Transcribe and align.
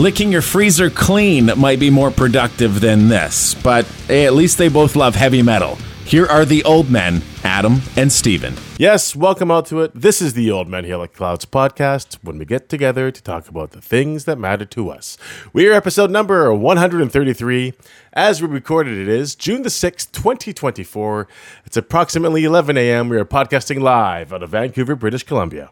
Licking 0.00 0.32
your 0.32 0.40
freezer 0.40 0.88
clean 0.88 1.50
might 1.58 1.78
be 1.78 1.90
more 1.90 2.10
productive 2.10 2.80
than 2.80 3.08
this, 3.08 3.52
but 3.52 3.84
hey, 4.08 4.24
at 4.24 4.32
least 4.32 4.56
they 4.56 4.70
both 4.70 4.96
love 4.96 5.14
heavy 5.14 5.42
metal. 5.42 5.76
Here 6.06 6.24
are 6.24 6.46
the 6.46 6.64
old 6.64 6.90
men, 6.90 7.20
Adam 7.44 7.82
and 7.98 8.10
Steven. 8.10 8.54
Yes, 8.78 9.14
welcome 9.14 9.50
out 9.50 9.66
to 9.66 9.82
it. 9.82 9.92
This 9.94 10.22
is 10.22 10.32
the 10.32 10.50
Old 10.50 10.68
Men 10.68 10.86
Hear 10.86 10.96
Like 10.96 11.12
Clouds 11.12 11.44
podcast 11.44 12.16
when 12.22 12.38
we 12.38 12.46
get 12.46 12.70
together 12.70 13.10
to 13.10 13.22
talk 13.22 13.46
about 13.46 13.72
the 13.72 13.82
things 13.82 14.24
that 14.24 14.38
matter 14.38 14.64
to 14.64 14.88
us. 14.88 15.18
We 15.52 15.68
are 15.68 15.74
episode 15.74 16.10
number 16.10 16.50
133. 16.54 17.74
As 18.14 18.40
we 18.40 18.48
recorded, 18.48 18.96
it 18.96 19.06
is 19.06 19.34
June 19.34 19.60
the 19.60 19.68
6th, 19.68 20.12
2024. 20.12 21.28
It's 21.66 21.76
approximately 21.76 22.44
11 22.44 22.78
a.m. 22.78 23.10
We 23.10 23.18
are 23.18 23.26
podcasting 23.26 23.82
live 23.82 24.32
out 24.32 24.42
of 24.42 24.48
Vancouver, 24.48 24.96
British 24.96 25.24
Columbia. 25.24 25.68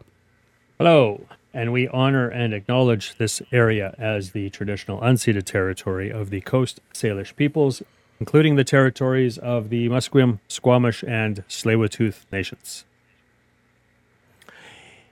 Hello, 0.77 1.25
and 1.53 1.73
we 1.73 1.87
honor 1.87 2.27
and 2.29 2.53
acknowledge 2.53 3.15
this 3.15 3.41
area 3.51 3.95
as 3.97 4.31
the 4.31 4.49
traditional 4.49 4.99
unceded 5.01 5.45
territory 5.45 6.09
of 6.11 6.29
the 6.29 6.41
Coast 6.41 6.79
Salish 6.93 7.35
peoples, 7.35 7.81
including 8.19 8.55
the 8.55 8.63
territories 8.63 9.37
of 9.37 9.69
the 9.69 9.89
Musqueam, 9.89 10.39
Squamish, 10.47 11.03
and 11.07 11.43
Tsleil-Waututh 11.47 12.25
nations. 12.31 12.85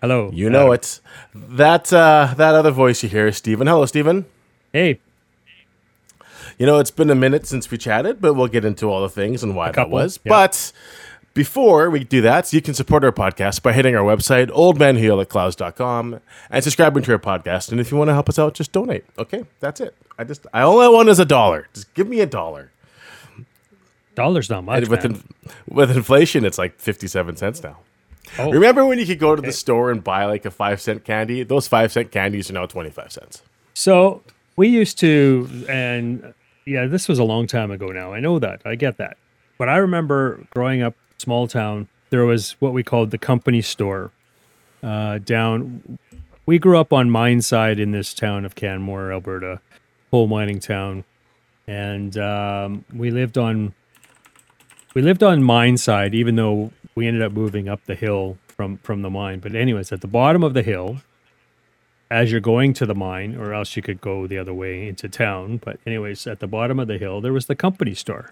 Hello. 0.02 0.30
You 0.32 0.50
know 0.50 0.72
Adam. 0.72 0.74
it. 0.74 1.02
That 1.34 1.92
uh, 1.92 2.34
that 2.38 2.54
other 2.54 2.72
voice 2.72 3.02
you 3.02 3.10
hear 3.10 3.28
is 3.28 3.38
Stephen. 3.38 3.66
Hello, 3.68 3.86
Stephen. 3.88 4.26
Hey, 4.72 5.00
You 6.60 6.66
know, 6.68 6.78
it's 6.78 6.92
been 6.92 7.10
a 7.10 7.16
minute 7.16 7.48
since 7.48 7.72
we 7.72 7.78
chatted, 7.80 8.22
but 8.22 8.34
we'll 8.36 8.48
get 8.48 8.64
into 8.66 8.88
all 8.92 9.02
the 9.02 9.10
things 9.10 9.42
and 9.44 9.56
why 9.56 9.72
that 9.72 9.90
was. 9.90 10.20
yeah. 10.24 10.30
But 10.30 10.72
before 11.38 11.92
we 11.92 12.04
do 12.04 12.20
that, 12.22 12.52
you 12.52 12.62
can 12.64 12.74
support 12.74 13.04
our 13.04 13.12
podcast 13.12 13.62
by 13.62 13.72
hitting 13.72 13.96
our 13.96 14.04
website, 14.04 14.50
oldmanheal.clouds.com, 14.50 16.20
and 16.50 16.64
subscribing 16.64 17.04
to 17.04 17.12
our 17.12 17.20
podcast. 17.20 17.72
And 17.72 17.80
if 17.80 17.92
you 17.92 17.98
want 17.98 18.08
to 18.08 18.14
help 18.14 18.28
us 18.28 18.40
out, 18.40 18.56
just 18.56 18.72
donate. 18.72 19.06
Okay, 19.20 19.46
that's 19.60 19.80
it. 19.80 19.94
I 20.18 20.24
just, 20.24 20.48
I 20.52 20.62
all 20.62 20.82
I 20.82 20.88
want 20.88 21.10
is 21.10 21.20
a 21.20 21.26
dollar. 21.26 21.68
Just 21.76 21.94
give 21.94 22.08
me 22.08 22.22
a 22.22 22.26
dollar. 22.26 22.72
dollars 24.16 24.50
not 24.50 24.64
much. 24.64 24.80
And 24.80 24.88
with, 24.88 25.06
in, 25.06 25.24
with 25.70 25.96
inflation, 25.96 26.44
it's 26.44 26.58
like 26.58 26.80
57 26.80 27.36
cents 27.36 27.62
now. 27.62 27.78
Oh. 28.40 28.52
Remember 28.52 28.84
when 28.84 28.98
you 28.98 29.06
could 29.06 29.20
go 29.20 29.36
to 29.36 29.42
the 29.42 29.54
store 29.54 29.92
and 29.92 30.04
buy 30.04 30.26
like 30.26 30.44
a 30.44 30.52
five 30.52 30.82
cent 30.82 31.06
candy? 31.06 31.44
Those 31.44 31.68
five 31.68 31.92
cent 31.92 32.12
candies 32.12 32.50
are 32.50 32.54
now 32.54 32.66
25 32.66 33.12
cents. 33.12 33.44
So 33.76 34.24
we 34.56 34.70
used 34.70 34.98
to, 35.02 35.66
and 35.70 36.34
yeah, 36.66 36.88
this 36.88 37.08
was 37.08 37.20
a 37.20 37.24
long 37.24 37.46
time 37.46 37.70
ago 37.70 37.90
now. 37.90 38.12
I 38.12 38.20
know 38.20 38.40
that. 38.40 38.64
I 38.66 38.74
get 38.74 38.98
that. 38.98 39.18
But 39.60 39.70
I 39.70 39.78
remember 39.78 40.44
growing 40.50 40.82
up, 40.82 40.96
small 41.18 41.48
town, 41.48 41.88
there 42.10 42.26
was 42.26 42.52
what 42.60 42.74
we 42.74 42.84
called 42.84 43.12
the 43.12 43.18
company 43.18 43.62
store 43.62 44.12
uh, 44.84 45.18
down. 45.20 46.00
We 46.46 46.60
grew 46.60 46.80
up 46.80 46.94
on 46.94 47.10
mine 47.10 47.42
side 47.42 47.80
in 47.80 47.92
this 47.92 48.14
town 48.14 48.46
of 48.46 48.56
Canmore, 48.56 49.12
Alberta, 49.12 49.60
coal 50.12 50.28
mining 50.28 50.60
town. 50.60 51.04
And 51.68 52.18
um, 52.18 52.86
we 52.94 53.12
lived 53.12 53.38
on 53.38 53.74
we 54.94 55.02
lived 55.02 55.22
on 55.22 55.44
mine 55.44 55.78
side, 55.78 56.16
even 56.16 56.38
though 56.38 56.72
we 56.96 57.08
ended 57.08 57.22
up 57.22 57.32
moving 57.34 57.68
up 57.68 57.86
the 57.86 57.96
hill 57.96 58.38
from 58.48 58.78
from 58.78 59.02
the 59.02 59.10
mine. 59.10 59.40
But 59.40 59.54
anyways, 59.54 59.92
at 59.92 60.02
the 60.02 60.08
bottom 60.08 60.44
of 60.44 60.54
the 60.54 60.64
hill, 60.64 61.02
as 62.10 62.32
you're 62.32 62.40
going 62.40 62.74
to 62.74 62.86
the 62.86 62.96
mine, 62.96 63.36
or 63.36 63.54
else 63.54 63.76
you 63.76 63.82
could 63.82 64.00
go 64.00 64.28
the 64.28 64.38
other 64.38 64.54
way 64.54 64.88
into 64.88 65.10
town. 65.10 65.58
But 65.58 65.80
anyways, 65.86 66.26
at 66.26 66.40
the 66.40 66.48
bottom 66.48 66.80
of 66.80 66.88
the 66.88 66.98
hill, 66.98 67.20
there 67.20 67.34
was 67.34 67.48
the 67.48 67.56
company 67.56 67.94
store. 67.94 68.32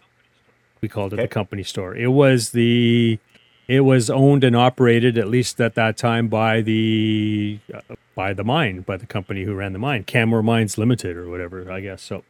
We 0.81 0.87
called 0.89 1.13
it 1.13 1.15
Okay. 1.15 1.23
the 1.23 1.27
company 1.27 1.63
store. 1.63 1.95
It 1.95 2.07
was 2.11 2.51
the 2.51 3.19
it 3.67 3.81
was 3.81 4.09
owned 4.11 4.43
and 4.43 4.55
operated 4.55 5.17
at 5.17 5.27
least 5.27 5.59
at 5.59 5.73
that 5.75 5.97
time 5.97 6.27
by 6.27 6.61
the 6.61 7.59
uh, 7.73 7.95
by 8.15 8.33
the 8.33 8.43
mine 8.43 8.81
by 8.81 8.97
the 8.97 9.07
company 9.07 9.43
who 9.43 9.55
ran 9.55 9.73
the 9.73 9.79
mine 9.79 10.03
Canmore 10.03 10.43
Mines 10.43 10.77
Limited 10.77 11.17
or 11.17 11.29
whatever 11.29 11.71
I 11.71 11.79
guess. 11.81 12.01
So 12.03 12.23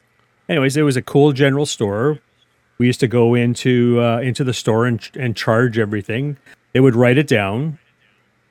anyways 0.48 0.78
it 0.78 0.84
was 0.84 0.96
a 0.96 1.02
cool 1.02 1.32
general 1.34 1.66
store. 1.66 2.20
We 2.78 2.88
used 2.88 3.00
to 3.02 3.08
go 3.08 3.34
into 3.36 4.00
uh, 4.02 4.20
into 4.20 4.44
the 4.44 4.54
store 4.54 4.86
and, 4.86 5.00
and 5.16 5.36
charge 5.36 5.78
everything. 5.78 6.38
They 6.74 6.80
would 6.80 6.96
write 6.96 7.18
it 7.18 7.28
down 7.28 7.80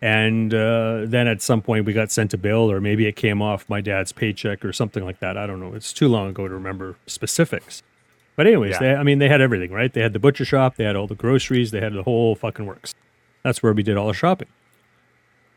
and 0.02 0.52
uh, 0.52 1.02
then 1.06 1.26
at 1.26 1.40
some 1.40 1.62
point 1.62 1.86
we 1.86 1.94
got 1.94 2.10
sent 2.10 2.34
a 2.34 2.38
bill 2.38 2.70
or 2.70 2.80
maybe 2.80 3.06
it 3.06 3.16
came 3.16 3.40
off 3.40 3.66
my 3.70 3.80
dad's 3.80 4.12
paycheck 4.12 4.62
or 4.64 4.72
something 4.72 5.04
like 5.04 5.20
that. 5.20 5.38
I 5.38 5.46
don't 5.46 5.60
know. 5.60 5.72
It's 5.74 5.92
too 5.94 6.08
long 6.08 6.28
ago 6.28 6.46
to 6.48 6.52
remember 6.54 6.96
specifics 7.06 7.82
but 8.36 8.46
anyways 8.46 8.72
Yeah. 8.72 8.78
they, 8.80 8.94
i 8.94 9.02
mean 9.02 9.18
they 9.18 9.28
had 9.28 9.40
everything 9.40 9.70
right 9.72 9.92
they 9.92 10.00
had 10.02 10.12
the 10.12 10.18
butcher 10.18 10.44
shop 10.44 10.76
they 10.76 10.84
had 10.84 10.96
all 10.96 11.06
the 11.06 11.14
groceries 11.14 11.70
they 11.70 11.80
had 11.80 11.92
the 11.92 12.02
whole 12.02 12.34
fucking 12.34 12.66
works 12.66 12.94
that's 13.42 13.62
where 13.62 13.72
we 13.72 13.82
did 13.82 13.96
all 13.96 14.08
the 14.08 14.14
shopping 14.14 14.48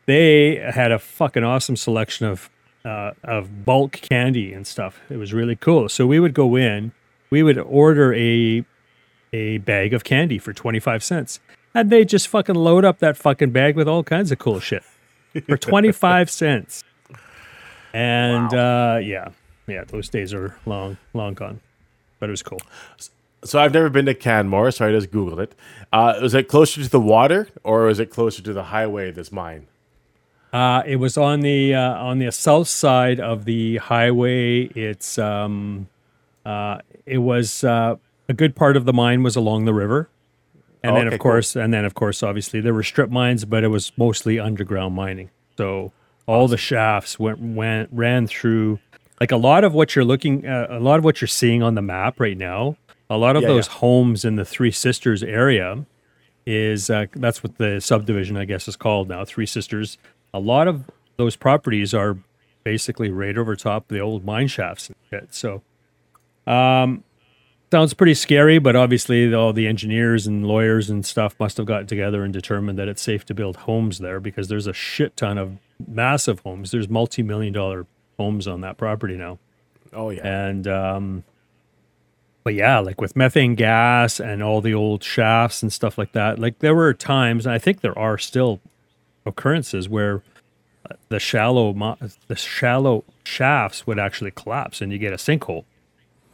they 0.06 0.56
had 0.56 0.90
a 0.90 0.98
fucking 0.98 1.44
awesome 1.44 1.76
selection 1.76 2.26
of 2.26 2.48
uh, 2.84 3.12
of 3.24 3.66
bulk 3.66 3.92
candy 3.92 4.54
and 4.54 4.66
stuff. 4.66 4.98
It 5.10 5.16
was 5.18 5.34
really 5.34 5.56
cool. 5.56 5.90
So 5.90 6.06
we 6.06 6.18
would 6.18 6.32
go 6.32 6.56
in, 6.56 6.92
we 7.28 7.42
would 7.42 7.58
order 7.58 8.14
a 8.14 8.64
a 9.34 9.58
bag 9.58 9.92
of 9.92 10.04
candy 10.04 10.38
for 10.38 10.54
twenty 10.54 10.80
five 10.80 11.04
cents, 11.04 11.40
and 11.74 11.90
they 11.90 12.06
just 12.06 12.28
fucking 12.28 12.54
load 12.54 12.86
up 12.86 13.00
that 13.00 13.18
fucking 13.18 13.50
bag 13.50 13.76
with 13.76 13.86
all 13.88 14.02
kinds 14.02 14.32
of 14.32 14.38
cool 14.38 14.60
shit 14.60 14.82
for 15.46 15.56
twenty 15.68 15.92
five 15.92 16.30
cents. 16.30 16.82
And 17.92 18.54
uh, 18.54 19.00
yeah, 19.02 19.28
yeah, 19.66 19.84
those 19.84 20.08
days 20.08 20.32
are 20.32 20.56
long, 20.64 20.96
long 21.12 21.34
gone, 21.34 21.60
but 22.18 22.28
it 22.28 22.32
was 22.32 22.42
cool. 22.42 22.60
So 23.44 23.60
I've 23.60 23.72
never 23.72 23.88
been 23.88 24.06
to 24.06 24.14
Canmore, 24.14 24.70
so 24.72 24.86
I 24.88 24.90
just 24.90 25.10
Googled 25.10 25.38
it. 25.38 25.54
Uh, 25.92 26.18
was 26.20 26.34
it 26.34 26.48
closer 26.48 26.82
to 26.82 26.88
the 26.88 27.00
water 27.00 27.48
or 27.62 27.82
was 27.84 28.00
it 28.00 28.10
closer 28.10 28.42
to 28.42 28.52
the 28.52 28.64
highway, 28.64 29.10
this 29.12 29.30
mine? 29.30 29.68
Uh, 30.52 30.82
it 30.86 30.96
was 30.96 31.16
on 31.16 31.40
the 31.40 31.74
uh, 31.74 31.94
on 32.02 32.18
the 32.18 32.32
south 32.32 32.68
side 32.68 33.20
of 33.20 33.44
the 33.44 33.76
highway. 33.76 34.62
It's 34.68 35.18
um, 35.18 35.88
uh, 36.46 36.78
it 37.04 37.18
was 37.18 37.62
uh, 37.64 37.96
a 38.28 38.34
good 38.34 38.56
part 38.56 38.76
of 38.76 38.84
the 38.86 38.92
mine 38.94 39.22
was 39.22 39.36
along 39.36 39.66
the 39.66 39.74
river, 39.74 40.08
and 40.82 40.96
then 40.96 41.06
Okay, 41.06 41.14
of 41.14 41.20
cool. 41.20 41.32
course, 41.32 41.54
and 41.54 41.72
then 41.72 41.84
of 41.84 41.94
course, 41.94 42.22
obviously 42.22 42.60
there 42.62 42.72
were 42.72 42.82
strip 42.82 43.10
mines, 43.10 43.44
but 43.44 43.62
it 43.62 43.68
was 43.68 43.92
mostly 43.98 44.38
underground 44.40 44.94
mining. 44.94 45.28
So 45.58 45.92
all 46.26 46.48
the 46.48 46.56
shafts 46.56 47.18
went 47.18 47.40
went 47.40 47.90
ran 47.92 48.26
through. 48.26 48.78
Like 49.20 49.32
a 49.32 49.36
lot 49.36 49.64
of 49.64 49.74
what 49.74 49.96
you're 49.96 50.04
looking, 50.04 50.46
uh, 50.46 50.66
a 50.70 50.80
lot 50.80 50.98
of 50.98 51.04
what 51.04 51.20
you're 51.20 51.28
seeing 51.28 51.62
on 51.62 51.74
the 51.74 51.82
map 51.82 52.20
right 52.20 52.36
now, 52.36 52.76
a 53.10 53.16
lot 53.16 53.36
of 53.36 53.42
Yeah, 53.42 53.48
those 53.48 53.66
yeah. 53.66 53.74
homes 53.74 54.24
in 54.24 54.36
the 54.36 54.44
Three 54.44 54.70
Sisters 54.70 55.22
area 55.22 55.84
is 56.46 56.88
uh, 56.88 57.06
that's 57.14 57.42
what 57.42 57.58
the 57.58 57.80
subdivision 57.80 58.36
I 58.36 58.44
guess 58.44 58.68
is 58.68 58.76
called 58.76 59.08
now, 59.08 59.24
Three 59.24 59.46
Sisters. 59.46 59.98
A 60.32 60.38
lot 60.38 60.68
of 60.68 60.84
those 61.16 61.36
properties 61.36 61.92
are 61.94 62.16
basically 62.64 63.10
right 63.10 63.36
over 63.36 63.56
top 63.56 63.84
of 63.90 63.94
the 63.94 64.00
old 64.00 64.24
mine 64.24 64.46
shafts 64.46 64.88
and 64.88 64.96
shit. 65.10 65.34
So, 65.34 65.62
um, 66.46 67.02
sounds 67.72 67.94
pretty 67.94 68.14
scary, 68.14 68.58
but 68.58 68.76
obviously 68.76 69.34
all 69.34 69.52
the 69.52 69.66
engineers 69.66 70.26
and 70.26 70.46
lawyers 70.46 70.88
and 70.88 71.04
stuff 71.04 71.34
must 71.40 71.56
have 71.56 71.66
gotten 71.66 71.86
together 71.86 72.22
and 72.24 72.32
determined 72.32 72.78
that 72.78 72.88
it's 72.88 73.02
safe 73.02 73.24
to 73.26 73.34
build 73.34 73.56
homes 73.56 73.98
there 73.98 74.20
because 74.20 74.48
there's 74.48 74.66
a 74.66 74.72
shit 74.72 75.16
ton 75.16 75.38
of 75.38 75.58
massive 75.86 76.40
homes. 76.40 76.70
There's 76.70 76.88
multi-million 76.88 77.52
dollar 77.52 77.86
homes 78.18 78.46
on 78.46 78.60
that 78.62 78.76
property 78.76 79.16
now. 79.16 79.38
Oh, 79.92 80.10
yeah. 80.10 80.26
And 80.26 80.66
um 80.66 81.24
but 82.48 82.54
yeah, 82.54 82.78
like 82.78 82.98
with 82.98 83.14
methane 83.14 83.56
gas 83.56 84.18
and 84.18 84.42
all 84.42 84.62
the 84.62 84.72
old 84.72 85.04
shafts 85.04 85.62
and 85.62 85.70
stuff 85.70 85.98
like 85.98 86.12
that, 86.12 86.38
like 86.38 86.60
there 86.60 86.74
were 86.74 86.94
times, 86.94 87.44
and 87.44 87.54
I 87.54 87.58
think 87.58 87.82
there 87.82 87.98
are 87.98 88.16
still 88.16 88.60
occurrences 89.26 89.86
where 89.86 90.22
uh, 90.90 90.94
the 91.10 91.18
shallow 91.18 91.96
the 92.28 92.36
shallow 92.36 93.04
shafts 93.22 93.86
would 93.86 93.98
actually 93.98 94.30
collapse 94.30 94.80
and 94.80 94.90
you 94.90 94.98
get 94.98 95.12
a 95.12 95.16
sinkhole. 95.16 95.64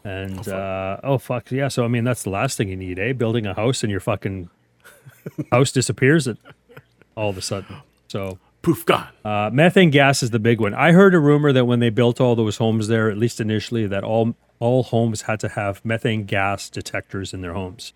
And 0.05 0.47
uh, 0.47 1.01
oh 1.03 1.19
fuck 1.19 1.51
yeah! 1.51 1.67
So 1.67 1.85
I 1.85 1.89
mean 1.89 2.05
that's 2.05 2.23
the 2.23 2.31
last 2.31 2.59
thing 2.59 2.69
you 2.69 2.77
need, 2.77 3.01
eh? 3.01 3.13
Building 3.15 3.45
a 3.45 3.55
house 3.55 3.83
and 3.83 3.91
your 3.91 3.99
fucking 3.99 4.51
house 5.51 5.73
disappears 5.73 6.29
it 6.29 6.39
all 7.17 7.31
of 7.31 7.39
a 7.39 7.43
sudden. 7.43 7.77
So 8.07 8.39
Poof, 8.65 8.87
gone. 8.87 9.09
uh, 9.25 9.51
methane 9.53 9.91
gas 9.91 10.23
is 10.23 10.31
the 10.31 10.39
big 10.39 10.61
one. 10.61 10.75
I 10.75 10.93
heard 10.93 11.15
a 11.15 11.19
rumor 11.21 11.53
that 11.53 11.67
when 11.67 11.81
they 11.81 11.91
built 11.91 12.21
all 12.21 12.35
those 12.35 12.57
homes 12.57 12.89
there, 12.89 13.11
at 13.11 13.19
least 13.19 13.41
initially, 13.41 13.87
that 13.87 14.03
all 14.03 14.35
all 14.59 14.83
homes 14.85 15.23
had 15.23 15.41
to 15.41 15.49
have 15.51 15.85
methane 15.85 16.25
gas 16.25 16.71
detectors 16.71 17.35
in 17.35 17.43
their 17.43 17.53
homes. 17.53 17.93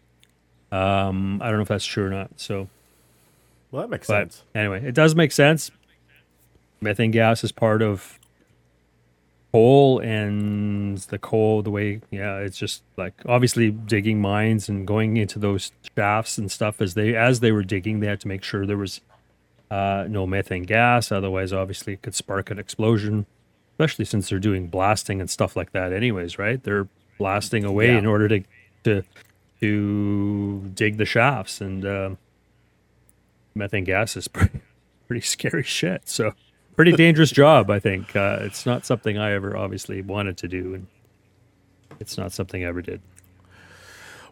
Um, 0.71 1.41
I 1.43 1.47
don't 1.49 1.57
know 1.57 1.63
if 1.63 1.69
that's 1.69 1.87
true 1.87 2.07
or 2.07 2.11
not. 2.11 2.31
So, 2.37 2.69
well, 3.71 3.83
that 3.83 3.89
makes 3.89 4.07
but 4.07 4.33
sense. 4.33 4.45
anyway, 4.55 4.85
it 4.85 4.95
does 4.95 5.15
make 5.15 5.33
sense. 5.33 5.71
Methane 6.81 7.11
gas 7.11 7.43
is 7.43 7.51
part 7.53 7.81
of 7.81 8.19
coal, 9.53 9.99
and 10.01 10.99
the 10.99 11.19
coal, 11.19 11.63
the 11.63 11.71
way, 11.71 12.01
yeah, 12.11 12.37
it's 12.37 12.59
just 12.59 12.83
like 12.97 13.15
obviously 13.27 13.71
digging 13.71 14.21
mines 14.21 14.69
and 14.69 14.87
going 14.87 15.17
into 15.17 15.39
those 15.39 15.73
shafts 15.97 16.37
and 16.37 16.51
stuff 16.51 16.83
as 16.83 16.95
they 16.95 17.17
as 17.17 17.41
they 17.41 17.53
were 17.53 17.63
digging, 17.65 18.01
they 18.01 18.07
had 18.07 18.21
to 18.21 18.29
make 18.29 18.45
sure 18.45 18.67
there 18.67 18.77
was 18.77 19.01
uh, 19.71 20.07
no 20.09 20.27
methane 20.27 20.63
gas. 20.65 21.11
Otherwise, 21.13 21.53
obviously, 21.53 21.95
it 21.95 22.03
could 22.03 22.15
spark 22.15 22.51
an 22.51 22.59
explosion, 22.59 23.27
especially 23.73 24.05
since 24.05 24.29
they're 24.31 24.39
doing 24.39 24.69
blasting 24.69 25.21
and 25.21 25.29
stuff 25.31 25.57
like 25.57 25.73
that. 25.73 25.93
Anyways, 25.93 26.39
right? 26.39 26.63
They're 26.63 26.89
blasting 27.19 27.65
away 27.65 27.89
Yeah. 27.89 27.99
in 27.99 28.07
order 28.07 28.29
to 28.29 28.41
to 28.85 29.03
to 29.61 30.63
dig 30.75 30.97
the 30.99 31.05
shafts, 31.05 31.61
and 31.61 31.85
uh, 31.85 32.11
methane 33.55 33.85
gas 33.85 34.17
is 34.17 34.29
pretty, 34.29 34.61
pretty 35.07 35.21
scary 35.23 35.63
shit. 35.65 36.09
So 36.09 36.33
pretty 36.77 36.93
dangerous 36.93 37.31
job. 37.31 37.71
I 37.71 37.81
think 37.81 38.15
uh, 38.15 38.39
it's 38.43 38.65
not 38.65 38.87
something 38.87 39.19
I 39.19 39.33
ever 39.33 39.57
obviously 39.57 40.01
wanted 40.01 40.37
to 40.39 40.49
do, 40.49 40.75
and 40.75 40.87
it's 41.99 42.17
not 42.17 42.33
something 42.33 42.65
I 42.65 42.69
ever 42.69 42.83
did. 42.83 43.01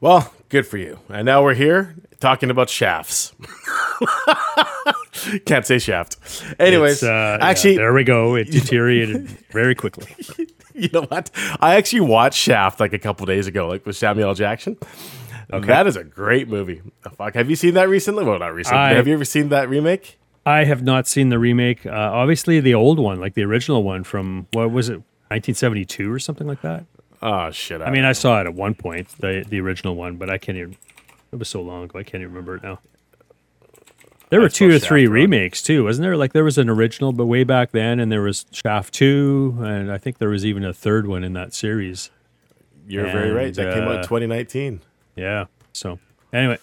Well, 0.00 0.32
good 0.48 0.66
for 0.66 0.78
you. 0.78 0.98
And 1.08 1.26
now 1.26 1.42
we're 1.42 1.54
here 1.54 1.96
talking 2.20 2.50
about 2.50 2.70
shafts. 2.70 3.32
Can't 5.46 5.66
say 5.66 5.78
shaft. 5.78 6.16
Anyways, 6.58 7.02
uh, 7.02 7.06
yeah, 7.06 7.38
actually, 7.40 7.76
there 7.76 7.92
we 7.92 8.04
go. 8.04 8.34
It 8.34 8.44
deteriorated 8.50 9.28
very 9.50 9.74
quickly. 9.74 10.06
you 10.74 10.88
know 10.92 11.02
what? 11.02 11.30
I 11.60 11.76
actually 11.76 12.00
watched 12.00 12.38
Shaft 12.38 12.80
like 12.80 12.92
a 12.92 12.98
couple 12.98 13.26
days 13.26 13.46
ago, 13.46 13.68
like 13.68 13.86
with 13.86 13.96
Samuel 13.96 14.28
L. 14.28 14.34
Jackson. 14.34 14.76
That 15.48 15.86
is 15.86 15.96
a 15.96 16.04
great 16.04 16.48
movie. 16.48 16.82
Fuck, 17.16 17.34
have 17.34 17.48
you 17.48 17.56
seen 17.56 17.74
that 17.74 17.88
recently? 17.88 18.24
Well, 18.24 18.38
not 18.38 18.54
recently. 18.54 18.80
I- 18.80 18.94
have 18.94 19.06
you 19.06 19.14
ever 19.14 19.24
seen 19.24 19.48
that 19.50 19.68
remake? 19.68 20.18
I 20.44 20.64
have 20.64 20.82
not 20.82 21.08
seen 21.08 21.30
the 21.30 21.40
remake. 21.40 21.84
Uh, 21.86 21.90
obviously, 21.90 22.60
the 22.60 22.74
old 22.74 23.00
one, 23.00 23.18
like 23.18 23.34
the 23.34 23.42
original 23.42 23.82
one 23.82 24.04
from 24.04 24.46
what 24.52 24.70
was 24.70 24.88
it, 24.88 24.98
1972 25.28 26.12
or 26.12 26.20
something 26.20 26.46
like 26.46 26.62
that. 26.62 26.84
Oh 27.22 27.50
shit! 27.50 27.80
I 27.82 27.90
mean, 27.90 28.04
I 28.04 28.12
saw 28.12 28.40
it 28.40 28.46
at 28.46 28.54
one 28.54 28.74
point, 28.74 29.08
the 29.18 29.44
the 29.48 29.60
original 29.60 29.96
one, 29.96 30.16
but 30.16 30.30
I 30.30 30.38
can't 30.38 30.58
even. 30.58 30.76
It 31.32 31.38
was 31.38 31.48
so 31.48 31.60
long 31.60 31.84
ago, 31.84 31.98
I 31.98 32.02
can't 32.02 32.22
even 32.22 32.28
remember 32.28 32.56
it 32.56 32.62
now. 32.62 32.78
There 34.28 34.40
were 34.40 34.48
two 34.48 34.68
or 34.68 34.78
three 34.78 35.02
Shaft 35.02 35.10
run. 35.10 35.12
remakes 35.12 35.62
too, 35.62 35.84
wasn't 35.84 36.04
there? 36.04 36.16
Like 36.16 36.32
there 36.32 36.44
was 36.44 36.58
an 36.58 36.68
original, 36.68 37.12
but 37.12 37.26
way 37.26 37.44
back 37.44 37.70
then, 37.70 38.00
and 38.00 38.10
there 38.10 38.22
was 38.22 38.44
Shaft 38.50 38.92
Two, 38.92 39.56
and 39.60 39.90
I 39.90 39.98
think 39.98 40.18
there 40.18 40.28
was 40.28 40.44
even 40.44 40.64
a 40.64 40.72
third 40.72 41.06
one 41.06 41.22
in 41.22 41.32
that 41.34 41.54
series. 41.54 42.10
you're 42.88 43.04
very 43.06 43.30
right. 43.30 43.46
and, 43.46 43.54
That 43.54 43.74
came 43.74 43.84
out 43.84 43.92
in 43.92 43.98
uh, 43.98 44.02
2019. 44.02 44.80
Yeah. 45.14 45.46
So 45.72 45.98
anyway, 46.32 46.58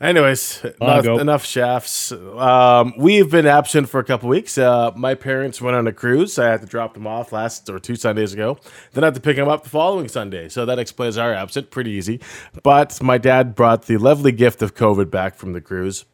Anyways, 0.00 0.64
enough, 0.80 1.04
enough 1.04 1.44
shafts. 1.44 2.10
Um, 2.10 2.94
we've 2.96 3.30
been 3.30 3.46
absent 3.46 3.90
for 3.90 4.00
a 4.00 4.04
couple 4.04 4.30
weeks. 4.30 4.56
Uh, 4.56 4.92
my 4.96 5.14
parents 5.14 5.60
went 5.60 5.76
on 5.76 5.86
a 5.86 5.92
cruise. 5.92 6.38
I 6.38 6.46
had 6.46 6.62
to 6.62 6.66
drop 6.66 6.94
them 6.94 7.06
off 7.06 7.32
last 7.32 7.68
or 7.68 7.78
two 7.78 7.96
Sundays 7.96 8.32
ago. 8.32 8.58
Then 8.92 9.04
I 9.04 9.08
had 9.08 9.14
to 9.16 9.20
pick 9.20 9.36
them 9.36 9.48
up 9.48 9.62
the 9.62 9.68
following 9.68 10.08
Sunday. 10.08 10.48
So 10.48 10.64
that 10.64 10.78
explains 10.78 11.18
our 11.18 11.34
absent. 11.34 11.70
Pretty 11.70 11.90
easy. 11.90 12.18
But 12.62 13.02
my 13.02 13.18
dad 13.18 13.54
brought 13.54 13.86
the 13.86 13.98
lovely 13.98 14.32
gift 14.32 14.62
of 14.62 14.74
COVID 14.74 15.10
back 15.10 15.36
from 15.36 15.52
the 15.52 15.60
cruise. 15.60 16.06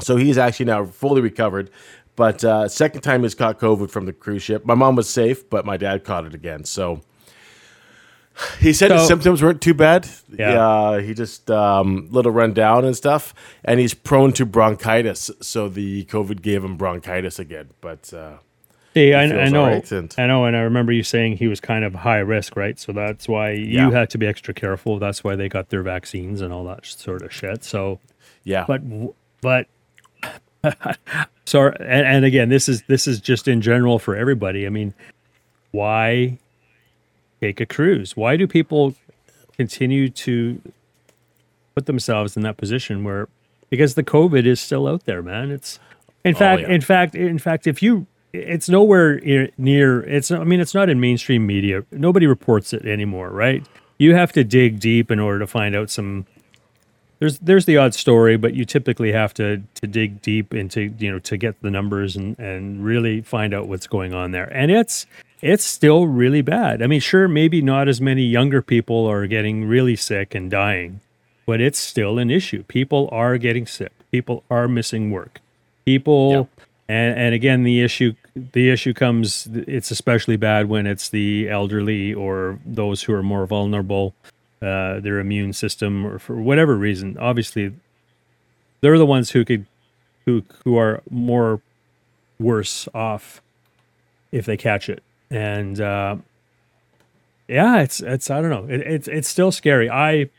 So 0.00 0.16
he's 0.16 0.36
actually 0.36 0.66
now 0.66 0.84
fully 0.84 1.22
recovered. 1.22 1.70
But 2.16 2.44
uh, 2.44 2.68
second 2.68 3.00
time 3.00 3.22
he's 3.22 3.34
caught 3.34 3.58
COVID 3.58 3.90
from 3.90 4.04
the 4.04 4.12
cruise 4.12 4.42
ship. 4.42 4.66
My 4.66 4.74
mom 4.74 4.94
was 4.94 5.08
safe, 5.08 5.48
but 5.48 5.64
my 5.64 5.78
dad 5.78 6.04
caught 6.04 6.26
it 6.26 6.34
again. 6.34 6.64
So 6.64 7.00
he 8.60 8.72
said 8.72 8.90
his 8.90 9.06
symptoms 9.06 9.42
weren't 9.42 9.60
too 9.60 9.74
bad. 9.74 10.08
Yeah. 10.36 10.52
Uh, 10.64 10.98
he 11.00 11.14
just 11.14 11.50
um, 11.50 12.08
little 12.10 12.32
run 12.32 12.52
down 12.52 12.84
and 12.84 12.96
stuff, 12.96 13.34
and 13.64 13.80
he's 13.80 13.94
prone 13.94 14.32
to 14.34 14.46
bronchitis. 14.46 15.30
So 15.40 15.68
the 15.68 16.04
COVID 16.06 16.42
gave 16.42 16.64
him 16.64 16.76
bronchitis 16.76 17.38
again. 17.38 17.70
But 17.80 18.12
uh, 18.14 18.38
see, 18.94 19.14
I, 19.14 19.22
I 19.24 19.48
know, 19.48 19.64
alright, 19.64 19.90
and- 19.92 20.14
I 20.18 20.26
know, 20.26 20.44
and 20.44 20.56
I 20.56 20.60
remember 20.60 20.92
you 20.92 21.02
saying 21.02 21.36
he 21.38 21.48
was 21.48 21.60
kind 21.60 21.84
of 21.84 21.94
high 21.94 22.18
risk, 22.18 22.56
right? 22.56 22.78
So 22.78 22.92
that's 22.92 23.28
why 23.28 23.52
Yeah. 23.52 23.86
you 23.86 23.90
had 23.92 24.10
to 24.10 24.18
be 24.18 24.26
extra 24.26 24.54
careful. 24.54 24.98
That's 24.98 25.22
why 25.24 25.36
they 25.36 25.48
got 25.48 25.70
their 25.70 25.82
vaccines 25.82 26.40
and 26.40 26.52
all 26.52 26.64
that 26.64 26.86
sort 26.86 27.22
of 27.22 27.32
shit. 27.32 27.64
So 27.64 28.00
yeah, 28.44 28.64
but 28.66 28.80
but 29.42 29.66
sorry, 31.46 31.74
and, 31.80 32.06
and 32.06 32.24
again 32.24 32.48
this 32.50 32.68
is 32.68 32.82
this 32.82 33.06
is 33.06 33.20
just 33.20 33.48
in 33.48 33.60
general 33.62 33.98
for 33.98 34.14
everybody 34.14 34.66
i 34.66 34.68
mean 34.68 34.92
why 35.70 36.38
take 37.40 37.60
a 37.60 37.66
cruise 37.66 38.16
why 38.16 38.36
do 38.36 38.46
people 38.46 38.94
continue 39.56 40.08
to 40.08 40.60
put 41.74 41.86
themselves 41.86 42.36
in 42.36 42.42
that 42.42 42.56
position 42.56 43.04
where 43.04 43.28
because 43.68 43.94
the 43.94 44.04
covid 44.04 44.46
is 44.46 44.60
still 44.60 44.86
out 44.86 45.04
there 45.04 45.22
man 45.22 45.50
it's 45.50 45.78
in 46.24 46.34
oh, 46.34 46.38
fact 46.38 46.62
yeah. 46.62 46.68
in 46.68 46.80
fact 46.80 47.14
in 47.14 47.38
fact 47.38 47.66
if 47.66 47.82
you 47.82 48.06
it's 48.32 48.68
nowhere 48.68 49.20
near 49.58 50.02
it's 50.02 50.30
i 50.30 50.44
mean 50.44 50.60
it's 50.60 50.74
not 50.74 50.88
in 50.88 51.00
mainstream 51.00 51.46
media 51.46 51.84
nobody 51.90 52.26
reports 52.26 52.72
it 52.72 52.84
anymore 52.84 53.30
right 53.30 53.66
you 53.98 54.14
have 54.14 54.32
to 54.32 54.44
dig 54.44 54.80
deep 54.80 55.10
in 55.10 55.18
order 55.18 55.38
to 55.38 55.46
find 55.46 55.74
out 55.74 55.90
some 55.90 56.26
there's 57.20 57.38
there's 57.38 57.66
the 57.66 57.76
odd 57.76 57.94
story, 57.94 58.36
but 58.36 58.54
you 58.54 58.64
typically 58.64 59.12
have 59.12 59.32
to 59.34 59.62
to 59.74 59.86
dig 59.86 60.20
deep 60.22 60.52
into 60.52 60.92
you 60.98 61.12
know 61.12 61.18
to 61.20 61.36
get 61.36 61.60
the 61.62 61.70
numbers 61.70 62.16
and 62.16 62.36
and 62.38 62.82
really 62.82 63.20
find 63.20 63.54
out 63.54 63.68
what's 63.68 63.86
going 63.86 64.12
on 64.14 64.32
there. 64.32 64.52
And 64.52 64.70
it's 64.70 65.06
it's 65.42 65.64
still 65.64 66.06
really 66.06 66.42
bad. 66.42 66.82
I 66.82 66.86
mean, 66.86 67.00
sure, 67.00 67.28
maybe 67.28 67.62
not 67.62 67.88
as 67.88 68.00
many 68.00 68.22
younger 68.22 68.62
people 68.62 69.06
are 69.06 69.26
getting 69.26 69.64
really 69.64 69.96
sick 69.96 70.34
and 70.34 70.50
dying, 70.50 71.00
but 71.46 71.60
it's 71.60 71.78
still 71.78 72.18
an 72.18 72.30
issue. 72.30 72.62
People 72.64 73.08
are 73.12 73.38
getting 73.38 73.66
sick. 73.66 73.92
People 74.10 74.44
are 74.50 74.68
missing 74.68 75.10
work. 75.10 75.40
People 75.84 76.48
and 76.90 77.16
and 77.16 77.34
again 77.34 77.62
the 77.62 77.80
issue 77.80 78.12
the 78.34 78.68
issue 78.68 78.92
comes 78.92 79.48
it's 79.52 79.92
especially 79.92 80.36
bad 80.36 80.68
when 80.68 80.86
it's 80.86 81.08
the 81.10 81.48
elderly 81.48 82.12
or 82.12 82.58
those 82.66 83.02
who 83.04 83.12
are 83.14 83.22
more 83.22 83.46
vulnerable 83.46 84.12
uh, 84.60 84.98
their 85.00 85.20
immune 85.20 85.52
system 85.52 86.04
or 86.04 86.18
for 86.18 86.36
whatever 86.36 86.76
reason 86.76 87.16
obviously 87.18 87.72
they're 88.80 88.98
the 88.98 89.06
ones 89.06 89.30
who 89.30 89.44
could 89.44 89.66
who 90.26 90.42
who 90.64 90.76
are 90.76 91.00
more 91.08 91.62
worse 92.40 92.88
off 92.92 93.40
if 94.32 94.44
they 94.44 94.56
catch 94.56 94.88
it 94.88 95.02
and 95.30 95.80
uh, 95.80 96.16
yeah 97.48 97.80
it's 97.80 98.00
it's 98.00 98.30
i 98.30 98.40
don't 98.40 98.50
know. 98.50 98.72
It, 98.72 98.80
it's 98.80 99.08
it's 99.08 99.28
still 99.28 99.52
scary. 99.52 99.90
I 99.90 100.30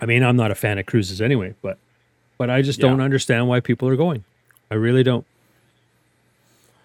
i 0.00 0.04
mean 0.04 0.22
i'm 0.22 0.36
not 0.36 0.50
a 0.50 0.54
fan 0.54 0.78
of 0.78 0.84
cruises 0.84 1.22
anyway 1.22 1.54
but 1.62 1.78
but 2.36 2.50
i 2.50 2.60
just 2.60 2.80
don't 2.80 3.00
understand 3.00 3.48
why 3.48 3.60
people 3.60 3.88
are 3.88 3.96
going. 3.96 4.24
I 4.70 4.74
really 4.74 5.02
don't. 5.02 5.24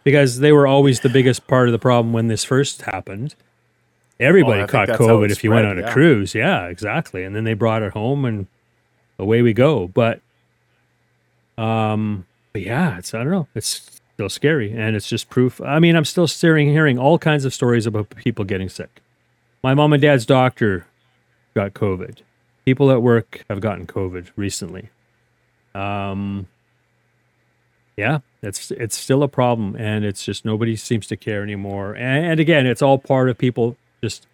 Because 0.03 0.39
they 0.39 0.51
were 0.51 0.65
always 0.65 1.01
the 1.01 1.09
biggest 1.09 1.45
part 1.47 1.68
of 1.68 1.73
the 1.73 1.79
problem 1.79 2.13
when 2.13 2.27
this 2.27 2.44
first 2.44 2.83
happened. 2.83 3.35
Everybody 4.19 4.62
I 4.62 4.68
think 4.68 4.71
caught 4.71 4.89
covid 4.89 5.31
if 5.31 5.44
you 5.44 5.51
went 5.51 5.68
on 5.68 5.77
a 5.77 5.81
yeah. 5.81 5.91
cruise. 5.91 6.33
Yeah 6.33 6.68
exactly. 6.68 7.23
And 7.23 7.35
then 7.35 7.44
they 7.44 7.53
brought 7.53 7.81
it 7.81 7.94
home 7.94 8.25
and 8.25 8.47
away 9.19 9.41
we 9.41 9.53
go. 9.53 9.88
But 9.88 10.21
um 11.57 12.25
but 12.53 12.62
yeah 12.62 12.97
it's 12.97 13.13
i 13.13 13.19
don't 13.19 13.31
know. 13.31 13.47
It's 13.56 14.00
still 14.21 14.29
scary 14.29 14.71
and 14.71 14.95
it's 14.95 15.09
just 15.09 15.31
proof. 15.31 15.59
I 15.62 15.79
mean 15.79 15.95
i'm 15.95 16.06
still 16.06 16.27
staring 16.27 16.69
hearing 16.69 17.00
all 17.00 17.18
kinds 17.18 17.44
of 17.44 17.56
stories 17.56 17.88
about 17.88 18.12
people 18.12 18.45
getting 18.45 18.69
sick. 18.69 19.01
My 19.63 19.73
mom 19.73 19.94
and 19.94 20.01
dad's 20.01 20.27
doctor 20.27 20.85
got 21.56 21.73
covid. 21.73 22.19
People 22.63 22.91
at 22.91 23.01
work 23.01 23.44
have 23.50 23.62
gotten 23.62 23.88
covid 23.88 24.29
recently. 24.35 24.89
Um 25.73 26.47
yeah 27.97 28.19
it's 28.44 28.69
it's 28.69 28.95
still 28.95 29.23
a 29.23 29.27
problem 29.27 29.75
and 29.75 30.06
it's 30.06 30.23
just 30.23 30.45
nobody 30.45 30.75
seems 30.75 31.07
to 31.07 31.18
care 31.18 31.41
anymore. 31.41 31.95
And, 31.95 32.25
and 32.27 32.39
again 32.39 32.68
it's 32.68 32.83
all 32.83 32.99
part 32.99 33.28
of 33.28 33.40
people 33.40 33.75
just 34.04 34.28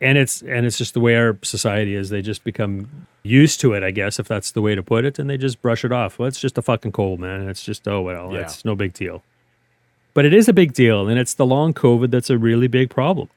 and 0.00 0.18
it's 0.18 0.42
and 0.42 0.66
it's 0.66 0.78
just 0.78 0.94
the 0.94 1.00
way 1.00 1.16
our 1.16 1.38
society 1.42 1.94
is. 1.94 2.10
They 2.10 2.22
just 2.22 2.44
become 2.44 3.06
used 3.22 3.60
to 3.60 3.72
it 3.72 3.82
i 3.82 3.90
guess 3.90 4.20
if 4.20 4.28
that's 4.28 4.52
the 4.52 4.62
way 4.62 4.76
to 4.76 4.84
put 4.84 5.04
it 5.04 5.18
and 5.18 5.28
they 5.28 5.36
just 5.36 5.60
brush 5.60 5.84
it 5.84 5.90
off. 5.92 6.18
Well 6.18 6.28
it's 6.28 6.40
just 6.40 6.56
a 6.58 6.62
fucking 6.62 6.92
cold 6.92 7.18
man. 7.20 7.48
It's 7.48 7.64
just 7.64 7.86
oh 7.88 8.02
well 8.02 8.32
Yeah. 8.32 8.40
it's 8.40 8.64
no 8.64 8.74
big 8.76 8.92
deal. 8.92 9.22
But 10.14 10.24
it 10.24 10.32
is 10.32 10.48
a 10.48 10.52
big 10.52 10.72
deal 10.74 11.08
and 11.08 11.18
it's 11.18 11.34
the 11.34 11.44
long 11.46 11.74
covid 11.74 12.10
that's 12.10 12.30
a 12.30 12.38
really 12.38 12.68
big 12.68 12.88
problem. 12.90 13.28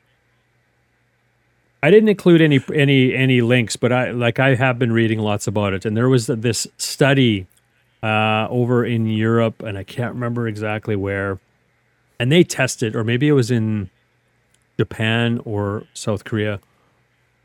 I 1.82 1.92
didn't 1.92 2.10
include 2.10 2.42
any 2.42 2.60
any 2.74 3.16
any 3.16 3.42
links 3.42 3.75
but 3.78 3.92
i 3.94 4.12
like 4.12 4.38
i 4.38 4.56
have 4.56 4.78
been 4.78 4.92
reading 4.92 5.20
lots 5.20 5.48
about 5.48 5.74
it 5.74 5.86
and 5.86 5.96
there 5.96 6.10
was 6.10 6.28
this 6.28 6.68
study 6.78 7.48
uh, 8.04 8.48
over 8.50 8.86
in 8.86 9.08
europe 9.08 9.63
and 9.63 9.78
i 9.78 9.84
can't 9.84 10.13
remember 10.13 10.46
exactly 10.48 10.96
where 10.98 11.39
and 12.20 12.30
they 12.32 12.44
tested 12.44 12.96
or 12.98 13.04
maybe 13.06 13.30
it 13.30 13.32
was 13.34 13.50
in 13.50 13.89
Japan 14.79 15.41
or 15.43 15.83
South 15.93 16.24
Korea. 16.24 16.55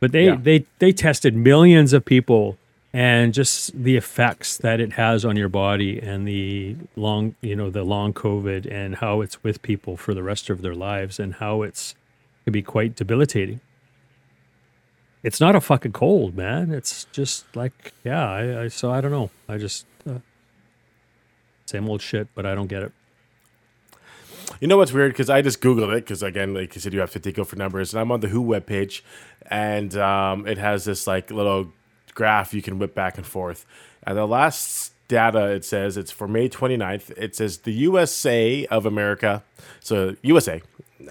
But 0.01 0.13
they 0.13 0.27
Yeah. 0.27 0.37
they 0.49 0.59
they 0.79 0.93
tested 0.93 1.35
millions 1.35 1.93
of 1.93 2.05
people 2.05 2.57
and 2.93 3.35
just 3.35 3.73
the 3.87 3.97
effects 3.97 4.57
that 4.59 4.79
it 4.85 4.93
has 4.93 5.25
on 5.25 5.35
your 5.37 5.49
body 5.49 5.99
and 6.11 6.29
the 6.29 6.77
long 6.95 7.35
you 7.49 7.57
know 7.57 7.69
the 7.79 7.83
long 7.95 8.13
covid 8.13 8.63
and 8.81 8.89
how 9.05 9.21
it's 9.25 9.37
with 9.43 9.57
people 9.71 9.97
for 9.97 10.15
the 10.15 10.23
rest 10.23 10.49
of 10.51 10.63
their 10.63 10.77
lives 10.89 11.19
and 11.19 11.35
how 11.43 11.63
it's 11.67 11.97
can 12.45 12.53
be 12.53 12.63
quite 12.63 12.95
debilitating 12.95 13.59
it's 15.25 15.41
not 15.41 15.57
a 15.57 15.61
fucking 15.61 15.93
cold 15.93 16.37
man 16.37 16.71
it's 16.71 17.07
just 17.19 17.45
like 17.57 17.93
yeah 18.05 18.25
i, 18.41 18.63
I 18.65 18.69
so 18.69 18.93
i 18.93 19.01
don't 19.01 19.11
know 19.19 19.31
i 19.49 19.59
just 19.59 19.87
uh, 20.09 20.19
same 21.67 21.89
old 21.91 22.01
shit 22.03 22.29
but 22.37 22.47
i 22.47 22.55
don't 22.55 22.69
get 22.69 22.83
it 22.85 22.93
You 24.61 24.69
know 24.69 24.77
what's 24.77 24.93
weird? 24.93 25.13
Because 25.13 25.31
I 25.31 25.43
just 25.43 25.61
Googled 25.61 25.93
it, 25.97 26.05
because 26.05 26.23
again, 26.23 26.55
like 26.55 26.75
you 26.75 26.81
said, 26.81 26.93
you 26.93 27.01
have 27.01 27.11
to 27.13 27.21
take 27.21 27.45
for 27.45 27.57
numbers. 27.57 27.93
And 27.93 28.01
I'm 28.01 28.11
on 28.13 28.21
the 28.21 28.29
WHO 28.29 28.45
webpage, 28.45 29.03
and 29.47 29.97
um, 29.97 30.47
it 30.47 30.59
has 30.59 30.85
this 30.85 31.07
like 31.07 31.31
little 31.31 31.73
graph 32.15 32.55
you 32.55 32.63
can 32.63 32.79
whip 32.79 32.95
back 32.95 33.17
and 33.19 33.27
forth. 33.27 33.67
And 34.07 34.17
the 34.17 34.27
last 34.27 34.93
data 35.09 35.49
it 35.49 35.65
says 35.65 35.97
it's 35.97 36.11
for 36.11 36.27
May 36.29 36.49
29th. 36.49 37.11
It 37.17 37.37
says 37.37 37.59
the 37.59 37.73
USA 37.73 38.67
of 38.67 38.87
America, 38.87 39.43
so 39.81 40.17
USA, 40.23 40.63
uh, 41.09 41.11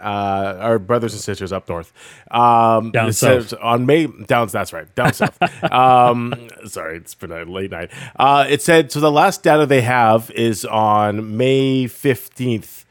our 0.60 0.80
brothers 0.80 1.14
and 1.14 1.22
sisters 1.22 1.52
up 1.52 1.70
north. 1.70 1.92
Um, 2.32 2.92
Down 2.92 3.10
it 3.10 3.14
south. 3.14 3.50
says 3.50 3.54
on 3.54 3.86
May 3.86 4.08
down. 4.08 4.48
That's 4.48 4.74
right, 4.74 4.94
down 4.96 5.14
south. 5.14 5.38
Um, 5.72 6.34
sorry, 6.66 6.98
it's 6.98 7.14
been 7.16 7.32
a 7.32 7.44
late 7.46 7.72
night. 7.72 7.92
Uh, 8.16 8.46
it 8.50 8.62
said 8.62 8.92
so. 8.92 9.00
The 9.00 9.12
last 9.12 9.44
data 9.44 9.66
they 9.66 9.82
have 9.82 10.32
is 10.32 10.66
on 10.66 11.38
May 11.38 11.88
fifteenth, 11.88 12.83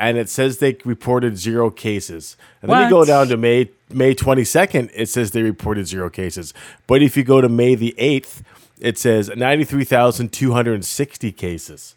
and 0.00 0.16
it 0.16 0.30
says 0.30 0.58
they 0.58 0.78
reported 0.84 1.36
zero 1.36 1.70
cases. 1.70 2.36
And 2.62 2.72
then 2.72 2.84
you 2.84 2.90
go 2.90 3.04
down 3.04 3.28
to 3.28 3.36
May 3.36 3.70
May 3.90 4.14
twenty 4.14 4.44
second. 4.44 4.90
It 4.94 5.10
says 5.10 5.30
they 5.32 5.42
reported 5.42 5.86
zero 5.86 6.08
cases. 6.08 6.54
But 6.86 7.02
if 7.02 7.16
you 7.16 7.22
go 7.22 7.40
to 7.40 7.48
May 7.48 7.74
the 7.74 7.94
eighth, 7.98 8.42
it 8.80 8.98
says 8.98 9.30
ninety 9.36 9.64
three 9.64 9.84
thousand 9.84 10.32
two 10.32 10.52
hundred 10.52 10.74
and 10.74 10.84
sixty 10.84 11.30
cases. 11.30 11.94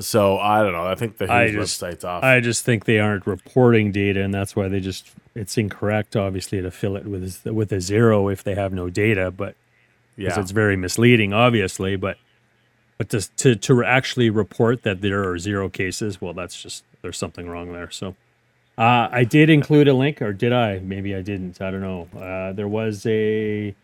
So 0.00 0.38
I 0.38 0.62
don't 0.62 0.72
know. 0.72 0.86
I 0.86 0.96
think 0.96 1.18
the 1.18 1.30
I 1.30 1.52
just, 1.52 1.80
website's 1.80 2.04
off. 2.04 2.24
I 2.24 2.40
just 2.40 2.64
think 2.64 2.86
they 2.86 2.98
aren't 2.98 3.26
reporting 3.26 3.92
data, 3.92 4.22
and 4.22 4.32
that's 4.32 4.56
why 4.56 4.68
they 4.68 4.80
just 4.80 5.12
it's 5.34 5.58
incorrect, 5.58 6.16
obviously, 6.16 6.62
to 6.62 6.70
fill 6.70 6.96
it 6.96 7.04
with 7.04 7.44
with 7.44 7.70
a 7.70 7.80
zero 7.82 8.28
if 8.28 8.42
they 8.42 8.54
have 8.54 8.72
no 8.72 8.88
data. 8.88 9.30
But 9.30 9.56
yeah. 10.16 10.40
it's 10.40 10.52
very 10.52 10.76
misleading, 10.76 11.34
obviously. 11.34 11.96
But 11.96 12.16
but 12.98 13.08
to, 13.10 13.20
to 13.36 13.54
to 13.56 13.84
actually 13.84 14.30
report 14.30 14.82
that 14.82 15.00
there 15.00 15.28
are 15.28 15.38
zero 15.38 15.68
cases, 15.68 16.20
well, 16.20 16.32
that's 16.32 16.60
just 16.60 16.84
there's 17.02 17.18
something 17.18 17.48
wrong 17.48 17.72
there. 17.72 17.90
So 17.90 18.14
uh, 18.78 19.08
I 19.10 19.24
did 19.24 19.50
include 19.50 19.88
a 19.88 19.94
link, 19.94 20.22
or 20.22 20.32
did 20.32 20.52
I? 20.52 20.78
Maybe 20.78 21.14
I 21.14 21.22
didn't. 21.22 21.60
I 21.60 21.70
don't 21.70 21.80
know. 21.80 22.08
Uh, 22.18 22.52
there 22.52 22.68
was 22.68 23.04
a 23.06 23.74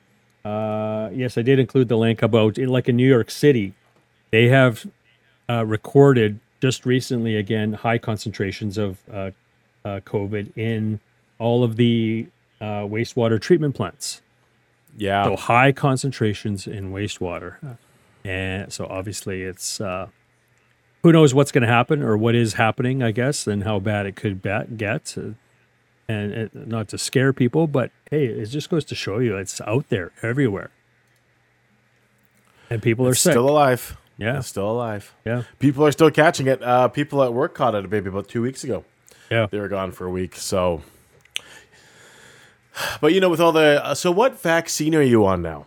uh, 0.44 1.10
yes, 1.12 1.36
I 1.36 1.42
did 1.42 1.58
include 1.58 1.88
the 1.88 1.96
link 1.96 2.22
about 2.22 2.58
like 2.58 2.88
in 2.88 2.96
New 2.96 3.08
York 3.08 3.30
City, 3.30 3.74
they 4.30 4.48
have 4.48 4.86
uh, 5.48 5.64
recorded 5.66 6.40
just 6.60 6.86
recently 6.86 7.36
again 7.36 7.74
high 7.74 7.98
concentrations 7.98 8.78
of 8.78 8.98
uh, 9.12 9.30
uh, 9.84 10.00
COVID 10.00 10.56
in 10.56 11.00
all 11.38 11.64
of 11.64 11.76
the 11.76 12.26
uh, 12.60 12.84
wastewater 12.84 13.40
treatment 13.40 13.74
plants. 13.74 14.20
yeah. 14.96 15.24
So 15.24 15.36
high 15.36 15.72
concentrations 15.72 16.66
in 16.66 16.92
wastewater, 16.92 17.56
and 18.24 18.72
so 18.72 18.86
obviously 18.86 19.42
it's 19.42 19.80
uh, 19.80 20.08
who 21.02 21.12
knows 21.12 21.32
what's 21.34 21.50
going 21.52 21.62
to 21.62 21.68
happen 21.68 22.02
or 22.02 22.16
what 22.16 22.34
is 22.34 22.54
happening, 22.54 23.02
I 23.02 23.10
guess, 23.12 23.46
and 23.46 23.64
how 23.64 23.78
bad 23.78 24.06
it 24.06 24.16
could 24.16 24.42
ba- 24.42 24.66
get. 24.76 25.16
Uh, 25.16 25.30
and 26.08 26.32
it, 26.32 26.54
not 26.54 26.88
to 26.88 26.98
scare 26.98 27.32
people, 27.32 27.66
but 27.68 27.92
hey, 28.10 28.26
it 28.26 28.46
just 28.46 28.68
goes 28.68 28.84
to 28.86 28.94
show 28.96 29.18
you 29.20 29.36
it's 29.36 29.60
out 29.60 29.88
there 29.90 30.10
everywhere, 30.22 30.70
and 32.68 32.82
people 32.82 33.06
are 33.06 33.14
sick. 33.14 33.32
still 33.32 33.48
alive. 33.48 33.96
Yeah. 34.18 34.38
It's 34.38 34.48
still 34.48 34.70
alive. 34.70 35.14
yeah, 35.24 35.44
People 35.60 35.86
are 35.86 35.92
still 35.92 36.10
catching 36.10 36.46
it. 36.46 36.62
Uh, 36.62 36.88
people 36.88 37.22
at 37.24 37.32
work 37.32 37.54
caught 37.54 37.74
it 37.74 37.90
maybe 37.90 38.08
about 38.10 38.28
two 38.28 38.42
weeks 38.42 38.62
ago. 38.64 38.84
yeah. 39.30 39.46
They 39.50 39.58
were 39.58 39.68
gone 39.68 39.92
for 39.92 40.04
a 40.06 40.10
week. 40.10 40.36
So, 40.36 40.82
but 43.00 43.14
you 43.14 43.20
know, 43.20 43.30
with 43.30 43.40
all 43.40 43.52
the 43.52 43.80
uh, 43.82 43.94
so, 43.94 44.10
what 44.10 44.38
vaccine 44.42 44.94
are 44.94 45.00
you 45.02 45.24
on 45.24 45.40
now? 45.42 45.66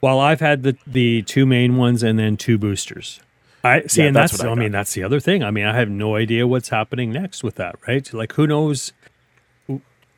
Well, 0.00 0.18
I've 0.18 0.40
had 0.40 0.62
the 0.62 0.76
the 0.86 1.22
two 1.22 1.46
main 1.46 1.76
ones 1.76 2.02
and 2.02 2.18
then 2.18 2.36
two 2.36 2.58
boosters. 2.58 3.20
I 3.62 3.82
see, 3.86 4.02
Yeah, 4.02 4.08
and 4.08 4.16
that's 4.16 4.32
that's, 4.32 4.42
what 4.42 4.48
I 4.48 4.52
I, 4.52 4.54
mean, 4.54 4.72
that's 4.72 4.94
the 4.94 5.02
other 5.04 5.20
thing. 5.20 5.44
I 5.44 5.50
mean, 5.50 5.66
I 5.66 5.74
have 5.76 5.90
no 5.90 6.16
idea 6.16 6.46
what's 6.46 6.70
happening 6.70 7.12
next 7.12 7.44
with 7.44 7.56
that, 7.56 7.76
right? 7.86 8.10
Like, 8.14 8.32
who 8.32 8.46
knows? 8.46 8.92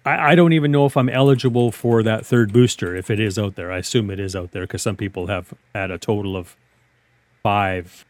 I, 0.04 0.32
I 0.32 0.34
don't 0.34 0.52
even 0.52 0.70
know 0.70 0.86
if 0.86 0.96
I'm 0.96 1.08
eligible 1.08 1.72
for 1.72 2.02
that 2.04 2.24
third 2.24 2.52
booster 2.52 2.94
if 2.94 3.10
it 3.10 3.18
is 3.18 3.38
out 3.38 3.56
there. 3.56 3.72
I 3.72 3.78
assume 3.78 4.10
it 4.10 4.20
is 4.20 4.36
out 4.36 4.52
there 4.52 4.62
because 4.62 4.82
some 4.82 4.96
people 4.96 5.26
have 5.26 5.52
had 5.74 5.90
a 5.90 5.98
total 5.98 6.36
of 6.36 6.56
five, 7.42 8.04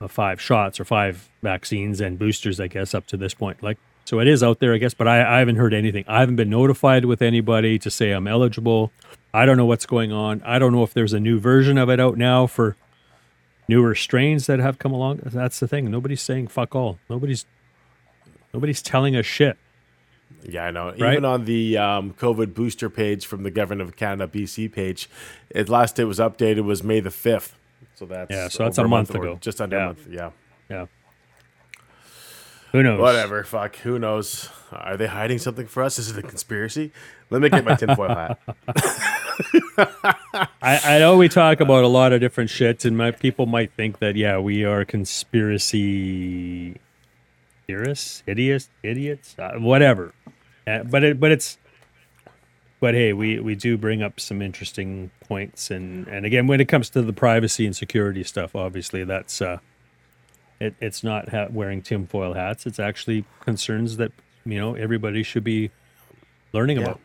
uh, 0.00 0.08
five 0.08 0.40
shots 0.40 0.78
or 0.78 0.84
five 0.84 1.28
vaccines 1.42 2.00
and 2.00 2.18
boosters, 2.18 2.60
I 2.60 2.68
guess, 2.68 2.94
up 2.94 3.06
to 3.08 3.16
this 3.16 3.34
point. 3.34 3.62
Like, 3.62 3.78
so 4.04 4.20
it 4.20 4.28
is 4.28 4.42
out 4.42 4.60
there, 4.60 4.74
I 4.74 4.78
guess. 4.78 4.94
But 4.94 5.08
I, 5.08 5.36
I 5.36 5.38
haven't 5.40 5.56
heard 5.56 5.74
anything. 5.74 6.04
I 6.06 6.20
haven't 6.20 6.36
been 6.36 6.50
notified 6.50 7.04
with 7.04 7.20
anybody 7.20 7.78
to 7.80 7.90
say 7.90 8.12
I'm 8.12 8.28
eligible. 8.28 8.92
I 9.32 9.44
don't 9.46 9.56
know 9.56 9.66
what's 9.66 9.86
going 9.86 10.12
on. 10.12 10.42
I 10.44 10.58
don't 10.58 10.72
know 10.72 10.82
if 10.82 10.94
there's 10.94 11.12
a 11.12 11.20
new 11.20 11.38
version 11.38 11.76
of 11.78 11.88
it 11.90 12.00
out 12.00 12.16
now 12.16 12.46
for 12.46 12.76
newer 13.68 13.94
strains 13.94 14.46
that 14.46 14.58
have 14.58 14.78
come 14.78 14.92
along. 14.92 15.20
That's 15.24 15.60
the 15.60 15.68
thing. 15.68 15.90
Nobody's 15.90 16.22
saying 16.22 16.48
fuck 16.48 16.74
all. 16.74 16.98
Nobody's 17.10 17.44
nobody's 18.54 18.80
telling 18.82 19.14
us 19.16 19.26
shit. 19.26 19.58
Yeah, 20.48 20.64
I 20.66 20.70
know. 20.70 20.86
Right? 20.98 21.12
Even 21.12 21.24
on 21.24 21.44
the 21.44 21.76
um, 21.78 22.12
COVID 22.14 22.54
booster 22.54 22.88
page 22.88 23.26
from 23.26 23.42
the 23.42 23.50
Government 23.50 23.88
of 23.88 23.96
Canada 23.96 24.26
BC 24.32 24.72
page, 24.72 25.08
it 25.50 25.68
last 25.68 25.98
it 25.98 26.04
was 26.04 26.18
updated 26.18 26.64
was 26.64 26.82
May 26.82 27.00
the 27.00 27.10
fifth. 27.10 27.56
So 27.96 28.06
that's 28.06 28.30
Yeah, 28.30 28.48
so 28.48 28.64
that's 28.64 28.78
a 28.78 28.86
month 28.86 29.14
or 29.14 29.18
ago. 29.22 29.38
just 29.40 29.60
under 29.60 29.76
Yeah. 29.76 29.82
a 29.82 29.86
month. 29.86 30.06
Yeah, 30.10 30.30
Yeah. 30.70 30.86
Who 32.72 32.82
knows? 32.82 33.00
whatever. 33.00 33.44
Fuck. 33.44 33.76
Who 33.76 33.98
knows? 33.98 34.50
Are 34.72 34.96
they 34.96 35.06
hiding 35.06 35.38
something 35.38 35.66
for 35.66 35.82
us? 35.82 35.98
Is 35.98 36.10
it 36.10 36.18
a 36.18 36.26
conspiracy? 36.26 36.92
Let 37.30 37.40
me 37.40 37.48
get 37.48 37.64
my 37.64 37.74
tinfoil 37.74 38.08
hat. 38.08 38.38
I, 40.62 40.80
I 40.84 40.98
know 40.98 41.16
we 41.16 41.28
talk 41.28 41.60
about 41.60 41.84
a 41.84 41.88
lot 41.88 42.12
of 42.12 42.20
different 42.20 42.50
shits, 42.50 42.84
and 42.84 42.96
my 42.96 43.10
people 43.10 43.46
might 43.46 43.72
think 43.72 44.00
that 44.00 44.16
yeah, 44.16 44.38
we 44.38 44.64
are 44.64 44.84
conspiracy 44.84 46.76
theorists, 47.66 48.22
idiots, 48.26 48.68
idiots, 48.82 49.36
uh, 49.38 49.52
whatever. 49.58 50.12
Uh, 50.66 50.82
but 50.84 51.04
it, 51.04 51.20
but 51.20 51.30
it's, 51.30 51.58
but 52.80 52.94
hey, 52.94 53.12
we 53.12 53.40
we 53.40 53.54
do 53.54 53.78
bring 53.78 54.02
up 54.02 54.20
some 54.20 54.42
interesting 54.42 55.10
points, 55.20 55.70
and 55.70 56.06
and 56.08 56.26
again, 56.26 56.46
when 56.46 56.60
it 56.60 56.68
comes 56.68 56.90
to 56.90 57.02
the 57.02 57.12
privacy 57.12 57.64
and 57.64 57.74
security 57.74 58.24
stuff, 58.24 58.54
obviously 58.54 59.04
that's 59.04 59.40
uh, 59.40 59.58
it, 60.60 60.74
it's 60.80 61.04
not 61.04 61.28
ha- 61.28 61.48
wearing 61.50 61.82
tinfoil 61.82 62.34
hats. 62.34 62.66
It's 62.66 62.78
actually 62.78 63.24
concerns 63.40 63.96
that 63.98 64.12
you 64.44 64.58
know 64.58 64.74
everybody 64.74 65.22
should 65.22 65.44
be 65.44 65.70
learning 66.52 66.78
about. 66.78 67.00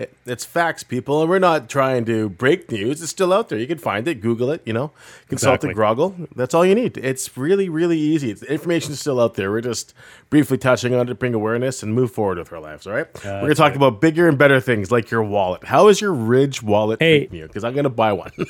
It, 0.00 0.16
it's 0.24 0.46
facts, 0.46 0.82
people, 0.82 1.20
and 1.20 1.28
we're 1.28 1.38
not 1.38 1.68
trying 1.68 2.06
to 2.06 2.30
break 2.30 2.70
news. 2.72 3.02
It's 3.02 3.10
still 3.10 3.34
out 3.34 3.50
there. 3.50 3.58
You 3.58 3.66
can 3.66 3.76
find 3.76 4.08
it, 4.08 4.22
Google 4.22 4.50
it. 4.50 4.62
You 4.64 4.72
know, 4.72 4.92
consult 5.28 5.56
Exactly. 5.56 5.70
it, 5.70 5.74
Groggle. 5.74 6.14
That's 6.34 6.54
all 6.54 6.64
you 6.64 6.74
need. 6.74 6.96
It's 6.96 7.36
really, 7.36 7.68
really 7.68 7.98
easy. 7.98 8.30
It's, 8.30 8.40
the 8.40 8.50
information's 8.50 8.98
still 8.98 9.20
out 9.20 9.34
there. 9.34 9.50
We're 9.50 9.60
just 9.60 9.92
briefly 10.30 10.56
touching 10.56 10.94
on 10.94 11.02
it 11.02 11.04
to 11.10 11.14
bring 11.14 11.34
awareness 11.34 11.82
and 11.82 11.92
move 11.94 12.12
forward 12.12 12.38
with 12.38 12.50
our 12.50 12.60
lives. 12.60 12.86
All 12.86 12.94
right. 12.94 13.06
we're 13.24 13.40
gonna 13.42 13.54
talk 13.54 13.68
right. 13.72 13.76
about 13.76 14.00
bigger 14.00 14.26
and 14.26 14.38
better 14.38 14.58
things 14.58 14.90
like 14.90 15.10
your 15.10 15.22
wallet. 15.22 15.64
How 15.64 15.88
is 15.88 16.00
your 16.00 16.14
Ridge 16.14 16.62
wallet 16.62 16.98
Hey. 17.02 17.18
treating 17.18 17.38
you? 17.38 17.46
Because 17.46 17.62
I'm 17.62 17.74
gonna 17.74 17.90
buy 17.90 18.14
one. 18.14 18.32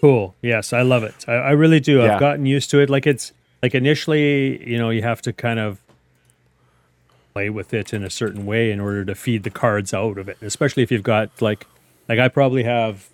Cool. 0.00 0.36
Yes, 0.42 0.72
I 0.72 0.82
love 0.82 1.02
it. 1.02 1.24
I, 1.26 1.32
I 1.32 1.50
really 1.52 1.80
do. 1.80 1.98
Yeah. 1.98 2.14
I've 2.14 2.20
gotten 2.20 2.46
used 2.46 2.70
to 2.70 2.78
it. 2.80 2.88
Like 2.90 3.06
it's 3.08 3.32
like 3.62 3.74
initially, 3.74 4.68
you 4.68 4.78
know, 4.78 4.90
you 4.90 5.02
have 5.02 5.20
to 5.22 5.32
kind 5.32 5.58
of 5.58 5.81
play 7.32 7.50
with 7.50 7.72
it 7.72 7.92
in 7.92 8.04
a 8.04 8.10
certain 8.10 8.46
way 8.46 8.70
in 8.70 8.80
order 8.80 9.04
to 9.04 9.14
feed 9.14 9.42
the 9.42 9.50
cards 9.50 9.94
out 9.94 10.18
of 10.18 10.28
it. 10.28 10.38
Especially 10.42 10.82
if 10.82 10.90
you've 10.90 11.02
got 11.02 11.30
like 11.40 11.66
like 12.08 12.18
I 12.18 12.28
probably 12.28 12.64
have 12.64 13.08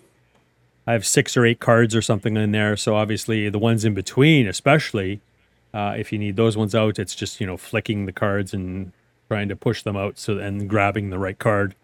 I 0.87 0.93
have 0.93 1.05
six 1.05 1.37
or 1.37 1.45
eight 1.45 1.59
cards 1.59 1.95
or 1.95 2.01
something 2.01 2.35
in 2.35 2.51
there. 2.51 2.75
So 2.77 2.95
obviously 2.95 3.49
the 3.49 3.59
ones 3.59 3.85
in 3.85 3.93
between, 3.93 4.47
especially 4.47 5.21
uh, 5.73 5.95
if 5.97 6.11
you 6.11 6.17
need 6.17 6.35
those 6.35 6.57
ones 6.57 6.73
out, 6.73 6.99
it's 6.99 7.15
just 7.15 7.39
you 7.39 7.47
know 7.47 7.57
flicking 7.57 8.05
the 8.05 8.11
cards 8.11 8.53
and 8.53 8.91
trying 9.29 9.47
to 9.47 9.55
push 9.55 9.83
them 9.83 9.95
out 9.95 10.17
so 10.17 10.39
and 10.39 10.67
grabbing 10.67 11.11
the 11.11 11.19
right 11.19 11.37
card 11.37 11.75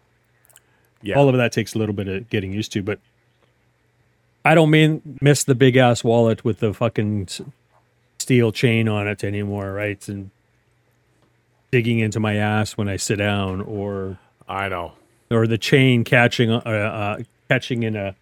yeah. 1.00 1.14
all 1.14 1.28
of 1.28 1.36
that 1.36 1.52
takes 1.52 1.74
a 1.74 1.78
little 1.78 1.94
bit 1.94 2.08
of 2.08 2.28
getting 2.28 2.52
used 2.52 2.72
to 2.72 2.82
but 2.82 2.98
i 4.44 4.52
don't 4.52 4.70
mean 4.70 5.18
miss 5.20 5.44
the 5.44 5.54
big 5.54 5.76
ass 5.76 6.02
wallet 6.02 6.44
with 6.44 6.58
the 6.58 6.74
fucking 6.74 7.28
steel 8.18 8.50
chain 8.50 8.88
on 8.88 9.06
it 9.06 9.22
anymore 9.22 9.72
right 9.72 10.08
and 10.08 10.30
digging 11.70 11.98
into 11.98 12.20
my 12.20 12.34
ass 12.36 12.76
when 12.76 12.88
i 12.88 12.96
sit 12.96 13.16
down 13.16 13.60
or 13.62 14.18
I 14.48 14.68
know. 14.68 14.92
or 15.30 15.46
the 15.46 15.58
chain 15.58 16.04
catching 16.04 16.50
uh, 16.50 16.56
uh 16.64 17.18
catching 17.50 17.82
in 17.82 17.96
a 17.96 18.14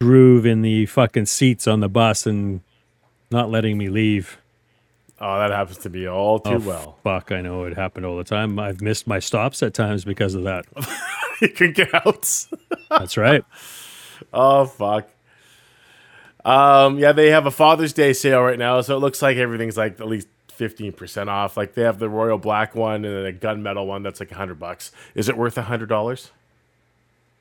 groove 0.00 0.46
in 0.46 0.62
the 0.62 0.86
fucking 0.86 1.26
seats 1.26 1.66
on 1.66 1.80
the 1.80 1.88
bus 1.88 2.26
and 2.26 2.60
not 3.30 3.50
letting 3.50 3.76
me 3.78 3.88
leave 3.88 4.38
Oh, 5.20 5.36
that 5.40 5.50
happens 5.50 5.78
to 5.78 5.90
me 5.90 6.06
all 6.06 6.38
too 6.38 6.50
oh 6.52 6.58
well. 6.60 6.98
fuck 7.02 7.32
i 7.32 7.40
know 7.40 7.64
it 7.64 7.74
happened 7.76 8.06
all 8.06 8.16
the 8.16 8.24
time 8.24 8.58
i've 8.58 8.80
missed 8.80 9.06
my 9.06 9.18
stops 9.18 9.62
at 9.62 9.74
times 9.74 10.04
because 10.04 10.34
of 10.34 10.44
that 10.44 10.64
you 11.40 11.48
can 11.48 11.72
get 11.72 11.92
out. 11.94 12.46
that's 12.90 13.16
right 13.16 13.44
Oh 14.32 14.66
fuck. 14.66 15.08
Um, 16.44 16.98
yeah, 16.98 17.12
they 17.12 17.30
have 17.30 17.46
a 17.46 17.50
Father's 17.50 17.92
Day 17.92 18.12
sale 18.12 18.42
right 18.42 18.58
now, 18.58 18.80
so 18.80 18.96
it 18.96 19.00
looks 19.00 19.22
like 19.22 19.36
everything's 19.36 19.76
like 19.76 20.00
at 20.00 20.08
least 20.08 20.26
fifteen 20.58 20.92
percent 20.92 21.30
off. 21.30 21.56
Like 21.56 21.74
they 21.74 21.82
have 21.82 21.98
the 21.98 22.08
royal 22.08 22.36
black 22.38 22.74
one 22.74 23.04
and 23.04 23.16
then 23.16 23.26
a 23.26 23.32
gunmetal 23.32 23.86
one 23.86 24.02
that's 24.02 24.20
like 24.20 24.30
a 24.32 24.34
hundred 24.34 24.58
bucks. 24.58 24.92
Is 25.14 25.28
it 25.28 25.36
worth 25.36 25.56
a 25.56 25.62
hundred 25.62 25.88
dollars? 25.88 26.30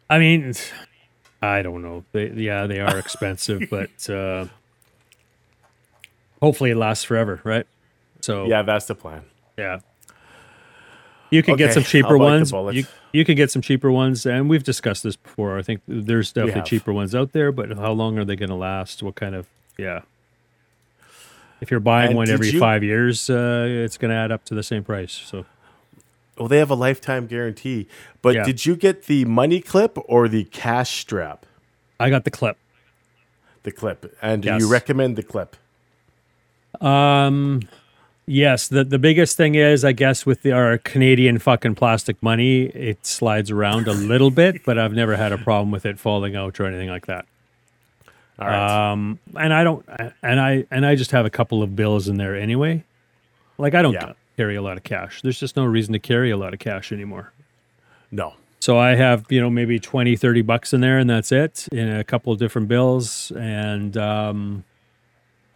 I 0.09 0.19
mean, 0.19 0.53
I 1.41 1.61
don't 1.61 1.81
know. 1.81 2.05
They, 2.13 2.29
yeah, 2.29 2.65
they 2.67 2.79
are 2.79 2.97
expensive, 2.97 3.63
but 3.69 4.09
uh, 4.09 4.45
hopefully 6.41 6.71
it 6.71 6.77
lasts 6.77 7.03
forever, 7.03 7.41
right? 7.43 7.65
So 8.21 8.45
Yeah, 8.47 8.61
that's 8.61 8.85
the 8.85 8.95
plan. 8.95 9.23
yeah. 9.57 9.79
You 11.29 11.43
can 11.43 11.55
Okay, 11.55 11.65
get 11.65 11.73
some 11.73 11.83
cheaper 11.83 12.17
ones. 12.17 12.53
You 12.53 12.85
you 13.11 13.25
can 13.25 13.35
get 13.35 13.51
some 13.51 13.61
cheaper 13.61 13.91
ones, 13.91 14.25
and 14.25 14.49
we've 14.49 14.63
discussed 14.63 15.03
this 15.03 15.17
before. 15.17 15.57
I 15.57 15.61
think 15.61 15.81
there's 15.85 16.31
definitely 16.31 16.61
cheaper 16.69 16.93
ones 16.93 17.13
out 17.13 17.33
there, 17.33 17.51
but 17.51 17.69
how 17.77 17.91
long 17.91 18.17
are 18.17 18.23
they 18.23 18.37
going 18.37 18.47
to 18.49 18.55
last? 18.55 19.03
What 19.03 19.15
kind 19.15 19.35
of 19.35 19.45
yeah? 19.77 20.03
If 21.61 21.71
you're 21.71 21.79
buying 21.79 22.09
And 22.09 22.17
one 22.17 22.29
every 22.29 22.49
you- 22.49 22.59
five 22.59 22.83
years, 22.83 23.29
uh, 23.29 23.65
it's 23.67 23.97
going 23.97 24.09
to 24.11 24.15
add 24.15 24.31
up 24.31 24.45
to 24.45 24.53
the 24.55 24.63
same 24.63 24.83
price. 24.83 25.11
So 25.11 25.45
Well, 26.37 26.47
they 26.47 26.59
have 26.59 26.69
a 26.69 26.75
lifetime 26.75 27.25
guarantee. 27.25 27.87
But 28.21 28.35
Yeah. 28.35 28.43
did 28.43 28.65
you 28.65 28.75
get 28.75 29.03
the 29.05 29.25
money 29.25 29.59
clip 29.59 29.97
or 30.05 30.27
the 30.27 30.43
cash 30.45 30.99
strap? 31.01 31.45
I 31.99 32.11
got 32.11 32.25
the 32.25 32.31
clip. 32.31 32.57
The 33.63 33.71
clip. 33.71 34.15
And 34.21 34.43
do 34.43 34.55
you 34.55 34.69
recommend 34.71 35.15
the 35.15 35.23
clip? 35.23 35.55
Um, 36.79 37.61
yes. 38.27 38.67
The 38.67 38.83
the 38.83 38.99
biggest 38.99 39.35
thing 39.35 39.55
is, 39.55 39.83
I 39.83 39.93
guess, 39.93 40.25
with 40.27 40.43
the, 40.43 40.51
our 40.51 40.77
Canadian 40.77 41.39
fucking 41.39 41.73
plastic 41.75 42.21
money, 42.21 42.65
it 42.67 43.05
slides 43.05 43.49
around 43.49 43.87
a 43.87 43.93
little 43.93 44.29
bit, 44.29 44.63
but 44.63 44.77
I've 44.77 44.93
never 44.93 45.15
had 45.15 45.31
a 45.31 45.37
problem 45.39 45.71
with 45.71 45.85
it 45.87 45.97
falling 45.97 46.35
out 46.35 46.59
or 46.59 46.65
anything 46.65 46.89
like 46.89 47.07
that. 47.07 47.25
Right. 48.39 48.91
Um, 48.91 49.19
and 49.35 49.51
I 49.53 49.63
don't, 49.63 49.85
and 50.21 50.39
I 50.39 50.65
and 50.69 50.85
I 50.85 50.95
just 50.95 51.11
have 51.11 51.25
a 51.25 51.29
couple 51.29 51.63
of 51.63 51.75
bills 51.75 52.07
in 52.07 52.17
there 52.17 52.35
anyway. 52.35 52.83
Like 53.57 53.73
I 53.73 53.81
don't 53.81 53.93
Yeah. 53.93 54.13
carry 54.37 54.55
a 54.55 54.61
lot 54.61 54.77
of 54.77 54.83
cash. 54.83 55.21
There's 55.23 55.39
just 55.39 55.55
no 55.57 55.65
reason 55.65 55.93
to 55.93 55.99
carry 55.99 56.29
a 56.29 56.37
lot 56.37 56.53
of 56.53 56.59
cash 56.59 56.91
anymore. 56.91 57.31
no. 58.11 58.33
So 58.59 58.75
I 58.79 58.95
have, 58.95 59.25
you 59.29 59.39
know, 59.39 59.51
maybe 59.51 59.79
20, 59.79 60.15
30 60.15 60.41
bucks 60.41 60.73
in 60.73 60.81
there 60.81 60.97
and 60.97 61.07
that's 61.07 61.31
it 61.31 61.67
in 61.71 61.87
a 61.95 62.03
couple 62.03 62.33
of 62.33 62.39
different 62.39 62.67
bills. 62.67 63.31
And 63.31 63.95
um, 63.95 64.63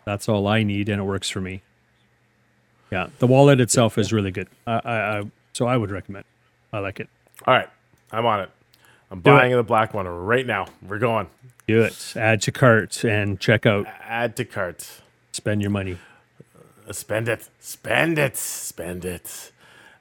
that's 0.05 0.29
all 0.29 0.47
I 0.47 0.61
need 0.61 0.87
and 0.87 1.01
it 1.01 1.03
works 1.03 1.27
for 1.27 1.41
me. 1.41 1.63
Yeah. 2.91 3.07
The 3.17 3.25
wallet 3.25 3.59
itself 3.59 3.97
is 3.97 4.13
really 4.13 4.29
good. 4.29 4.47
I, 4.67 4.73
I, 4.85 5.19
I 5.19 5.23
so 5.53 5.65
I 5.65 5.77
would 5.77 5.89
recommend. 5.89 6.25
I 6.71 6.77
like 6.79 6.99
it. 6.99 7.09
All 7.47 7.53
right. 7.55 7.67
I'm 8.11 8.25
on 8.27 8.41
it. 8.41 8.49
I'm 9.09 9.19
Do 9.21 9.31
it. 9.31 9.37
buying 9.37 9.51
the 9.53 9.63
black 9.63 9.93
one 9.95 10.07
right 10.07 10.45
now. 10.45 10.67
We're 10.87 10.99
going. 10.99 11.27
Do 11.71 11.81
it. 11.83 12.13
Add 12.15 12.41
to 12.43 12.51
cart 12.51 13.03
and 13.03 13.39
check 13.39 13.65
out. 13.65 13.85
Add 14.07 14.35
to 14.37 14.45
cart. 14.45 14.89
Spend 15.31 15.61
your 15.61 15.71
money. 15.71 15.97
Spend 16.91 17.29
it. 17.29 17.47
Spend 17.59 18.19
it. 18.19 18.35
Spend 18.37 19.05
it. 19.05 19.51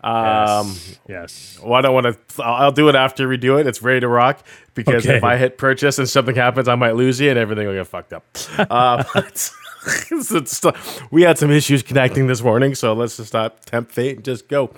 Um, 0.03 0.69
Yes. 0.69 0.99
yes. 1.09 1.59
Well, 1.62 1.75
I 1.75 1.81
don't 1.83 1.95
want 1.95 2.07
to. 2.37 2.43
I'll, 2.43 2.73
do 2.73 2.89
it 2.89 2.95
after 2.95 3.29
we 3.29 3.37
do 3.37 3.59
it. 3.59 3.67
It's 3.67 3.83
ready 3.83 4.00
to 4.00 4.09
rock 4.09 4.43
because 4.75 5.07
Okay. 5.07 5.19
if 5.19 5.23
I 5.25 5.37
hit 5.37 5.59
purchase 5.59 5.99
and 5.99 6.09
something 6.09 6.35
happens, 6.35 6.69
I 6.69 6.75
might 6.75 6.97
lose 6.97 7.21
you 7.21 7.31
and 7.31 7.39
everything 7.39 7.67
will 7.67 7.75
get 7.75 7.87
fucked 7.87 8.12
up. 8.15 8.25
uh, 8.59 9.05
but 9.15 9.25
it's- 10.11 10.33
it's- 10.33 10.62
we 11.11 11.23
had 11.23 11.39
some 11.39 11.50
issues 11.50 11.83
connecting 11.83 12.27
this 12.27 12.43
morning, 12.43 12.75
so 12.75 12.93
let's 12.95 13.17
just 13.19 13.33
not 13.35 13.65
tempt 13.67 13.93
fate 13.93 14.17
and 14.17 14.25
just 14.25 14.49
go. 14.49 14.71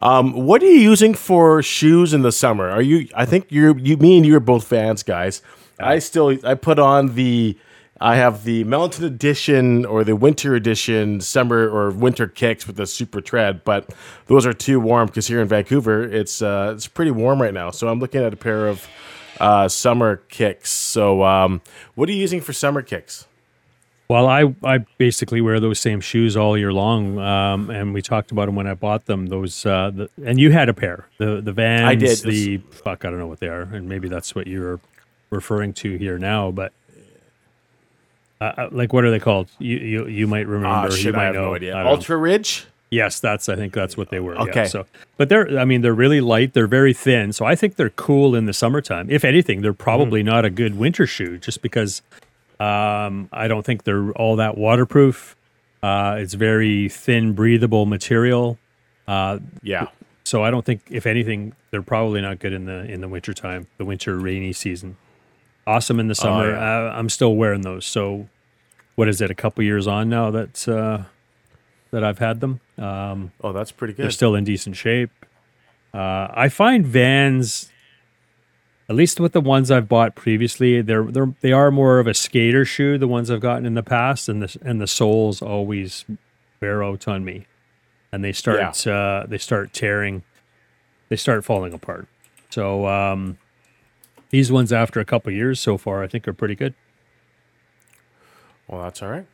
Um, 0.00 0.32
what 0.46 0.62
are 0.62 0.66
you 0.66 0.80
using 0.80 1.12
for 1.14 1.62
shoes 1.62 2.14
in 2.14 2.22
the 2.22 2.32
summer? 2.32 2.70
Are 2.70 2.82
you? 2.82 3.08
I 3.14 3.24
think 3.26 3.46
you're. 3.50 3.76
You, 3.78 3.96
me 3.96 4.16
and 4.16 4.24
you 4.24 4.36
are 4.36 4.40
both 4.40 4.64
fans, 4.64 5.02
guys. 5.02 5.42
I 5.80 5.98
still. 5.98 6.36
I 6.44 6.54
put 6.54 6.78
on 6.78 7.14
the. 7.14 7.56
I 8.00 8.14
have 8.14 8.44
the 8.44 8.62
Mountain 8.62 9.04
Edition 9.04 9.84
or 9.84 10.04
the 10.04 10.14
Winter 10.14 10.54
Edition 10.54 11.20
summer 11.20 11.68
or 11.68 11.90
winter 11.90 12.28
kicks 12.28 12.64
with 12.64 12.76
the 12.76 12.86
super 12.86 13.20
tread, 13.20 13.64
but 13.64 13.92
those 14.26 14.46
are 14.46 14.52
too 14.52 14.78
warm 14.78 15.08
because 15.08 15.26
here 15.26 15.40
in 15.40 15.48
Vancouver 15.48 16.04
it's 16.04 16.40
uh, 16.40 16.74
it's 16.76 16.86
pretty 16.86 17.10
warm 17.10 17.42
right 17.42 17.52
now. 17.52 17.72
So 17.72 17.88
I'm 17.88 17.98
looking 17.98 18.22
at 18.22 18.32
a 18.32 18.36
pair 18.36 18.68
of 18.68 18.86
uh, 19.40 19.66
summer 19.66 20.18
kicks. 20.28 20.70
So 20.70 21.24
um, 21.24 21.60
what 21.96 22.08
are 22.08 22.12
you 22.12 22.20
using 22.20 22.40
for 22.40 22.52
summer 22.52 22.82
kicks? 22.82 23.26
Well, 24.08 24.26
I, 24.26 24.54
I 24.64 24.78
basically 24.96 25.42
wear 25.42 25.60
those 25.60 25.78
same 25.78 26.00
shoes 26.00 26.34
all 26.34 26.56
year 26.56 26.72
long, 26.72 27.18
um, 27.18 27.68
and 27.68 27.92
we 27.92 28.00
talked 28.00 28.30
about 28.30 28.46
them 28.46 28.54
when 28.54 28.66
I 28.66 28.72
bought 28.72 29.04
them. 29.04 29.26
Those 29.26 29.66
uh, 29.66 29.90
the, 29.94 30.10
and 30.24 30.40
you 30.40 30.50
had 30.50 30.70
a 30.70 30.74
pair, 30.74 31.06
the 31.18 31.42
the 31.42 31.52
Vans, 31.52 31.84
I 31.84 31.94
did. 31.94 32.18
the 32.20 32.56
fuck, 32.70 33.04
I 33.04 33.10
don't 33.10 33.18
know 33.18 33.26
what 33.26 33.40
they 33.40 33.48
are, 33.48 33.62
and 33.62 33.86
maybe 33.86 34.08
that's 34.08 34.34
what 34.34 34.46
you're 34.46 34.80
referring 35.30 35.72
to 35.74 35.96
here 35.96 36.18
now. 36.18 36.50
But 36.50 36.72
uh, 38.40 38.44
uh, 38.44 38.68
like, 38.70 38.92
what 38.92 39.04
are 39.04 39.10
they 39.10 39.18
called? 39.18 39.48
You 39.58 39.76
you, 39.78 40.06
you 40.06 40.26
might 40.26 40.46
remember. 40.46 40.68
Ah, 40.68 40.94
you 40.94 41.12
might 41.12 41.22
I 41.22 41.24
have 41.26 41.34
know. 41.34 41.54
no. 41.54 41.58
Know. 41.82 41.88
Ultra 41.88 42.16
Ridge. 42.16 42.66
Yes, 42.90 43.20
that's 43.20 43.48
I 43.50 43.56
think 43.56 43.74
that's 43.74 43.96
what 43.96 44.08
they 44.08 44.20
were. 44.20 44.34
yeah. 44.34 44.42
Okay. 44.42 44.64
So, 44.66 44.86
but 45.18 45.28
they're 45.28 45.58
I 45.58 45.64
mean 45.64 45.82
they're 45.82 45.92
really 45.94 46.20
light. 46.20 46.54
They're 46.54 46.66
very 46.66 46.94
thin. 46.94 47.32
So 47.32 47.44
I 47.44 47.54
think 47.54 47.76
they're 47.76 47.90
cool 47.90 48.34
in 48.34 48.46
the 48.46 48.52
summertime. 48.54 49.10
If 49.10 49.24
anything, 49.24 49.60
they're 49.60 49.72
probably 49.74 50.22
not 50.22 50.44
a 50.44 50.50
good 50.50 50.78
winter 50.78 51.06
shoe, 51.06 51.36
just 51.36 51.60
because 51.60 52.00
um, 52.60 53.28
I 53.32 53.46
don't 53.46 53.64
think 53.64 53.84
they're 53.84 54.10
all 54.12 54.36
that 54.36 54.56
waterproof. 54.56 55.36
Uh, 55.82 56.16
it's 56.18 56.34
very 56.34 56.88
thin, 56.88 57.32
breathable 57.34 57.86
material. 57.86 58.58
Uh, 59.06 59.38
Yeah. 59.62 59.86
so 60.24 60.42
I 60.42 60.50
don't 60.50 60.64
think, 60.64 60.80
if 60.90 61.06
anything, 61.06 61.54
they're 61.70 61.82
probably 61.82 62.20
not 62.20 62.40
good 62.40 62.52
in 62.52 62.64
the 62.64 62.84
in 62.90 63.00
the 63.00 63.06
winter 63.08 63.32
time, 63.34 63.66
the 63.76 63.84
winter 63.84 64.16
rainy 64.18 64.52
season. 64.52 64.96
Awesome 65.68 66.00
in 66.00 66.08
the 66.08 66.14
summer. 66.14 66.50
yeah. 66.50 66.88
uh, 66.88 66.92
I'm 66.94 67.08
still 67.08 67.36
wearing 67.36 67.60
those. 67.62 67.84
So, 67.84 68.28
what 68.94 69.08
is 69.08 69.20
it? 69.20 69.30
A 69.30 69.34
couple 69.34 69.62
years 69.64 69.86
on 69.86 70.08
now 70.08 70.30
that 70.30 70.66
uh, 70.68 71.02
that 71.90 72.02
I've 72.02 72.18
had 72.18 72.40
them. 72.40 72.60
Um, 72.78 73.32
Oh, 73.42 73.52
that's 73.52 73.70
pretty 73.72 73.92
good. 73.94 74.04
they're 74.04 74.10
still 74.10 74.34
in 74.34 74.44
decent 74.44 74.76
shape. 74.76 75.10
Uh, 75.92 76.28
I 76.32 76.48
find 76.48 76.86
Vans, 76.86 77.70
at 78.88 78.96
least 78.96 79.20
with 79.20 79.32
the 79.32 79.40
ones 79.40 79.70
I've 79.70 79.88
bought 79.88 80.14
previously, 80.14 80.80
they're 80.80 81.04
they're 81.04 81.34
they 81.40 81.52
are 81.52 81.70
more 81.70 81.98
of 81.98 82.06
a 82.06 82.14
skater 82.14 82.64
shoe. 82.64 82.98
The 82.98 83.08
ones 83.08 83.30
I've 83.30 83.40
gotten 83.40 83.66
in 83.66 83.74
the 83.74 83.82
past, 83.82 84.28
and 84.28 84.42
the 84.42 84.56
and 84.62 84.80
the 84.80 84.86
soles 84.86 85.42
always 85.42 86.04
wear 86.60 86.82
out 86.82 87.06
on 87.08 87.24
me, 87.24 87.46
and 88.10 88.24
they 88.24 88.32
start 88.32 88.86
uh, 88.86 89.26
they 89.28 89.38
start 89.38 89.72
tearing, 89.72 90.22
they 91.10 91.16
start 91.16 91.44
falling 91.44 91.72
apart. 91.72 92.06
So 92.50 92.86
um, 92.86 93.38
these 94.30 94.50
ones, 94.52 94.72
after 94.72 95.00
a 95.00 95.04
couple 95.04 95.32
years 95.32 95.60
so 95.60 95.76
far, 95.78 96.02
I 96.02 96.06
think 96.08 96.26
are 96.28 96.32
pretty 96.32 96.54
good. 96.54 96.74
well, 98.68 98.82
that's 98.82 99.02
all 99.02 99.10
right. 99.10 99.26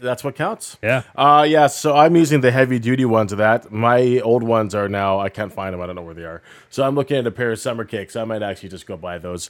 That's 0.00 0.24
what 0.24 0.34
counts. 0.34 0.78
Yeah. 0.82 1.02
Uh 1.14 1.46
yeah, 1.48 1.68
so 1.68 1.94
I'm 1.94 2.16
using 2.16 2.40
the 2.40 2.50
heavy 2.50 2.80
duty 2.80 3.04
ones 3.04 3.30
of 3.30 3.38
that. 3.38 3.70
My 3.70 4.18
old 4.20 4.42
ones 4.42 4.74
are 4.74 4.88
now 4.88 5.20
I 5.20 5.28
can't 5.28 5.52
find 5.52 5.72
them. 5.72 5.80
I 5.80 5.86
don't 5.86 5.94
know 5.94 6.02
where 6.02 6.14
they 6.14 6.24
are. 6.24 6.42
So 6.70 6.82
I'm 6.82 6.96
looking 6.96 7.18
at 7.18 7.26
a 7.26 7.30
pair 7.30 7.52
of 7.52 7.60
summer 7.60 7.84
kicks. 7.84 8.16
I 8.16 8.24
might 8.24 8.42
actually 8.42 8.70
just 8.70 8.86
go 8.86 8.96
buy 8.96 9.18
those. 9.18 9.48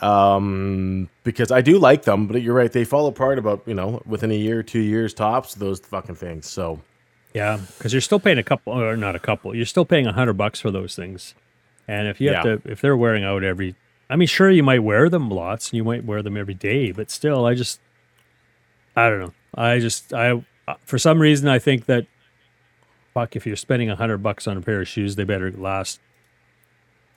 Um 0.00 1.08
because 1.22 1.52
I 1.52 1.60
do 1.60 1.78
like 1.78 2.02
them, 2.02 2.26
but 2.26 2.42
you're 2.42 2.54
right, 2.54 2.72
they 2.72 2.84
fall 2.84 3.06
apart 3.06 3.38
about, 3.38 3.62
you 3.66 3.74
know, 3.74 4.02
within 4.04 4.32
a 4.32 4.36
year, 4.36 4.62
2 4.64 4.80
years 4.80 5.14
tops, 5.14 5.54
those 5.54 5.78
fucking 5.78 6.16
things. 6.16 6.46
So 6.46 6.80
Yeah, 7.32 7.60
because 7.78 7.92
you're 7.92 8.00
still 8.02 8.18
paying 8.20 8.38
a 8.38 8.42
couple, 8.42 8.72
or 8.72 8.96
not 8.96 9.14
a 9.14 9.20
couple. 9.20 9.54
You're 9.54 9.66
still 9.66 9.84
paying 9.84 10.06
a 10.08 10.12
hundred 10.12 10.34
bucks 10.34 10.58
for 10.60 10.72
those 10.72 10.96
things, 10.96 11.34
and 11.86 12.08
if 12.08 12.20
you 12.20 12.32
have 12.32 12.44
Yeah. 12.44 12.56
to, 12.56 12.70
if 12.72 12.80
they're 12.80 12.96
wearing 12.96 13.22
out 13.24 13.44
every, 13.44 13.76
I 14.08 14.16
mean, 14.16 14.28
sure, 14.28 14.50
you 14.50 14.62
might 14.62 14.82
wear 14.82 15.08
them 15.08 15.28
lots, 15.30 15.70
and 15.70 15.76
you 15.76 15.84
might 15.84 16.04
wear 16.04 16.22
them 16.22 16.36
every 16.36 16.54
day, 16.54 16.92
but 16.92 17.10
still, 17.10 17.44
I 17.44 17.54
just, 17.54 17.80
I 18.94 19.08
don't 19.10 19.20
know. 19.20 19.34
I 19.54 19.78
just, 19.80 20.12
I, 20.14 20.42
uh, 20.68 20.74
for 20.84 20.98
some 20.98 21.20
reason, 21.20 21.48
I 21.48 21.58
think 21.58 21.86
that, 21.86 22.06
fuck, 23.14 23.34
if 23.34 23.46
you're 23.46 23.56
spending 23.56 23.90
a 23.90 23.96
hundred 23.96 24.18
bucks 24.18 24.46
on 24.46 24.56
a 24.56 24.60
pair 24.60 24.80
of 24.80 24.88
shoes, 24.88 25.16
they 25.16 25.24
better 25.24 25.50
last 25.50 25.98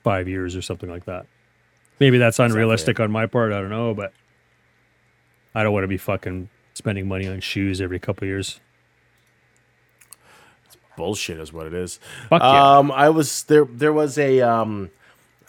five 0.04 0.28
years 0.28 0.56
or 0.56 0.62
something 0.62 0.89
like 0.89 1.06
that. 1.06 1.28
Maybe 1.99 2.17
that's 2.17 2.39
unrealistic 2.39 2.99
on 2.99 3.12
my 3.12 3.25
part. 3.25 3.52
I 3.52 3.60
don't 3.60 3.69
know, 3.69 3.93
but 3.93 4.13
I 5.54 5.63
don't 5.63 5.73
want 5.73 5.84
to 5.84 5.89
be 5.89 5.97
fucking 5.97 6.49
spending 6.73 7.08
money 7.08 7.28
on 7.28 7.41
shoes 7.41 7.82
every 7.82 7.99
couple 7.99 8.23
of 8.23 8.30
years. 8.30 8.62
It's 10.65 10.78
bullshit 10.95 11.39
is 11.39 11.52
what 11.52 11.67
it 11.67 11.73
is. 11.73 11.99
Fuck 12.30 12.41
yeah. 12.41 12.78
Um, 12.78 12.91
I 12.91 13.10
was 13.10 13.43
there. 13.43 13.65
There 13.65 13.91
was 13.91 14.17
a 14.17 14.39
um, 14.41 14.91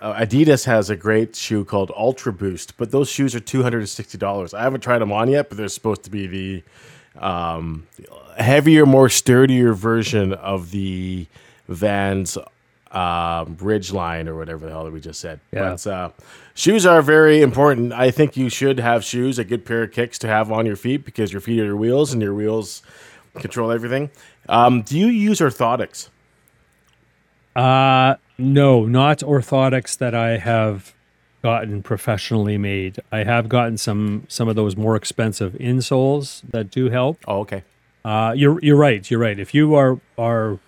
uh, 0.00 0.14
Adidas 0.14 0.64
has 0.64 0.90
a 0.90 0.96
great 0.96 1.36
shoe 1.36 1.64
called 1.64 1.92
Ultra 1.96 2.32
Boost, 2.32 2.76
but 2.76 2.90
those 2.90 3.08
shoes 3.08 3.34
are 3.34 3.40
two 3.40 3.62
hundred 3.62 3.80
and 3.80 3.88
sixty 3.88 4.16
dollars. 4.16 4.54
I 4.54 4.62
haven't 4.62 4.80
tried 4.80 5.00
them 5.00 5.12
on 5.12 5.28
yet, 5.28 5.48
but 5.48 5.58
they're 5.58 5.68
supposed 5.68 6.02
to 6.04 6.10
be 6.10 6.26
the 6.26 6.62
um, 7.22 7.86
heavier, 8.36 8.86
more 8.86 9.08
sturdier 9.08 9.74
version 9.74 10.32
of 10.32 10.70
the 10.70 11.26
Vans 11.68 12.38
um, 12.92 13.56
Ridge 13.60 13.92
line 13.92 14.28
or 14.28 14.36
whatever 14.36 14.66
the 14.66 14.72
hell 14.72 14.84
that 14.84 14.92
we 14.92 15.00
just 15.00 15.20
said. 15.20 15.40
Yeah. 15.52 15.70
But 15.70 15.86
uh, 15.86 16.10
shoes 16.54 16.86
are 16.86 17.02
very 17.02 17.42
important. 17.42 17.92
I 17.92 18.10
think 18.10 18.36
you 18.36 18.48
should 18.48 18.80
have 18.80 19.04
shoes, 19.04 19.38
a 19.38 19.44
good 19.44 19.64
pair 19.64 19.82
of 19.84 19.92
kicks 19.92 20.18
to 20.20 20.28
have 20.28 20.50
on 20.50 20.66
your 20.66 20.76
feet 20.76 21.04
because 21.04 21.32
your 21.32 21.40
feet 21.40 21.60
are 21.60 21.66
your 21.66 21.76
wheels 21.76 22.12
and 22.12 22.22
your 22.22 22.34
wheels 22.34 22.82
control 23.34 23.70
everything. 23.70 24.10
Um, 24.48 24.82
do 24.82 24.98
you 24.98 25.06
use 25.06 25.40
orthotics? 25.40 26.08
Uh 27.54 28.14
no, 28.40 28.86
not 28.86 29.18
orthotics 29.20 29.96
that 29.98 30.14
I 30.14 30.38
have 30.38 30.94
gotten 31.42 31.82
professionally 31.82 32.58
made. 32.58 32.98
I 33.10 33.24
have 33.24 33.48
gotten 33.48 33.78
some 33.78 34.24
some 34.28 34.48
of 34.48 34.56
those 34.56 34.76
more 34.76 34.96
expensive 34.96 35.52
insoles 35.54 36.42
that 36.50 36.70
do 36.70 36.90
help. 36.90 37.18
Oh, 37.26 37.40
okay. 37.40 37.64
Uh 38.04 38.32
you're 38.36 38.58
you're 38.62 38.76
right, 38.76 39.08
you're 39.10 39.20
right. 39.20 39.38
If 39.38 39.54
you 39.54 39.74
are 39.74 40.00
are 40.18 40.58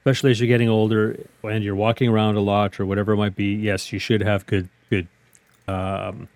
especially 0.00 0.30
as 0.30 0.40
you're 0.40 0.48
getting 0.48 0.68
older 0.68 1.18
and 1.42 1.62
you're 1.64 1.74
walking 1.74 2.08
around 2.08 2.36
a 2.36 2.40
lot 2.40 2.78
or 2.80 2.86
whatever 2.86 3.12
it 3.12 3.16
might 3.16 3.36
be, 3.36 3.54
yes, 3.54 3.92
you 3.92 3.98
should 3.98 4.22
have 4.22 4.46
good 4.46 4.68
good 4.88 5.08
um 5.66 6.28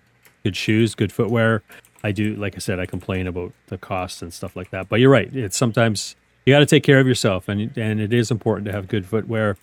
good 0.43 0.55
shoes, 0.55 0.95
good 0.95 1.11
footwear. 1.11 1.63
I 2.03 2.11
do 2.11 2.35
like 2.35 2.55
I 2.55 2.59
said 2.59 2.79
I 2.79 2.85
complain 2.85 3.27
about 3.27 3.53
the 3.67 3.77
cost 3.77 4.21
and 4.21 4.33
stuff 4.33 4.55
like 4.55 4.71
that. 4.71 4.89
But 4.89 4.99
you're 4.99 5.09
right. 5.09 5.33
It's 5.33 5.57
sometimes 5.57 6.15
you 6.45 6.53
got 6.53 6.59
to 6.59 6.65
take 6.65 6.83
care 6.83 6.99
of 6.99 7.07
yourself 7.07 7.47
and 7.47 7.75
and 7.77 7.99
it 7.99 8.13
is 8.13 8.29
important 8.29 8.65
to 8.65 8.71
have 8.73 8.87
good 8.87 9.05
footwear 9.05 9.57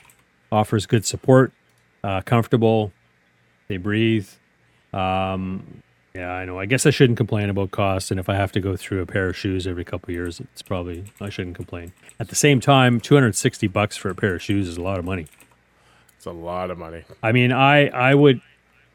offers 0.53 0.87
good 0.87 1.05
support, 1.05 1.53
uh, 2.05 2.21
comfortable, 2.21 2.93
they 3.69 3.79
breathe. 3.79 4.29
Um, 4.93 5.83
Yeah, 6.15 6.31
I 6.31 6.45
know. 6.45 6.59
I 6.59 6.67
guess 6.67 6.85
I 6.85 6.91
shouldn't 6.91 7.17
complain 7.17 7.49
about 7.49 7.71
costs, 7.71 8.11
and 8.11 8.21
if 8.21 8.29
I 8.29 8.35
have 8.35 8.53
to 8.53 8.61
go 8.61 8.77
through 8.77 9.01
a 9.01 9.07
pair 9.07 9.29
of 9.31 9.37
shoes 9.37 9.67
every 9.67 9.83
couple 9.83 10.11
of 10.11 10.15
years, 10.15 10.41
it's 10.41 10.61
probably 10.61 11.05
I 11.23 11.31
shouldn't 11.31 11.57
complain. 11.57 11.95
At 12.21 12.29
the 12.29 12.35
same 12.35 12.61
time, 12.61 13.01
260 13.01 13.67
bucks 13.69 13.97
for 13.97 14.11
a 14.11 14.15
pair 14.15 14.35
of 14.35 14.43
shoes 14.43 14.69
is 14.69 14.77
a 14.77 14.83
lot 14.83 14.99
of 14.99 15.07
money. 15.07 15.27
It's 16.19 16.27
a 16.27 16.31
lot 16.33 16.71
of 16.71 16.77
money. 16.77 17.05
I 17.23 17.33
mean, 17.33 17.51
I 17.51 17.89
I 17.89 18.15
would 18.15 18.43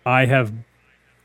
I 0.06 0.28
have 0.28 0.54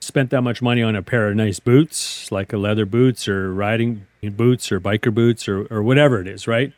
spent 0.01 0.31
that 0.31 0.41
much 0.41 0.63
money 0.63 0.83
on 0.83 0.97
a 0.97 1.03
pair 1.03 1.29
of 1.29 1.37
nice 1.37 1.61
boots, 1.61 2.33
like 2.33 2.55
a 2.55 2.57
leather 2.57 2.87
boots 2.87 3.29
or 3.29 3.53
riding 3.53 4.07
boots 4.23 4.73
or 4.73 4.81
biker 4.81 5.13
boots 5.13 5.47
or 5.47 5.67
or 5.67 5.83
whatever 5.83 6.23
it 6.23 6.27
is, 6.27 6.49
right? 6.49 6.73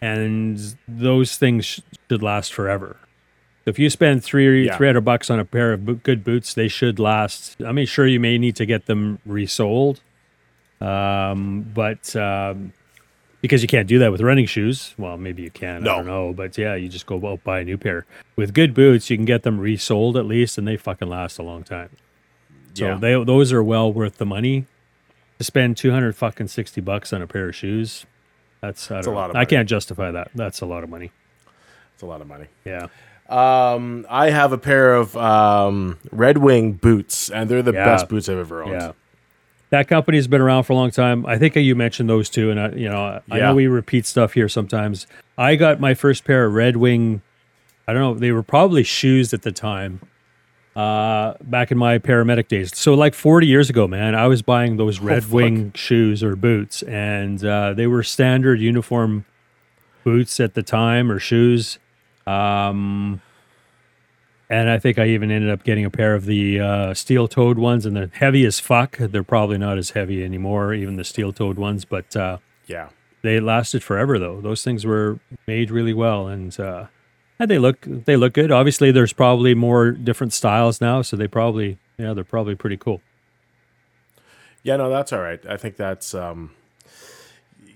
And 0.00 0.76
those 0.86 1.36
things 1.36 1.80
should 2.08 2.22
last 2.22 2.52
forever. 2.54 2.96
If 3.66 3.78
you 3.78 3.90
spend 3.90 4.22
three 4.24 4.66
Yeah. 4.66 4.76
three 4.76 4.86
hundred 4.86 5.02
bucks 5.02 5.28
on 5.30 5.38
a 5.40 5.44
pair 5.44 5.72
of 5.72 6.02
good 6.02 6.24
boots, 6.24 6.54
they 6.54 6.68
should 6.68 6.98
last. 6.98 7.56
I 7.64 7.72
mean, 7.72 7.86
sure, 7.86 8.06
you 8.06 8.20
may 8.20 8.38
need 8.38 8.56
to 8.56 8.64
get 8.66 8.86
them 8.86 9.18
resold, 9.26 10.00
um, 10.80 11.62
but 11.74 12.14
um, 12.16 12.72
because 13.42 13.60
you 13.62 13.68
can't 13.68 13.86
do 13.88 13.98
that 13.98 14.10
with 14.12 14.20
running 14.20 14.46
shoes. 14.46 14.94
Well, 14.96 15.16
maybe 15.18 15.42
you 15.42 15.50
can. 15.50 15.82
No. 15.82 15.92
I 15.92 15.96
don't 15.96 16.06
know, 16.06 16.32
but 16.32 16.56
yeah, 16.56 16.74
you 16.76 16.88
just 16.88 17.06
go 17.06 17.24
out 17.28 17.44
buy 17.44 17.60
a 17.60 17.64
new 17.64 17.76
pair 17.76 18.06
with 18.36 18.54
good 18.54 18.72
boots. 18.74 19.10
You 19.10 19.16
can 19.16 19.26
get 19.26 19.42
them 19.42 19.58
resold 19.60 20.16
at 20.16 20.24
least, 20.26 20.56
and 20.58 20.66
they 20.66 20.76
fucking 20.76 21.08
last 21.08 21.38
a 21.38 21.42
long 21.42 21.62
time. 21.64 21.90
So 22.74 22.86
Yeah. 22.86 22.94
they 22.98 23.22
those 23.24 23.52
are 23.52 23.62
well 23.62 23.92
worth 23.92 24.18
the 24.18 24.26
money. 24.26 24.66
To 25.38 25.44
spend 25.44 25.76
two 25.76 25.90
hundred 25.92 26.16
fucking 26.16 26.48
sixty 26.48 26.80
bucks 26.80 27.12
on 27.12 27.20
a 27.22 27.26
pair 27.26 27.48
of 27.48 27.54
shoes, 27.54 28.06
that's 28.60 28.90
I 28.90 29.00
don't 29.00 29.08
a 29.08 29.10
know. 29.10 29.16
lot 29.16 29.30
of 29.30 29.36
I 29.36 29.44
can't 29.44 29.68
justify 29.68 30.10
that. 30.10 30.30
That's 30.34 30.60
a 30.60 30.66
lot 30.66 30.84
of 30.84 30.90
money. 30.90 31.10
It's 31.94 32.02
a 32.02 32.06
lot 32.06 32.20
of 32.20 32.26
money. 32.26 32.46
Yeah. 32.64 32.86
Um, 33.28 34.06
I 34.08 34.30
have 34.30 34.52
a 34.52 34.58
pair 34.58 34.94
of 34.94 35.16
um, 35.16 35.98
Red 36.10 36.38
Wing 36.38 36.72
boots, 36.72 37.28
and 37.30 37.50
they're 37.50 37.62
the 37.62 37.72
Yeah. 37.72 37.84
best 37.84 38.08
boots 38.08 38.28
I've 38.28 38.38
ever 38.38 38.62
owned. 38.62 38.72
Yeah. 38.72 38.92
That 39.70 39.86
company's 39.86 40.26
been 40.26 40.40
around 40.40 40.62
for 40.62 40.72
a 40.72 40.76
long 40.76 40.90
time. 40.90 41.26
I 41.26 41.36
think 41.36 41.54
you 41.56 41.74
mentioned 41.74 42.08
those 42.08 42.30
two, 42.30 42.50
and 42.50 42.58
I, 42.58 42.68
you 42.70 42.88
know, 42.88 43.20
I 43.30 43.36
Yeah. 43.36 43.46
know 43.48 43.54
we 43.54 43.66
repeat 43.66 44.06
stuff 44.06 44.32
here 44.32 44.48
sometimes. 44.48 45.06
I 45.36 45.56
got 45.56 45.78
my 45.78 45.92
first 45.92 46.24
pair 46.24 46.46
of 46.46 46.54
Red 46.54 46.76
Wing. 46.78 47.20
I 47.86 47.92
don't 47.92 48.00
know. 48.00 48.14
They 48.14 48.32
were 48.32 48.42
probably 48.42 48.82
shoes 48.82 49.34
at 49.34 49.42
the 49.42 49.52
time, 49.52 50.00
uh, 50.78 51.34
back 51.42 51.72
in 51.72 51.78
my 51.78 51.98
paramedic 51.98 52.46
days. 52.48 52.76
So 52.76 52.94
like 52.94 53.14
40 53.14 53.46
years 53.46 53.68
ago, 53.68 53.88
man, 53.88 54.14
I 54.14 54.26
was 54.28 54.42
buying 54.42 54.76
those 54.76 55.00
Red 55.00 55.24
fuck. 55.24 55.32
Wing 55.32 55.72
shoes 55.74 56.22
or 56.22 56.36
boots, 56.36 56.82
and 56.84 57.44
uh, 57.44 57.74
they 57.74 57.86
were 57.86 58.02
standard 58.02 58.60
uniform 58.60 59.24
boots 60.04 60.38
at 60.40 60.54
the 60.54 60.62
time 60.62 61.10
or 61.10 61.18
shoes. 61.18 61.78
Um, 62.26 63.20
and 64.50 64.70
I 64.70 64.78
think 64.78 64.98
I 64.98 65.06
even 65.08 65.30
ended 65.30 65.50
up 65.50 65.64
getting 65.64 65.84
a 65.84 65.90
pair 65.90 66.14
of 66.14 66.24
the 66.26 66.60
uh, 66.60 66.94
steel 66.94 67.28
toed 67.28 67.58
ones, 67.58 67.84
and 67.84 67.96
they're 67.96 68.10
heavy 68.12 68.46
as 68.46 68.60
fuck. 68.60 68.96
They're 68.98 69.22
probably 69.24 69.58
not 69.58 69.78
as 69.78 69.90
heavy 69.90 70.24
anymore, 70.24 70.72
even 70.74 70.96
the 70.96 71.04
steel 71.04 71.32
toed 71.32 71.58
ones, 71.58 71.84
but 71.84 72.14
uh, 72.16 72.38
Yeah. 72.66 72.88
they 73.22 73.40
lasted 73.40 73.82
forever 73.82 74.18
though. 74.18 74.40
Those 74.40 74.62
things 74.62 74.86
were 74.86 75.18
made 75.46 75.70
really 75.70 75.92
well, 75.92 76.28
and 76.28 76.58
and 77.38 77.50
they 77.50 77.58
look 77.58 77.80
they 77.82 78.16
look 78.16 78.34
good. 78.34 78.50
Obviously, 78.50 78.90
there's 78.90 79.12
probably 79.12 79.54
more 79.54 79.90
different 79.90 80.32
styles 80.32 80.80
now, 80.80 81.02
so 81.02 81.16
they 81.16 81.28
probably 81.28 81.78
yeah 81.98 82.12
they're 82.14 82.24
probably 82.24 82.54
pretty 82.54 82.76
cool. 82.76 83.00
Yeah, 84.62 84.76
no, 84.76 84.90
that's 84.90 85.12
all 85.12 85.20
right. 85.20 85.40
I 85.48 85.56
think 85.56 85.76
that's 85.76 86.14
um, 86.14 86.50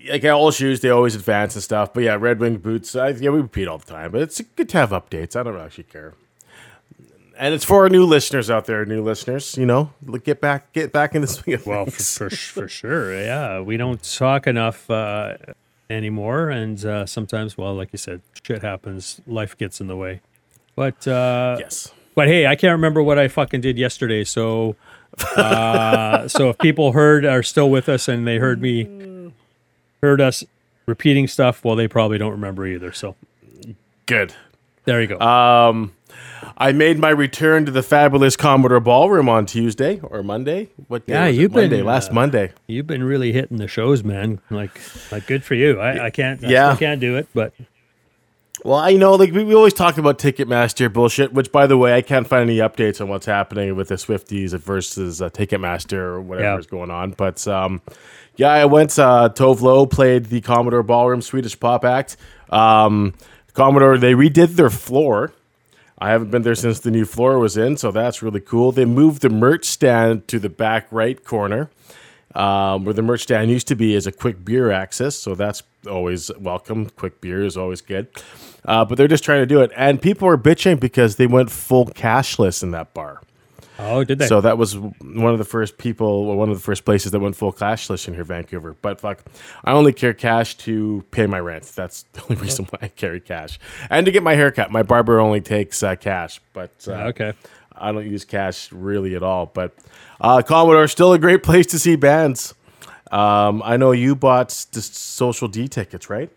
like 0.09 0.25
all 0.25 0.51
shoes, 0.51 0.81
they 0.81 0.89
always 0.89 1.15
advance 1.15 1.55
and 1.55 1.63
stuff. 1.63 1.93
But 1.93 2.03
yeah, 2.03 2.15
Red 2.15 2.39
Wing 2.39 2.57
boots, 2.57 2.95
I, 2.95 3.09
yeah, 3.09 3.29
we 3.29 3.39
repeat 3.41 3.67
all 3.67 3.77
the 3.77 3.85
time, 3.85 4.11
but 4.11 4.21
it's 4.21 4.41
good 4.55 4.69
to 4.69 4.77
have 4.77 4.89
updates. 4.91 5.35
I 5.35 5.43
don't 5.43 5.59
actually 5.59 5.85
care. 5.85 6.13
And 7.37 7.53
it's 7.53 7.65
for 7.65 7.83
our 7.83 7.89
new 7.89 8.05
listeners 8.05 8.51
out 8.51 8.65
there, 8.65 8.85
new 8.85 9.03
listeners. 9.03 9.57
You 9.57 9.65
know, 9.65 9.91
get 10.23 10.39
back, 10.39 10.71
get 10.71 10.91
back 10.91 11.15
in 11.15 11.21
the 11.21 11.27
swing 11.27 11.55
of 11.55 11.65
Well, 11.65 11.85
for, 11.85 12.29
for 12.29 12.35
for 12.35 12.67
sure, 12.67 13.19
yeah. 13.19 13.59
We 13.59 13.77
don't 13.77 14.01
talk 14.03 14.45
enough 14.45 14.87
uh, 14.89 15.37
anymore, 15.93 16.49
and 16.49 16.83
uh, 16.85 17.05
sometimes, 17.05 17.57
well, 17.57 17.73
like 17.73 17.89
you 17.91 17.97
said, 17.97 18.21
shit 18.41 18.61
happens. 18.61 19.21
Life 19.27 19.57
gets 19.57 19.79
in 19.79 19.87
the 19.87 19.95
way. 19.95 20.21
But 20.75 21.07
uh, 21.07 21.57
yes, 21.59 21.91
But 22.15 22.27
hey, 22.27 22.47
I 22.47 22.55
can't 22.55 22.71
remember 22.73 23.01
what 23.03 23.19
I 23.19 23.27
fucking 23.27 23.61
did 23.61 23.77
yesterday. 23.77 24.23
So, 24.23 24.75
uh, 25.37 26.27
so 26.27 26.49
if 26.49 26.57
people 26.57 26.91
heard 26.93 27.25
are 27.25 27.43
still 27.43 27.69
with 27.69 27.87
us 27.87 28.07
and 28.07 28.27
they 28.27 28.37
heard 28.37 28.61
me, 28.61 29.31
heard 30.01 30.19
us 30.19 30.43
repeating 30.85 31.27
stuff, 31.27 31.63
well, 31.63 31.75
they 31.75 31.87
probably 31.87 32.17
don't 32.17 32.31
remember 32.31 32.65
either. 32.65 32.91
So 32.91 33.15
good. 34.05 34.33
there 34.85 35.01
you 35.01 35.07
go. 35.07 35.19
Um, 35.19 35.93
I 36.57 36.71
made 36.71 36.99
my 36.99 37.09
return 37.09 37.65
to 37.65 37.71
the 37.71 37.83
fabulous 37.83 38.35
Commodore 38.37 38.79
Ballroom 38.79 39.27
on 39.27 39.45
Tuesday 39.45 39.99
or 40.03 40.21
Monday. 40.23 40.69
What 40.87 41.05
day 41.07 41.13
Yeah, 41.13 41.27
you've 41.27 41.51
been, 41.51 41.69
Monday, 41.71 41.81
last 41.81 42.11
uh, 42.11 42.13
Monday. 42.13 42.51
You've 42.67 42.87
been 42.87 43.03
really 43.03 43.31
hitting 43.33 43.57
the 43.57 43.67
shows, 43.67 44.03
man. 44.03 44.39
Like, 44.49 44.79
like 45.11 45.25
good 45.27 45.43
for 45.43 45.55
you. 45.55 45.79
I, 45.79 46.05
I 46.05 46.09
can't. 46.09 46.43
I 46.43 46.49
Yeah. 46.49 46.75
still 46.75 46.87
can't 46.87 47.01
do 47.01 47.17
it, 47.17 47.27
but 47.33 47.53
Well, 48.63 48.77
I 48.79 48.93
know, 48.93 49.15
like 49.15 49.31
we, 49.33 49.43
we 49.43 49.55
always 49.55 49.73
talk 49.73 49.97
about 49.97 50.19
Ticketmaster 50.19 50.91
bullshit. 50.93 51.33
Which, 51.33 51.51
by 51.51 51.65
the 51.67 51.77
way, 51.77 51.95
I 51.95 52.01
can't 52.01 52.27
find 52.27 52.49
any 52.49 52.59
updates 52.59 53.01
on 53.01 53.09
what's 53.09 53.25
happening 53.25 53.75
with 53.75 53.87
the 53.89 53.95
Swifties 53.95 54.51
versus 54.57 55.21
uh, 55.21 55.29
Ticketmaster 55.31 55.93
or 55.97 56.21
whatever 56.21 56.47
Yeah. 56.53 56.59
is 56.59 56.67
going 56.67 56.91
on. 56.91 57.11
But 57.11 57.45
um, 57.47 57.81
yeah, 58.37 58.49
I 58.51 58.65
went. 58.65 58.97
Uh, 58.97 59.29
Tove 59.33 59.61
Lo 59.61 59.85
played 59.85 60.25
the 60.27 60.39
Commodore 60.41 60.83
Ballroom 60.83 61.21
Swedish 61.21 61.59
Pop 61.59 61.83
Act. 61.83 62.15
Um, 62.51 63.15
Commodore 63.53 63.97
they 63.97 64.13
redid 64.13 64.55
their 64.55 64.69
floor. 64.69 65.33
I 66.03 66.09
haven't 66.09 66.31
been 66.31 66.41
there 66.41 66.53
since 66.53 66.81
the 66.81 66.91
new 66.91 67.05
floor 67.05 67.39
was 67.39 67.55
in, 67.55 67.77
so 67.77 67.89
that's 67.89 68.21
really 68.21 68.41
cool. 68.41 68.73
They 68.73 68.83
moved 68.83 69.21
the 69.21 69.29
merch 69.29 69.63
stand 69.63 70.27
to 70.27 70.37
the 70.37 70.49
back 70.49 70.85
right 70.91 71.23
corner 71.23 71.69
um, 72.35 72.83
where 72.83 72.93
the 72.93 73.01
merch 73.01 73.21
stand 73.21 73.49
used 73.49 73.69
to 73.69 73.75
be 73.75 73.95
is 73.95 74.05
a 74.05 74.11
quick 74.11 74.43
beer 74.43 74.69
access, 74.69 75.15
so 75.15 75.33
that's 75.33 75.63
always 75.89 76.29
welcome. 76.37 76.89
Quick 76.89 77.21
beer 77.21 77.45
is 77.45 77.55
always 77.55 77.79
good, 77.79 78.09
uh, 78.65 78.83
but 78.83 78.97
they're 78.97 79.07
just 79.07 79.23
trying 79.23 79.43
to 79.43 79.45
do 79.45 79.61
it, 79.61 79.71
and 79.77 80.01
people 80.01 80.27
are 80.27 80.37
bitching 80.37 80.77
because 80.77 81.15
they 81.15 81.25
went 81.25 81.49
full 81.49 81.85
cashless 81.85 82.61
in 82.61 82.71
that 82.71 82.93
bar. 82.93 83.21
Oh, 83.83 84.03
did 84.03 84.19
they? 84.19 84.27
So 84.27 84.41
that 84.41 84.57
was 84.57 84.77
one 84.77 85.33
of 85.33 85.37
the 85.37 85.45
first 85.45 85.77
people, 85.77 86.07
or 86.07 86.35
one 86.35 86.49
of 86.49 86.55
the 86.55 86.63
first 86.63 86.85
places 86.85 87.11
that 87.11 87.19
went 87.19 87.35
full 87.35 87.53
cashless 87.53 88.07
in 88.07 88.13
here, 88.13 88.23
Vancouver. 88.23 88.75
But 88.81 88.99
fuck, 88.99 89.23
I 89.63 89.71
only 89.71 89.93
carry 89.93 90.13
cash 90.13 90.55
to 90.57 91.03
pay 91.11 91.27
my 91.27 91.39
rent. 91.39 91.63
That's 91.75 92.03
the 92.13 92.23
only 92.23 92.35
reason 92.35 92.65
why 92.65 92.79
I 92.83 92.87
carry 92.89 93.19
cash, 93.19 93.59
and 93.89 94.05
to 94.05 94.11
get 94.11 94.23
my 94.23 94.35
haircut. 94.35 94.71
My 94.71 94.83
barber 94.83 95.19
only 95.19 95.41
takes 95.41 95.83
uh, 95.83 95.95
cash, 95.95 96.41
but 96.53 96.71
uh, 96.87 97.11
okay. 97.11 97.33
I 97.75 97.91
don't 97.91 98.09
use 98.09 98.25
cash 98.25 98.71
really 98.71 99.15
at 99.15 99.23
all. 99.23 99.47
But 99.47 99.73
uh, 100.21 100.41
Commodore 100.41 100.87
still 100.87 101.13
a 101.13 101.19
great 101.19 101.43
place 101.43 101.65
to 101.67 101.79
see 101.79 101.95
bands. 101.95 102.53
Um, 103.11 103.61
I 103.63 103.77
know 103.77 103.91
you 103.91 104.15
bought 104.15 104.49
the 104.71 104.81
Social 104.81 105.47
D 105.47 105.67
tickets, 105.67 106.09
right? 106.09 106.31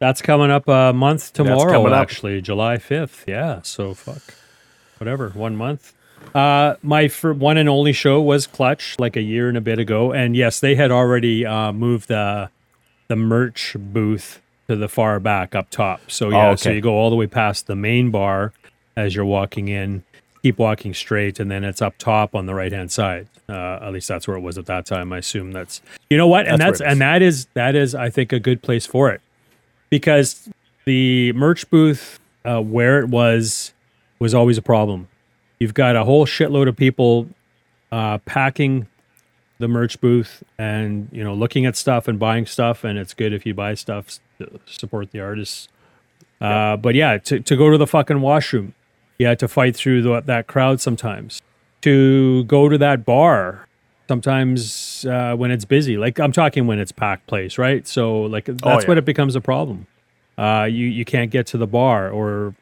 That's 0.00 0.20
coming 0.20 0.50
up 0.50 0.68
a 0.68 0.92
month 0.92 1.32
tomorrow, 1.32 1.94
actually, 1.94 2.40
July 2.42 2.76
5th. 2.76 3.26
Yeah, 3.26 3.60
so 3.62 3.94
fuck. 3.94 4.34
Whatever, 4.98 5.30
one 5.30 5.56
month. 5.56 5.94
Uh, 6.34 6.76
my 6.82 7.08
one 7.08 7.56
and 7.56 7.68
only 7.68 7.92
show 7.92 8.20
was 8.20 8.46
Clutch, 8.46 8.96
like 8.98 9.16
a 9.16 9.22
year 9.22 9.48
and 9.48 9.56
a 9.56 9.60
bit 9.60 9.78
ago. 9.78 10.12
And 10.12 10.36
yes, 10.36 10.60
they 10.60 10.74
had 10.74 10.90
already 10.90 11.46
uh, 11.46 11.72
moved 11.72 12.08
the, 12.08 12.50
the 13.08 13.16
merch 13.16 13.76
booth 13.78 14.40
to 14.68 14.76
the 14.76 14.88
far 14.88 15.20
back 15.20 15.54
up 15.54 15.70
top. 15.70 16.10
So, 16.10 16.30
yeah, 16.30 16.54
so 16.54 16.70
okay. 16.70 16.76
you 16.76 16.80
go 16.80 16.94
all 16.94 17.10
the 17.10 17.16
way 17.16 17.26
past 17.26 17.66
the 17.66 17.76
main 17.76 18.10
bar 18.10 18.52
as 18.96 19.14
you're 19.14 19.24
walking 19.24 19.68
in, 19.68 20.04
keep 20.42 20.58
walking 20.58 20.94
straight, 20.94 21.38
and 21.40 21.50
then 21.50 21.64
it's 21.64 21.82
up 21.82 21.98
top 21.98 22.34
on 22.34 22.46
the 22.46 22.54
right 22.54 22.72
hand 22.72 22.90
side. 22.90 23.28
Uh, 23.48 23.78
at 23.82 23.92
least 23.92 24.08
that's 24.08 24.26
where 24.26 24.36
it 24.36 24.40
was 24.40 24.56
at 24.56 24.66
that 24.66 24.86
time. 24.86 25.12
I 25.12 25.18
assume 25.18 25.52
that's, 25.52 25.82
you 26.08 26.16
know 26.16 26.26
what? 26.26 26.46
And 26.46 26.60
That's 26.60 26.78
that's, 26.78 26.80
where 26.80 26.88
it 26.88 26.90
is. 26.90 26.92
and 26.92 27.00
that 27.02 27.22
is, 27.22 27.46
that 27.54 27.74
is, 27.74 27.94
I 27.94 28.08
think, 28.08 28.32
a 28.32 28.40
good 28.40 28.62
place 28.62 28.86
for 28.86 29.10
it 29.10 29.20
because 29.90 30.48
the 30.86 31.32
merch 31.34 31.68
booth 31.70 32.18
uh, 32.44 32.60
where 32.60 33.00
it 33.00 33.08
was 33.08 33.72
was 34.18 34.34
always 34.34 34.56
a 34.56 34.62
problem. 34.62 35.08
You've 35.58 35.74
got 35.74 35.96
a 35.96 36.04
whole 36.04 36.26
shitload 36.26 36.68
of 36.68 36.76
people 36.76 37.28
uh, 37.92 38.18
packing 38.18 38.86
the 39.58 39.68
merch 39.68 40.00
booth 40.00 40.42
and 40.58 41.08
you 41.12 41.22
know 41.22 41.32
looking 41.32 41.64
at 41.64 41.76
stuff 41.76 42.08
and 42.08 42.18
buying 42.18 42.46
stuff, 42.46 42.84
and 42.84 42.98
it's 42.98 43.14
good 43.14 43.32
if 43.32 43.46
you 43.46 43.54
buy 43.54 43.74
stuff 43.74 44.18
to 44.38 44.60
support 44.66 45.12
the 45.12 45.20
artists. 45.20 45.68
Uh, 46.40 46.76
but 46.76 46.94
yeah, 46.94 47.16
to, 47.18 47.40
to 47.40 47.56
go 47.56 47.70
to 47.70 47.78
the 47.78 47.86
fucking 47.86 48.20
washroom, 48.20 48.74
you 49.18 49.26
had 49.26 49.38
to 49.38 49.48
fight 49.48 49.74
through 49.74 50.02
the, 50.02 50.20
that 50.20 50.46
crowd 50.46 50.80
sometimes. 50.80 51.40
To 51.82 52.44
go 52.44 52.68
to 52.68 52.76
that 52.78 53.04
bar, 53.04 53.66
sometimes 54.08 55.04
uh, 55.06 55.34
when 55.36 55.50
it's 55.50 55.64
busy, 55.64 55.96
like 55.96 56.18
I'm 56.18 56.32
talking 56.32 56.66
when 56.66 56.78
it's 56.78 56.92
packed 56.92 57.26
place, 57.26 57.58
right? 57.58 57.86
So 57.86 58.22
like 58.22 58.46
that's 58.46 58.84
yeah. 58.84 58.88
when 58.88 58.98
it 58.98 59.04
becomes 59.04 59.36
a 59.36 59.40
problem. 59.40 59.86
Uh, 60.36 60.66
you 60.68 60.86
you 60.86 61.04
can't 61.04 61.30
get 61.30 61.46
to 61.48 61.58
the 61.58 61.66
bar, 61.66 62.10
or 62.10 62.54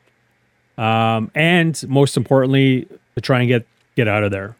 um, 0.78 1.30
and 1.34 1.82
most 1.88 2.16
importantly, 2.16 2.86
to 3.14 3.20
try 3.20 3.40
and 3.40 3.48
get 3.48 3.66
get 3.96 4.08
out 4.08 4.22
of 4.24 4.30
there, 4.30 4.56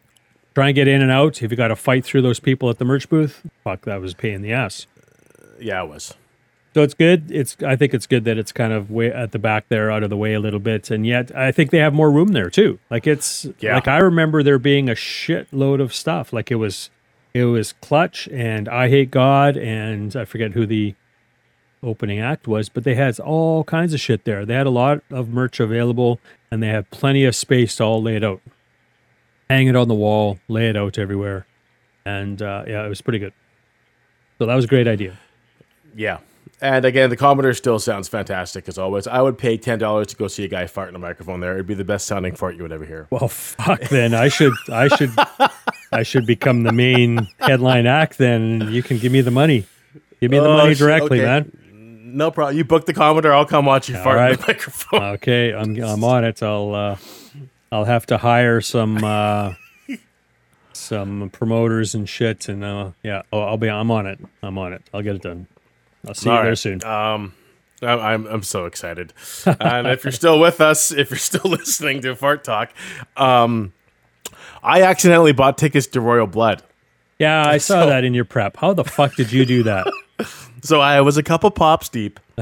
try 0.54 0.68
and 0.68 0.74
get 0.74 0.88
in 0.88 1.00
and 1.02 1.10
out. 1.10 1.42
If 1.42 1.50
you 1.50 1.56
got 1.56 1.68
to 1.68 1.76
fight 1.76 2.04
through 2.04 2.22
those 2.22 2.40
people 2.40 2.68
at 2.70 2.78
the 2.78 2.84
merch 2.84 3.08
booth, 3.08 3.42
fuck, 3.64 3.82
that 3.82 4.00
was 4.00 4.12
a 4.12 4.16
pain 4.16 4.34
in 4.34 4.42
the 4.42 4.52
ass. 4.52 4.86
Yeah, 5.60 5.82
it 5.82 5.88
was. 5.88 6.14
So 6.74 6.82
it's 6.82 6.94
good. 6.94 7.30
It's 7.30 7.56
I 7.66 7.76
think 7.76 7.92
it's 7.92 8.06
good 8.06 8.24
that 8.24 8.38
it's 8.38 8.50
kind 8.52 8.72
of 8.72 8.90
way 8.90 9.12
at 9.12 9.32
the 9.32 9.38
back 9.38 9.68
there, 9.68 9.90
out 9.90 10.02
of 10.02 10.08
the 10.10 10.16
way 10.16 10.32
a 10.32 10.40
little 10.40 10.58
bit, 10.60 10.90
and 10.90 11.06
yet 11.06 11.34
I 11.36 11.52
think 11.52 11.70
they 11.70 11.78
have 11.78 11.92
more 11.92 12.10
room 12.10 12.28
there 12.28 12.48
too. 12.50 12.78
Like 12.90 13.06
it's 13.06 13.46
Yeah. 13.60 13.74
like 13.74 13.88
I 13.88 13.98
remember 13.98 14.42
there 14.42 14.58
being 14.58 14.88
a 14.88 14.94
shitload 14.94 15.82
of 15.82 15.92
stuff. 15.94 16.32
Like 16.32 16.50
it 16.50 16.54
was, 16.56 16.88
it 17.34 17.44
was 17.44 17.74
Clutch 17.74 18.26
and 18.32 18.68
I 18.70 18.88
Hate 18.88 19.10
God 19.10 19.56
and 19.58 20.16
I 20.16 20.24
forget 20.24 20.52
who 20.52 20.64
the 20.64 20.94
opening 21.82 22.20
act 22.20 22.46
was, 22.46 22.68
but 22.68 22.84
they 22.84 22.94
had 22.94 23.18
all 23.20 23.64
kinds 23.64 23.92
of 23.94 24.00
shit 24.00 24.24
there. 24.24 24.44
They 24.46 24.54
had 24.54 24.66
a 24.66 24.70
lot 24.70 25.02
of 25.10 25.28
merch 25.28 25.60
available, 25.60 26.20
and 26.50 26.62
they 26.62 26.68
had 26.68 26.90
plenty 26.90 27.24
of 27.24 27.34
space 27.34 27.76
to 27.76 27.84
all 27.84 28.02
lay 28.02 28.16
it 28.16 28.24
out, 28.24 28.40
hang 29.50 29.66
it 29.66 29.76
on 29.76 29.88
the 29.88 29.94
wall, 29.94 30.38
lay 30.48 30.68
it 30.68 30.76
out 30.76 30.98
everywhere, 30.98 31.46
and 32.04 32.40
uh, 32.40 32.64
yeah, 32.66 32.84
it 32.84 32.88
was 32.88 33.00
pretty 33.00 33.18
good. 33.18 33.32
So 34.38 34.46
that 34.46 34.54
was 34.54 34.64
a 34.64 34.68
great 34.68 34.88
idea. 34.88 35.18
Yeah. 35.94 36.18
And 36.60 36.84
again, 36.84 37.10
the 37.10 37.16
Commodore 37.16 37.54
still 37.54 37.80
sounds 37.80 38.06
fantastic 38.06 38.68
as 38.68 38.78
always. 38.78 39.08
I 39.08 39.20
would 39.20 39.36
pay 39.36 39.56
ten 39.56 39.80
dollars 39.80 40.06
to 40.08 40.16
go 40.16 40.28
see 40.28 40.44
a 40.44 40.48
guy 40.48 40.66
fart 40.68 40.88
in 40.88 40.94
a 40.94 40.98
microphone 40.98 41.40
there. 41.40 41.54
It'd 41.54 41.66
be 41.66 41.74
the 41.74 41.84
best 41.84 42.06
sounding 42.06 42.36
fart 42.36 42.54
you 42.54 42.62
would 42.62 42.70
ever 42.72 42.84
hear. 42.84 43.08
Well, 43.10 43.26
fuck. 43.28 43.80
Then 43.88 44.14
I 44.14 44.28
should, 44.28 44.52
I 44.70 44.86
should, 44.86 45.10
I 45.90 46.04
should 46.04 46.24
become 46.24 46.62
the 46.62 46.70
main 46.72 47.26
headline 47.40 47.86
act. 47.86 48.18
Then 48.18 48.68
you 48.70 48.80
can 48.82 48.98
give 48.98 49.10
me 49.10 49.22
the 49.22 49.32
money. 49.32 49.66
Give 50.20 50.30
me 50.30 50.38
the 50.38 50.46
Oh, 50.46 50.56
money 50.56 50.74
directly, 50.76 51.18
okay. 51.20 51.26
man. 51.26 51.58
No 52.12 52.30
problem. 52.30 52.56
You 52.56 52.64
book 52.64 52.86
the 52.86 52.92
Commodore, 52.94 53.32
I'll 53.32 53.46
come 53.46 53.64
watch 53.66 53.88
you 53.88 53.96
fart 53.96 54.32
in 54.32 54.36
the 54.38 54.44
microphone. 54.46 55.02
Okay, 55.14 55.52
I'm, 55.54 55.80
I'm 55.82 56.04
on 56.04 56.24
it. 56.24 56.42
I'll, 56.42 56.74
uh, 56.74 56.96
I'll 57.70 57.84
have 57.84 58.06
to 58.06 58.18
hire 58.18 58.60
some, 58.60 59.02
uh, 59.02 59.54
some 60.72 61.30
promoters 61.30 61.94
and 61.94 62.08
shit, 62.08 62.48
and 62.48 62.64
uh, 62.64 62.90
yeah, 63.02 63.22
oh, 63.32 63.40
I'll 63.40 63.56
be, 63.56 63.68
I'm 63.68 63.90
on 63.90 64.06
it. 64.06 64.18
I'm 64.42 64.58
on 64.58 64.72
it. 64.72 64.82
I'll 64.92 65.02
get 65.02 65.16
it 65.16 65.22
done. 65.22 65.46
I'll 66.06 66.14
see 66.14 66.28
you 66.28 66.34
All 66.34 66.42
there 66.42 66.50
right. 66.50 66.58
soon. 66.58 66.84
Um, 66.84 67.34
I'm, 67.82 67.98
I'm 68.00 68.26
I'm 68.26 68.42
so 68.42 68.66
excited. 68.66 69.12
and 69.60 69.86
if 69.88 70.04
you're 70.04 70.12
still 70.12 70.38
with 70.38 70.60
us, 70.60 70.92
if 70.92 71.10
you're 71.10 71.18
still 71.18 71.50
listening 71.50 72.00
to 72.02 72.14
Fart 72.14 72.44
Talk, 72.44 72.72
um, 73.16 73.72
I 74.62 74.82
accidentally 74.82 75.32
bought 75.32 75.58
tickets 75.58 75.86
to 75.88 76.00
Royal 76.00 76.26
Blood. 76.26 76.62
yeah, 77.18 77.46
I 77.46 77.58
saw 77.58 77.82
so- 77.82 77.86
that 77.88 78.04
in 78.04 78.14
your 78.14 78.24
prep. 78.24 78.56
How 78.56 78.72
the 78.72 78.84
fuck 78.84 79.14
did 79.16 79.32
you 79.32 79.44
do 79.44 79.62
that? 79.64 79.86
So 80.62 80.80
I 80.80 81.00
was 81.00 81.16
a 81.16 81.22
couple 81.22 81.50
pops 81.50 81.88
deep, 81.88 82.20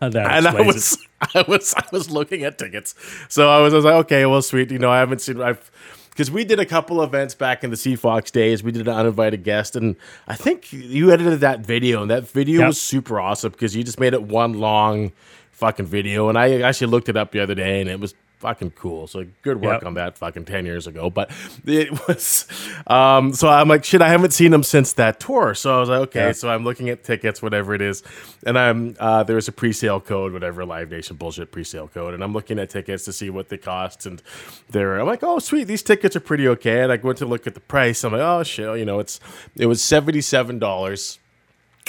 and 0.00 0.16
I 0.16 0.38
explains 0.38 0.58
it. 0.60 0.66
was 0.66 0.98
I 1.34 1.44
was 1.46 1.74
I 1.76 1.84
was 1.92 2.10
looking 2.10 2.42
at 2.44 2.58
tickets. 2.58 2.94
So 3.28 3.48
I 3.50 3.60
was, 3.60 3.72
I 3.74 3.76
was 3.76 3.84
like, 3.84 3.94
okay, 4.06 4.26
well, 4.26 4.42
sweet. 4.42 4.70
You 4.70 4.78
know, 4.78 4.90
I 4.90 4.98
haven't 4.98 5.20
seen 5.20 5.40
I've 5.40 5.70
because 6.10 6.30
we 6.30 6.44
did 6.44 6.58
a 6.58 6.66
couple 6.66 7.02
events 7.02 7.34
back 7.36 7.62
in 7.62 7.70
the 7.70 7.76
Sea 7.76 7.94
Fox 7.94 8.30
days. 8.30 8.62
We 8.62 8.72
did 8.72 8.88
an 8.88 8.94
uninvited 8.94 9.44
guest, 9.44 9.76
and 9.76 9.96
I 10.26 10.34
think 10.34 10.72
you 10.72 11.12
edited 11.12 11.40
that 11.40 11.60
video, 11.60 12.02
and 12.02 12.10
that 12.10 12.26
video 12.28 12.60
Yep. 12.60 12.66
was 12.68 12.80
super 12.82 13.20
awesome 13.20 13.52
because 13.52 13.76
you 13.76 13.84
just 13.84 14.00
made 14.00 14.14
it 14.14 14.22
one 14.22 14.54
long 14.54 15.12
fucking 15.52 15.86
video. 15.86 16.28
And 16.28 16.38
I 16.38 16.60
actually 16.62 16.88
looked 16.88 17.08
it 17.08 17.16
up 17.16 17.32
the 17.32 17.40
other 17.40 17.54
day, 17.54 17.80
and 17.80 17.88
it 17.90 18.00
was 18.00 18.14
fucking 18.38 18.70
cool. 18.72 19.06
So 19.06 19.26
good 19.42 19.60
work 19.60 19.80
Yep. 19.82 19.86
on 19.86 19.94
that 19.94 20.18
fucking 20.18 20.44
10 20.44 20.64
years 20.66 20.86
ago. 20.86 21.10
But 21.10 21.30
it 21.66 21.90
was, 22.08 22.46
um, 22.86 23.32
so 23.34 23.48
I'm 23.48 23.68
like, 23.68 23.84
shit, 23.84 24.00
I 24.02 24.08
haven't 24.08 24.32
seen 24.32 24.52
him 24.52 24.62
since 24.62 24.92
that 24.94 25.20
tour. 25.20 25.54
So 25.54 25.76
I 25.76 25.80
was 25.80 25.88
like, 25.88 26.00
okay, 26.08 26.32
so 26.32 26.48
I'm 26.48 26.64
looking 26.64 26.88
at 26.88 27.04
tickets, 27.04 27.42
whatever 27.42 27.74
it 27.74 27.82
is. 27.82 28.02
And 28.46 28.58
I'm, 28.58 28.96
uh, 29.00 29.22
there's 29.24 29.48
a 29.48 29.52
pre-sale 29.52 30.00
code, 30.00 30.32
whatever 30.32 30.64
Live 30.64 30.90
Nation 30.90 31.16
bullshit 31.16 31.50
pre-sale 31.52 31.88
code. 31.88 32.14
And 32.14 32.22
I'm 32.22 32.32
looking 32.32 32.58
at 32.58 32.70
tickets 32.70 33.04
to 33.06 33.12
see 33.12 33.30
what 33.30 33.48
they 33.48 33.58
cost. 33.58 34.06
And 34.06 34.22
they're, 34.70 34.98
I'm 35.00 35.06
like, 35.06 35.22
oh, 35.22 35.38
sweet. 35.38 35.64
These 35.64 35.82
tickets 35.82 36.14
are 36.16 36.20
pretty 36.20 36.46
okay. 36.48 36.82
And 36.82 36.92
I 36.92 36.96
went 36.96 37.18
to 37.18 37.26
look 37.26 37.46
at 37.46 37.54
the 37.54 37.60
price. 37.60 38.04
I'm 38.04 38.12
like, 38.12 38.20
oh 38.22 38.42
shit, 38.42 38.78
you 38.78 38.84
know, 38.84 38.98
it's, 39.00 39.18
it 39.56 39.66
was 39.66 39.80
$77 39.80 41.18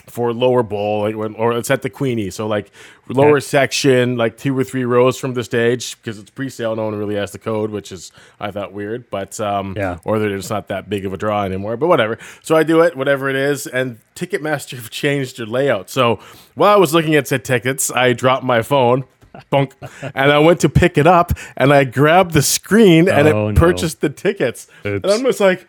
for 0.08 0.34
lower 0.34 0.64
bowl, 0.64 1.02
like, 1.02 1.16
or 1.38 1.54
it's 1.54 1.70
at 1.70 1.84
the 1.84 1.90
Queenie. 1.90 2.32
So 2.32 2.48
like 2.48 2.72
lower 3.08 3.36
Yeah. 3.36 3.40
section, 3.42 4.18
like 4.18 4.38
two 4.38 4.58
or 4.58 4.64
three 4.64 4.84
rows 4.84 5.20
from 5.20 5.36
the 5.36 5.44
stage 5.44 5.98
because 6.02 6.18
it's 6.18 6.32
pre-sale. 6.32 6.76
No 6.76 6.86
one 6.86 6.96
really 6.96 7.14
has 7.16 7.32
the 7.32 7.38
code, 7.38 7.70
which 7.70 7.92
is 7.92 8.12
I 8.40 8.50
thought 8.50 8.74
weird, 8.74 9.10
but 9.12 9.40
um, 9.40 9.76
Yeah. 9.78 9.98
or 10.06 10.18
that 10.18 10.32
it's 10.32 10.50
not 10.50 10.68
that 10.70 10.90
big 10.90 11.06
of 11.06 11.14
a 11.14 11.18
draw 11.18 11.44
anymore. 11.44 11.78
But 11.78 11.88
whatever. 11.88 12.18
So 12.42 12.56
I 12.56 12.64
do 12.64 12.82
it, 12.82 12.96
whatever 12.96 13.30
it 13.30 13.36
is, 13.36 13.68
and 13.68 14.00
Ticketmaster 14.16 14.90
changed 14.90 15.38
their 15.38 15.46
layout. 15.46 15.90
So 15.92 16.20
while 16.56 16.74
I 16.74 16.78
was 16.78 16.92
looking 16.94 17.14
at 17.16 17.28
said 17.28 17.46
tickets, 17.46 17.92
I 17.92 18.14
dropped 18.14 18.44
my 18.44 18.62
phone. 18.64 19.04
Bunk, 19.52 19.76
and 20.16 20.32
I 20.32 20.40
went 20.40 20.60
to 20.62 20.70
pick 20.70 20.98
it 20.98 21.06
up, 21.06 21.34
and 21.56 21.72
I 21.72 21.84
grabbed 21.84 22.34
the 22.34 22.42
screen, 22.42 23.08
and 23.08 23.28
it 23.28 23.36
Oh, 23.36 23.52
no. 23.52 23.60
purchased 23.60 24.02
the 24.02 24.10
tickets. 24.10 24.66
Oops. 24.84 25.04
And 25.04 25.14
I'm 25.14 25.24
just 25.24 25.40
like, 25.40 25.68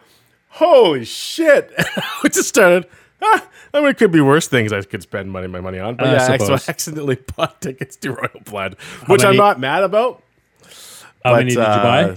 holy 0.49 1.05
shit! 1.05 1.71
we 2.25 2.31
just 2.31 2.49
started. 2.49 2.87
Ah, 3.23 3.47
I 3.73 3.81
mean, 3.81 3.91
it 3.91 3.99
could 3.99 4.13
be 4.13 4.21
worse 4.21 4.49
things 4.49 4.73
I 4.73 4.83
could 4.83 5.03
spend 5.03 5.31
money 5.31 5.47
my 5.47 5.61
money 5.61 5.79
on. 5.79 5.97
But 5.97 6.09
I 6.09 6.13
yeah, 6.13 6.33
I, 6.33 6.37
so 6.39 6.55
I 6.55 6.61
accidentally 6.69 7.19
bought 7.37 7.61
tickets 7.61 7.97
to 7.97 8.13
Royal 8.13 8.41
Blood, 8.45 8.77
which 9.07 9.25
I'm 9.25 9.37
not 9.37 9.61
mad 9.61 9.83
about. 9.83 10.23
How 11.25 11.33
but, 11.33 11.37
many 11.37 11.51
did 11.51 11.59
you 11.59 11.63
uh, 11.63 11.83
buy? 11.83 12.17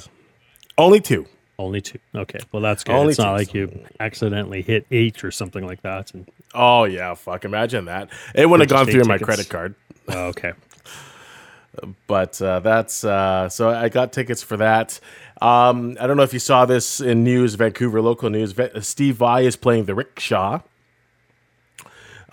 Only 0.78 1.02
two. 1.02 1.28
Only 1.60 1.82
two. 1.82 2.00
Okay, 2.16 2.40
well 2.52 2.62
that's 2.62 2.84
good. 2.84 2.96
Only 2.96 3.12
it's 3.12 3.20
not 3.20 3.32
two, 3.32 3.38
like 3.38 3.54
you 3.54 3.86
accidentally 4.00 4.62
hit 4.62 4.88
eight 4.92 5.24
or 5.24 5.32
something 5.32 5.66
like 5.66 5.82
that. 5.84 6.14
And, 6.14 6.28
Oh 6.54 6.84
yeah, 6.84 7.14
fuck! 7.16 7.46
Imagine 7.46 7.86
that. 7.86 8.10
It 8.36 8.48
wouldn't 8.48 8.70
have 8.70 8.76
gone 8.76 8.88
Interstate 8.90 9.06
through 9.06 9.10
my 9.10 9.18
credit 9.18 9.50
card. 9.50 9.76
oh, 10.10 10.26
okay. 10.28 10.54
but 12.08 12.40
uh, 12.42 12.60
that's 12.60 13.04
uh, 13.04 13.50
so 13.50 13.70
I 13.70 13.90
got 13.90 14.14
tickets 14.14 14.44
for 14.44 14.58
that. 14.58 15.00
Um, 15.42 15.98
I 16.00 16.06
don't 16.06 16.16
know 16.16 16.24
if 16.24 16.34
you 16.34 16.40
saw 16.40 16.66
this 16.66 17.02
in 17.02 17.24
news, 17.24 17.56
Vancouver 17.56 18.02
local 18.02 18.30
news. 18.30 18.54
Steve 18.82 19.16
Vai 19.16 19.46
is 19.46 19.56
playing 19.56 19.86
the 19.86 19.96
rickshaw. 19.96 20.62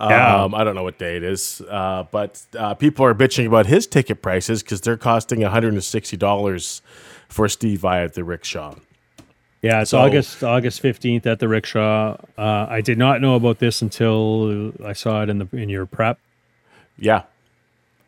Yeah. 0.01 0.43
Um, 0.45 0.55
I 0.55 0.65
don't 0.65 0.75
know 0.75 0.83
what 0.83 0.99
day 0.99 1.17
it 1.17 1.23
is, 1.23 1.61
uh, 1.69 2.05
but 2.11 2.43
uh, 2.57 2.75
people 2.75 3.05
are 3.05 3.15
bitching 3.15 3.47
about 3.47 3.67
his 3.67 3.87
ticket 3.87 4.23
prices 4.23 4.63
because 4.63 4.81
they're 4.81 4.97
costing 4.97 5.41
one 5.43 5.51
hundred 5.51 5.75
and 5.75 5.85
sixty 5.85 6.17
dollars 6.17 6.81
for 7.29 7.49
Steve 7.49 7.81
Vai 7.81 8.03
at 8.03 8.15
the 8.15 8.25
rickshaw. 8.25 8.75
Yeah, 9.63 9.83
it's 9.83 9.91
So- 9.91 9.99
August 9.99 10.43
August 10.43 10.81
fifteenth 10.81 11.27
at 11.27 11.39
the 11.39 11.49
rickshaw. 11.49 12.17
Uh, 12.39 12.67
I 12.71 12.81
did 12.81 12.97
not 12.97 13.21
know 13.21 13.35
about 13.35 13.59
this 13.59 13.83
until 13.83 14.73
I 14.85 14.95
saw 14.95 15.23
it 15.23 15.29
in 15.29 15.39
the 15.39 15.49
in 15.53 15.69
your 15.69 15.85
prep. 15.87 16.19
Yeah, 16.99 17.23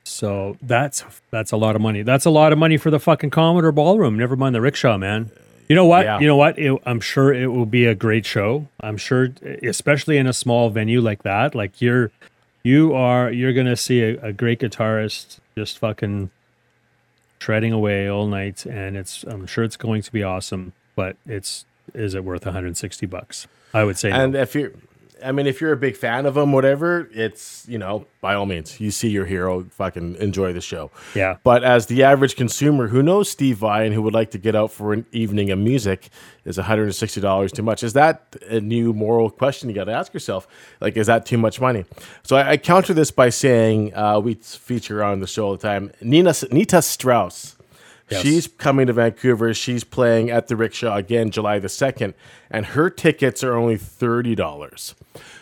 So 0.05 0.57
that's 0.63 1.05
that's 1.31 1.53
a 1.53 1.57
lot 1.57 1.77
of 1.77 1.83
money. 1.83 2.03
That's 2.03 2.25
a 2.25 2.31
lot 2.31 2.53
of 2.53 2.59
money 2.59 2.77
for 2.79 2.91
the 2.91 2.99
fucking 3.01 3.31
Commodore 3.31 3.73
Ballroom. 3.73 4.17
Never 4.19 4.35
mind 4.37 4.55
the 4.55 4.61
rickshaw, 4.61 4.97
man. 4.99 5.31
You 5.69 5.77
know 5.77 5.87
what? 5.87 6.05
Yeah. 6.05 6.21
You 6.21 6.27
know 6.27 6.37
what? 6.37 6.59
It, 6.59 6.77
I'm 6.85 7.01
sure 7.01 7.33
it 7.33 7.47
will 7.47 7.67
be 7.67 7.87
a 7.87 7.95
great 7.95 8.27
show. 8.27 8.69
I'm 8.81 8.97
sure, 8.97 9.29
especially 9.63 10.19
in 10.19 10.27
a 10.27 10.33
small 10.33 10.71
venue 10.71 11.01
like 11.01 11.23
that. 11.23 11.55
Like 11.55 11.81
you're, 11.81 12.11
you 12.63 12.95
are, 12.95 13.31
you're 13.31 13.53
gonna 13.53 13.77
see 13.77 14.03
a, 14.03 14.21
a 14.21 14.33
great 14.33 14.61
guitarist 14.61 15.39
just 15.57 15.79
fucking 15.79 16.31
treading 17.39 17.73
away 17.73 18.09
all 18.09 18.27
night, 18.27 18.67
and 18.67 18.97
it's. 18.97 19.25
I'm 19.25 19.47
sure 19.47 19.65
it's 19.65 19.77
going 19.77 20.03
to 20.03 20.13
be 20.13 20.23
awesome. 20.23 20.73
But 20.95 21.17
it's 21.27 21.65
is 21.95 22.15
it 22.15 22.25
worth 22.25 22.45
160 22.45 23.07
bucks? 23.07 23.47
I 23.75 23.85
would 23.85 23.99
say. 23.99 24.11
no. 24.11 24.25
and 24.25 24.35
if 24.35 24.55
you're, 24.55 24.73
I 25.25 25.33
mean, 25.33 25.47
if 25.47 25.61
you're 25.61 25.73
a 25.73 25.77
big 25.77 25.97
fan 25.97 26.27
of 26.27 26.37
him, 26.37 26.53
whatever, 26.53 27.09
it's 27.13 27.65
you 27.69 27.79
know, 27.79 28.07
by 28.21 28.35
all 28.35 28.47
means, 28.47 28.81
you 28.81 28.91
see 28.91 29.09
your 29.09 29.27
hero, 29.27 29.65
fucking 29.65 30.17
enjoy 30.17 30.53
the 30.53 30.61
show. 30.61 30.91
yeah. 31.15 31.37
But 31.43 31.65
as 31.65 31.87
the 31.87 32.03
average 32.03 32.37
consumer 32.37 32.89
who 32.89 33.03
knows 33.03 33.31
Steve 33.31 33.59
Vai 33.59 33.85
and 33.85 33.95
who 33.95 34.03
would 34.03 34.15
like 34.15 34.31
to 34.33 34.39
get 34.39 34.55
out 34.55 34.71
for 34.73 34.93
an 34.93 35.07
evening 35.13 35.51
of 35.51 35.59
music, 35.59 36.11
is 36.45 36.59
$160 36.59 37.53
too 37.53 37.63
much? 37.63 37.83
Is 37.83 37.93
that 37.93 38.37
a 38.49 38.61
new 38.61 38.93
moral 38.93 39.31
question 39.31 39.69
you 39.69 39.75
got 39.75 39.85
to 39.85 39.93
ask 39.93 40.13
yourself? 40.13 40.47
Like, 40.81 40.97
is 40.97 41.07
that 41.07 41.25
too 41.27 41.39
much 41.39 41.61
money? 41.61 41.85
So 42.23 42.37
I, 42.37 42.51
I 42.51 42.57
counter 42.57 42.95
this 42.95 43.11
by 43.11 43.29
saying 43.29 43.95
uh, 43.95 44.21
we 44.21 44.35
feature 44.35 45.03
on 45.03 45.21
the 45.21 45.27
show 45.27 45.47
all 45.47 45.53
the 45.53 45.59
time 45.59 45.93
Nina 46.01 46.35
Nita 46.51 46.83
Strauss. 46.83 47.57
Yes. 48.11 48.23
She's 48.23 48.47
coming 48.47 48.87
to 48.89 48.93
Vancouver. 48.93 49.55
She's 49.55 49.85
playing 49.85 50.31
at 50.31 50.49
the 50.49 50.57
Rickshaw 50.57 50.97
again 50.97 51.31
July 51.31 51.59
the 51.59 51.69
2nd, 51.69 52.15
and 52.51 52.67
her 52.67 52.91
tickets 52.91 53.43
are 53.43 53.55
only 53.55 53.77
$30. 53.77 54.95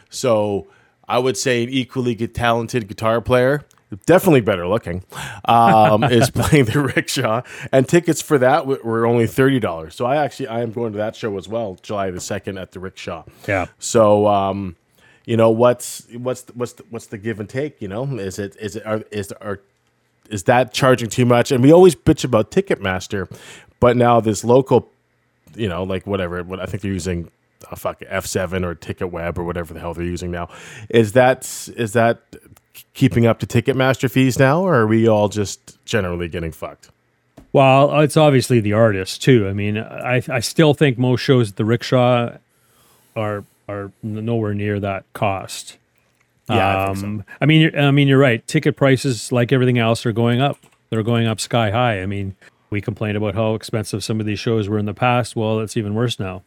So 0.08 0.66
I 1.08 1.18
would 1.18 1.36
say 1.36 1.64
an 1.64 1.70
equally 1.70 2.14
talented 2.14 2.86
guitar 2.86 3.20
player, 3.20 3.64
definitely 4.06 4.40
better 4.40 4.66
looking, 4.68 5.04
um, 5.46 6.04
is 6.04 6.30
playing 6.34 6.66
the 6.66 6.80
Rickshaw, 6.80 7.42
and 7.72 7.88
tickets 7.88 8.22
for 8.22 8.38
that 8.38 8.66
were 8.66 9.06
only 9.06 9.26
$30. 9.26 9.92
So 9.92 10.04
I 10.04 10.16
actually 10.16 10.48
I 10.48 10.60
am 10.60 10.72
going 10.72 10.92
to 10.92 10.98
that 10.98 11.16
show 11.16 11.36
as 11.36 11.48
well, 11.48 11.78
July 11.82 12.10
the 12.10 12.18
2nd 12.18 12.60
at 12.60 12.72
the 12.72 12.80
Rickshaw. 12.80 13.24
Yeah. 13.48 13.66
So 13.78 14.26
um, 14.28 14.76
you 15.24 15.36
know 15.36 15.50
what's 15.50 16.06
what's 16.12 16.44
what's 16.54 16.72
the, 16.74 16.84
what's 16.90 17.06
the 17.06 17.18
give 17.18 17.40
and 17.40 17.48
take? 17.48 17.80
You 17.80 17.88
know, 17.88 18.04
is 18.18 18.38
it 18.38 18.56
is 18.60 18.76
it 18.76 18.86
are, 18.86 19.02
is 19.10 19.32
are 19.32 19.60
is 20.30 20.44
that 20.44 20.72
charging 20.72 21.08
too 21.08 21.26
much? 21.26 21.52
And 21.52 21.62
we 21.62 21.72
always 21.72 21.94
bitch 21.94 22.24
about 22.24 22.50
Ticketmaster, 22.50 23.30
but 23.80 23.96
now 23.96 24.20
this 24.20 24.44
local, 24.44 24.88
you 25.54 25.68
know, 25.68 25.82
like 25.82 26.06
whatever, 26.06 26.42
what 26.42 26.60
I 26.60 26.66
think 26.66 26.82
they're 26.82 26.92
using, 26.92 27.30
uh, 27.70 27.76
fuck 27.76 28.02
F 28.06 28.26
seven 28.26 28.64
or 28.64 28.74
TicketWeb 28.74 29.38
or 29.38 29.44
whatever 29.44 29.74
the 29.74 29.80
hell 29.80 29.94
they're 29.94 30.04
using 30.04 30.30
now. 30.30 30.48
Is 30.88 31.12
that 31.12 31.68
is 31.76 31.92
that 31.92 32.20
keeping 32.94 33.26
up 33.26 33.38
to 33.40 33.46
Ticketmaster 33.46 34.10
fees 34.10 34.38
now, 34.38 34.62
or 34.62 34.74
are 34.74 34.86
we 34.86 35.08
all 35.08 35.28
just 35.28 35.84
generally 35.84 36.28
getting 36.28 36.52
fucked? 36.52 36.90
Well, 37.52 38.00
it's 38.00 38.16
obviously 38.16 38.60
the 38.60 38.74
artist 38.74 39.22
too. 39.22 39.48
I 39.48 39.52
mean, 39.52 39.76
I 39.76 40.22
I 40.28 40.40
still 40.40 40.74
think 40.74 40.98
most 40.98 41.20
shows 41.20 41.50
at 41.50 41.56
the 41.56 41.64
rickshaw 41.64 42.36
are 43.16 43.44
are 43.68 43.92
nowhere 44.02 44.54
near 44.54 44.80
that 44.80 45.04
cost. 45.12 45.76
Yeah, 46.50 46.90
I 46.90 46.94
so. 46.94 47.06
Um, 47.06 47.24
I 47.40 47.46
mean, 47.46 47.60
you're, 47.62 47.78
I 47.78 47.90
mean, 47.90 48.08
you're 48.08 48.18
right. 48.18 48.46
Ticket 48.46 48.76
prices, 48.76 49.32
like 49.32 49.52
everything 49.52 49.78
else, 49.78 50.04
are 50.06 50.12
going 50.12 50.40
up. 50.40 50.58
They're 50.90 51.02
going 51.02 51.26
up 51.26 51.40
sky 51.40 51.70
high. 51.70 52.02
I 52.02 52.06
mean, 52.06 52.34
we 52.70 52.80
complained 52.80 53.16
about 53.16 53.34
how 53.34 53.54
expensive 53.54 54.02
some 54.02 54.20
of 54.20 54.26
these 54.26 54.38
shows 54.38 54.68
were 54.68 54.78
in 54.78 54.86
the 54.86 54.94
past. 54.94 55.36
Well, 55.36 55.60
it's 55.60 55.76
even 55.76 55.94
worse 55.94 56.18
now. 56.18 56.42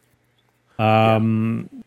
Um, 0.78 1.84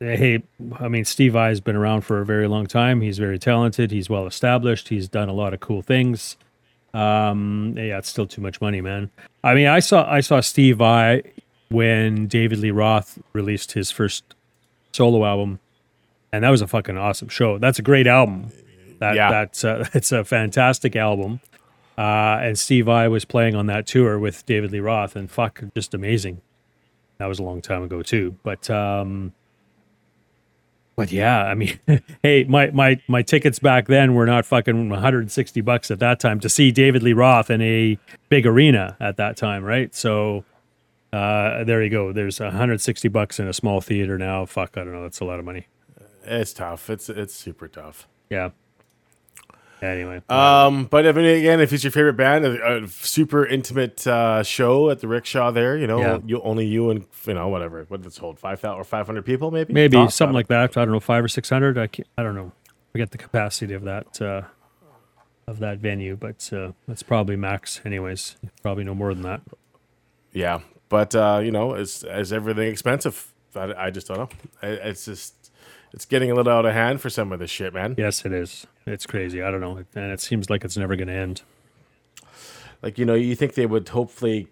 hey, 0.00 0.42
I 0.78 0.88
mean, 0.88 1.04
Steve 1.04 1.34
Vai's 1.34 1.60
been 1.60 1.76
around 1.76 2.02
for 2.02 2.20
a 2.20 2.26
very 2.26 2.48
long 2.48 2.66
time. 2.66 3.00
He's 3.00 3.18
very 3.18 3.38
talented. 3.38 3.90
He's 3.90 4.10
well 4.10 4.26
established. 4.26 4.88
He's 4.88 5.08
done 5.08 5.28
a 5.28 5.32
lot 5.32 5.54
of 5.54 5.60
cool 5.60 5.82
things. 5.82 6.36
Um, 6.92 7.74
yeah, 7.76 7.98
it's 7.98 8.08
still 8.08 8.26
too 8.26 8.40
much 8.40 8.60
money, 8.60 8.80
man. 8.80 9.10
I 9.44 9.54
mean, 9.54 9.68
I 9.68 9.78
saw 9.78 10.10
I 10.10 10.20
saw 10.20 10.40
Steve 10.40 10.78
Vai 10.78 11.22
when 11.68 12.26
David 12.26 12.58
Lee 12.58 12.72
Roth 12.72 13.18
released 13.32 13.72
his 13.72 13.90
first 13.90 14.24
solo 14.92 15.24
album, 15.24 15.60
and 16.32 16.44
that 16.44 16.50
was 16.50 16.62
a 16.62 16.66
fucking 16.66 16.96
awesome 16.96 17.28
show. 17.28 17.58
That's 17.58 17.78
a 17.78 17.82
great 17.82 18.06
album. 18.06 18.52
That 18.98 19.14
Yeah. 19.16 19.30
that's 19.30 19.64
uh, 19.64 19.86
it's 19.94 20.12
a 20.12 20.24
fantastic 20.24 20.94
album. 20.96 21.40
Uh, 21.98 22.38
and 22.42 22.58
Steve 22.58 22.86
Vai 22.86 23.08
was 23.08 23.24
playing 23.26 23.54
on 23.54 23.66
that 23.66 23.86
tour 23.86 24.18
with 24.18 24.46
David 24.46 24.72
Lee 24.72 24.80
Roth, 24.80 25.16
and 25.16 25.30
fuck, 25.30 25.62
just 25.74 25.92
amazing. 25.92 26.40
That 27.18 27.26
was 27.26 27.38
a 27.38 27.42
long 27.42 27.60
time 27.60 27.82
ago 27.82 28.02
too, 28.02 28.36
but 28.42 28.70
um, 28.70 29.34
but 30.96 31.12
yeah, 31.12 31.44
I 31.44 31.54
mean, 31.54 31.78
hey, 32.22 32.44
my 32.44 32.70
my 32.70 33.00
my 33.08 33.20
tickets 33.22 33.58
back 33.58 33.86
then 33.86 34.14
were 34.14 34.24
not 34.26 34.46
fucking 34.46 34.88
160 34.88 35.60
bucks 35.60 35.90
at 35.90 35.98
that 35.98 36.20
time 36.20 36.40
to 36.40 36.48
see 36.48 36.70
David 36.72 37.02
Lee 37.02 37.12
Roth 37.12 37.50
in 37.50 37.60
a 37.60 37.98
big 38.30 38.46
arena 38.46 38.96
at 39.00 39.16
that 39.18 39.36
time, 39.36 39.62
right? 39.64 39.94
So 39.94 40.44
uh, 41.12 41.64
there 41.64 41.82
you 41.82 41.90
go. 41.90 42.12
There's 42.12 42.40
160 42.40 43.08
bucks 43.08 43.38
in 43.38 43.46
a 43.48 43.52
small 43.52 43.80
theater 43.82 44.16
now. 44.16 44.46
Fuck, 44.46 44.78
I 44.78 44.84
don't 44.84 44.92
know. 44.92 45.02
That's 45.02 45.20
a 45.20 45.24
lot 45.26 45.38
of 45.38 45.44
money. 45.44 45.66
It's 46.24 46.52
tough. 46.52 46.90
It's 46.90 47.08
it's 47.08 47.34
super 47.34 47.68
tough. 47.68 48.06
Yeah. 48.28 48.50
Anyway, 49.82 50.20
Um, 50.28 50.84
but 50.84 51.06
if 51.06 51.16
again, 51.16 51.58
if 51.58 51.72
it's 51.72 51.82
your 51.82 51.90
favorite 51.90 52.12
band, 52.18 52.44
a, 52.44 52.82
a 52.84 52.88
super 52.88 53.46
intimate 53.46 54.06
uh, 54.06 54.42
show 54.42 54.90
at 54.90 55.00
the 55.00 55.08
rickshaw 55.08 55.50
there, 55.50 55.74
you 55.78 55.86
know, 55.86 56.00
Yeah. 56.00 56.18
you 56.26 56.42
only 56.42 56.66
you 56.66 56.90
and 56.90 57.06
you 57.26 57.32
know 57.32 57.48
whatever 57.48 57.86
what 57.88 58.02
does 58.02 58.14
it 58.14 58.20
hold 58.20 58.38
five 58.38 58.60
thousand 58.60 58.78
or 58.78 58.84
five 58.84 59.06
hundred 59.06 59.24
people 59.24 59.50
maybe 59.50 59.72
maybe 59.72 59.96
Tops, 59.96 60.14
something 60.16 60.34
like 60.34 60.48
that. 60.48 60.76
I 60.76 60.84
don't 60.84 60.92
know, 60.92 61.00
five 61.00 61.24
or 61.24 61.28
six 61.28 61.48
hundred. 61.48 61.78
I 61.78 61.86
can't, 61.86 62.06
I 62.18 62.22
don't 62.22 62.34
know. 62.34 62.52
Forget 62.92 63.10
the 63.10 63.16
capacity 63.16 63.72
of 63.72 63.84
that 63.84 64.20
uh, 64.20 64.42
of 65.46 65.60
that 65.60 65.78
venue, 65.78 66.14
but 66.14 66.50
uh, 66.52 66.72
that's 66.86 67.02
probably 67.02 67.36
max. 67.36 67.80
Anyways, 67.82 68.36
probably 68.60 68.84
no 68.84 68.94
more 68.94 69.14
than 69.14 69.22
that. 69.22 69.40
Yeah, 70.34 70.60
but 70.90 71.14
uh, 71.14 71.40
you 71.42 71.52
know, 71.52 71.72
is 71.72 72.04
is 72.04 72.34
everything 72.34 72.68
expensive? 72.70 73.32
I, 73.56 73.86
I 73.86 73.90
just 73.90 74.08
don't 74.08 74.18
know. 74.18 74.28
I, 74.62 74.66
it's 74.66 75.06
just 75.06 75.39
it's 75.92 76.04
getting 76.04 76.30
a 76.30 76.34
little 76.34 76.52
out 76.52 76.66
of 76.66 76.72
hand 76.72 77.00
for 77.00 77.10
some 77.10 77.32
of 77.32 77.38
this 77.38 77.50
shit, 77.50 77.74
man. 77.74 77.94
Yes, 77.98 78.24
it 78.24 78.32
is. 78.32 78.66
It's 78.86 79.06
crazy. 79.06 79.42
I 79.42 79.50
don't 79.50 79.60
know, 79.60 79.84
and 79.94 80.12
it 80.12 80.20
seems 80.20 80.50
like 80.50 80.64
it's 80.64 80.76
never 80.76 80.96
going 80.96 81.08
to 81.08 81.14
end. 81.14 81.42
Like 82.82 82.98
you 82.98 83.04
know, 83.04 83.14
you 83.14 83.34
think 83.34 83.54
they 83.54 83.66
would 83.66 83.88
hopefully. 83.88 84.48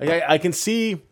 I 0.00 0.22
I 0.28 0.38
can 0.38 0.52
see. 0.52 1.02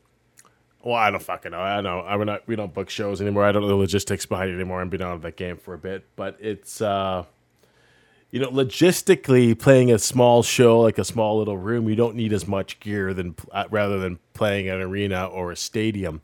Well, 0.83 0.95
I 0.95 1.11
don't 1.11 1.23
fucking 1.23 1.51
know. 1.51 1.61
I 1.61 1.75
don't 1.77 1.85
know. 1.85 2.01
I, 2.01 2.17
we're 2.17 2.25
not, 2.25 2.47
we 2.47 2.55
don't 2.55 2.73
book 2.73 2.89
shows 2.91 3.21
anymore. 3.21 3.45
I 3.45 3.51
don't 3.51 3.63
know 3.63 3.69
the 3.69 3.75
logistics 3.75 4.25
behind 4.25 4.51
it 4.51 4.55
anymore. 4.55 4.81
I've 4.81 4.89
been 4.89 5.03
out 5.03 5.15
of 5.15 5.23
that 5.23 5.37
game 5.37 5.57
for 5.57 5.75
a 5.75 5.79
bit, 5.79 6.05
but 6.15 6.37
it's 6.39 6.81
uh, 6.81 7.25
you 8.31 8.41
know, 8.41 8.51
logistically 8.51 9.59
playing 9.59 9.91
a 9.91 9.99
small 9.99 10.43
show 10.43 10.81
like 10.81 10.99
a 10.99 11.05
small 11.05 11.39
little 11.39 11.57
room, 11.57 11.89
you 11.89 11.97
don't 11.97 12.15
need 12.15 12.33
as 12.33 12.47
much 12.47 12.81
gear 12.81 13.15
than 13.15 13.35
uh, 13.53 13.65
rather 13.71 13.99
than 13.99 14.19
playing 14.35 14.69
an 14.69 14.81
arena 14.81 15.27
or 15.27 15.53
a 15.53 15.57
stadium. 15.57 16.21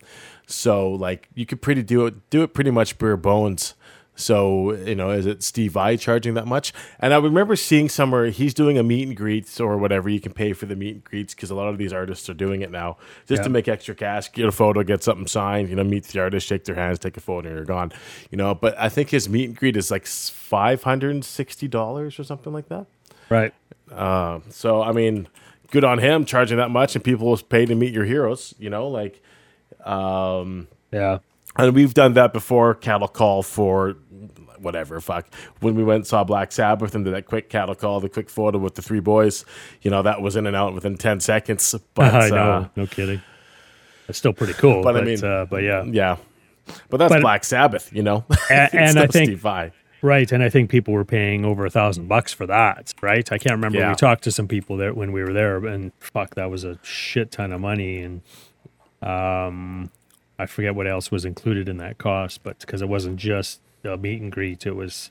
So 0.46 0.90
like 0.90 1.28
you 1.34 1.46
could 1.46 1.62
pretty 1.62 1.82
do 1.82 2.06
it 2.06 2.30
do 2.30 2.42
it 2.42 2.54
pretty 2.54 2.70
much 2.70 2.98
bare 2.98 3.16
bones. 3.16 3.74
So 4.14 4.74
you 4.74 4.94
know, 4.94 5.10
is 5.10 5.24
it 5.24 5.42
Steve 5.42 5.72
Vai 5.72 5.96
charging 5.96 6.34
that 6.34 6.46
much? 6.46 6.72
And 6.98 7.14
I 7.14 7.16
remember 7.16 7.56
seeing 7.56 7.88
somewhere 7.88 8.26
he's 8.26 8.52
doing 8.52 8.76
a 8.76 8.82
meet 8.82 9.08
and 9.08 9.16
greets 9.16 9.58
or 9.58 9.78
whatever. 9.78 10.10
You 10.10 10.20
can 10.20 10.32
pay 10.32 10.52
for 10.52 10.66
the 10.66 10.76
meet 10.76 10.94
and 10.94 11.04
greets 11.04 11.34
because 11.34 11.50
a 11.50 11.54
lot 11.54 11.68
of 11.68 11.78
these 11.78 11.92
artists 11.92 12.28
are 12.28 12.34
doing 12.34 12.60
it 12.60 12.70
now 12.70 12.98
just 13.26 13.42
to 13.44 13.48
make 13.48 13.68
extra 13.68 13.94
cash, 13.94 14.30
get 14.30 14.46
a 14.46 14.52
photo, 14.52 14.82
get 14.82 15.02
something 15.02 15.26
signed. 15.26 15.70
You 15.70 15.76
know, 15.76 15.84
meet 15.84 16.04
the 16.04 16.20
artist, 16.20 16.46
shake 16.46 16.64
their 16.64 16.74
hands, 16.74 16.98
take 16.98 17.16
a 17.16 17.20
photo, 17.20 17.48
and 17.48 17.56
you're 17.56 17.64
gone. 17.64 17.92
You 18.30 18.36
know, 18.36 18.54
but 18.54 18.78
I 18.78 18.90
think 18.90 19.10
his 19.10 19.28
meet 19.28 19.48
and 19.48 19.56
greet 19.56 19.76
is 19.76 19.90
like 19.90 20.06
five 20.06 20.82
hundred 20.82 21.12
and 21.12 21.24
sixty 21.24 21.66
dollars 21.66 22.18
or 22.18 22.24
something 22.24 22.52
like 22.52 22.68
that. 22.68 22.86
Right. 23.30 23.54
Uh, 23.90 24.40
so 24.50 24.82
I 24.82 24.92
mean, 24.92 25.26
good 25.70 25.84
on 25.84 25.98
him 25.98 26.26
charging 26.26 26.58
that 26.58 26.70
much, 26.70 26.94
and 26.94 27.02
people 27.02 27.26
will 27.28 27.38
pay 27.38 27.64
to 27.64 27.74
meet 27.74 27.94
your 27.94 28.04
heroes. 28.04 28.54
You 28.58 28.68
know, 28.68 28.86
like 28.88 29.21
Yeah. 29.86 31.18
and 31.56 31.74
we've 31.74 31.94
done 31.94 32.14
that 32.14 32.32
before. 32.32 32.74
Cattle 32.74 33.08
call 33.08 33.42
for 33.42 33.96
whatever. 34.58 35.00
Fuck. 35.00 35.26
When 35.60 35.74
we 35.74 35.82
went 35.84 35.96
and 35.96 36.06
saw 36.06 36.22
Black 36.24 36.52
Sabbath 36.52 36.94
and 36.94 37.04
did 37.04 37.14
that 37.14 37.26
quick 37.26 37.48
cattle 37.50 37.74
call, 37.74 38.00
the 38.00 38.08
quick 38.08 38.30
photo 38.30 38.58
with 38.58 38.74
the 38.76 38.82
three 38.82 39.00
boys. 39.00 39.44
You 39.82 39.90
know 39.90 40.02
that 40.02 40.22
was 40.22 40.36
in 40.36 40.46
and 40.46 40.54
out 40.56 40.74
within 40.74 40.96
ten 40.96 41.20
seconds. 41.20 41.74
But 41.94 42.14
I 42.14 42.28
know. 42.28 42.36
uh, 42.52 42.68
no 42.76 42.86
kidding. 42.86 43.22
It's 44.08 44.18
still 44.18 44.32
pretty 44.32 44.54
cool. 44.54 44.82
But 44.82 44.94
But, 44.94 45.02
I 45.02 45.04
mean- 45.04 45.24
uh, 45.24 45.46
but 45.46 45.62
yeah. 45.62 45.84
yeah, 45.84 46.16
but 46.90 46.96
that's 46.98 47.12
But- 47.12 47.22
Black 47.22 47.44
Sabbath. 47.44 47.92
You 47.92 48.02
know, 48.02 48.24
A- 48.30 48.34
It's 48.64 48.74
and 48.74 48.98
I 48.98 49.06
think- 49.06 49.26
Steve 49.28 49.38
Vai. 49.40 49.72
Right, 50.04 50.32
and 50.32 50.42
I 50.42 50.48
think 50.48 50.68
people 50.68 50.92
were 50.94 51.04
paying 51.04 51.44
over 51.44 51.64
a 51.64 51.70
thousand 51.70 52.08
bucks 52.08 52.32
for 52.32 52.44
that. 52.48 52.92
Right, 53.00 53.30
I 53.30 53.38
can't 53.38 53.52
remember. 53.54 53.78
Yeah. 53.78 53.90
We 53.90 53.94
talked 53.94 54.24
to 54.24 54.32
some 54.32 54.48
people 54.48 54.76
there 54.76 54.92
when 54.92 55.12
we 55.12 55.22
were 55.22 55.32
there, 55.32 55.64
and 55.64 55.92
fuck, 56.00 56.34
that 56.34 56.50
was 56.50 56.64
a 56.64 56.76
shit 56.82 57.30
ton 57.30 57.52
of 57.52 57.60
money. 57.60 57.98
And 57.98 58.20
um, 59.02 59.90
I 60.38 60.46
forget 60.46 60.74
what 60.74 60.86
else 60.86 61.10
was 61.10 61.24
included 61.24 61.68
in 61.68 61.76
that 61.78 61.98
cost, 61.98 62.42
but 62.42 62.58
because 62.60 62.82
it 62.82 62.88
wasn't 62.88 63.16
just 63.16 63.60
a 63.84 63.96
meet 63.96 64.20
and 64.20 64.30
greet, 64.32 64.66
it 64.66 64.76
was 64.76 65.10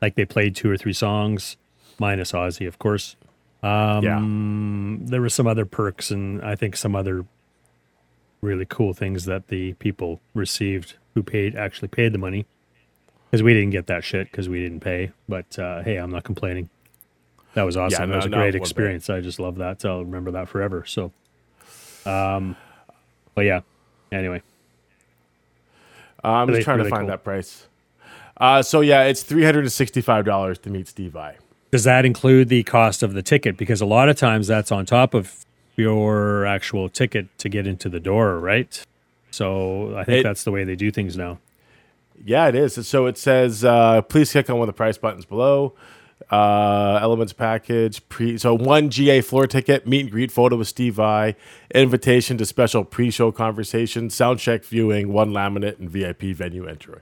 like 0.00 0.14
they 0.14 0.24
played 0.24 0.54
two 0.56 0.70
or 0.70 0.76
three 0.76 0.92
songs, 0.92 1.56
minus 1.98 2.32
Ozzy, 2.32 2.66
of 2.66 2.78
course. 2.78 3.16
yeah, 3.62 4.16
Um, 4.16 5.00
there 5.04 5.20
were 5.20 5.28
some 5.28 5.46
other 5.46 5.64
perks, 5.64 6.10
and 6.10 6.42
I 6.42 6.54
think 6.56 6.76
some 6.76 6.94
other 6.96 7.24
really 8.40 8.66
cool 8.68 8.92
things 8.92 9.24
that 9.26 9.48
the 9.48 9.72
people 9.74 10.20
received 10.34 10.94
who 11.14 11.22
paid 11.22 11.54
actually 11.54 11.88
paid 11.88 12.12
the 12.12 12.18
money 12.18 12.44
because 13.30 13.42
we 13.42 13.54
didn't 13.54 13.70
get 13.70 13.86
that 13.86 14.02
shit 14.04 14.30
because 14.30 14.48
we 14.48 14.60
didn't 14.60 14.80
pay. 14.80 15.12
But 15.28 15.58
uh, 15.58 15.82
hey, 15.82 15.96
I'm 15.96 16.10
not 16.10 16.24
complaining. 16.24 16.68
That 17.54 17.62
was 17.64 17.76
awesome. 17.76 18.08
no, 18.08 18.14
that 18.14 18.16
was 18.16 18.24
a 18.26 18.28
not 18.30 18.38
great 18.38 18.54
experience. 18.54 19.08
I 19.10 19.20
just 19.20 19.38
love 19.38 19.56
that. 19.56 19.80
So 19.82 19.90
I'll 19.92 20.04
remember 20.04 20.30
that 20.32 20.48
forever. 20.48 20.84
So, 20.86 21.12
um, 22.06 22.56
but 23.34 23.42
yeah. 23.44 23.60
Anyway, 24.10 24.42
uh, 26.24 26.28
I'm 26.28 26.48
really- 26.48 26.60
just 26.60 26.64
trying 26.64 26.78
really 26.78 26.90
to 26.90 26.96
find 26.96 27.02
cool. 27.02 27.08
that 27.10 27.24
price. 27.24 27.66
Uh, 28.36 28.62
so 28.62 28.80
yeah, 28.80 29.04
it's 29.04 29.22
three 29.22 29.44
hundred 29.44 29.60
and 29.64 29.72
sixty-five 29.72 30.24
dollars 30.24 30.58
to 30.60 30.70
meet 30.70 30.88
Steve 30.88 31.12
Vai. 31.12 31.36
does 31.70 31.84
that 31.84 32.04
include 32.04 32.48
the 32.48 32.62
cost 32.64 33.02
of 33.02 33.14
the 33.14 33.22
ticket? 33.22 33.56
Because 33.56 33.80
a 33.80 33.86
lot 33.86 34.08
of 34.08 34.16
times 34.16 34.46
that's 34.46 34.70
on 34.72 34.84
top 34.84 35.14
of 35.14 35.44
your 35.76 36.44
actual 36.44 36.88
ticket 36.90 37.26
to 37.38 37.48
get 37.48 37.66
into 37.66 37.88
the 37.88 38.00
door, 38.00 38.38
right? 38.38 38.82
So 39.30 39.94
I 39.96 40.04
think 40.04 40.20
It- 40.20 40.22
that's 40.24 40.44
the 40.44 40.50
way 40.50 40.64
they 40.64 40.76
do 40.76 40.90
things 40.90 41.16
now. 41.16 41.38
Yeah, 42.24 42.46
it 42.48 42.54
is. 42.54 42.86
So 42.86 43.06
it 43.06 43.16
says, 43.16 43.64
uh, 43.64 44.02
please 44.02 44.30
click 44.30 44.48
on 44.50 44.58
one 44.58 44.68
of 44.68 44.74
the 44.74 44.76
price 44.76 44.98
buttons 44.98 45.24
below. 45.24 45.72
Uh, 46.30 46.98
elements 47.02 47.32
package, 47.32 48.06
pre 48.08 48.38
so 48.38 48.54
one 48.54 48.90
GA 48.90 49.20
floor 49.20 49.46
ticket, 49.46 49.86
meet 49.86 50.00
and 50.02 50.10
greet 50.10 50.30
photo 50.30 50.56
with 50.56 50.68
Steve 50.68 50.94
Vai, 50.94 51.34
invitation 51.74 52.38
to 52.38 52.46
special 52.46 52.84
pre-show 52.84 53.32
conversation, 53.32 54.08
sound 54.10 54.38
check 54.38 54.64
viewing, 54.64 55.12
one 55.12 55.30
laminate, 55.32 55.78
and 55.78 55.90
VIP 55.90 56.32
venue 56.34 56.66
entry. 56.66 57.00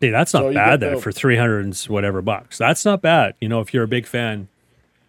See, 0.00 0.10
that's 0.10 0.32
not 0.34 0.40
So 0.40 0.52
bad 0.54 0.80
get 0.80 0.86
then 0.86 0.94
the- 0.96 1.00
for 1.02 1.12
300 1.12 1.64
and 1.64 1.76
whatever 1.88 2.22
bucks. 2.22 2.58
That's 2.58 2.84
not 2.84 3.02
bad. 3.02 3.34
You 3.40 3.48
know, 3.48 3.60
if 3.60 3.72
you're 3.74 3.84
a 3.84 3.88
big 3.88 4.06
fan, 4.06 4.48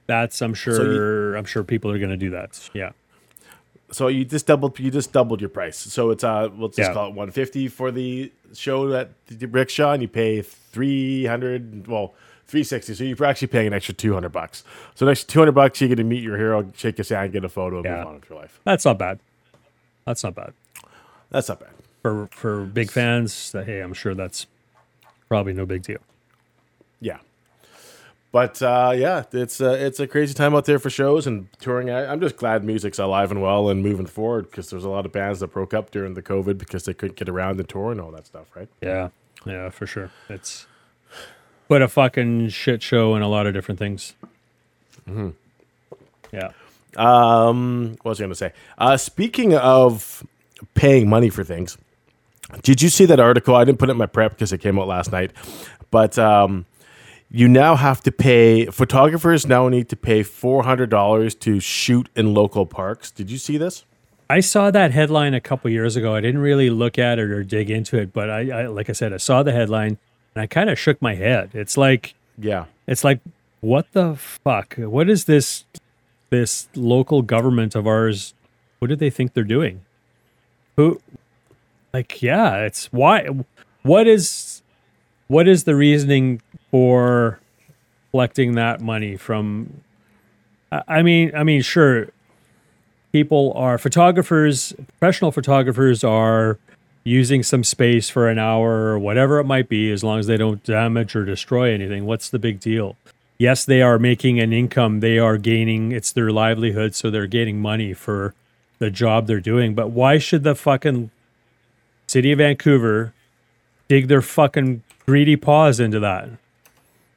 that's 0.08 0.42
I'm 0.42 0.54
sure 0.54 1.36
I'm 1.36 1.46
sure 1.46 1.64
people 1.64 1.92
are 1.92 1.98
going 2.00 2.10
to 2.12 2.18
do 2.18 2.30
that. 2.32 2.70
Yeah. 2.74 2.92
So 3.92 4.08
you 4.08 4.24
just 4.26 4.48
doubled 4.48 4.80
you 4.80 4.90
just 4.92 5.12
doubled 5.12 5.42
your 5.42 5.50
price. 5.50 5.78
So 5.78 6.12
it's 6.12 6.24
uh 6.24 6.50
let's 6.58 6.78
just 6.78 6.90
Yeah. 6.90 6.94
call 6.94 7.08
it 7.08 7.14
150 7.14 7.68
for 7.68 7.92
the 7.92 8.32
show 8.54 8.94
at 8.94 9.10
the 9.28 9.46
rickshaw, 9.48 9.92
and 9.94 10.02
you 10.02 10.08
pay 10.08 10.42
300 10.42 11.88
well 11.88 12.14
360. 12.52 12.94
So 12.94 13.04
you're 13.04 13.26
actually 13.26 13.48
paying 13.48 13.68
an 13.68 13.74
extra 13.74 13.94
200 13.94 14.30
bucks. 14.30 14.64
So 14.96 15.06
an 15.08 15.12
extra 15.12 15.28
200 15.30 15.52
bucks, 15.54 15.82
you 15.82 15.88
get 15.88 15.96
to 15.96 16.04
meet 16.04 16.22
your 16.24 16.38
hero, 16.38 16.70
shake 16.76 16.98
his 16.98 17.10
hand, 17.10 17.32
get 17.32 17.44
a 17.44 17.50
photo, 17.50 17.78
and 17.78 17.86
Yeah. 17.86 17.98
move 18.00 18.08
on 18.08 18.14
with 18.16 18.30
your 18.30 18.40
life. 18.40 18.60
That's 18.64 18.86
not 18.86 18.98
bad. 19.00 19.20
That's 20.06 20.24
not 20.24 20.36
bad. 20.36 20.54
That's 21.30 21.48
not 21.50 21.60
bad. 21.60 21.70
For 22.02 22.28
for 22.32 22.66
big 22.66 22.92
fans, 22.92 23.52
hey, 23.52 23.80
I'm 23.80 23.94
sure 23.94 24.14
that's 24.14 24.48
probably 25.30 25.54
no 25.54 25.66
big 25.66 25.84
deal. 25.84 26.00
Yeah. 27.00 27.18
But 28.32 28.62
uh, 28.62 28.94
yeah, 28.96 29.24
it's 29.34 29.60
uh, 29.62 29.78
it's 29.80 30.00
a 30.00 30.08
crazy 30.08 30.34
time 30.34 30.56
out 30.56 30.66
there 30.66 30.80
for 30.80 30.90
shows 30.90 31.28
and 31.28 31.48
touring. 31.60 31.90
I, 31.90 32.12
I'm 32.12 32.20
just 32.22 32.38
glad 32.38 32.64
music's 32.64 32.98
alive 32.98 33.30
and 33.30 33.42
well 33.42 33.70
and 33.70 33.84
moving 33.84 34.06
forward 34.06 34.50
because 34.50 34.70
there's 34.70 34.86
a 34.86 34.90
lot 34.90 35.06
of 35.06 35.12
bands 35.12 35.42
that 35.42 35.48
broke 35.52 35.74
up 35.74 35.92
during 35.92 36.14
the 36.14 36.22
COVID 36.22 36.58
because 36.58 36.86
they 36.86 36.94
couldn't 36.94 37.18
get 37.18 37.28
around 37.30 37.60
and 37.60 37.68
tour 37.70 37.91
and 37.91 37.99
all 38.02 38.12
that 38.12 38.26
stuff, 38.26 38.47
right? 38.56 38.70
Yeah. 38.82 39.10
Yeah, 39.45 39.70
for 39.70 39.86
sure. 39.86 40.12
It's 40.30 40.66
but 41.72 41.82
a 41.82 41.88
fucking 41.88 42.49
shit 42.49 42.84
show 42.84 43.13
and 43.13 43.24
a 43.24 43.30
lot 43.30 43.47
of 43.47 43.53
different 43.53 43.80
things. 43.80 44.13
Mm-hmm. 45.09 45.30
Yeah. 46.34 46.51
Um, 46.97 47.91
what 48.01 48.09
was 48.09 48.19
I 48.19 48.24
going 48.24 48.32
to 48.32 48.36
say? 48.36 48.51
Uh, 48.78 48.97
speaking 48.97 49.55
of 49.55 50.22
paying 50.74 51.07
money 51.07 51.30
for 51.30 51.45
things, 51.45 51.78
did 52.61 52.82
you 52.82 52.89
see 52.89 53.05
that 53.05 53.22
article? 53.22 53.55
I 53.55 53.63
didn't 53.63 53.80
put 53.80 53.88
it 53.88 53.93
in 53.93 53.97
my 53.97 54.05
prep 54.05 54.34
because 54.34 54.51
it 54.51 54.57
came 54.57 54.78
out 54.78 54.88
last 54.89 55.13
night. 55.13 55.32
but 55.91 56.19
um, 56.19 56.65
you 57.30 57.47
now 57.47 57.78
have 57.78 58.03
to 58.03 58.11
pay. 58.11 58.65
Photographers 58.65 59.47
now 59.47 59.69
need 59.69 59.88
to 59.88 59.95
pay 59.95 60.24
four 60.24 60.63
hundred 60.63 60.89
dollars 60.89 61.36
to 61.36 61.61
shoot 61.61 62.09
in 62.17 62.34
local 62.34 62.65
parks. 62.65 63.11
Did 63.11 63.32
you 63.32 63.38
see 63.38 63.55
this? 63.55 63.86
I 64.30 64.41
saw 64.41 64.72
that 64.72 64.91
headline 64.91 65.34
a 65.34 65.39
couple 65.39 65.72
years 65.72 65.95
ago. 65.95 66.15
I 66.15 66.19
didn't 66.19 66.41
really 66.41 66.69
look 66.69 66.99
at 66.99 67.17
it 67.17 67.32
or 67.32 67.45
dig 67.45 67.69
into 67.69 67.97
it, 67.97 68.11
but 68.11 68.30
I, 68.30 68.63
I 68.63 68.67
like 68.67 68.89
I 68.89 68.93
said, 68.93 69.13
I 69.13 69.17
saw 69.17 69.41
the 69.41 69.53
headline 69.53 69.99
and 70.36 70.41
I 70.41 70.47
kind 70.47 70.69
of 70.69 70.79
shook 70.79 71.01
my 71.01 71.15
head. 71.15 71.51
It's 71.53 71.77
like 71.77 72.15
Yeah, 72.38 72.65
it's 72.88 73.03
like 73.03 73.19
what 73.61 73.91
the 73.91 74.15
fuck? 74.15 74.75
What 74.75 75.09
is 75.09 75.25
this 75.25 75.65
this 76.29 76.67
local 76.75 77.21
government 77.21 77.75
of 77.75 77.86
ours? 77.88 78.34
What 78.79 78.88
do 78.88 78.95
they 78.95 79.09
think 79.09 79.34
they're 79.34 79.43
doing? 79.43 79.82
Who 80.77 80.99
like 81.93 82.21
yeah, 82.21 82.57
it's 82.57 82.88
why 82.88 83.27
what 83.84 84.07
is 84.07 84.61
what 85.27 85.47
is 85.47 85.63
the 85.65 85.75
reasoning 85.75 86.41
for 86.71 87.39
collecting 88.11 88.55
that 88.55 88.82
money 88.82 89.17
from 89.17 89.82
I 90.71 90.84
I 90.88 91.01
mean, 91.03 91.32
I 91.36 91.43
mean 91.43 91.61
sure 91.61 92.09
people 93.11 93.53
are 93.55 93.77
photographers, 93.77 94.73
professional 94.99 95.32
photographers 95.32 96.03
are 96.03 96.57
using 97.04 97.41
some 97.43 97.64
space 97.64 98.10
for 98.10 98.30
an 98.30 98.38
hour 98.38 98.70
or 98.91 98.99
whatever 98.99 99.39
it 99.39 99.45
might 99.45 99.68
be, 99.70 99.91
as 99.91 100.04
long 100.04 100.20
as 100.20 100.28
they 100.28 100.38
don't 100.38 100.64
damage 100.64 101.16
or 101.16 101.26
destroy 101.26 101.74
anything. 101.74 102.06
What's 102.06 102.30
the 102.30 102.39
big 102.39 102.60
deal? 102.60 102.95
Yes, 103.38 103.66
they 103.66 103.82
are 103.82 103.97
making 103.97 104.39
an 104.39 104.54
income. 104.54 104.99
They 104.99 105.18
are 105.18 105.38
gaining, 105.38 105.91
it's 105.91 106.12
their 106.12 106.32
livelihood. 106.32 106.93
So 106.93 107.10
they're 107.10 107.26
gaining 107.28 107.60
money 107.60 107.93
for 107.93 108.36
the 108.78 108.91
job 108.91 109.26
they're 109.26 109.39
doing. 109.39 109.74
But 109.74 109.89
why 109.89 110.20
should 110.20 110.43
the 110.43 110.54
fucking 110.56 111.10
city 112.08 112.32
of 112.34 112.38
Vancouver 112.38 113.14
dig 113.88 114.08
their 114.08 114.22
fucking 114.22 114.84
greedy 115.08 115.36
paws 115.36 115.80
into 115.80 115.99
that? 116.02 116.30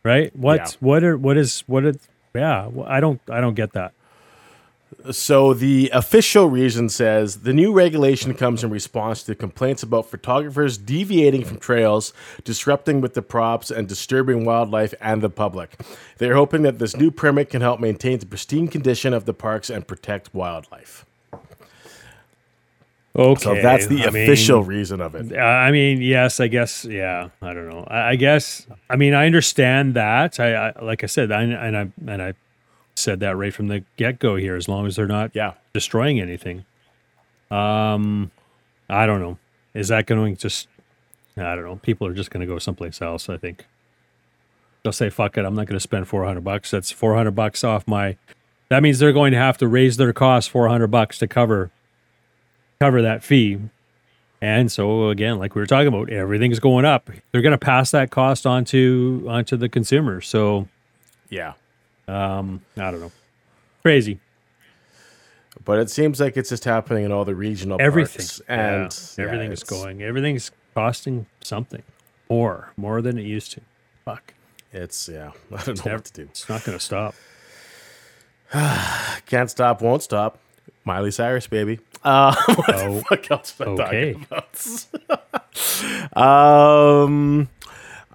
Right? 0.02 0.34
What, 0.34 0.56
Yeah. 0.60 0.66
what 0.80 1.04
are, 1.04 1.16
what 1.18 1.36
is, 1.36 1.62
what 1.66 1.84
is, 1.84 1.98
yeah, 2.34 2.70
I 2.86 3.00
don't, 3.00 3.20
I 3.30 3.40
don't 3.42 3.54
get 3.54 3.72
that. 3.74 3.92
So 5.10 5.54
the 5.54 5.90
official 5.92 6.48
reason 6.48 6.88
says 6.88 7.40
the 7.40 7.52
new 7.52 7.72
regulation 7.72 8.34
comes 8.34 8.64
in 8.64 8.70
response 8.70 9.22
to 9.24 9.34
complaints 9.34 9.82
about 9.82 10.10
photographers 10.10 10.78
deviating 10.78 11.44
from 11.44 11.58
trails, 11.58 12.12
disrupting 12.44 13.00
with 13.00 13.14
the 13.14 13.22
props, 13.22 13.70
and 13.70 13.88
disturbing 13.88 14.44
wildlife 14.44 14.94
and 15.00 15.22
the 15.22 15.30
public. 15.30 15.80
They're 16.18 16.34
hoping 16.34 16.62
that 16.62 16.78
this 16.78 16.96
new 16.96 17.10
permit 17.10 17.50
can 17.50 17.60
help 17.60 17.80
maintain 17.80 18.18
the 18.18 18.26
pristine 18.26 18.68
condition 18.68 19.12
of 19.12 19.24
the 19.24 19.34
parks 19.34 19.70
and 19.70 19.86
protect 19.86 20.34
wildlife. 20.34 21.04
Okay. 23.16 23.42
So 23.42 23.54
that's 23.54 23.86
the 23.86 24.02
I 24.04 24.10
mean, 24.10 24.24
official 24.24 24.64
reason 24.64 25.00
of 25.00 25.14
it. 25.14 25.32
Uh, 25.32 25.40
I 25.40 25.70
mean, 25.70 26.02
yes, 26.02 26.40
I 26.40 26.48
guess. 26.48 26.84
Yeah, 26.84 27.28
I 27.40 27.52
don't 27.54 27.68
know. 27.68 27.84
I, 27.86 28.10
I 28.10 28.16
guess. 28.16 28.66
I 28.90 28.96
mean, 28.96 29.14
I 29.14 29.26
understand 29.26 29.94
that. 29.94 30.40
I, 30.40 30.54
I 30.54 30.82
like 30.82 31.04
I 31.04 31.06
said, 31.06 31.30
I, 31.30 31.42
and 31.42 31.76
I 31.76 31.92
and 32.08 32.20
I 32.20 32.34
said 32.96 33.20
that 33.20 33.36
right 33.36 33.52
from 33.52 33.68
the 33.68 33.84
get 33.96 34.18
go 34.18 34.36
here. 34.36 34.56
As 34.56 34.68
long 34.68 34.86
as 34.86 34.96
they're 34.96 35.06
not 35.06 35.30
Yeah. 35.34 35.52
destroying 35.72 36.20
anything. 36.20 36.64
Um, 37.50 38.30
I 38.88 39.06
don't 39.06 39.20
know. 39.20 39.38
Is 39.74 39.88
that 39.88 40.06
going 40.06 40.34
to 40.36 40.40
just? 40.40 40.68
I 41.36 41.54
don't 41.56 41.64
know. 41.64 41.76
People 41.76 42.06
are 42.06 42.14
just 42.14 42.30
going 42.30 42.40
to 42.42 42.46
go 42.46 42.58
someplace 42.58 43.02
else. 43.02 43.28
I 43.28 43.36
think 43.36 43.66
they'll 44.82 44.92
say, 44.92 45.10
"Fuck 45.10 45.36
it, 45.36 45.44
I'm 45.44 45.54
not 45.54 45.66
going 45.66 45.76
to 45.76 45.80
spend 45.80 46.06
400 46.06 46.42
bucks. 46.44 46.70
That's 46.70 46.90
400 46.92 47.32
bucks 47.32 47.64
off 47.64 47.86
my." 47.88 48.16
That 48.68 48.82
means 48.82 48.98
they're 48.98 49.12
going 49.12 49.32
to 49.32 49.38
have 49.38 49.58
to 49.58 49.68
raise 49.68 49.96
their 49.96 50.12
cost 50.12 50.50
400 50.50 50.86
bucks 50.88 51.18
to 51.18 51.26
cover 51.26 51.70
cover 52.80 53.02
that 53.02 53.22
fee. 53.22 53.58
And 54.40 54.70
so 54.70 55.08
again, 55.08 55.38
like 55.38 55.54
we 55.54 55.60
were 55.62 55.66
talking 55.66 55.86
about, 55.88 56.10
everything's 56.10 56.58
going 56.60 56.84
up. 56.84 57.08
They're 57.32 57.40
going 57.42 57.52
to 57.52 57.58
pass 57.58 57.90
that 57.92 58.10
cost 58.10 58.46
onto 58.46 59.24
onto 59.28 59.56
the 59.56 59.68
consumer. 59.68 60.20
So 60.20 60.68
Yeah. 61.30 61.54
Um, 62.08 62.60
I 62.76 62.90
don't 62.90 63.00
know, 63.00 63.12
crazy. 63.82 64.20
But 65.64 65.78
it 65.78 65.88
seems 65.90 66.20
like 66.20 66.36
it's 66.36 66.48
just 66.50 66.64
happening 66.64 67.04
in 67.04 67.12
all 67.12 67.24
the 67.24 67.34
regional 67.34 67.78
Everything 67.80 68.18
parks. 68.18 68.40
And 68.48 68.92
yeah, 69.18 69.24
everything 69.24 69.46
yeah, 69.48 69.52
is 69.52 69.62
it's- 69.62 69.82
going. 69.82 70.02
Everything's 70.02 70.50
costing 70.74 71.26
something 71.42 71.82
more, 72.28 72.72
more 72.76 73.00
than 73.00 73.16
it 73.18 73.22
used 73.24 73.52
to. 73.52 73.60
Fuck, 74.04 74.34
It's, 74.72 75.08
yeah, 75.08 75.30
I 75.52 75.62
don't 75.62 75.68
know 75.78 75.82
never- 75.84 75.96
what 75.96 76.04
to 76.06 76.12
do. 76.12 76.22
it's 76.22 76.48
not 76.48 76.64
going 76.64 76.76
to 76.76 76.84
stop. 76.84 77.14
Can't 79.26 79.50
stop, 79.50 79.80
won't 79.80 80.02
stop. 80.02 80.38
Miley 80.84 81.10
Cyrus, 81.10 81.46
baby. 81.46 81.78
Uh, 82.04 82.34
what 82.56 82.74
Oh, 82.74 82.94
the 82.98 83.02
fuck 83.04 83.30
else 83.30 83.58
am 83.62 83.68
I 83.68 83.70
okay. 83.82 84.12
talking 84.12 85.00
about? 85.08 86.14
um, 86.18 87.48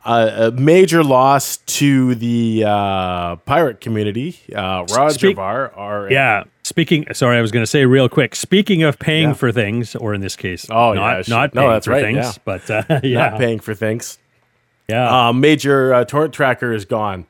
a, 0.10 0.48
a 0.48 0.52
major 0.52 1.04
loss 1.04 1.58
to 1.58 2.16
the 2.16 2.64
uh, 2.66 3.36
pirate 3.38 3.80
community. 3.82 4.38
Uh, 4.56 4.86
Roger 4.96 5.14
Speak- 5.14 5.36
Var, 5.36 5.72
our 5.76 6.12
Yeah. 6.12 6.44
Speaking, 6.64 7.06
sorry, 7.14 7.38
I 7.38 7.42
was 7.42 7.52
going 7.52 7.64
to 7.64 7.68
say 7.68 7.86
real 7.86 8.08
quick. 8.10 8.36
Speaking 8.36 8.84
of 8.84 9.00
paying 9.00 9.30
Yeah. 9.30 9.34
for 9.34 9.52
things, 9.52 9.96
or 9.96 10.14
in 10.14 10.22
this 10.22 10.36
case, 10.36 10.68
Oh, 10.70 10.94
yeah, 10.94 11.00
not 11.00 11.26
shit. 11.26 11.30
not 11.30 11.54
No, 11.56 11.62
paying 11.62 11.72
that's 11.74 11.86
for 11.86 11.92
right, 11.92 12.02
things, 12.04 12.18
yeah. 12.26 12.32
but 12.46 12.70
uh, 12.70 13.00
yeah, 13.04 13.30
not 13.30 13.40
paying 13.40 13.60
for 13.60 13.74
things. 13.74 14.20
yeah. 14.88 15.30
Uh, 15.30 15.34
major 15.34 15.94
uh, 15.94 16.06
torrent 16.06 16.34
tracker 16.34 16.72
is 16.74 16.86
gone. 16.86 17.26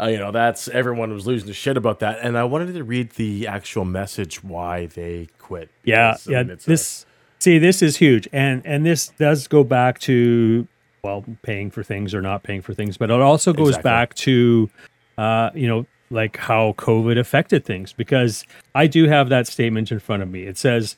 Uh, 0.00 0.06
you 0.06 0.16
know, 0.16 0.30
that's 0.30 0.68
everyone 0.68 1.12
was 1.12 1.26
losing 1.26 1.48
the 1.48 1.52
shit 1.54 1.76
about 1.76 1.98
that. 2.00 2.18
And 2.22 2.38
I 2.38 2.44
wanted 2.44 2.72
to 2.74 2.84
read 2.84 3.10
the 3.12 3.46
actual 3.46 3.84
message 3.84 4.42
why 4.44 4.86
they 4.86 5.28
quit. 5.38 5.70
Yeah, 5.84 6.12
because, 6.12 6.28
I 6.28 6.30
yeah. 6.32 6.42
mean, 6.44 6.50
it's 6.52 6.64
a- 6.66 6.70
This 6.70 7.06
see, 7.40 7.58
this 7.58 7.82
is 7.82 7.96
huge, 7.98 8.26
and 8.32 8.62
and 8.64 8.86
this 8.86 9.08
does 9.08 9.48
go 9.48 9.64
back 9.64 9.98
to 10.00 10.66
well, 11.08 11.24
paying 11.42 11.70
for 11.70 11.82
things 11.82 12.14
or 12.14 12.20
not 12.20 12.42
paying 12.42 12.60
for 12.62 12.74
things, 12.74 12.96
but 12.98 13.10
it 13.10 13.20
also 13.20 13.52
goes 13.52 13.68
Exactly. 13.70 13.90
back 13.90 14.14
to, 14.14 14.70
uh, 15.16 15.50
you 15.54 15.66
know, 15.66 15.86
like 16.10 16.36
how 16.36 16.72
COVID 16.76 17.18
affected 17.18 17.64
things. 17.64 17.92
Because 17.92 18.44
I 18.74 18.86
do 18.86 19.08
have 19.08 19.28
that 19.30 19.46
statement 19.46 19.90
in 19.90 19.98
front 20.00 20.22
of 20.22 20.28
me. 20.30 20.42
It 20.44 20.58
says. 20.58 20.96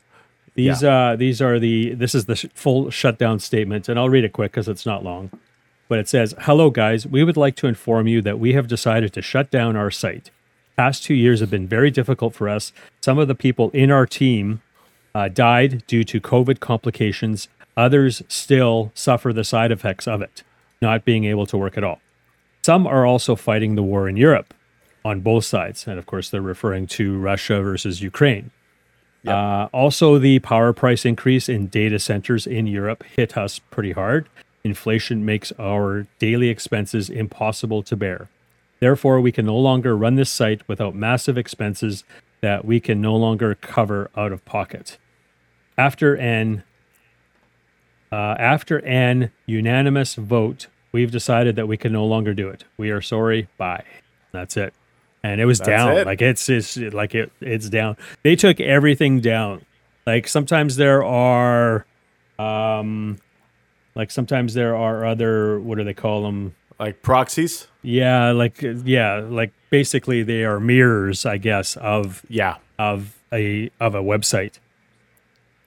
These 0.56 0.82
uh 0.82 1.14
these 1.16 1.40
are 1.40 1.60
the 1.60 1.94
this 1.94 2.12
is 2.12 2.24
the 2.24 2.34
sh- 2.34 2.46
full 2.54 2.90
shutdown 2.90 3.38
statement 3.38 3.88
and 3.88 3.98
I'll 3.98 4.08
read 4.10 4.24
it 4.24 4.32
quick 4.32 4.52
cuz 4.52 4.66
it's 4.68 4.84
not 4.84 5.04
long. 5.04 5.30
But 5.88 6.00
it 6.00 6.08
says, 6.08 6.34
"Hello 6.40 6.70
guys, 6.70 7.06
we 7.06 7.22
would 7.22 7.36
like 7.36 7.54
to 7.56 7.68
inform 7.68 8.08
you 8.08 8.20
that 8.22 8.40
we 8.40 8.52
have 8.54 8.66
decided 8.66 9.12
to 9.12 9.22
shut 9.22 9.50
down 9.52 9.76
our 9.76 9.92
site. 9.92 10.30
Past 10.76 11.04
2 11.04 11.14
years 11.14 11.38
have 11.40 11.50
been 11.50 11.68
very 11.68 11.90
difficult 11.92 12.34
for 12.34 12.48
us. 12.48 12.72
Some 13.00 13.16
of 13.16 13.28
the 13.28 13.36
people 13.36 13.70
in 13.70 13.90
our 13.92 14.06
team 14.06 14.60
uh, 15.14 15.28
died 15.28 15.84
due 15.86 16.04
to 16.04 16.20
COVID 16.20 16.58
complications. 16.58 17.48
Others 17.76 18.22
still 18.28 18.92
suffer 18.94 19.32
the 19.32 19.44
side 19.44 19.72
effects 19.72 20.06
of 20.06 20.22
it, 20.22 20.42
not 20.82 21.04
being 21.04 21.24
able 21.24 21.46
to 21.46 21.56
work 21.56 21.76
at 21.76 21.84
all. 21.84 22.00
Some 22.62 22.86
are 22.86 23.06
also 23.06 23.36
fighting 23.36 23.74
the 23.74 23.82
war 23.82 24.08
in 24.08 24.16
Europe 24.16 24.52
on 25.04 25.20
both 25.20 25.44
sides. 25.44 25.86
And 25.86 25.98
of 25.98 26.06
course, 26.06 26.30
they're 26.30 26.42
referring 26.42 26.86
to 26.88 27.18
Russia 27.18 27.62
versus 27.62 28.02
Ukraine. 28.02 28.50
Uh, 29.26 29.68
also, 29.72 30.18
the 30.18 30.38
power 30.38 30.72
price 30.72 31.04
increase 31.04 31.48
in 31.48 31.66
data 31.66 31.98
centers 31.98 32.46
in 32.46 32.66
Europe 32.66 33.04
hit 33.04 33.36
us 33.36 33.58
pretty 33.58 33.92
hard. 33.92 34.28
Inflation 34.64 35.24
makes 35.24 35.52
our 35.58 36.06
daily 36.18 36.48
expenses 36.48 37.10
impossible 37.10 37.82
to 37.82 37.96
bear. 37.96 38.28
Therefore, 38.78 39.20
we 39.20 39.30
can 39.30 39.44
no 39.44 39.56
longer 39.56 39.94
run 39.94 40.14
this 40.14 40.30
site 40.30 40.66
without 40.66 40.94
massive 40.94 41.36
expenses 41.36 42.02
that 42.40 42.64
we 42.64 42.80
can 42.80 43.02
no 43.02 43.14
longer 43.14 43.54
cover 43.54 44.10
out 44.16 44.32
of 44.32 44.44
pocket. 44.46 44.96
After 45.76 46.16
an 46.16 46.62
uh, 48.12 48.34
after 48.38 48.78
an 48.84 49.30
unanimous 49.46 50.14
vote, 50.14 50.66
we've 50.92 51.10
decided 51.10 51.56
that 51.56 51.66
we 51.68 51.76
can 51.76 51.92
no 51.92 52.04
longer 52.04 52.34
do 52.34 52.48
it. 52.48 52.64
We 52.76 52.90
are 52.90 53.00
sorry. 53.00 53.48
Bye. 53.56 53.84
That's 54.32 54.56
it. 54.56 54.74
And 55.22 55.40
it 55.40 55.44
was 55.44 55.60
down. 55.60 55.96
it. 55.98 56.06
Like 56.06 56.22
it's 56.22 56.48
it's 56.48 56.76
like 56.76 57.14
it 57.14 57.30
it's 57.40 57.68
down. 57.68 57.96
They 58.22 58.36
took 58.36 58.58
everything 58.60 59.20
down. 59.20 59.62
Like 60.06 60.26
sometimes 60.26 60.76
there 60.76 61.04
are, 61.04 61.84
um, 62.38 63.18
like 63.94 64.10
sometimes 64.10 64.54
there 64.54 64.74
are 64.74 65.04
other 65.04 65.60
what 65.60 65.76
do 65.78 65.84
they 65.84 65.94
call 65.94 66.22
them? 66.22 66.54
like 66.78 67.02
proxies. 67.02 67.68
Yeah, 67.82 68.30
like 68.30 68.62
yeah, 68.62 69.16
like 69.16 69.52
basically 69.68 70.22
they 70.22 70.44
are 70.44 70.58
mirrors, 70.58 71.26
I 71.26 71.36
guess, 71.36 71.76
of 71.76 72.24
Yeah. 72.30 72.56
of 72.78 73.18
a 73.30 73.70
of 73.78 73.94
a 73.94 74.02
website. 74.02 74.58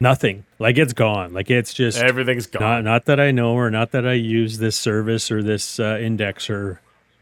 Nothing. 0.03 0.43
Like 0.59 0.77
it's 0.77 0.91
gone. 0.91 1.33
Like 1.33 1.49
it's 1.49 1.73
just 1.73 1.97
Everything's 1.97 2.45
gone. 2.45 2.61
not 2.61 2.83
not 2.83 3.05
that 3.05 3.21
I 3.21 3.31
know 3.31 3.53
or 3.53 3.71
not 3.71 3.91
that 3.91 4.05
I 4.05 4.13
use 4.13 4.57
this 4.57 4.77
service 4.77 5.31
or 5.31 5.41
this 5.41 5.79
uh, 5.79 5.95
indexer 5.95 6.79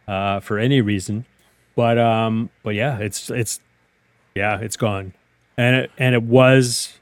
uh, 0.07 0.39
for 0.39 0.57
any 0.57 0.81
reason. 0.81 1.25
But 1.75 1.99
um 1.99 2.49
but 2.63 2.73
yeah, 2.73 2.97
it's 2.97 3.29
it's 3.29 3.59
yeah, 4.33 4.59
it's 4.59 4.77
gone. 4.77 5.13
And 5.57 5.75
it 5.75 5.91
and 5.99 6.15
it 6.15 6.23
was 6.23 6.97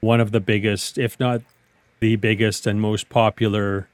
one 0.00 0.20
of 0.20 0.32
the 0.32 0.40
biggest, 0.40 0.98
if 0.98 1.18
not 1.18 1.40
the 2.00 2.16
biggest 2.16 2.66
and 2.66 2.82
most 2.82 3.08
popular 3.08 3.88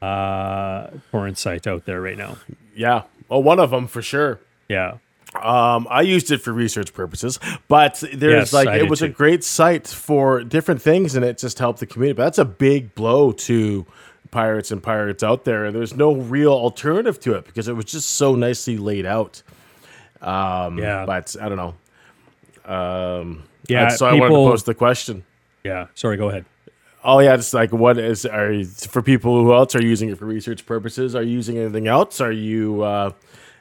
uh 0.00 0.90
torrent 1.10 1.38
site 1.38 1.66
out 1.66 1.86
there 1.86 2.00
right 2.00 2.16
now. 2.16 2.36
yeah. 2.76 3.02
Well, 3.28 3.42
one 3.42 3.58
of 3.58 3.70
them 3.70 3.88
for 3.88 4.00
sure. 4.00 4.38
Yeah. 4.68 4.98
Um, 5.34 5.86
I 5.90 6.02
used 6.02 6.30
it 6.32 6.38
for 6.38 6.52
research 6.52 6.92
purposes, 6.92 7.38
but 7.68 8.02
there's 8.12 8.32
Yes, 8.32 8.52
like 8.52 8.68
I 8.68 8.78
it 8.78 8.90
was 8.90 9.00
a 9.02 9.08
great 9.08 9.44
site 9.44 9.86
for 9.86 10.42
different 10.42 10.82
things, 10.82 11.14
and 11.14 11.24
it 11.24 11.38
just 11.38 11.58
helped 11.58 11.78
the 11.80 11.86
community. 11.86 12.16
But 12.16 12.24
that's 12.24 12.38
a 12.38 12.44
big 12.44 12.94
blow 12.96 13.30
to 13.32 13.86
pirates 14.32 14.70
and 14.72 14.82
pirates 14.82 15.22
out 15.22 15.44
there, 15.44 15.64
and 15.64 15.74
there's 15.74 15.94
no 15.94 16.14
real 16.14 16.52
alternative 16.52 17.20
to 17.20 17.34
it 17.34 17.44
because 17.44 17.68
it 17.68 17.74
was 17.74 17.84
just 17.84 18.10
so 18.10 18.34
nicely 18.34 18.76
laid 18.76 19.06
out. 19.06 19.42
Um, 20.20 20.78
Yeah. 20.78 21.06
but 21.06 21.34
I 21.40 21.48
don't 21.48 21.56
know. 21.56 21.74
Um, 22.72 23.44
Yeah, 23.68 23.88
so 23.88 24.06
I 24.06 24.10
wanted 24.10 24.20
to 24.22 24.26
people- 24.28 24.50
pose 24.50 24.62
the 24.64 24.74
question. 24.74 25.24
Yeah. 25.64 25.86
Sorry. 25.94 26.16
Go 26.16 26.28
ahead. 26.28 26.44
Oh 27.02 27.20
yeah, 27.20 27.34
it's 27.34 27.54
like 27.54 27.72
what 27.72 27.96
is 27.98 28.26
are 28.26 28.62
for 28.64 29.00
people 29.00 29.42
who 29.42 29.54
else 29.54 29.74
are 29.74 29.82
using 29.82 30.10
it 30.10 30.18
for 30.18 30.26
research 30.26 30.66
purposes? 30.66 31.14
Are 31.16 31.22
you 31.22 31.32
using 31.32 31.56
anything 31.56 31.86
else? 31.86 32.20
Are 32.20 32.32
you 32.32 32.82
uh, 32.82 33.10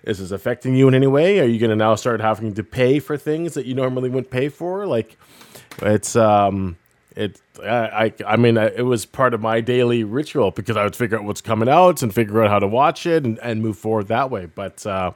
is 0.04 0.20
this 0.20 0.32
affecting 0.32 0.76
you 0.76 0.88
in 0.88 0.96
any 0.96 1.08
way? 1.08 1.40
Are 1.40 1.46
you 1.46 1.60
going 1.60 1.70
to 1.72 1.76
now 1.76 1.96
start 1.96 2.22
having 2.22 2.54
to 2.54 2.64
pay 2.64 3.00
for 3.00 3.18
things 3.18 3.54
that 3.54 3.66
you 3.66 3.74
normally 3.76 4.10
wouldn't 4.10 4.32
pay 4.32 4.50
for? 4.50 4.86
Like 4.86 5.18
it's 5.82 6.16
um 6.16 6.78
it 7.16 7.42
I 7.62 8.06
I, 8.06 8.14
I 8.26 8.38
mean 8.38 8.58
it 8.58 8.86
was 8.86 9.06
part 9.06 9.34
of 9.34 9.42
my 9.42 9.62
daily 9.62 10.04
ritual 10.04 10.52
because 10.52 10.78
I 10.78 10.84
would 10.84 10.96
figure 10.96 11.18
out 11.18 11.26
what's 11.26 11.42
coming 11.42 11.70
out 11.70 12.02
and 12.02 12.14
figure 12.14 12.44
out 12.44 12.50
how 12.50 12.60
to 12.60 12.68
watch 12.68 13.06
it 13.06 13.26
and, 13.26 13.40
and 13.40 13.62
move 13.62 13.78
forward 13.78 14.08
that 14.08 14.30
way. 14.32 14.46
But 14.48 14.86
uh, 14.86 15.12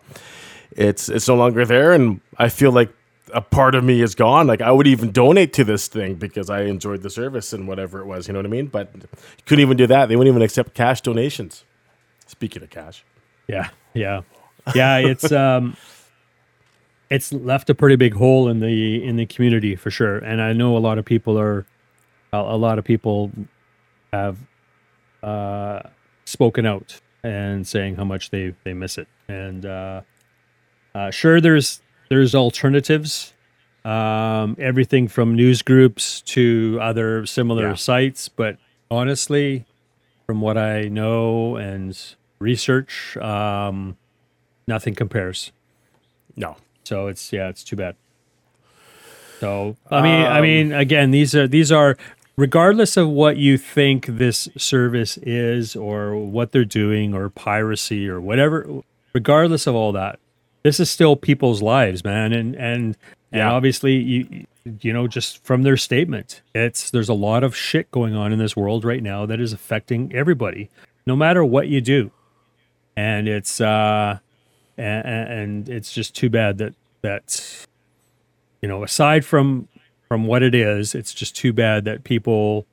it's 0.72 1.10
it's 1.10 1.28
no 1.28 1.36
longer 1.36 1.66
there, 1.66 1.94
and 1.94 2.20
I 2.38 2.50
feel 2.50 2.72
like 2.72 2.92
a 3.34 3.42
part 3.42 3.74
of 3.76 3.84
me 3.84 4.02
is 4.02 4.16
gone. 4.16 4.48
Like 4.48 4.62
I 4.62 4.72
would 4.72 4.88
even 4.88 5.12
donate 5.12 5.54
to 5.54 5.64
this 5.64 5.88
thing 5.88 6.16
because 6.16 6.50
I 6.50 6.64
enjoyed 6.64 7.02
the 7.02 7.10
service 7.10 7.54
and 7.54 7.68
whatever 7.68 8.00
it 8.00 8.06
was. 8.06 8.28
You 8.28 8.34
know 8.34 8.40
what 8.40 8.46
I 8.46 8.50
mean? 8.50 8.68
But 8.68 8.92
couldn't 9.46 9.62
even 9.62 9.78
do 9.78 9.88
that. 9.88 10.08
They 10.08 10.16
wouldn't 10.16 10.32
even 10.34 10.42
accept 10.44 10.74
cash 10.74 11.02
donations. 11.02 11.64
Speaking 12.28 12.64
of 12.64 12.70
cash, 12.70 13.04
Yeah, 13.48 13.70
yeah, 13.94 14.22
yeah. 14.76 14.98
It's 14.98 15.32
um, 15.32 15.76
it's 17.10 17.32
left 17.32 17.70
a 17.70 17.76
pretty 17.76 17.96
big 17.96 18.14
hole 18.14 18.48
in 18.50 18.60
the 18.60 19.04
in 19.04 19.16
the 19.18 19.26
community 19.26 19.76
for 19.76 19.92
sure, 19.92 20.18
and 20.18 20.42
I 20.42 20.54
know 20.54 20.76
a 20.78 20.80
lot 20.80 20.98
of 20.98 21.06
people 21.06 21.38
are, 21.40 21.66
a, 22.32 22.58
lot 22.58 22.80
of 22.80 22.86
people 22.86 23.32
have 24.12 24.38
uh, 25.22 25.82
spoken 26.26 26.66
out 26.66 27.00
and 27.24 27.68
saying 27.68 27.96
how 27.96 28.04
much 28.04 28.30
they 28.32 28.56
they 28.64 28.74
miss 28.74 28.98
it, 28.98 29.08
and 29.28 29.66
uh, 29.66 30.02
uh, 30.96 31.12
sure, 31.12 31.40
there's 31.40 31.82
there's 32.10 32.34
alternatives, 32.34 33.34
um, 33.86 34.56
everything 34.60 35.08
from 35.08 35.36
news 35.36 35.62
groups 35.62 36.22
to 36.22 36.78
other 36.82 37.26
similar 37.26 37.70
Yeah. 37.70 37.76
sites, 37.76 38.28
but 38.28 38.58
honestly, 38.90 39.66
from 40.26 40.42
what 40.42 40.58
I 40.58 40.84
know 40.90 41.56
and 41.58 41.98
research, 42.40 43.18
um, 43.18 43.98
nothing 44.68 44.96
compares. 44.96 45.52
no. 46.36 46.56
So 46.86 47.08
it's 47.08 47.32
yeah, 47.32 47.48
it's 47.50 47.64
too 47.64 47.76
bad. 47.78 47.96
So 49.40 49.76
I 49.90 50.02
mean, 50.02 50.26
I 50.26 50.38
Um, 50.38 50.42
mean, 50.44 50.72
again, 50.74 51.12
these 51.12 51.34
are 51.36 51.48
these 51.48 51.72
are 51.72 51.98
regardless 52.36 52.98
of 52.98 53.10
what 53.10 53.38
you 53.38 53.58
think 53.58 54.06
this 54.08 54.50
service 54.58 55.18
is 55.20 55.76
or 55.76 56.16
what 56.18 56.52
they're 56.52 56.66
doing 56.66 57.14
or 57.14 57.30
piracy 57.30 58.08
or 58.10 58.20
whatever. 58.20 58.68
Regardless 59.14 59.68
of 59.68 59.76
all 59.76 59.92
that, 59.94 60.20
this 60.64 60.80
is 60.80 60.90
still 60.90 61.16
people's 61.16 61.62
lives, 61.62 62.04
man, 62.04 62.34
and 62.34 62.56
and 62.56 62.98
and 63.32 63.40
Yeah. 63.40 63.52
obviously 63.52 63.96
you 63.96 64.46
you 64.82 64.92
know 64.94 65.08
just 65.08 65.44
from 65.44 65.64
their 65.64 65.78
statement, 65.78 66.42
it's 66.56 66.92
there's 66.92 67.10
a 67.10 67.14
lot 67.14 67.44
of 67.44 67.56
shit 67.56 67.90
going 67.92 68.16
on 68.16 68.34
in 68.34 68.40
this 68.40 68.56
world 68.58 68.84
right 68.84 69.04
now 69.04 69.26
that 69.26 69.40
is 69.40 69.54
affecting 69.54 70.14
everybody, 70.14 70.70
no 71.06 71.16
matter 71.16 71.46
what 71.46 71.68
you 71.70 71.80
do, 71.82 72.12
and 72.98 73.28
it's 73.28 73.62
uh 73.62 74.20
and, 74.78 75.30
and 75.30 75.70
it's 75.70 75.92
just 75.94 76.16
too 76.16 76.30
bad 76.30 76.58
that 76.58 76.74
that 77.02 77.66
you 78.62 78.68
know 78.70 78.84
aside 78.84 79.26
from 79.26 79.68
from 80.08 80.26
what 80.26 80.42
it 80.44 80.56
is 80.56 80.96
it's 80.96 81.14
just 81.14 81.36
too 81.36 81.54
bad 81.54 81.86
that 81.86 82.04
people 82.04 82.66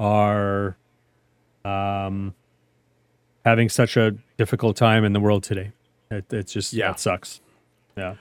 are 0.00 0.76
um 1.64 2.34
having 3.44 3.68
such 3.68 3.96
a 3.96 4.14
difficult 4.36 4.76
time 4.76 5.04
in 5.04 5.12
the 5.12 5.20
world 5.20 5.42
today 5.42 5.72
it, 6.10 6.32
it's 6.32 6.52
just 6.52 6.72
Yeah. 6.72 6.88
that 6.88 7.00
sucks 7.00 7.40
yeah 7.96 8.16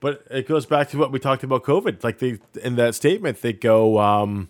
But 0.00 0.24
it 0.30 0.46
goes 0.46 0.64
back 0.66 0.88
to 0.90 0.98
what 0.98 1.10
we 1.10 1.18
talked 1.18 1.42
about 1.42 1.64
COVID. 1.64 2.04
Like 2.04 2.18
they 2.18 2.38
in 2.62 2.76
that 2.76 2.94
statement, 2.94 3.42
they 3.42 3.52
go, 3.52 3.98
um, 3.98 4.48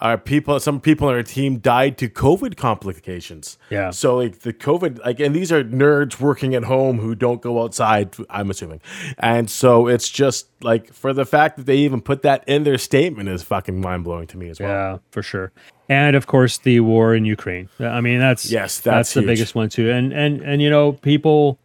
"Our 0.00 0.18
people, 0.18 0.58
some 0.60 0.80
people 0.80 1.08
on 1.08 1.14
our 1.14 1.22
team 1.22 1.58
died 1.58 1.96
to 1.98 2.08
COVID 2.08 2.56
complications." 2.56 3.58
Yeah. 3.70 3.90
So 3.90 4.16
like 4.16 4.40
the 4.40 4.52
COVID, 4.52 5.04
like, 5.04 5.20
and 5.20 5.34
these 5.34 5.52
are 5.52 5.62
nerds 5.62 6.18
working 6.20 6.54
at 6.54 6.64
home 6.64 6.98
who 6.98 7.14
don't 7.14 7.40
go 7.40 7.62
outside. 7.62 8.14
I'm 8.30 8.50
assuming, 8.50 8.80
and 9.18 9.48
so 9.50 9.86
it's 9.86 10.08
just 10.08 10.48
like 10.62 10.92
for 10.92 11.12
the 11.12 11.24
fact 11.24 11.56
that 11.56 11.66
they 11.66 11.76
even 11.78 12.00
put 12.00 12.22
that 12.22 12.44
in 12.46 12.64
their 12.64 12.78
statement 12.78 13.28
is 13.28 13.42
fucking 13.42 13.80
mind 13.80 14.04
blowing 14.04 14.26
to 14.28 14.36
me 14.36 14.48
as 14.48 14.60
well. 14.60 14.68
yeah 14.70 14.98
for 15.10 15.22
sure 15.22 15.50
and 15.88 16.14
of 16.14 16.26
course 16.28 16.58
the 16.58 16.78
war 16.78 17.14
in 17.16 17.24
ukraine 17.24 17.68
i 17.80 18.00
mean 18.00 18.20
that's 18.20 18.48
Yes, 18.50 18.78
that's 18.78 19.12
the 19.14 19.22
biggest 19.22 19.56
one 19.56 19.68
too 19.68 19.90
and 19.90 20.12
and 20.12 20.40
and 20.40 20.62
you 20.62 20.70
know 20.70 20.92
people 20.92 21.58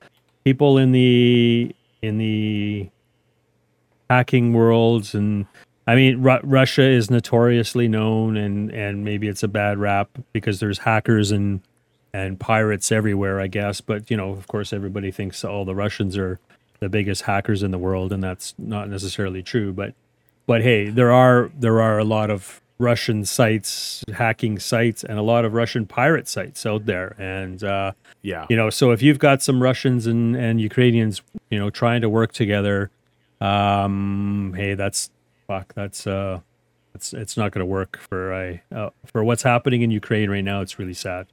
people 0.44 0.80
in 0.80 0.92
the 0.94 1.76
in 2.02 2.18
the 2.18 2.90
hacking 4.10 4.54
worlds 4.54 5.14
and 5.14 5.46
i 5.88 5.96
mean 5.96 6.22
Ru- 6.22 6.40
russia 6.44 6.84
is 6.84 7.10
notoriously 7.10 7.88
known 7.88 8.38
and 8.38 8.72
and 8.72 9.04
maybe 9.04 9.28
it's 9.28 9.44
a 9.44 9.48
bad 9.48 9.78
rap 9.80 10.10
because 10.34 10.60
there's 10.60 10.80
hackers 10.80 11.32
and 11.32 11.62
and 12.14 12.40
pirates 12.40 12.92
everywhere 12.92 13.40
i 13.40 13.48
guess 13.48 13.82
but 13.82 14.10
you 14.12 14.18
know 14.18 14.30
of 14.32 14.48
course 14.48 14.72
everybody 14.74 15.12
thinks 15.12 15.44
all 15.44 15.66
the 15.66 15.76
russians 15.76 16.18
are 16.18 16.40
the 16.80 16.90
biggest 16.90 17.24
hackers 17.24 17.64
in 17.64 17.72
the 17.72 17.78
world 17.80 18.12
and 18.14 18.22
that's 18.22 18.54
not 18.58 18.90
necessarily 18.90 19.42
true 19.42 19.74
but 19.74 19.94
but 20.46 20.62
hey, 20.62 20.90
there 20.90 21.12
are 21.12 21.52
there 21.60 21.82
are 21.82 22.00
a 22.00 22.06
lot 22.06 22.30
of 22.32 22.62
Russian 22.80 23.26
sites, 23.26 24.02
hacking 24.14 24.60
sites, 24.60 25.04
and 25.04 25.20
a 25.20 25.22
lot 25.22 25.44
of 25.44 25.54
Russian 25.54 25.86
pirate 25.86 26.26
sites 26.30 26.66
out 26.66 26.86
there. 26.86 27.16
And 27.20 27.62
uh, 27.66 27.92
Yeah. 28.22 28.46
you 28.50 28.56
know, 28.56 28.70
so 28.70 28.92
if 28.92 29.02
you've 29.02 29.20
got 29.20 29.42
some 29.44 29.62
Russians 29.62 30.08
and 30.08 30.38
and 30.38 30.62
Ukrainians, 30.62 31.22
you 31.50 31.60
know, 31.60 31.70
trying 31.70 32.00
to 32.00 32.08
work 32.10 32.32
together, 32.32 32.92
um, 33.42 34.54
hey, 34.56 34.74
that's 34.76 35.10
fuck, 35.48 35.74
that's 35.74 36.06
uh, 36.08 36.42
it's 36.94 37.14
it's 37.14 37.38
not 37.38 37.52
going 37.52 37.60
to 37.62 37.66
work 37.66 37.98
for 37.98 38.34
I 38.34 38.62
uh, 38.74 38.90
for 39.06 39.24
what's 39.24 39.44
happening 39.44 39.82
in 39.82 39.92
Ukraine 39.92 40.30
right 40.30 40.44
now. 40.44 40.62
It's 40.62 40.78
really 40.80 40.94
sad. 40.94 41.28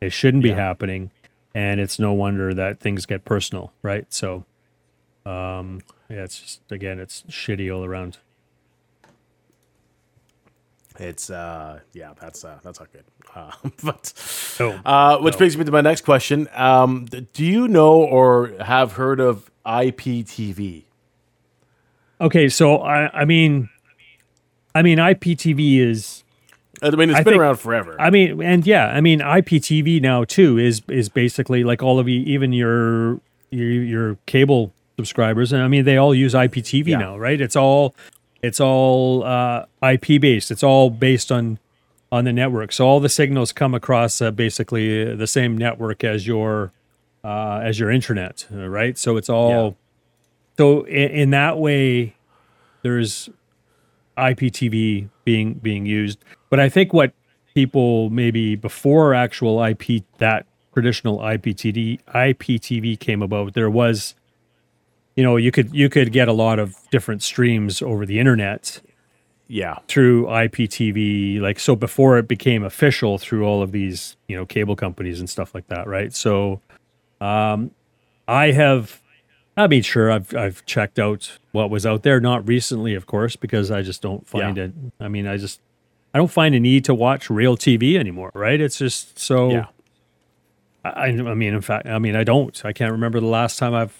It 0.00 0.12
shouldn't 0.12 0.42
be 0.42 0.50
Yeah. 0.50 0.56
happening, 0.56 1.10
and 1.54 1.80
it's 1.80 1.98
no 1.98 2.12
wonder 2.12 2.54
that 2.54 2.80
things 2.80 3.04
get 3.06 3.24
personal, 3.24 3.72
right? 3.82 4.06
So, 4.12 4.44
um, 5.26 5.80
yeah, 6.08 6.22
it's 6.24 6.40
just 6.40 6.60
again, 6.72 6.98
it's 7.00 7.22
shitty 7.28 7.74
all 7.74 7.84
around. 7.84 8.18
It's 11.00 11.30
uh 11.30 11.78
yeah, 11.92 12.12
that's 12.20 12.44
uh 12.44 12.58
that's 12.62 12.80
not 12.80 12.92
good. 12.92 13.04
Uh, 13.34 13.52
but 13.84 14.12
Oh, 14.60 14.80
uh, 14.84 15.18
which 15.20 15.38
brings 15.38 15.56
me 15.56 15.64
to 15.64 15.70
my 15.70 15.80
next 15.80 16.00
question. 16.04 16.48
Um, 16.54 17.04
do 17.06 17.44
you 17.44 17.68
know 17.68 17.94
or 18.02 18.48
have 18.60 18.92
heard 18.94 19.20
of 19.20 19.48
IPTV? 19.64 20.82
Okay, 22.20 22.48
so 22.48 22.78
I 22.78 23.20
I 23.20 23.24
mean, 23.24 23.68
I 24.74 24.82
mean 24.82 24.98
IPTV 24.98 25.78
is 25.78 26.24
I 26.82 26.90
mean, 26.90 27.10
it's 27.10 27.18
I 27.18 27.22
been 27.22 27.32
think- 27.32 27.40
around 27.40 27.56
forever. 27.56 27.96
I 28.00 28.10
mean, 28.10 28.42
and 28.42 28.66
yeah, 28.66 28.86
I 28.88 29.00
mean 29.00 29.20
IPTV 29.20 30.00
now 30.00 30.24
too 30.24 30.58
is 30.58 30.82
is 30.88 31.08
basically 31.08 31.64
like 31.64 31.82
all 31.82 31.98
of 31.98 32.08
you, 32.08 32.20
even 32.22 32.52
your 32.52 33.20
your 33.50 33.68
your 33.70 34.16
cable 34.26 34.72
subscribers, 34.96 35.52
and 35.52 35.62
I 35.62 35.68
mean 35.68 35.84
they 35.84 35.96
all 35.96 36.14
use 36.14 36.34
IPTV 36.34 36.88
Yeah. 36.88 36.98
now, 36.98 37.18
right? 37.18 37.40
It's 37.40 37.56
all 37.56 37.94
it's 38.42 38.60
all 38.60 39.24
uh, 39.24 39.64
IP 39.82 40.20
based. 40.20 40.50
It's 40.50 40.62
all 40.62 40.90
based 40.90 41.30
on 41.32 41.58
on 42.10 42.24
the 42.24 42.32
network. 42.32 42.72
So 42.72 42.86
all 42.86 43.00
the 43.00 43.08
signals 43.08 43.52
come 43.52 43.74
across 43.74 44.22
uh, 44.22 44.30
basically 44.30 45.14
the 45.14 45.26
same 45.26 45.56
network 45.58 46.04
as 46.04 46.26
your 46.26 46.72
uh, 47.24 47.60
as 47.62 47.78
your 47.78 47.90
internet, 47.90 48.46
uh, 48.52 48.68
right? 48.68 48.96
So 48.98 49.16
it's 49.16 49.28
all 49.28 49.76
so 50.58 50.82
in, 50.82 51.10
in 51.10 51.30
that 51.30 51.58
way, 51.58 52.16
there's 52.82 53.30
IPTV 54.16 55.08
being 55.24 55.54
being 55.54 55.86
used. 55.86 56.18
But 56.50 56.58
I 56.58 56.68
think 56.68 56.92
what 56.92 57.12
people 57.54 58.10
maybe 58.10 58.56
before 58.56 59.14
actual 59.14 59.62
IP 59.62 60.02
that 60.18 60.46
traditional 60.74 61.18
IPTV 61.18 62.00
IPTV 62.14 62.98
came 62.98 63.22
about, 63.22 63.54
there 63.54 63.70
was 63.70 64.16
you 65.14 65.24
know, 65.24 65.36
you 65.36 65.50
could 65.50 65.72
you 65.74 65.88
could 65.88 66.12
get 66.12 66.28
a 66.28 66.32
lot 66.32 66.58
of 66.58 66.76
different 66.90 67.22
streams 67.22 67.80
over 67.80 68.04
the 68.04 68.18
internet 68.18 68.80
yeah, 69.50 69.78
through 69.88 70.26
IPTV 70.26 71.40
like 71.40 71.58
so 71.58 71.74
before 71.74 72.18
it 72.18 72.28
became 72.28 72.64
official 72.64 73.16
through 73.16 73.46
all 73.46 73.62
of 73.62 73.72
these, 73.72 74.16
you 74.26 74.36
know, 74.36 74.44
cable 74.44 74.76
companies 74.76 75.20
and 75.20 75.30
stuff 75.30 75.54
like 75.54 75.68
that, 75.68 75.86
right? 75.86 76.12
So 76.12 76.60
um 77.20 77.70
I 78.26 78.50
have 78.50 79.00
I 79.58 79.66
mean 79.66 79.82
sure 79.82 80.10
I've 80.10 80.34
I've 80.34 80.64
checked 80.66 80.98
out 80.98 81.38
what 81.52 81.68
was 81.68 81.84
out 81.84 82.02
there 82.02 82.20
not 82.20 82.46
recently 82.48 82.94
of 82.94 83.06
course 83.06 83.36
because 83.36 83.70
I 83.70 83.82
just 83.82 84.00
don't 84.00 84.26
find 84.26 84.56
Yeah. 84.56 84.64
it 84.64 84.72
I 85.00 85.08
mean 85.08 85.26
I 85.26 85.36
just 85.36 85.60
I 86.14 86.18
don't 86.18 86.30
find 86.30 86.54
a 86.54 86.60
need 86.60 86.84
to 86.86 86.94
watch 86.94 87.28
real 87.28 87.56
TV 87.56 87.96
anymore, 87.96 88.30
right? 88.34 88.58
It's 88.60 88.78
just 88.78 89.18
so 89.18 89.50
yeah, 89.50 89.66
I, 90.84 91.08
I 91.08 91.34
mean, 91.34 91.52
in 91.52 91.60
fact, 91.60 91.86
I 91.86 91.98
mean, 91.98 92.16
I 92.16 92.24
don't. 92.24 92.64
I 92.64 92.72
can't 92.72 92.92
remember 92.92 93.20
the 93.20 93.26
last 93.26 93.58
time 93.58 93.74
I've. 93.74 93.94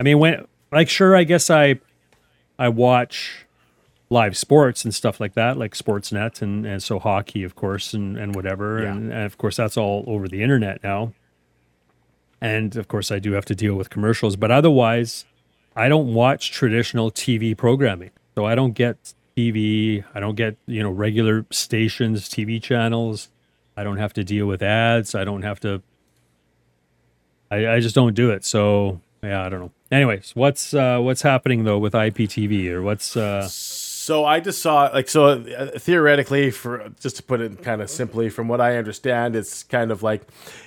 I 0.00 0.02
mean, 0.02 0.18
when 0.18 0.46
like 0.72 0.88
sure, 0.88 1.14
I 1.14 1.22
guess 1.22 1.48
I, 1.48 1.78
I 2.58 2.68
watch 2.70 3.46
live 4.10 4.36
sports 4.36 4.84
and 4.84 4.92
stuff 4.92 5.20
like 5.20 5.34
that, 5.34 5.56
like 5.56 5.74
Sportsnet 5.74 6.42
and 6.42 6.66
and 6.66 6.82
so 6.82 6.98
hockey, 6.98 7.44
of 7.44 7.54
course, 7.54 7.94
and 7.94 8.16
and 8.18 8.34
whatever, 8.34 8.82
Yeah. 8.82 8.90
and, 8.90 9.12
and 9.12 9.22
of 9.24 9.38
course 9.38 9.56
that's 9.56 9.76
all 9.76 10.02
over 10.08 10.26
the 10.26 10.42
internet 10.42 10.82
now. 10.82 11.12
And 12.42 12.74
of 12.74 12.88
course, 12.88 13.12
I 13.12 13.20
do 13.20 13.32
have 13.32 13.44
to 13.46 13.54
deal 13.54 13.76
with 13.76 13.88
commercials, 13.88 14.34
but 14.34 14.50
otherwise, 14.50 15.24
I 15.76 15.88
don't 15.88 16.12
watch 16.12 16.50
traditional 16.50 17.12
TV 17.12 17.56
programming. 17.56 18.10
So 18.34 18.44
I 18.44 18.56
don't 18.56 18.72
get 18.72 19.14
TV. 19.36 20.04
I 20.12 20.18
don't 20.18 20.34
get 20.34 20.56
you 20.66 20.82
know 20.82 20.90
regular 20.90 21.46
stations, 21.50 22.28
TV 22.28 22.60
channels. 22.60 23.28
I 23.76 23.84
don't 23.84 23.98
have 23.98 24.12
to 24.14 24.24
deal 24.24 24.46
with 24.46 24.60
ads. 24.60 25.14
I 25.14 25.22
don't 25.22 25.42
have 25.42 25.60
to. 25.60 25.82
I, 27.48 27.74
I 27.74 27.80
just 27.80 27.94
don't 27.94 28.14
do 28.14 28.30
it. 28.32 28.44
So 28.44 29.00
yeah, 29.22 29.46
I 29.46 29.48
don't 29.48 29.60
know. 29.60 29.70
Anyways, 29.92 30.32
what's 30.34 30.74
uh, 30.74 30.98
what's 30.98 31.22
happening 31.22 31.62
though 31.62 31.78
with 31.78 31.92
IPTV 31.92 32.70
or 32.70 32.82
what's 32.82 33.16
uh, 33.16 33.46
So 33.46 34.24
I 34.24 34.40
just 34.40 34.60
saw 34.60 34.90
like 34.92 35.08
so 35.08 35.26
uh, 35.26 35.78
theoretically 35.78 36.50
for 36.50 36.90
just 36.98 37.16
to 37.18 37.22
put 37.22 37.40
it 37.40 37.62
kind 37.62 37.80
of 37.80 37.88
simply 37.88 38.30
from 38.30 38.48
what 38.48 38.60
I 38.60 38.78
understand 38.78 39.36
it's 39.36 39.62
kind 39.62 39.92
of 39.92 40.02
like 40.02 40.22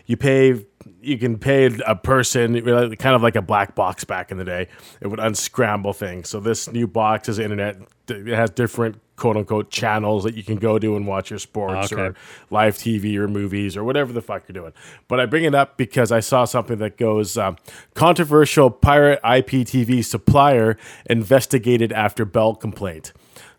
you 0.06 0.16
pay 0.16 0.66
you 1.02 1.18
can 1.18 1.38
pay 1.38 1.66
a 1.86 1.96
person 1.96 2.62
kind 2.98 3.16
of 3.16 3.22
like 3.24 3.36
a 3.36 3.42
black 3.42 3.74
box 3.76 4.04
back 4.04 4.32
in 4.32 4.38
the 4.38 4.44
day 4.44 4.68
it 5.02 5.08
would 5.08 5.20
unscramble 5.20 5.94
things 5.94 6.30
so 6.30 6.40
this 6.40 6.72
new 6.72 6.88
box 6.88 7.28
is 7.28 7.40
internet 7.40 7.78
it 8.08 8.28
has 8.28 8.52
different 8.52 9.00
quote 9.16 9.36
unquote 9.38 9.72
channels 9.72 10.24
that 10.26 10.36
you 10.36 10.44
can 10.44 10.58
go 10.58 10.78
to 10.78 10.96
and 10.96 11.08
watch 11.08 11.30
your 11.32 11.40
sports 11.40 11.92
Okay. 11.92 12.02
or 12.02 12.16
live 12.52 12.76
TV 12.78 13.16
or 13.16 13.28
movies 13.28 13.76
or 13.78 13.84
whatever 13.84 14.12
the 14.14 14.22
fuck 14.22 14.44
you're 14.48 14.54
doing. 14.54 14.74
But 15.08 15.20
I 15.22 15.26
bring 15.26 15.46
it 15.46 15.56
up 15.56 15.78
because 15.78 16.12
I 16.12 16.20
saw 16.20 16.44
something 16.46 16.78
that 16.80 16.98
goes 16.98 17.38
um, 17.38 17.56
controversial 17.94 18.70
pirate 18.70 19.22
IPTV 19.24 20.04
supplier 20.04 20.78
investigated 21.06 21.92
after 21.94 22.26
Bell 22.26 22.56
complaint. 22.56 23.14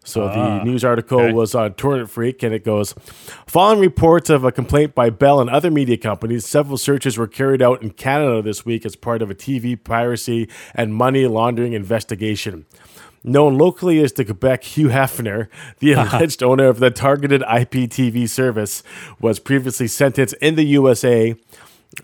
So 0.07 0.29
the 0.29 0.39
ah, 0.39 0.63
news 0.63 0.85
article 0.85 1.21
okay. 1.21 1.33
was 1.33 1.55
on 1.55 1.75
Torrent 1.75 2.09
Freak, 2.09 2.43
and 2.43 2.55
it 2.55 2.65
goes: 2.65 2.95
Following 3.47 3.81
reports 3.81 4.31
of 4.31 4.45
a 4.45 4.53
complaint 4.53 4.95
by 4.95 5.11
Bell 5.11 5.41
and 5.41 5.51
other 5.51 5.71
media 5.71 5.97
companies, 5.97 6.47
several 6.47 6.79
searches 6.79 7.19
were 7.19 7.27
carried 7.27 7.61
out 7.61 7.83
in 7.83 7.91
Canada 7.91 8.41
this 8.41 8.65
week 8.65 8.87
as 8.87 8.95
part 8.95 9.21
of 9.21 9.31
a 9.31 9.35
TV 9.35 9.83
piracy 9.83 10.49
and 10.75 10.95
money 10.95 11.27
laundering 11.27 11.73
investigation. 11.73 12.67
Known 13.25 13.59
locally 13.59 14.01
as 14.01 14.13
the 14.13 14.25
Quebec 14.25 14.63
Hugh 14.63 14.89
Hefner, 14.89 15.49
the 15.81 15.93
alleged 15.95 16.45
owner 16.45 16.67
of 16.67 16.79
the 16.79 16.93
targeted 16.93 17.43
IPTV 17.43 18.29
service, 18.29 18.85
was 19.21 19.41
previously 19.41 19.89
sentenced 19.89 20.37
in 20.41 20.55
the 20.55 20.63
USA 20.67 21.35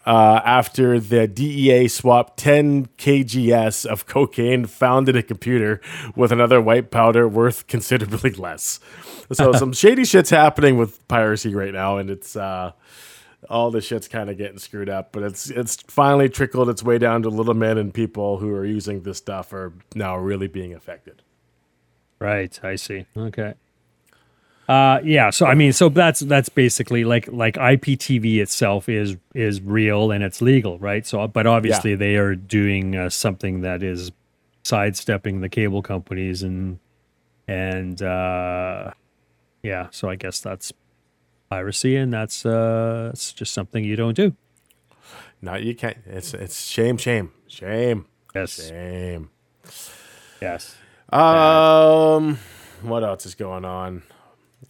uh, 0.06 0.40
after 0.44 0.98
the 0.98 1.28
DEA 1.28 1.88
swapped 1.88 2.38
10 2.38 2.86
kgs 2.98 3.84
of 3.86 4.06
cocaine 4.06 4.66
found 4.66 5.08
in 5.08 5.16
a 5.16 5.22
computer 5.22 5.80
with 6.16 6.32
another 6.32 6.60
white 6.60 6.90
powder 6.90 7.28
worth 7.28 7.66
considerably 7.68 8.30
less. 8.30 8.80
So 9.32 9.52
some 9.58 9.72
shady 9.72 10.04
shit's 10.04 10.30
happening 10.30 10.76
with 10.76 11.06
piracy 11.08 11.54
right 11.54 11.72
now, 11.72 11.98
and 11.98 12.10
it's 12.10 12.36
uh, 12.36 12.72
all 13.48 13.70
the 13.70 13.80
shit's 13.80 14.08
kind 14.08 14.30
of 14.30 14.38
getting 14.38 14.58
screwed 14.58 14.88
up. 14.88 15.12
But 15.12 15.22
it's 15.24 15.50
it's 15.50 15.76
finally 15.88 16.28
trickled 16.28 16.68
its 16.68 16.82
way 16.82 16.98
down 16.98 17.22
to 17.22 17.28
little 17.28 17.54
men 17.54 17.78
and 17.78 17.92
people 17.92 18.38
who 18.38 18.52
are 18.54 18.64
using 18.64 19.02
this 19.02 19.18
stuff 19.18 19.52
are 19.52 19.72
now 19.94 20.16
really 20.16 20.48
being 20.48 20.74
affected. 20.74 21.22
Right, 22.18 22.58
I 22.62 22.76
see. 22.76 23.06
Okay. 23.16 23.54
Uh 24.72 25.00
yeah, 25.04 25.30
so 25.30 25.44
I 25.46 25.54
mean 25.54 25.72
so 25.72 25.88
that's 25.88 26.20
that's 26.20 26.48
basically 26.48 27.04
like 27.04 27.26
like 27.32 27.54
IPTV 27.56 28.38
itself 28.40 28.88
is 28.88 29.16
is 29.34 29.60
real 29.60 30.10
and 30.12 30.22
it's 30.24 30.40
legal, 30.40 30.78
right? 30.78 31.06
So 31.06 31.26
but 31.28 31.46
obviously 31.46 31.94
they 31.94 32.16
are 32.16 32.34
doing 32.34 32.96
uh, 32.96 33.10
something 33.10 33.60
that 33.62 33.82
is 33.82 34.12
sidestepping 34.64 35.40
the 35.40 35.48
cable 35.48 35.82
companies 35.82 36.42
and 36.42 36.78
and 37.48 38.00
uh 38.02 38.92
yeah, 39.62 39.88
so 39.90 40.08
I 40.08 40.16
guess 40.16 40.40
that's 40.40 40.72
piracy 41.50 41.96
and 41.96 42.12
that's 42.12 42.46
uh 42.46 43.10
it's 43.12 43.32
just 43.32 43.52
something 43.52 43.84
you 43.84 43.96
don't 43.96 44.16
do. 44.16 44.34
Now 45.42 45.56
you 45.56 45.74
can't. 45.74 45.98
It's 46.06 46.32
it's 46.34 46.64
shame, 46.64 46.96
shame, 46.96 47.32
shame, 47.46 48.06
Yes. 48.34 48.68
shame. 48.68 49.28
Yes. 50.40 50.76
Um, 51.12 52.38
what 52.80 53.02
else 53.04 53.26
is 53.26 53.34
going 53.34 53.64
on? 53.66 54.02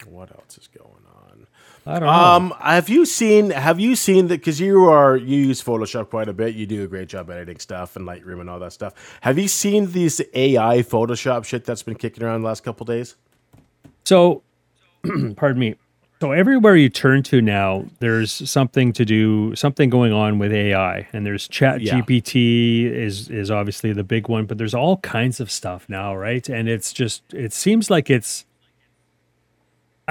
What 0.07 0.31
else 0.31 0.59
is 0.59 0.69
going 0.69 1.05
on? 1.15 1.47
I 1.87 1.99
don't 1.99 2.03
know. 2.03 2.09
Um, 2.13 2.55
have 2.61 2.89
you 2.89 3.05
seen? 3.05 3.51
Have 3.51 3.81
you 3.81 3.97
seen 3.97 4.29
that? 4.29 4.39
Because 4.39 4.61
you 4.61 4.85
are 4.89 5.17
you 5.17 5.39
use 5.39 5.63
Photoshop 5.63 6.11
quite 6.11 6.29
a 6.29 6.33
bit. 6.33 6.55
You 6.55 6.67
do 6.67 6.85
a 6.85 6.87
great 6.87 7.09
job 7.09 7.31
editing 7.31 7.59
stuff 7.59 7.97
and 7.97 8.07
Lightroom 8.07 8.41
and 8.41 8.49
all 8.51 8.61
that 8.61 8.73
stuff. 8.73 8.95
Have 9.23 9.39
you 9.39 9.49
seen 9.49 9.91
these 9.93 10.21
AI 10.35 10.79
Photoshop 10.79 11.45
shit 11.45 11.65
that's 11.65 11.83
been 11.83 11.97
kicking 11.97 12.23
around 12.23 12.43
the 12.43 12.47
last 12.47 12.63
couple 12.63 12.87
days? 12.87 13.17
So, 14.05 14.43
pardon 15.37 15.59
me. 15.59 15.77
So 16.21 16.31
everywhere 16.31 16.77
you 16.77 16.89
turn 16.89 17.25
to 17.25 17.43
now, 17.43 17.85
there's 17.99 18.49
something 18.49 18.93
to 18.93 19.05
do, 19.05 19.57
something 19.57 19.91
going 19.91 20.13
on 20.13 20.39
with 20.39 20.53
AI, 20.53 21.09
and 21.13 21.27
there's 21.27 21.49
Chat 21.49 21.81
Yeah. 21.81 21.95
GPT 22.01 22.85
is 22.85 23.29
is 23.29 23.51
obviously 23.51 23.93
the 23.93 24.05
big 24.05 24.29
one, 24.29 24.47
but 24.47 24.57
there's 24.57 24.73
all 24.73 24.99
kinds 24.99 25.41
of 25.41 25.51
stuff 25.51 25.89
now, 25.89 26.15
right? 26.15 26.49
And 26.49 26.69
it's 26.69 26.93
just, 26.93 27.25
it 27.35 27.53
seems 27.53 27.91
like 27.91 28.09
it's. 28.09 28.45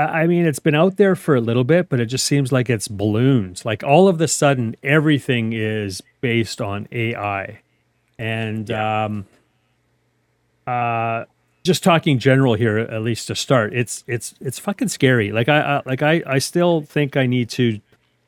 I 0.06 0.28
mean, 0.28 0.46
it's 0.46 0.60
been 0.60 0.76
out 0.76 0.98
there 0.98 1.16
for 1.16 1.36
a 1.36 1.42
little 1.42 1.64
bit, 1.64 1.90
but 1.90 2.00
it 2.00 2.06
just 2.08 2.26
seems 2.26 2.52
like 2.52 2.70
it's 2.70 2.88
balloons. 2.88 3.66
Like 3.66 3.84
all 3.84 4.08
of 4.08 4.18
the 4.18 4.28
sudden, 4.28 4.76
everything 4.84 5.54
is 5.54 6.02
based 6.22 6.62
on 6.62 6.88
AI, 6.92 7.60
and 8.18 8.70
um, 8.72 9.26
uh, 10.68 11.26
just 11.64 11.84
talking 11.84 12.18
general 12.20 12.56
here 12.56 12.78
at 12.78 13.02
least 13.02 13.28
to 13.28 13.36
start 13.36 13.74
it's 13.74 14.04
it's 14.08 14.34
it's 14.42 14.60
fucking 14.60 14.88
scary. 14.88 15.32
Like 15.32 15.50
i, 15.50 15.60
I 15.60 15.82
like 15.86 16.02
i 16.02 16.24
i 16.26 16.40
still 16.40 16.82
think 16.82 17.16
i 17.16 17.26
need 17.26 17.50
to 17.52 17.80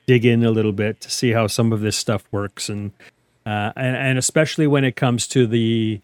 dig 0.06 0.26
in 0.26 0.44
a 0.44 0.52
little 0.52 0.72
bit 0.72 1.02
to 1.02 1.10
see 1.10 1.32
how 1.32 1.48
some 1.48 1.74
of 1.74 1.82
this 1.82 1.98
stuff 1.98 2.26
works. 2.32 2.70
And 2.70 2.92
uh 3.46 3.72
and, 3.76 3.96
and 3.96 4.18
especially 4.18 4.68
when 4.68 4.84
it 4.84 4.96
comes 4.96 5.28
to 5.30 5.48
the 5.48 6.02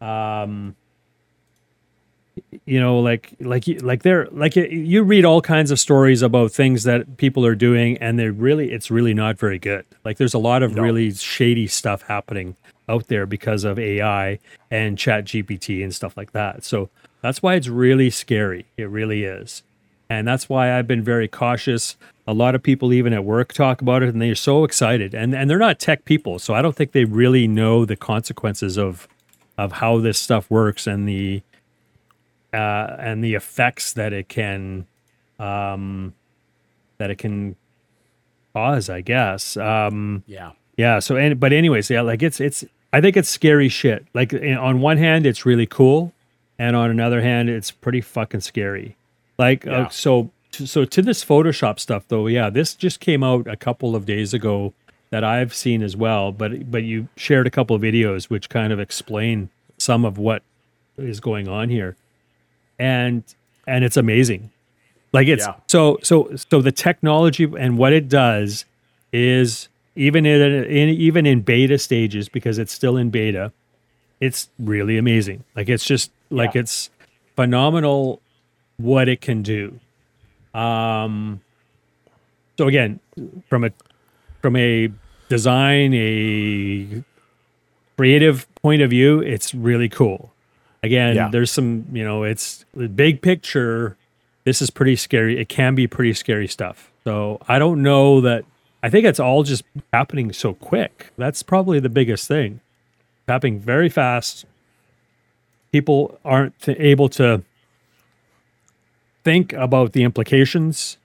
um 0.00 0.76
you 2.64 2.80
know 2.80 2.98
like 2.98 3.34
like 3.40 3.64
like 3.82 4.02
they're 4.02 4.26
like 4.30 4.56
you- 4.56 5.02
read 5.02 5.24
all 5.24 5.40
kinds 5.40 5.70
of 5.70 5.78
stories 5.80 6.22
about 6.22 6.52
things 6.52 6.82
that 6.84 7.16
people 7.16 7.46
are 7.46 7.54
doing 7.54 7.96
and 7.98 8.18
they're 8.18 8.32
really 8.32 8.72
it's 8.72 8.90
really 8.90 9.14
not 9.14 9.38
very 9.38 9.58
good. 9.58 9.84
Like 10.04 10.18
there's 10.18 10.34
a 10.34 10.38
lot 10.38 10.62
of 10.62 10.74
really 10.74 11.12
shady 11.12 11.66
stuff 11.66 12.02
happening 12.02 12.56
out 12.88 13.08
there 13.08 13.26
because 13.26 13.64
of 13.64 13.78
ai 13.78 14.38
and 14.70 14.96
chat 14.98 15.24
gpt 15.24 15.82
and 15.82 15.94
stuff 15.94 16.16
like 16.16 16.32
that. 16.32 16.64
So 16.64 16.88
that's 17.20 17.42
why 17.42 17.54
it's 17.54 17.68
really 17.68 18.10
scary. 18.10 18.66
It 18.76 18.88
really 18.88 19.24
is. 19.24 19.62
And 20.08 20.26
that's 20.26 20.48
why 20.48 20.76
i've 20.76 20.86
been 20.86 21.02
very 21.02 21.28
cautious. 21.28 21.96
A 22.28 22.32
lot 22.34 22.54
of 22.56 22.62
people 22.62 22.92
even 22.92 23.12
at 23.12 23.24
work 23.24 23.52
talk 23.52 23.80
about 23.80 24.02
it 24.02 24.08
and 24.08 24.20
they're 24.20 24.34
so 24.34 24.64
excited. 24.64 25.14
And 25.14 25.34
and 25.34 25.48
they're 25.48 25.58
not 25.58 25.78
tech 25.78 26.04
people 26.04 26.38
so 26.38 26.54
i 26.54 26.62
don't 26.62 26.76
think 26.76 26.92
they 26.92 27.04
really 27.04 27.46
know 27.48 27.84
the 27.84 27.96
consequences 27.96 28.76
of 28.76 29.08
of 29.58 29.72
how 29.72 29.98
this 29.98 30.18
stuff 30.18 30.50
works 30.50 30.86
and 30.86 31.08
the 31.08 31.42
uh, 32.52 32.96
and 32.98 33.22
the 33.22 33.34
effects 33.34 33.92
that 33.94 34.12
it 34.12 34.28
can 34.28 34.86
um, 35.38 36.14
that 36.98 37.10
it 37.10 37.16
can 37.18 37.56
cause, 38.54 38.88
I 38.88 39.00
guess. 39.02 39.56
Um, 39.56 40.22
Yeah. 40.26 40.52
yeah. 40.76 40.98
So, 40.98 41.16
and 41.16 41.38
but 41.38 41.52
anyways, 41.52 41.90
yeah, 41.90 42.00
like 42.02 42.22
it's 42.22 42.40
it's. 42.40 42.64
I 42.92 43.00
think 43.00 43.16
it's 43.16 43.28
scary 43.28 43.68
shit. 43.68 44.06
Like 44.14 44.32
on 44.32 44.80
one 44.80 44.96
hand, 44.96 45.26
it's 45.26 45.44
really 45.44 45.66
cool, 45.66 46.12
and 46.58 46.74
on 46.76 46.90
another 46.90 47.20
hand, 47.20 47.50
it's 47.50 47.70
pretty 47.70 48.00
fucking 48.00 48.40
scary. 48.40 48.96
Like 49.38 49.64
Yeah. 49.64 49.82
uh, 49.82 49.88
so. 49.88 50.30
So 50.52 50.86
to 50.86 51.02
this 51.02 51.22
Photoshop 51.22 51.78
stuff, 51.78 52.04
though, 52.08 52.26
yeah, 52.28 52.48
this 52.48 52.74
just 52.74 52.98
came 52.98 53.22
out 53.22 53.46
a 53.46 53.56
couple 53.56 53.94
of 53.94 54.06
days 54.06 54.32
ago 54.32 54.72
that 55.10 55.22
I've 55.22 55.52
seen 55.52 55.82
as 55.82 55.94
well. 55.94 56.32
But 56.32 56.70
but 56.70 56.82
you 56.82 57.08
shared 57.16 57.46
a 57.46 57.50
couple 57.50 57.76
of 57.76 57.82
videos 57.82 58.30
which 58.30 58.48
kind 58.48 58.72
of 58.72 58.80
explain 58.80 59.50
some 59.76 60.06
of 60.06 60.16
what 60.16 60.42
is 60.96 61.20
going 61.20 61.46
on 61.46 61.68
here, 61.68 61.94
and 62.78 63.22
and 63.66 63.84
it's 63.84 63.96
amazing. 63.96 64.50
Like 65.12 65.28
it's 65.28 65.46
Yeah. 65.46 65.54
so 65.66 65.98
so 66.02 66.34
so 66.50 66.60
the 66.60 66.72
technology 66.72 67.44
and 67.58 67.78
what 67.78 67.92
it 67.92 68.08
does 68.08 68.64
is 69.12 69.68
even 69.94 70.26
in, 70.26 70.64
in 70.64 70.88
even 70.90 71.26
in 71.26 71.40
beta 71.40 71.78
stages 71.78 72.28
because 72.28 72.58
it's 72.58 72.72
still 72.72 72.96
in 72.96 73.10
beta, 73.10 73.52
it's 74.20 74.48
really 74.58 74.98
amazing. 74.98 75.44
Like 75.54 75.68
it's 75.68 75.84
just 75.84 76.10
like 76.30 76.54
Yeah. 76.54 76.60
it's 76.62 76.90
phenomenal 77.34 78.20
what 78.76 79.08
it 79.08 79.20
can 79.20 79.42
do. 79.42 79.78
Um 80.54 81.40
so 82.58 82.66
again, 82.68 83.00
from 83.48 83.64
a 83.64 83.70
from 84.42 84.56
a 84.56 84.90
design, 85.28 85.92
a 85.94 87.02
creative 87.96 88.46
point 88.56 88.82
of 88.82 88.90
view, 88.90 89.20
it's 89.20 89.54
really 89.54 89.88
cool. 89.88 90.32
Again, 90.86 91.16
Yeah. 91.16 91.28
there's 91.30 91.50
some, 91.50 91.84
you 91.92 92.04
know, 92.04 92.22
it's 92.22 92.64
the 92.74 92.88
big 92.88 93.20
picture. 93.20 93.96
This 94.44 94.62
is 94.62 94.70
pretty 94.70 94.96
scary. 94.96 95.38
It 95.38 95.48
can 95.48 95.74
be 95.74 95.86
pretty 95.86 96.12
scary 96.14 96.46
stuff. 96.46 96.90
So 97.04 97.40
I 97.48 97.58
don't 97.58 97.82
know 97.82 98.20
that. 98.20 98.44
I 98.82 98.88
think 98.90 99.04
it's 99.04 99.18
all 99.18 99.42
just 99.42 99.64
happening 99.92 100.32
so 100.32 100.54
quick. 100.54 101.10
That's 101.18 101.42
probably 101.42 101.80
the 101.80 101.88
biggest 101.88 102.28
thing. 102.28 102.60
Happening 103.26 103.58
very 103.58 103.88
fast. 103.88 104.44
People 105.72 106.18
aren't 106.24 106.54
able 106.68 107.08
to 107.10 107.42
think 109.24 109.52
about 109.54 109.92
the 109.92 110.04
implications. 110.04 110.98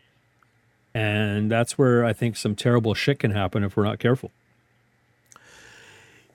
And 0.93 1.49
that's 1.49 1.77
where 1.77 2.05
I 2.05 2.13
think 2.13 2.35
some 2.35 2.55
terrible 2.55 2.93
shit 2.93 3.19
can 3.19 3.31
happen 3.31 3.63
if 3.63 3.75
we're 3.75 3.85
not 3.85 3.97
careful. 3.99 4.29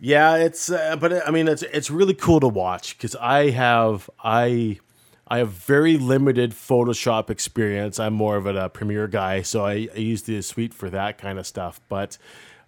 Yeah, 0.01 0.37
it's 0.37 0.71
uh, 0.71 0.97
but 0.97 1.27
I 1.27 1.31
mean 1.31 1.49
it's 1.49 1.63
it's 1.63 1.91
really 1.91 2.15
cool 2.15 2.41
to 2.41 2.49
watch 2.49 2.97
because 2.97 3.17
I 3.17 3.51
have 3.51 4.11
I 4.23 4.79
I 5.27 5.39
have 5.39 5.51
very 5.51 5.97
limited 5.97 6.53
Photoshop 6.53 7.31
experience. 7.31 7.99
I'm 7.99 8.13
more 8.13 8.37
of 8.37 8.47
a, 8.47 8.67
a 8.67 8.69
Premiere 8.69 9.09
guy, 9.09 9.43
so 9.43 9.65
I, 9.65 9.89
I 9.95 9.99
use 9.99 10.23
the 10.23 10.41
suite 10.43 10.75
for 10.75 10.91
that 10.91 11.19
kind 11.19 11.39
of 11.39 11.47
stuff. 11.47 11.81
But 11.89 12.19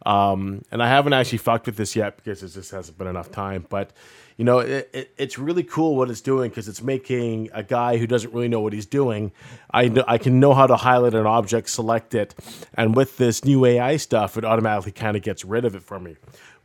um, 0.06 0.64
and 0.70 0.82
I 0.82 0.88
haven't 0.88 1.12
actually 1.12 1.38
fucked 1.38 1.66
with 1.66 1.76
this 1.76 1.94
yet 1.94 2.16
because 2.16 2.42
it 2.42 2.48
just 2.50 2.70
hasn't 2.70 2.96
been 2.96 3.08
enough 3.08 3.30
time. 3.30 3.66
But 3.68 3.92
you 4.38 4.44
know, 4.44 4.60
it, 4.60 4.88
it, 4.94 5.14
it's 5.18 5.38
really 5.38 5.64
cool 5.64 5.96
what 5.96 6.08
it's 6.08 6.20
doing 6.22 6.48
because 6.48 6.66
it's 6.66 6.82
making 6.82 7.50
a 7.52 7.62
guy 7.62 7.98
who 7.98 8.06
doesn't 8.06 8.32
really 8.32 8.48
know 8.48 8.60
what 8.60 8.72
he's 8.72 8.86
doing. 8.86 9.32
I 9.70 9.88
know, 9.88 10.04
I 10.08 10.16
can 10.16 10.40
know 10.40 10.54
how 10.54 10.66
to 10.66 10.76
highlight 10.76 11.14
an 11.14 11.26
object, 11.26 11.68
select 11.68 12.14
it, 12.14 12.34
and 12.74 12.96
with 12.96 13.18
this 13.18 13.44
new 13.44 13.66
AI 13.66 13.98
stuff, 13.98 14.38
it 14.38 14.44
automatically 14.44 14.92
kind 14.92 15.16
of 15.16 15.22
gets 15.22 15.44
rid 15.44 15.66
of 15.66 15.74
it 15.74 15.82
for 15.82 16.00
me 16.00 16.16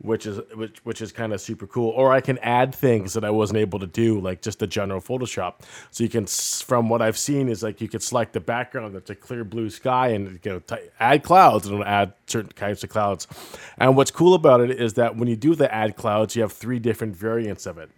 which 0.04 0.26
is 0.26 0.38
which 0.54 0.84
which 0.84 1.00
is 1.00 1.12
kind 1.12 1.32
of 1.32 1.40
super 1.40 1.66
cool. 1.66 1.88
Or 1.90 2.12
I 2.12 2.20
can 2.20 2.36
add 2.38 2.74
things 2.74 3.14
that 3.14 3.24
I 3.24 3.30
wasn't 3.30 3.58
able 3.58 3.78
to 3.78 3.86
do, 3.86 4.20
like 4.20 4.42
just 4.42 4.58
the 4.58 4.66
general 4.66 5.00
Photoshop. 5.00 5.54
So 5.90 6.04
you 6.04 6.10
can, 6.10 6.26
from 6.26 6.90
what 6.90 7.00
I've 7.00 7.16
seen, 7.16 7.48
is 7.48 7.62
like 7.62 7.80
you 7.80 7.88
could 7.88 8.02
select 8.02 8.34
the 8.34 8.40
background 8.40 8.94
that's 8.94 9.08
a 9.08 9.14
clear 9.14 9.44
blue 9.44 9.70
sky 9.70 10.08
and 10.08 10.38
you 10.44 10.52
know 10.52 10.58
t- 10.60 10.76
add 11.00 11.22
clouds 11.22 11.66
and 11.66 11.82
add 11.82 12.12
certain 12.26 12.52
types 12.52 12.84
of 12.84 12.90
clouds. 12.90 13.26
And 13.78 13.96
what's 13.96 14.10
cool 14.10 14.34
about 14.34 14.60
it 14.60 14.70
is 14.72 14.92
that 14.94 15.16
when 15.16 15.26
you 15.26 15.36
do 15.36 15.54
the 15.54 15.72
add 15.74 15.96
clouds, 15.96 16.36
you 16.36 16.42
have 16.42 16.52
three 16.52 16.78
different 16.78 17.16
variants 17.16 17.64
of 17.64 17.78
it. 17.78 17.90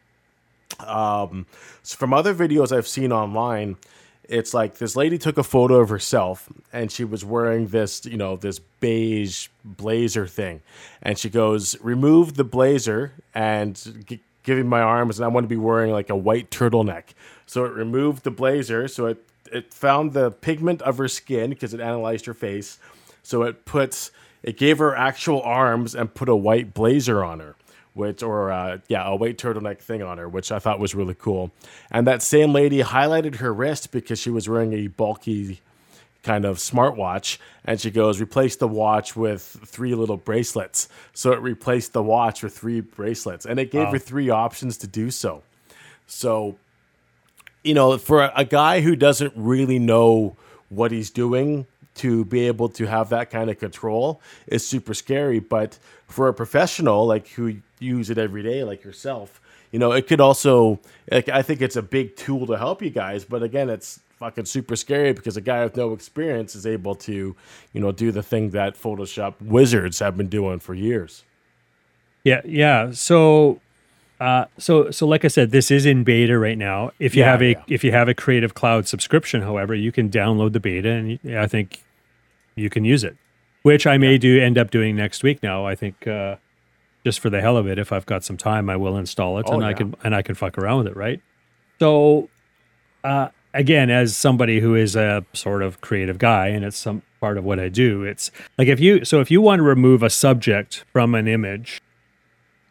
Um, 0.79 1.47
so 1.83 1.97
from 1.97 2.13
other 2.15 2.35
videos 2.35 2.77
I've 2.77 2.89
seen 2.89 3.13
online 3.13 3.77
it's 4.29 4.55
like 4.55 4.79
this 4.79 4.97
lady 4.97 5.19
took 5.19 5.39
a 5.39 5.43
photo 5.43 5.77
of 5.77 5.89
herself 5.89 6.49
and 6.73 6.91
she 6.91 7.05
was 7.05 7.25
wearing 7.25 7.69
this, 7.69 8.05
you 8.05 8.17
know, 8.17 8.37
this 8.37 8.59
beige 8.59 9.49
blazer 9.65 10.27
thing. 10.27 10.63
And 11.03 11.19
she 11.19 11.31
goes, 11.31 11.77
remove 11.81 12.35
the 12.35 12.45
blazer 12.45 13.13
and 13.35 13.77
g- 14.07 14.21
give 14.43 14.57
me 14.59 14.63
my 14.63 14.81
arms, 14.81 15.19
and 15.19 15.25
I 15.25 15.29
want 15.29 15.45
to 15.45 15.49
be 15.49 15.57
wearing 15.57 15.93
like 15.93 16.11
a 16.11 16.17
white 16.17 16.51
turtleneck. 16.51 17.05
So 17.47 17.65
it 17.65 17.73
removed 17.73 18.25
the 18.25 18.31
blazer. 18.31 18.89
So 18.89 19.07
it, 19.07 19.25
it 19.53 19.73
found 19.73 20.13
the 20.13 20.31
pigment 20.31 20.83
of 20.83 20.99
her 20.99 21.09
skin 21.09 21.51
because 21.51 21.75
it 21.75 21.81
analyzed 21.81 22.27
her 22.27 22.35
face. 22.35 22.79
So 23.23 23.43
it 23.43 23.65
puts, 23.65 24.11
it 24.43 24.57
gave 24.57 24.79
her 24.79 24.95
actual 24.95 25.43
arms 25.43 25.95
and 25.95 26.13
put 26.13 26.29
a 26.29 26.37
white 26.37 26.75
blazer 26.75 27.25
on 27.25 27.41
her 27.41 27.57
which 27.97 28.23
or 28.23 28.53
uh, 28.53 28.79
yeah, 28.89 29.09
a 29.09 29.17
white 29.17 29.39
turtleneck 29.39 29.79
thing 29.79 30.03
on 30.03 30.19
her, 30.19 30.29
which 30.29 30.53
I 30.53 30.59
thought 30.59 30.79
was 30.79 30.95
really 30.95 31.15
cool. 31.15 31.51
And 31.91 32.07
that 32.07 32.23
same 32.23 32.53
lady 32.53 32.83
highlighted 32.83 33.37
her 33.37 33.53
wrist 33.53 33.91
because 33.91 34.19
she 34.19 34.31
was 34.31 34.49
wearing 34.49 34.75
a 34.75 34.89
bulky 34.89 35.61
kind 36.23 36.45
of 36.45 36.59
smartwatch, 36.59 37.39
and 37.65 37.81
she 37.81 37.91
goes 37.91 38.21
replace 38.21 38.57
the 38.57 38.69
watch 38.69 39.17
with 39.17 39.43
three 39.65 39.95
little 39.95 40.17
bracelets. 40.17 40.89
So 41.15 41.33
it 41.33 41.41
replaced 41.41 41.95
the 41.95 42.03
watch 42.03 42.43
with 42.43 42.57
three 42.57 42.81
bracelets, 42.81 43.47
and 43.47 43.59
it 43.59 43.71
gave 43.71 43.87
wow. 43.87 43.93
her 43.93 43.99
three 43.99 44.29
options 44.29 44.77
to 44.79 44.87
do 44.87 45.11
so. 45.11 45.43
So, 46.07 46.59
you 47.65 47.75
know, 47.75 47.97
for 47.97 48.31
a 48.37 48.45
guy 48.45 48.81
who 48.83 48.95
doesn't 48.95 49.33
really 49.37 49.79
know 49.79 50.37
what 50.69 50.91
he's 50.91 51.11
doing 51.11 51.67
to 51.95 52.25
be 52.27 52.47
able 52.47 52.69
to 52.69 52.87
have 52.87 53.09
that 53.09 53.31
kind 53.31 53.49
of 53.49 53.59
control 53.59 54.21
is 54.47 54.67
super 54.67 54.95
scary. 54.95 55.39
But 55.39 55.79
for 56.09 56.29
a 56.29 56.35
professional 56.35 57.07
like 57.07 57.29
who 57.29 57.57
use 57.79 58.11
it 58.11 58.19
every 58.19 58.43
day, 58.43 58.65
like 58.65 58.85
yourself, 58.85 59.41
you 59.71 59.79
know, 59.79 59.93
it 59.93 60.07
could 60.07 60.21
also. 60.21 60.81
Like, 61.11 61.29
I 61.29 61.43
think 61.43 61.61
it's 61.61 61.77
a 61.77 61.83
big 61.83 62.17
tool 62.17 62.47
to 62.47 62.57
help 62.57 62.83
you 62.83 62.91
guys. 62.91 63.25
But 63.25 63.43
again, 63.43 63.69
it's 63.69 64.01
fucking 64.19 64.47
super 64.47 64.77
scary 64.77 65.13
because 65.13 65.37
a 65.37 65.41
guy 65.41 65.63
with 65.65 65.77
no 65.77 65.93
experience 65.93 66.55
is 66.55 66.67
able 66.67 66.95
to, 66.95 67.37
you 67.73 67.81
know, 67.81 67.93
do 67.93 68.11
the 68.11 68.23
thing 68.23 68.51
that 68.51 68.75
Photoshop 68.75 69.35
wizards 69.41 69.99
have 69.99 70.17
been 70.17 70.29
doing 70.29 70.61
for 70.61 70.75
years. 70.75 71.25
Yeah, 72.25 72.41
yeah. 72.45 72.91
So 72.93 73.61
uh, 74.19 74.47
so 74.59 74.91
so 74.91 75.07
like 75.07 75.25
I 75.25 75.29
said, 75.29 75.51
this 75.51 75.71
is 75.71 75.85
in 75.85 76.05
beta 76.05 76.39
right 76.39 76.57
now. 76.57 76.91
If 76.99 77.15
you 77.15 77.23
yeah, 77.23 77.31
have 77.31 77.43
a 77.43 77.51
yeah. 77.51 77.63
if 77.69 77.85
you 77.85 77.93
have 77.93 78.09
a 78.09 78.15
Creative 78.15 78.55
Cloud 78.55 78.89
subscription, 78.89 79.43
however, 79.43 79.75
you 79.75 79.93
can 79.93 80.09
download 80.09 80.53
the 80.53 80.61
beta, 80.61 80.89
and 80.89 81.19
I 81.37 81.47
think 81.47 81.85
you 82.55 82.71
can 82.71 82.85
use 82.85 83.05
it, 83.05 83.17
which 83.63 83.87
I 83.87 83.99
may 83.99 84.17
do 84.17 84.41
end 84.41 84.57
up 84.57 84.71
doing 84.71 84.97
next 84.97 85.23
week. 85.23 85.43
Now 85.43 85.67
I 85.67 85.75
think 85.75 86.07
uh, 86.07 86.37
just 87.07 87.21
for 87.21 87.31
the 87.31 87.41
hell 87.41 87.57
of 87.57 87.69
it, 87.69 87.79
if 87.79 87.93
I've 87.93 88.05
got 88.05 88.25
some 88.25 88.37
time, 88.37 88.69
I 88.69 88.75
will 88.75 88.97
install 88.97 89.39
it, 89.39 89.47
oh, 89.49 89.55
and 89.55 89.65
I 89.65 89.75
can 89.75 89.95
and 90.03 90.13
I 90.13 90.23
can 90.23 90.35
fuck 90.35 90.59
around 90.59 90.79
with 90.79 90.89
it, 90.89 90.97
right? 90.97 91.21
So 91.79 92.29
uh, 93.05 93.29
again, 93.55 93.91
as 93.91 94.17
somebody 94.17 94.59
who 94.59 94.75
is 94.75 94.97
a 94.97 95.25
sort 95.33 95.63
of 95.63 95.81
creative 95.81 96.19
guy, 96.19 96.49
and 96.49 96.65
it's 96.65 96.77
some 96.77 97.03
part 97.21 97.39
of 97.39 97.45
what 97.45 97.61
I 97.61 97.69
do, 97.69 98.03
it's 98.03 98.33
like 98.59 98.67
if 98.67 98.81
you 98.81 99.05
so 99.05 99.21
if 99.21 99.31
you 99.31 99.41
want 99.41 99.61
to 99.61 99.63
remove 99.63 100.03
a 100.03 100.11
subject 100.11 100.85
from 100.93 101.15
an 101.15 101.29
image 101.29 101.81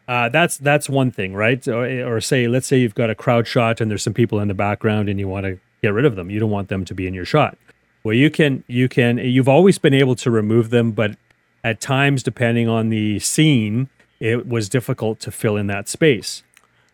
uh, 0.06 0.28
that's 0.28 0.58
that's 0.58 0.86
one 0.86 1.10
thing, 1.10 1.34
right? 1.34 1.66
Or, 1.66 1.84
or, 2.06 2.20
say, 2.20 2.46
let's 2.46 2.66
say 2.66 2.78
you've 2.78 2.94
got 2.94 3.08
a 3.08 3.14
crowd 3.14 3.46
shot 3.46 3.80
and 3.80 3.90
there's 3.90 4.02
some 4.02 4.14
people 4.14 4.38
in 4.38 4.48
the 4.48 4.54
background 4.54 5.08
and 5.08 5.18
you 5.18 5.26
want 5.26 5.46
to 5.46 5.58
get 5.82 5.94
rid 5.94 6.04
of 6.04 6.14
them. 6.14 6.30
You 6.30 6.38
don't 6.38 6.50
want 6.50 6.68
them 6.68 6.84
to 6.84 6.94
be 6.94 7.06
in 7.06 7.14
your 7.14 7.24
shot. 7.24 7.58
Well, 8.04 8.14
you 8.14 8.30
can 8.30 8.62
you 8.68 8.86
can 8.88 9.16
you've 9.16 9.48
always 9.48 9.78
been 9.78 9.94
able 9.94 10.14
to 10.16 10.30
remove 10.30 10.70
them, 10.70 10.92
but 10.92 11.16
at 11.64 11.80
times, 11.80 12.22
depending 12.22 12.68
on 12.68 12.90
the 12.90 13.18
scene, 13.18 13.88
it 14.20 14.48
was 14.48 14.68
difficult 14.68 15.20
to 15.20 15.30
fill 15.30 15.56
in 15.56 15.66
that 15.66 15.88
space. 15.88 16.42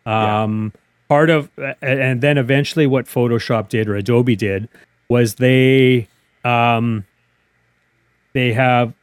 Um, 0.05 0.71
yeah. 0.73 0.79
Part 1.09 1.29
of 1.29 1.49
and 1.81 2.21
then 2.21 2.37
eventually, 2.37 2.87
what 2.87 3.05
Photoshop 3.05 3.69
did 3.69 3.87
or 3.87 3.95
Adobe 3.95 4.35
did 4.35 4.67
was 5.09 5.35
they 5.35 6.07
um, 6.43 7.05
they 8.33 8.53
have 8.53 8.93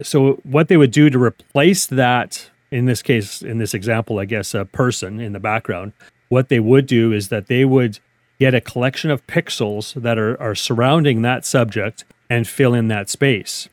so 0.00 0.34
what 0.44 0.68
they 0.68 0.76
would 0.76 0.92
do 0.92 1.10
to 1.10 1.22
replace 1.22 1.86
that 1.86 2.50
in 2.72 2.86
this 2.86 3.02
case, 3.02 3.42
in 3.42 3.58
this 3.58 3.74
example, 3.74 4.18
I 4.18 4.24
guess 4.24 4.54
a 4.54 4.64
person 4.64 5.20
in 5.20 5.32
the 5.32 5.40
background, 5.40 5.92
what 6.30 6.48
they 6.48 6.58
would 6.58 6.86
do 6.86 7.12
is 7.12 7.28
that 7.28 7.46
they 7.46 7.66
would 7.66 7.98
get 8.40 8.54
a 8.54 8.60
collection 8.60 9.10
of 9.10 9.24
pixels 9.26 9.92
that 10.00 10.18
are, 10.18 10.40
are 10.40 10.54
surrounding 10.54 11.20
that 11.22 11.44
subject 11.44 12.04
and 12.30 12.48
fill 12.48 12.72
in 12.72 12.88
that 12.88 13.10
space. 13.10 13.68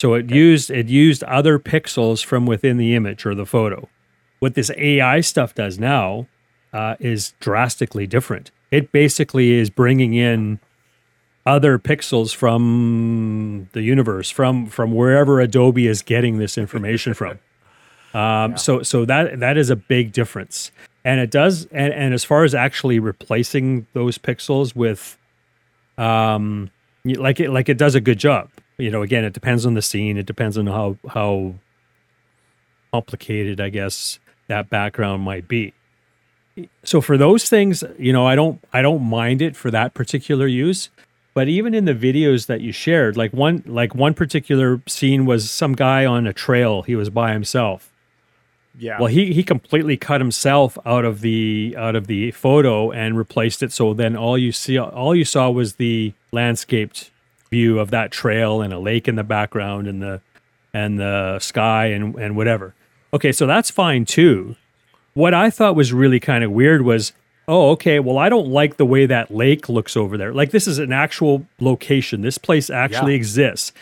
So 0.00 0.14
it 0.14 0.24
okay. 0.24 0.34
used 0.34 0.70
it 0.70 0.88
used 0.88 1.22
other 1.24 1.58
pixels 1.58 2.24
from 2.24 2.46
within 2.46 2.78
the 2.78 2.94
image 2.94 3.26
or 3.26 3.34
the 3.34 3.44
photo. 3.44 3.86
What 4.38 4.54
this 4.54 4.70
AI 4.78 5.20
stuff 5.20 5.54
does 5.54 5.78
now 5.78 6.26
uh, 6.72 6.96
is 6.98 7.34
drastically 7.38 8.06
different. 8.06 8.50
It 8.70 8.92
basically 8.92 9.52
is 9.52 9.68
bringing 9.68 10.14
in 10.14 10.58
other 11.44 11.78
pixels 11.78 12.34
from 12.34 13.68
the 13.72 13.82
universe, 13.82 14.30
from 14.30 14.68
from 14.68 14.94
wherever 14.94 15.38
Adobe 15.38 15.86
is 15.86 16.00
getting 16.00 16.38
this 16.38 16.56
information 16.56 17.14
from. 17.14 17.38
Um, 18.12 18.50
yeah. 18.50 18.56
So 18.56 18.82
so 18.82 19.04
that 19.04 19.38
that 19.38 19.56
is 19.56 19.70
a 19.70 19.76
big 19.76 20.10
difference, 20.10 20.72
and 21.04 21.20
it 21.20 21.30
does. 21.30 21.66
And, 21.66 21.94
and 21.94 22.12
as 22.12 22.24
far 22.24 22.42
as 22.42 22.56
actually 22.56 22.98
replacing 22.98 23.86
those 23.92 24.18
pixels 24.18 24.74
with, 24.74 25.16
um, 25.96 26.72
like 27.04 27.38
it 27.38 27.50
like 27.50 27.68
it 27.68 27.78
does 27.78 27.94
a 27.94 28.00
good 28.00 28.18
job. 28.18 28.50
You 28.80 28.90
know, 28.90 29.02
again, 29.02 29.24
it 29.24 29.32
depends 29.32 29.66
on 29.66 29.74
the 29.74 29.82
scene. 29.82 30.16
It 30.16 30.26
depends 30.26 30.58
on 30.58 30.66
how 30.66 30.96
how 31.08 31.54
complicated, 32.92 33.60
I 33.60 33.68
guess, 33.68 34.18
that 34.48 34.68
background 34.68 35.22
might 35.22 35.46
be. 35.46 35.74
So 36.84 37.00
for 37.00 37.16
those 37.16 37.48
things, 37.48 37.84
you 37.98 38.12
know, 38.12 38.26
I 38.26 38.34
don't 38.34 38.62
I 38.72 38.82
don't 38.82 39.02
mind 39.02 39.42
it 39.42 39.56
for 39.56 39.70
that 39.70 39.94
particular 39.94 40.46
use. 40.46 40.90
But 41.32 41.46
even 41.46 41.74
in 41.74 41.84
the 41.84 41.94
videos 41.94 42.46
that 42.46 42.60
you 42.60 42.72
shared, 42.72 43.16
like 43.16 43.32
one 43.32 43.62
like 43.66 43.94
one 43.94 44.14
particular 44.14 44.82
scene 44.86 45.26
was 45.26 45.50
some 45.50 45.74
guy 45.74 46.04
on 46.04 46.26
a 46.26 46.32
trail. 46.32 46.82
He 46.82 46.96
was 46.96 47.08
by 47.08 47.32
himself 47.32 47.90
yeah. 48.80 48.98
Well, 48.98 49.08
he 49.08 49.32
he 49.32 49.42
completely 49.42 49.96
cut 49.96 50.20
himself 50.20 50.78
out 50.86 51.04
of 51.04 51.20
the 51.20 51.74
out 51.76 51.96
of 51.96 52.06
the 52.06 52.30
photo 52.30 52.90
and 52.90 53.16
replaced 53.16 53.62
it. 53.62 53.72
So 53.72 53.94
then 53.94 54.16
all 54.16 54.38
you 54.38 54.52
see 54.52 54.78
all 54.78 55.14
you 55.14 55.24
saw 55.24 55.50
was 55.50 55.74
the 55.74 56.14
landscaped 56.32 57.10
view 57.50 57.78
of 57.78 57.90
that 57.90 58.10
trail 58.10 58.62
and 58.62 58.72
a 58.72 58.78
lake 58.78 59.08
in 59.08 59.16
the 59.16 59.24
background 59.24 59.86
and 59.86 60.00
the 60.00 60.20
and 60.72 60.98
the 60.98 61.38
sky 61.40 61.86
and 61.86 62.14
and 62.16 62.36
whatever. 62.36 62.74
Okay, 63.12 63.32
so 63.32 63.46
that's 63.46 63.70
fine 63.70 64.04
too. 64.04 64.56
What 65.14 65.34
I 65.34 65.50
thought 65.50 65.74
was 65.74 65.92
really 65.92 66.20
kind 66.20 66.44
of 66.44 66.52
weird 66.52 66.82
was, 66.82 67.12
oh, 67.48 67.70
okay, 67.70 67.98
well 67.98 68.18
I 68.18 68.28
don't 68.28 68.48
like 68.48 68.76
the 68.76 68.86
way 68.86 69.06
that 69.06 69.30
lake 69.30 69.68
looks 69.68 69.96
over 69.96 70.16
there. 70.16 70.32
Like 70.32 70.52
this 70.52 70.68
is 70.68 70.78
an 70.78 70.92
actual 70.92 71.46
location. 71.58 72.22
This 72.22 72.38
place 72.38 72.70
actually 72.70 73.12
yeah. 73.12 73.18
exists. 73.18 73.72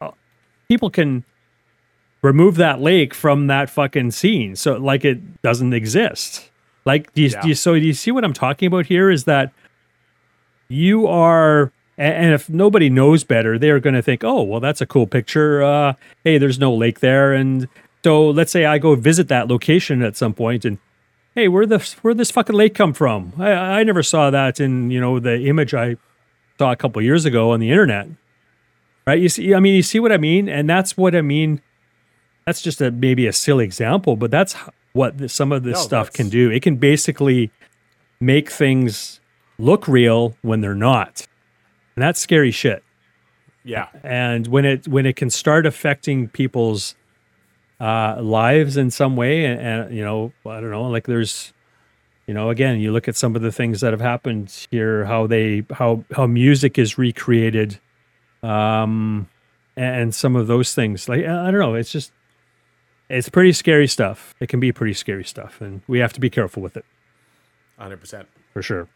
Uh, 0.00 0.10
people 0.68 0.90
can 0.90 1.24
remove 2.22 2.56
that 2.56 2.80
lake 2.80 3.12
from 3.12 3.48
that 3.48 3.68
fucking 3.68 4.10
scene 4.12 4.54
so 4.54 4.76
like 4.76 5.04
it 5.04 5.42
doesn't 5.42 5.72
exist 5.72 6.50
like 6.84 7.12
do 7.14 7.22
you, 7.22 7.28
yeah. 7.28 7.40
do 7.42 7.48
you, 7.48 7.54
so 7.54 7.74
do 7.74 7.80
you 7.80 7.92
see 7.92 8.12
what 8.12 8.24
i'm 8.24 8.32
talking 8.32 8.68
about 8.68 8.86
here 8.86 9.10
is 9.10 9.24
that 9.24 9.52
you 10.68 11.06
are 11.06 11.72
and 11.98 12.32
if 12.32 12.48
nobody 12.48 12.88
knows 12.88 13.24
better 13.24 13.58
they're 13.58 13.80
going 13.80 13.94
to 13.94 14.02
think 14.02 14.24
oh 14.24 14.42
well 14.42 14.60
that's 14.60 14.80
a 14.80 14.86
cool 14.86 15.06
picture 15.06 15.62
uh, 15.62 15.92
hey 16.24 16.38
there's 16.38 16.58
no 16.58 16.74
lake 16.74 17.00
there 17.00 17.32
and 17.32 17.68
so 18.02 18.30
let's 18.30 18.50
say 18.50 18.64
i 18.64 18.78
go 18.78 18.94
visit 18.94 19.28
that 19.28 19.48
location 19.48 20.02
at 20.02 20.16
some 20.16 20.32
point 20.32 20.64
and 20.64 20.78
hey 21.34 21.48
where 21.48 21.66
the 21.66 21.78
where 22.02 22.14
this 22.14 22.30
fucking 22.30 22.56
lake 22.56 22.74
come 22.74 22.92
from 22.92 23.32
i, 23.38 23.52
I 23.52 23.84
never 23.84 24.02
saw 24.02 24.30
that 24.30 24.58
in 24.58 24.90
you 24.90 25.00
know 25.00 25.20
the 25.20 25.46
image 25.46 25.74
i 25.74 25.96
saw 26.58 26.70
a 26.70 26.76
couple 26.76 27.02
years 27.02 27.24
ago 27.24 27.50
on 27.50 27.60
the 27.60 27.70
internet. 27.70 28.08
Right? 29.04 29.20
You 29.20 29.28
see, 29.28 29.52
I 29.52 29.58
mean, 29.58 29.74
you 29.74 29.82
see 29.82 29.98
what 29.98 30.12
I 30.12 30.16
mean, 30.16 30.48
and 30.48 30.70
that's 30.70 30.96
what 30.96 31.16
I 31.16 31.22
mean. 31.22 31.60
That's 32.46 32.62
just 32.62 32.80
a 32.80 32.90
maybe 32.92 33.26
a 33.26 33.32
silly 33.32 33.64
example, 33.64 34.14
but 34.14 34.30
that's 34.30 34.54
what 34.92 35.18
the, 35.18 35.28
some 35.28 35.50
of 35.50 35.64
this 35.64 35.78
No, 35.78 35.82
stuff 35.82 36.12
can 36.12 36.28
do. 36.28 36.50
It 36.50 36.62
can 36.62 36.76
basically 36.76 37.50
make 38.20 38.48
things 38.50 39.20
look 39.58 39.88
real 39.88 40.36
when 40.42 40.60
they're 40.60 40.74
not, 40.74 41.26
and 41.96 42.02
that's 42.02 42.20
scary 42.20 42.50
shit. 42.50 42.82
Yeah. 43.64 43.88
and 44.02 44.48
when 44.48 44.64
it 44.64 44.88
when 44.88 45.06
it 45.06 45.14
can 45.14 45.30
start 45.30 45.66
affecting 45.66 46.28
people's 46.28 46.96
uh, 47.80 48.20
lives 48.20 48.76
in 48.76 48.90
some 48.90 49.14
way 49.16 49.44
and, 49.44 49.60
and 49.60 49.96
you 49.96 50.04
know 50.04 50.32
i 50.46 50.60
don't 50.60 50.70
know 50.70 50.82
like 50.84 51.06
there's 51.06 51.52
you 52.26 52.34
know 52.34 52.50
again 52.50 52.80
you 52.80 52.90
look 52.92 53.06
at 53.08 53.14
some 53.16 53.36
of 53.36 53.42
the 53.42 53.52
things 53.52 53.80
that 53.80 53.92
have 53.92 54.00
happened 54.00 54.66
here 54.70 55.04
how 55.04 55.26
they 55.28 55.64
how 55.72 56.04
how 56.16 56.26
music 56.26 56.76
is 56.78 56.98
recreated 56.98 57.78
um 58.42 59.28
and 59.76 60.14
some 60.14 60.36
of 60.36 60.48
those 60.48 60.74
things. 60.74 61.08
Like 61.08 61.20
i 61.20 61.50
don't 61.50 61.60
know 61.60 61.74
it's 61.74 61.90
just 61.92 62.12
it's 63.08 63.28
pretty 63.28 63.52
scary 63.52 63.86
stuff. 63.86 64.34
It 64.40 64.48
can 64.48 64.58
be 64.58 64.72
pretty 64.72 64.94
scary 64.94 65.24
stuff 65.24 65.60
and 65.60 65.82
we 65.86 65.98
have 66.00 66.12
to 66.14 66.20
be 66.20 66.30
careful 66.30 66.62
with 66.62 66.76
it. 66.76 66.84
100%. 67.80 68.26
for 68.52 68.62
sure 68.62 68.88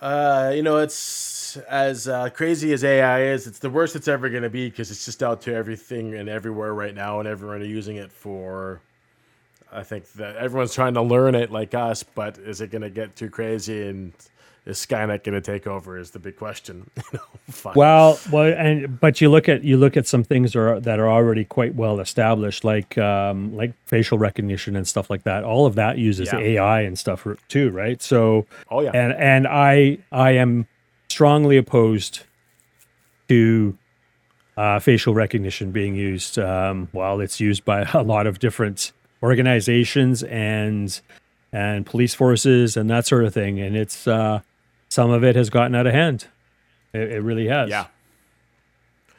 Uh, 0.00 0.52
you 0.54 0.62
know, 0.62 0.78
it's 0.78 1.56
as 1.68 2.06
uh, 2.06 2.28
crazy 2.30 2.72
as 2.72 2.84
AI 2.84 3.22
is, 3.22 3.46
it's 3.46 3.58
the 3.58 3.70
worst 3.70 3.96
it's 3.96 4.08
ever 4.08 4.28
going 4.28 4.42
to 4.42 4.50
be 4.50 4.68
because 4.68 4.90
it's 4.90 5.04
just 5.04 5.22
out 5.22 5.40
to 5.42 5.54
everything 5.54 6.14
and 6.14 6.28
everywhere 6.28 6.74
right 6.74 6.94
now, 6.94 7.18
and 7.18 7.28
everyone 7.28 7.62
are 7.62 7.64
using 7.64 7.96
it 7.96 8.12
for. 8.12 8.80
I 9.72 9.82
think 9.82 10.10
that 10.12 10.36
everyone's 10.36 10.74
trying 10.74 10.94
to 10.94 11.02
learn 11.02 11.34
it 11.34 11.50
like 11.50 11.74
us, 11.74 12.02
but 12.02 12.38
is 12.38 12.60
it 12.60 12.70
going 12.70 12.82
to 12.82 12.90
get 12.90 13.16
too 13.16 13.28
crazy 13.28 13.88
and 13.88 14.12
is 14.66 14.78
Skynet 14.78 15.22
going 15.24 15.34
to 15.34 15.40
take 15.40 15.66
over? 15.66 15.96
Is 15.96 16.10
the 16.10 16.18
big 16.18 16.36
question. 16.36 16.90
you 16.96 17.18
know. 17.18 17.72
Well, 17.74 18.18
well, 18.32 18.52
and 18.52 18.98
but 19.00 19.20
you 19.20 19.30
look 19.30 19.48
at 19.48 19.62
you 19.62 19.76
look 19.76 19.96
at 19.96 20.06
some 20.06 20.24
things 20.24 20.52
that 20.52 20.58
are, 20.58 20.80
that 20.80 20.98
are 20.98 21.08
already 21.08 21.44
quite 21.44 21.74
well 21.76 22.00
established, 22.00 22.64
like 22.64 22.98
um, 22.98 23.54
like 23.56 23.72
facial 23.86 24.18
recognition 24.18 24.74
and 24.76 24.86
stuff 24.86 25.08
like 25.08 25.22
that. 25.22 25.44
All 25.44 25.66
of 25.66 25.76
that 25.76 25.98
uses 25.98 26.28
Yeah. 26.32 26.40
AI 26.40 26.80
and 26.82 26.98
stuff 26.98 27.26
too, 27.48 27.70
right? 27.70 28.02
So, 28.02 28.46
Oh, 28.70 28.80
yeah. 28.80 28.90
and 28.92 29.12
and 29.14 29.46
I 29.46 29.98
I 30.10 30.32
am 30.32 30.66
strongly 31.08 31.56
opposed 31.56 32.24
to 33.28 33.76
uh, 34.56 34.78
facial 34.80 35.14
recognition 35.14 35.70
being 35.70 35.94
used. 35.94 36.38
Um, 36.38 36.88
while 36.92 37.20
it's 37.20 37.38
used 37.40 37.64
by 37.64 37.82
a 37.94 38.02
lot 38.02 38.26
of 38.26 38.40
different 38.40 38.92
organizations 39.22 40.22
and 40.24 41.00
and 41.52 41.86
police 41.86 42.14
forces 42.14 42.76
and 42.76 42.90
that 42.90 43.06
sort 43.06 43.24
of 43.24 43.32
thing, 43.32 43.60
and 43.60 43.76
it's 43.76 44.06
uh, 44.08 44.40
some 44.96 45.10
of 45.10 45.22
it 45.22 45.36
has 45.36 45.50
gotten 45.50 45.74
out 45.74 45.86
of 45.86 45.92
hand. 45.92 46.26
It, 46.94 47.12
it 47.12 47.20
really 47.20 47.48
has. 47.48 47.68
yeah. 47.68 47.88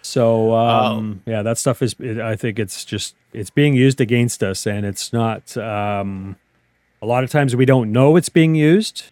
So 0.01 0.55
um, 0.55 1.21
yeah, 1.27 1.43
that 1.43 1.59
stuff 1.59 1.83
is. 1.83 1.95
It, 1.99 2.19
I 2.19 2.35
think 2.35 2.57
it's 2.57 2.83
just 2.83 3.13
it's 3.31 3.51
being 3.51 3.75
used 3.75 4.01
against 4.01 4.41
us, 4.41 4.65
and 4.65 4.87
it's 4.87 5.13
not. 5.13 5.55
Um, 5.55 6.37
a 6.99 7.05
lot 7.05 7.23
of 7.23 7.29
times 7.29 7.55
we 7.55 7.65
don't 7.65 7.91
know 7.91 8.15
it's 8.15 8.29
being 8.29 8.55
used, 8.55 9.11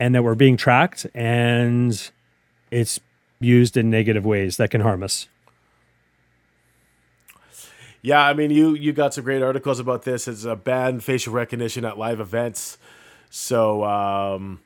and 0.00 0.12
that 0.14 0.24
we're 0.24 0.34
being 0.34 0.56
tracked, 0.56 1.06
and 1.14 2.10
it's 2.72 2.98
used 3.38 3.76
in 3.76 3.88
negative 3.88 4.24
ways 4.24 4.56
that 4.56 4.72
can 4.72 4.80
harm 4.80 5.04
us. 5.04 5.28
Yeah, 8.00 8.26
I 8.26 8.32
mean, 8.34 8.50
you 8.50 8.74
you 8.74 8.92
got 8.92 9.14
some 9.14 9.22
great 9.22 9.42
articles 9.42 9.78
about 9.78 10.02
this. 10.02 10.26
It's 10.26 10.44
a 10.44 10.56
banned 10.56 11.04
facial 11.04 11.32
recognition 11.32 11.84
at 11.84 11.96
live 11.96 12.18
events. 12.18 12.76
So 13.30 13.84
um, 13.84 14.60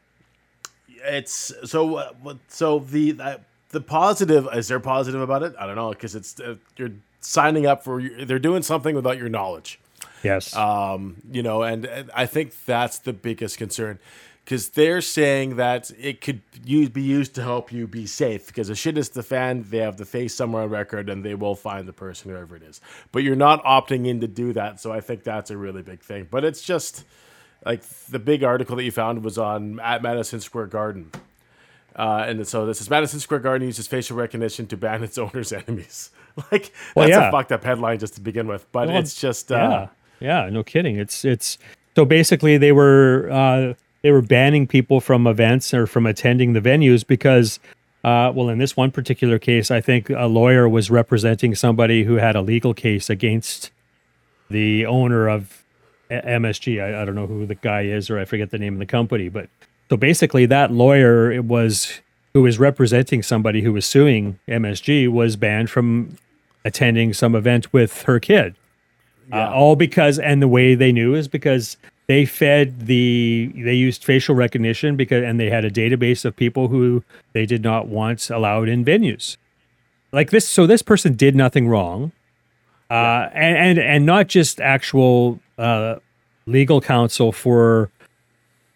it's 1.06 1.52
so 1.64 1.96
uh, 1.96 2.34
so 2.48 2.80
the 2.80 3.16
uh, 3.20 3.36
the 3.70 3.80
positive 3.80 4.48
is 4.52 4.68
there 4.68 4.80
positive 4.80 5.20
about 5.20 5.42
it? 5.42 5.54
I 5.58 5.66
don't 5.66 5.76
know 5.76 5.90
because 5.90 6.14
it's 6.14 6.38
uh, 6.40 6.56
you're 6.76 6.92
signing 7.20 7.66
up 7.66 7.84
for 7.84 8.02
they're 8.02 8.38
doing 8.38 8.62
something 8.62 8.94
without 8.94 9.18
your 9.18 9.28
knowledge. 9.28 9.80
Yes. 10.22 10.54
Um, 10.56 11.16
you 11.30 11.42
know, 11.42 11.62
and, 11.62 11.84
and 11.84 12.10
I 12.14 12.26
think 12.26 12.52
that's 12.64 12.98
the 12.98 13.12
biggest 13.12 13.58
concern 13.58 13.98
because 14.44 14.68
they're 14.70 15.00
saying 15.00 15.56
that 15.56 15.90
it 15.98 16.20
could 16.20 16.40
use, 16.64 16.88
be 16.88 17.02
used 17.02 17.34
to 17.34 17.42
help 17.42 17.72
you 17.72 17.88
be 17.88 18.06
safe 18.06 18.46
because 18.46 18.70
as 18.70 18.78
shit 18.78 18.96
is 18.96 19.08
the 19.08 19.22
fan, 19.22 19.64
they 19.68 19.78
have 19.78 19.96
the 19.96 20.04
face 20.04 20.34
somewhere 20.34 20.62
on 20.62 20.70
record 20.70 21.08
and 21.08 21.24
they 21.24 21.34
will 21.34 21.56
find 21.56 21.88
the 21.88 21.92
person, 21.92 22.30
whoever 22.30 22.54
it 22.54 22.62
is. 22.62 22.80
But 23.10 23.24
you're 23.24 23.34
not 23.34 23.64
opting 23.64 24.06
in 24.06 24.20
to 24.20 24.28
do 24.28 24.52
that. 24.52 24.80
So 24.80 24.92
I 24.92 25.00
think 25.00 25.24
that's 25.24 25.50
a 25.50 25.56
really 25.56 25.82
big 25.82 26.00
thing. 26.00 26.28
But 26.30 26.44
it's 26.44 26.62
just 26.62 27.04
like 27.66 27.82
the 28.08 28.20
big 28.20 28.44
article 28.44 28.76
that 28.76 28.84
you 28.84 28.92
found 28.92 29.24
was 29.24 29.36
on 29.36 29.80
at 29.80 30.00
Madison 30.00 30.40
Square 30.40 30.68
Garden. 30.68 31.10
Uh, 31.96 32.24
and 32.28 32.46
so 32.46 32.64
this 32.64 32.80
is 32.80 32.88
Madison 32.88 33.18
Square 33.20 33.40
Garden 33.40 33.66
uses 33.66 33.86
facial 33.86 34.16
recognition 34.16 34.66
to 34.68 34.76
ban 34.76 35.02
its 35.02 35.18
owner's 35.18 35.52
enemies. 35.52 36.10
like 36.52 36.72
Well, 36.94 37.08
that's 37.08 37.18
yeah. 37.18 37.28
a 37.28 37.32
fucked 37.32 37.52
up 37.52 37.64
headline 37.64 37.98
just 37.98 38.14
to 38.14 38.20
begin 38.20 38.46
with, 38.46 38.70
but 38.70 38.88
Well, 38.88 38.98
it's 38.98 39.20
just 39.20 39.50
uh, 39.50 39.88
yeah. 40.20 40.44
Yeah. 40.44 40.50
No 40.50 40.62
kidding. 40.62 40.96
It's 40.96 41.24
it's 41.24 41.58
so 41.96 42.04
basically 42.04 42.56
they 42.56 42.72
were 42.72 43.28
uh, 43.30 43.74
they 44.02 44.12
were 44.12 44.22
banning 44.22 44.66
people 44.66 45.00
from 45.00 45.26
events 45.26 45.74
or 45.74 45.86
from 45.86 46.06
attending 46.06 46.54
the 46.54 46.60
venues 46.60 47.06
because. 47.06 47.58
Uh, 48.04 48.30
well, 48.32 48.48
in 48.48 48.58
this 48.58 48.76
one 48.76 48.92
particular 48.92 49.36
case, 49.36 49.68
I 49.68 49.80
think 49.80 50.10
a 50.10 50.26
lawyer 50.26 50.68
was 50.68 50.92
representing 50.92 51.56
somebody 51.56 52.04
who 52.04 52.16
had 52.16 52.36
a 52.36 52.40
legal 52.40 52.72
case 52.72 53.10
against 53.10 53.72
the 54.48 54.86
owner 54.86 55.28
of 55.28 55.65
MSG. 56.10 56.82
I, 56.82 57.02
I 57.02 57.04
don't 57.04 57.14
know 57.14 57.26
who 57.26 57.46
the 57.46 57.54
guy 57.54 57.82
is, 57.82 58.10
or 58.10 58.18
I 58.18 58.24
forget 58.24 58.50
the 58.50 58.58
name 58.58 58.74
of 58.74 58.78
the 58.78 58.86
company. 58.86 59.28
But 59.28 59.48
so 59.90 59.96
basically, 59.96 60.46
that 60.46 60.72
lawyer 60.72 61.30
it 61.30 61.44
was 61.44 62.00
who 62.34 62.42
was 62.42 62.58
representing 62.58 63.22
somebody 63.22 63.62
who 63.62 63.72
was 63.72 63.86
suing 63.86 64.38
MSG 64.46 65.10
was 65.10 65.36
banned 65.36 65.70
from 65.70 66.18
attending 66.66 67.14
some 67.14 67.34
event 67.34 67.72
with 67.72 68.02
her 68.02 68.20
kid. 68.20 68.54
Uh, 69.32 69.50
all 69.50 69.74
because, 69.74 70.18
and 70.18 70.42
the 70.42 70.48
way 70.48 70.74
they 70.74 70.92
knew 70.92 71.14
is 71.14 71.28
because 71.28 71.76
they 72.06 72.24
fed 72.24 72.86
the, 72.86 73.50
they 73.56 73.72
used 73.72 74.04
facial 74.04 74.34
recognition 74.34 74.96
because, 74.96 75.24
and 75.24 75.40
they 75.40 75.48
had 75.48 75.64
a 75.64 75.70
database 75.70 76.24
of 76.24 76.36
people 76.36 76.68
who 76.68 77.02
they 77.32 77.46
did 77.46 77.62
not 77.62 77.88
want 77.88 78.28
allowed 78.30 78.68
in 78.68 78.84
venues. 78.84 79.36
Like 80.12 80.30
this, 80.30 80.48
so 80.48 80.66
this 80.66 80.82
person 80.82 81.14
did 81.14 81.34
nothing 81.34 81.68
wrong, 81.68 82.12
uh, 82.90 83.28
and, 83.32 83.56
and 83.56 83.78
and 83.78 84.06
not 84.06 84.28
just 84.28 84.60
actual 84.60 85.40
uh, 85.58 85.96
legal 86.46 86.80
counsel 86.80 87.32
for 87.32 87.90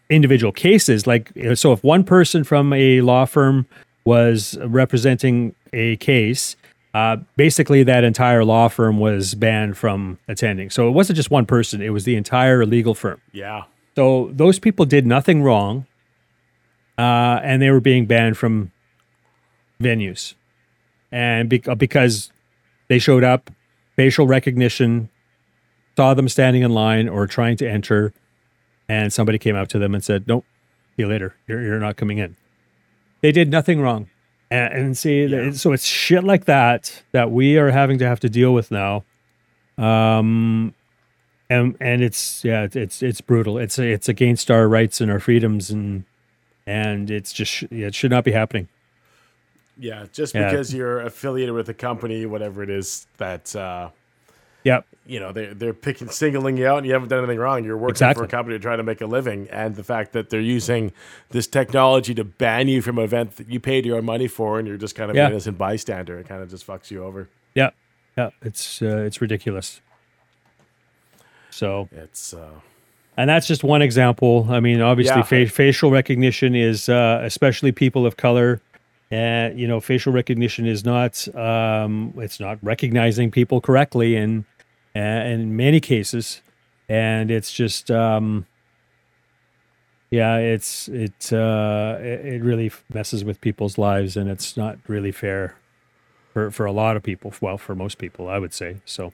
individual 0.09 0.53
cases. 0.53 1.07
Like, 1.07 1.33
so 1.55 1.72
if 1.72 1.83
one 1.85 2.05
person 2.05 2.45
from 2.45 2.72
a 2.72 3.01
law 3.01 3.24
firm 3.24 3.66
was 4.05 4.59
representing 4.62 5.55
a 5.72 5.97
case, 5.97 6.57
uh, 6.95 7.18
basically 7.37 7.83
that 7.85 8.03
entire 8.03 8.45
law 8.45 8.68
firm 8.68 8.99
was 8.99 9.35
banned 9.35 9.76
from 9.76 10.18
attending. 10.26 10.70
So 10.70 10.89
it 10.89 10.91
wasn't 10.91 11.16
just 11.16 11.31
one 11.31 11.47
person; 11.47 11.81
it 11.81 11.91
was 11.91 12.05
the 12.05 12.16
entire 12.16 12.66
legal 12.66 12.95
firm. 12.95 13.20
yeah. 13.33 13.64
So 13.97 14.31
those 14.33 14.59
people 14.61 14.87
did 14.87 15.05
nothing 15.05 15.43
wrong, 15.43 15.85
uh, 16.97 17.41
and 17.43 17.61
they 17.61 17.70
were 17.70 17.81
being 17.81 18.07
banned 18.07 18.39
from 18.39 18.70
venues, 19.83 20.35
and 21.12 21.49
bec- 21.51 21.68
uh, 21.68 21.74
because 21.74 22.33
they 22.89 22.99
showed 22.99 23.24
up, 23.24 23.51
facial 23.97 24.26
recognition 24.26 25.11
saw 25.97 26.14
them 26.14 26.28
standing 26.28 26.62
in 26.62 26.70
line 26.72 27.09
or 27.09 27.26
trying 27.26 27.57
to 27.59 27.68
enter, 27.68 28.12
and 28.88 29.12
somebody 29.12 29.38
came 29.38 29.57
up 29.57 29.68
to 29.68 29.78
them 29.78 29.95
and 29.95 30.03
said, 30.05 30.26
"Nope, 30.26 30.45
see 30.97 31.03
you 31.03 31.09
later. 31.09 31.34
You're 31.47 31.62
you're 31.62 31.80
not 31.80 31.97
coming 31.97 32.18
in." 32.18 32.36
They 33.20 33.32
did 33.32 33.51
nothing 33.51 33.80
wrong, 33.80 34.09
and, 34.51 34.72
and 34.72 34.99
see, 34.99 35.24
Yeah. 35.24 35.51
so 35.53 35.72
it's 35.72 35.84
shit 35.84 36.24
like 36.24 36.47
that 36.47 37.03
that 37.12 37.30
we 37.30 37.59
are 37.59 37.70
having 37.70 37.99
to 37.99 38.07
have 38.07 38.20
to 38.20 38.28
deal 38.28 38.55
with 38.55 38.70
now. 38.70 39.05
Um, 39.78 40.74
and 41.49 41.76
and 41.80 42.03
it's 42.03 42.45
yeah 42.45 42.62
it's 42.62 42.76
it's, 42.76 43.03
it's 43.03 43.20
brutal 43.20 43.59
it's 43.59 43.78
it's 43.78 44.09
against 44.09 44.51
our 44.51 44.68
rights 44.68 45.01
and 45.01 45.11
our 45.11 45.18
freedoms 45.18 45.70
and 45.70 46.05
and 46.66 47.11
it's 47.11 47.32
just 47.32 47.62
it 47.64 47.93
should 47.95 48.11
not 48.12 48.22
be 48.24 48.30
happening 48.30 48.68
Yeah, 49.78 50.07
just 50.12 50.34
Yeah. 50.34 50.51
because 50.51 50.72
you're 50.74 51.01
affiliated 51.01 51.55
with 51.55 51.68
a 51.70 51.74
company, 51.74 52.26
whatever 52.26 52.62
it 52.62 52.68
is, 52.70 53.07
that 53.16 53.57
uh, 53.57 53.88
yep 54.64 54.86
you 55.06 55.18
know 55.18 55.32
they're 55.32 55.54
they're 55.54 55.74
picking 55.74 56.08
singling 56.08 56.56
you 56.56 56.66
out, 56.68 56.78
and 56.78 56.86
you 56.86 56.92
haven't 56.92 57.08
done 57.08 57.18
anything 57.18 57.38
wrong. 57.38 57.64
You're 57.64 57.76
working 57.76 57.92
Exactly. 57.94 58.20
for 58.20 58.24
a 58.26 58.28
company 58.28 58.56
to 58.58 58.62
try 58.62 58.76
to 58.76 58.82
make 58.82 59.00
a 59.00 59.06
living, 59.06 59.48
and 59.50 59.74
the 59.74 59.82
fact 59.82 60.12
that 60.12 60.30
they're 60.30 60.40
using 60.40 60.92
this 61.30 61.46
technology 61.48 62.14
to 62.14 62.22
ban 62.24 62.68
you 62.68 62.80
from 62.82 62.98
an 62.98 63.04
event 63.04 63.36
that 63.36 63.48
you 63.48 63.58
paid 63.58 63.84
your 63.86 63.96
own 63.96 64.04
money 64.04 64.28
for, 64.28 64.58
and 64.58 64.68
you're 64.68 64.76
just 64.76 64.94
kind 64.94 65.11
of 65.11 65.16
Yeah. 65.16 65.26
an 65.26 65.32
innocent 65.32 65.58
bystander, 65.58 66.18
it 66.18 66.28
kind 66.28 66.42
of 66.42 66.50
just 66.50 66.64
fucks 66.66 66.90
you 66.90 67.02
over. 67.02 67.28
yeah 67.54 67.70
yeah 68.16 68.30
it's 68.42 68.82
uh, 68.82 68.98
it's 68.98 69.20
ridiculous 69.20 69.80
so 71.50 71.88
It's 71.92 72.34
uh, 72.34 72.50
and 73.16 73.28
that's 73.28 73.46
just 73.46 73.64
one 73.64 73.82
example 73.82 74.46
i 74.50 74.61
mean 74.61 74.80
obviously 74.80 75.16
Yeah. 75.16 75.22
fa- 75.22 75.46
facial 75.48 75.90
recognition 75.90 76.54
is 76.54 76.88
uh, 76.88 77.20
especially 77.24 77.72
people 77.72 78.06
of 78.06 78.16
color 78.16 78.61
and 79.11 79.58
you 79.58 79.66
know 79.66 79.80
facial 79.80 80.12
recognition 80.12 80.66
is 80.66 80.84
not 80.84 81.26
um, 81.36 82.14
it's 82.18 82.38
not 82.40 82.58
recognizing 82.62 83.30
people 83.30 83.61
correctly 83.61 84.16
uh, 84.16 84.42
in 84.95 85.57
many 85.57 85.80
cases 85.80 86.43
and 86.88 87.30
it's 87.30 87.53
just 87.53 87.91
um, 87.91 88.47
Yeah, 90.11 90.38
it's 90.38 90.88
it 90.88 91.32
uh, 91.32 91.97
it, 92.01 92.43
really 92.43 92.72
messes 92.93 93.24
with 93.24 93.41
people's 93.41 93.78
lives, 93.78 94.16
and 94.16 94.28
it's 94.28 94.57
not 94.57 94.78
really 94.88 95.12
fair 95.12 95.55
for 96.32 96.51
for 96.51 96.66
a 96.66 96.72
lot 96.72 96.97
of 96.97 97.03
people. 97.05 97.32
Well, 97.41 97.59
for 97.59 97.74
most 97.76 97.99
people, 97.99 98.28
I 98.28 98.38
would 98.38 98.53
say. 98.53 98.78
So 98.84 99.12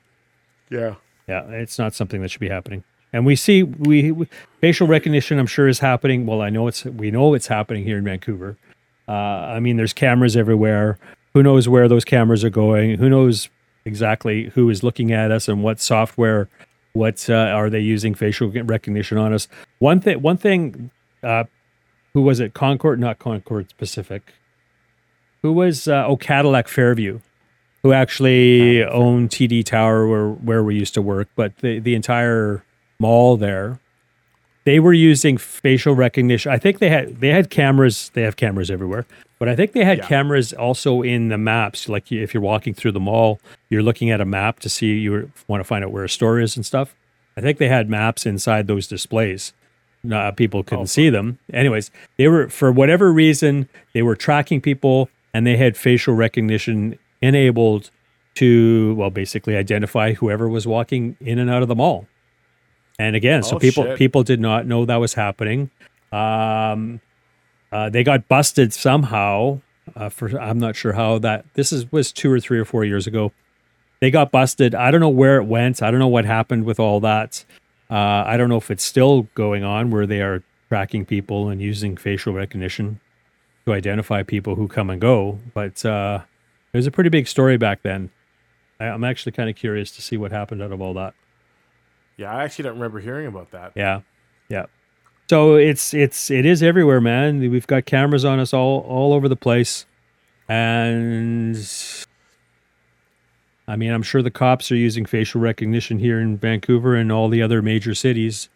Yeah. 0.71 0.95
yeah, 1.29 1.45
it's 1.51 1.79
not 1.79 1.95
something 1.95 2.23
that 2.23 2.31
should 2.31 2.41
be 2.41 2.49
happening. 2.49 2.83
And 3.13 3.27
we 3.27 3.37
see 3.37 3.63
we, 3.63 4.11
we 4.11 4.27
facial 4.63 4.87
recognition. 4.87 5.39
I'm 5.39 5.47
sure 5.47 5.69
is 5.69 5.81
happening. 5.81 6.25
Well, 6.27 6.41
I 6.41 6.49
know 6.49 6.67
it's 6.67 6.85
we 6.87 7.11
know 7.11 7.35
it's 7.35 7.47
happening 7.49 7.85
here 7.85 7.99
in 7.99 8.05
Vancouver. 8.05 8.57
Uh, 9.07 9.13
I 9.57 9.61
mean, 9.61 9.77
there's 9.77 9.93
cameras 9.93 10.35
everywhere. 10.37 10.99
Who 11.35 11.43
knows 11.43 11.69
where 11.69 11.89
those 11.89 12.05
cameras 12.07 12.43
are 12.43 12.51
going? 12.51 12.97
Who 12.99 13.11
knows 13.11 13.51
exactly 13.87 14.51
who 14.55 14.69
is 14.69 14.83
looking 14.83 15.13
at 15.13 15.31
us 15.31 15.49
and 15.49 15.63
what 15.63 15.81
software? 15.81 16.49
What 16.93 17.29
uh, 17.31 17.35
are 17.35 17.71
they 17.71 17.81
using 17.81 18.15
facial 18.15 18.51
recognition 18.51 19.19
on 19.19 19.33
us? 19.33 19.49
One 19.79 20.01
thing. 20.01 20.21
One 20.21 20.37
thing. 20.37 20.91
Uh, 21.23 21.45
who 22.15 22.23
was 22.23 22.41
it? 22.41 22.55
Concord, 22.55 22.99
not 22.99 23.19
Concord 23.19 23.73
Pacific. 23.77 24.33
Who 25.43 25.53
was 25.53 25.87
uh, 25.87 26.07
oh 26.07 26.17
Cadillac 26.17 26.69
Fairview? 26.69 27.21
who 27.87 27.93
actually 27.93 28.83
owned 28.85 29.31
TD 29.31 29.65
Tower 29.65 30.09
where 30.09 30.31
where 30.31 30.65
we 30.65 30.75
used 30.75 30.93
to 30.95 31.03
work, 31.03 31.29
but 31.37 31.57
the 31.59 31.79
the 31.79 31.95
entire 31.95 32.65
mall 32.99 33.37
there, 33.37 33.79
they 34.65 34.81
were 34.81 34.93
using 34.93 35.39
facial 35.39 35.95
recognition. 35.95 36.51
I 36.51 36.59
think 36.59 36.81
they 36.81 36.89
had 36.89 37.21
they 37.21 37.29
had 37.29 37.49
cameras. 37.49 38.11
They 38.15 38.23
have 38.23 38.35
cameras 38.35 38.73
everywhere, 38.73 39.07
but 39.39 39.49
I 39.49 39.57
think 39.57 39.73
they 39.73 39.85
had 39.85 39.99
Yeah. 39.99 40.07
cameras 40.07 40.53
also 40.53 41.03
in 41.03 41.29
the 41.29 41.39
maps. 41.39 41.89
Like 41.89 42.11
if 42.13 42.33
you're 42.35 42.43
walking 42.43 42.75
through 42.75 42.93
the 42.93 43.01
mall, 43.01 43.41
you're 43.71 43.83
looking 43.83 44.11
at 44.11 44.21
a 44.21 44.25
map 44.25 44.61
to 44.61 44.69
see 44.69 44.95
you 44.99 45.31
want 45.49 45.61
to 45.61 45.65
find 45.65 45.85
out 45.85 45.91
where 45.93 46.05
a 46.05 46.09
store 46.09 46.41
is 46.41 46.57
and 46.57 46.65
stuff. 46.65 46.95
I 47.37 47.41
think 47.43 47.59
they 47.59 47.69
had 47.69 47.91
maps 47.91 48.25
inside 48.27 48.67
those 48.67 48.87
displays. 48.87 49.53
No, 50.03 50.31
people 50.37 50.63
couldn't 50.63 50.87
see 50.87 51.11
them. 51.11 51.39
Anyways, 51.53 51.91
they 52.17 52.29
were 52.29 52.49
for 52.49 52.71
whatever 52.73 53.13
reason 53.13 53.69
they 53.93 54.03
were 54.03 54.15
tracking 54.17 54.61
people, 54.61 55.09
and 55.35 55.47
they 55.47 55.57
had 55.57 55.77
facial 55.77 56.15
recognition 56.15 56.99
enabled 57.21 57.91
to 58.37 58.95
well 58.97 59.11
basically 59.11 59.57
identify 59.57 60.13
whoever 60.13 60.49
was 60.49 60.67
walking 60.67 61.17
in 61.21 61.39
and 61.39 61.51
out 61.51 61.63
of 61.63 61.69
the 61.69 61.75
mall. 61.75 62.07
And 62.99 63.17
again, 63.17 63.43
so 63.43 63.57
Oh, 63.57 63.59
people 63.59 63.85
shit. 63.85 63.99
people 63.99 64.23
did 64.23 64.41
not 64.41 64.67
know 64.67 64.85
that 64.87 64.97
was 64.97 65.15
happening. 65.15 65.71
Um, 66.13 67.01
uh, 67.73 67.91
they 67.91 68.05
got 68.05 68.29
busted 68.29 68.73
somehow. 68.73 69.61
Uh, 69.95 70.09
for 70.09 70.39
I'm 70.41 70.59
not 70.59 70.75
sure 70.75 70.93
how 70.95 71.19
that. 71.21 71.45
This 71.55 71.73
is 71.73 71.91
was 71.93 72.13
two 72.13 72.31
or 72.31 72.41
three 72.41 72.59
or 72.59 72.65
four 72.65 72.85
years 72.85 73.07
ago. 73.07 73.33
They 74.01 74.11
got 74.11 74.31
busted. 74.31 74.75
I 74.75 74.91
don't 74.91 75.01
know 75.01 75.09
where 75.09 75.37
it 75.37 75.45
went. 75.45 75.83
I 75.83 75.91
don't 75.91 76.01
know 76.01 76.09
what 76.09 76.25
happened 76.25 76.65
with 76.65 76.81
all 76.81 77.01
that. 77.01 77.45
Uh, 77.89 78.25
I 78.27 78.37
don't 78.37 78.49
know 78.49 78.57
if 78.57 78.71
it's 78.71 78.85
still 78.85 79.23
going 79.35 79.63
on 79.65 79.91
where 79.91 80.07
they 80.07 80.21
are 80.21 80.43
tracking 80.69 81.05
people 81.05 81.49
and 81.49 81.63
using 81.63 81.97
facial 81.97 82.33
recognition 82.33 83.01
to 83.65 83.73
identify 83.73 84.23
people 84.23 84.57
who 84.57 84.69
come 84.69 84.91
and 84.91 85.01
go. 85.01 85.39
But 85.55 85.85
uh, 85.85 86.21
it 86.73 86.77
was 86.77 86.87
a 86.87 86.91
pretty 86.91 87.11
big 87.11 87.29
story 87.29 87.57
back 87.57 87.83
then. 87.83 88.11
I, 88.81 88.87
I'm 88.87 89.05
actually 89.05 89.33
kind 89.33 89.49
of 89.49 89.57
curious 89.57 89.91
to 89.93 90.03
see 90.03 90.17
what 90.17 90.33
happened 90.33 90.63
out 90.63 90.73
of 90.73 90.81
all 90.81 90.95
that. 90.95 91.15
Yeah, 92.17 92.33
I 92.33 92.45
actually 92.45 92.65
don't 92.65 92.75
remember 92.75 93.01
hearing 93.01 93.27
about 93.27 93.51
that. 93.53 93.73
Yeah, 93.75 94.01
yeah. 94.49 94.67
So 95.29 95.57
it's 95.57 95.93
it's 95.93 96.31
it 96.31 96.47
is 96.47 96.63
everywhere, 96.63 97.01
man. 97.01 97.41
We've 97.41 97.67
got 97.67 97.85
cameras 97.85 98.25
on 98.25 98.39
us 98.39 98.53
all 98.53 98.81
all 98.89 99.13
over 99.13 99.29
the 99.29 99.37
place, 99.37 99.85
and 100.49 101.57
I 103.67 103.75
mean, 103.75 103.91
I'm 103.91 104.03
sure 104.03 104.23
the 104.23 104.31
cops 104.31 104.71
are 104.71 104.77
using 104.77 105.05
facial 105.05 105.41
recognition 105.41 105.99
here 105.99 106.21
in 106.21 106.37
Vancouver 106.37 106.95
and 106.95 107.11
all 107.11 107.29
the 107.29 107.43
other 107.43 107.61
major 107.61 107.95
cities. 107.95 108.49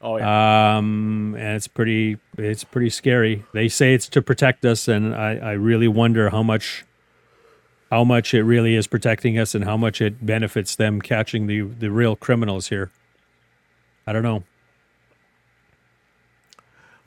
Oh 0.00 0.16
yeah. 0.16 0.76
Um, 0.78 1.34
and 1.38 1.56
it's 1.56 1.68
pretty 1.68 2.16
it's 2.38 2.64
pretty 2.64 2.90
scary. 2.90 3.44
They 3.52 3.68
say 3.68 3.92
it's 3.92 4.08
to 4.08 4.22
protect 4.22 4.64
us, 4.64 4.88
and 4.88 5.14
I 5.14 5.36
I 5.36 5.52
really 5.52 5.88
wonder 5.88 6.30
how 6.30 6.42
much 6.42 6.86
how 7.90 8.04
much 8.04 8.32
it 8.32 8.44
really 8.44 8.74
is 8.74 8.86
protecting 8.86 9.38
us 9.38 9.54
and 9.54 9.64
how 9.64 9.76
much 9.76 10.00
it 10.00 10.24
benefits 10.24 10.74
them 10.74 11.02
catching 11.02 11.48
the 11.48 11.62
the 11.62 11.90
real 11.90 12.16
criminals 12.16 12.68
here. 12.68 12.90
I 14.06 14.14
don't 14.14 14.22
know. 14.22 14.44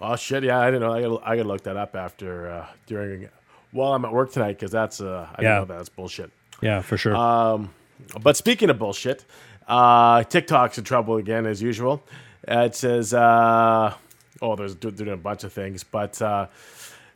Oh 0.01 0.15
shit. 0.15 0.43
Yeah, 0.43 0.59
I 0.59 0.65
didn't 0.71 0.81
know. 0.81 0.93
I 0.93 1.01
gotta, 1.01 1.19
I 1.29 1.35
gotta 1.37 1.47
look 1.47 1.63
that 1.63 1.77
up 1.77 1.95
after 1.95 2.49
uh, 2.49 2.65
during 2.87 3.29
while 3.71 3.93
I'm 3.93 4.03
at 4.05 4.11
work 4.11 4.31
tonight 4.31 4.53
because 4.59 4.71
that's 4.71 4.99
uh, 5.01 5.27
I 5.35 5.41
Yeah. 5.41 5.49
know 5.59 5.65
that's 5.65 5.89
bullshit. 5.89 6.31
Yeah, 6.61 6.81
for 6.81 6.97
sure. 6.97 7.15
Um, 7.15 7.69
but 8.21 8.35
speaking 8.37 8.69
of 8.69 8.77
bullshit, 8.79 9.25
uh, 9.67 10.23
TikTok's 10.23 10.77
in 10.77 10.83
trouble 10.83 11.17
again 11.17 11.45
as 11.45 11.61
usual. 11.61 12.03
Uh, 12.47 12.61
it 12.61 12.75
says, 12.75 13.13
uh, 13.13 13.93
oh, 14.41 14.55
there's 14.55 14.75
they're 14.75 14.91
doing 14.91 15.11
a 15.11 15.17
bunch 15.17 15.43
of 15.43 15.53
things, 15.53 15.83
but 15.83 16.21
uh, 16.21 16.47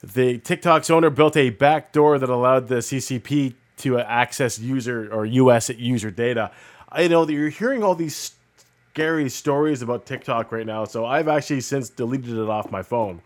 the 0.04 0.38
TikTok's 0.38 0.90
owner 0.90 1.10
built 1.10 1.36
a 1.38 1.50
backdoor 1.50 2.20
that 2.20 2.30
allowed 2.30 2.68
the 2.68 2.76
CCP 2.76 3.56
to 3.78 4.00
access 4.00 4.58
user 4.60 5.12
or 5.12 5.26
US 5.26 5.70
user 5.70 6.12
data. 6.12 6.52
I 6.90 7.08
know 7.08 7.26
that 7.26 7.34
you're 7.34 7.50
hearing 7.50 7.84
all 7.84 7.96
these 7.96 8.32
scary 8.96 9.30
stories 9.30 9.82
about 9.82 10.06
TikTok 10.06 10.54
right 10.54 10.66
now, 10.66 10.86
so 10.86 11.06
I've 11.06 11.28
actually 11.28 11.60
since 11.60 11.90
deleted 11.90 12.38
it 12.38 12.48
off 12.48 12.72
my 12.72 12.82
phone. 12.82 13.22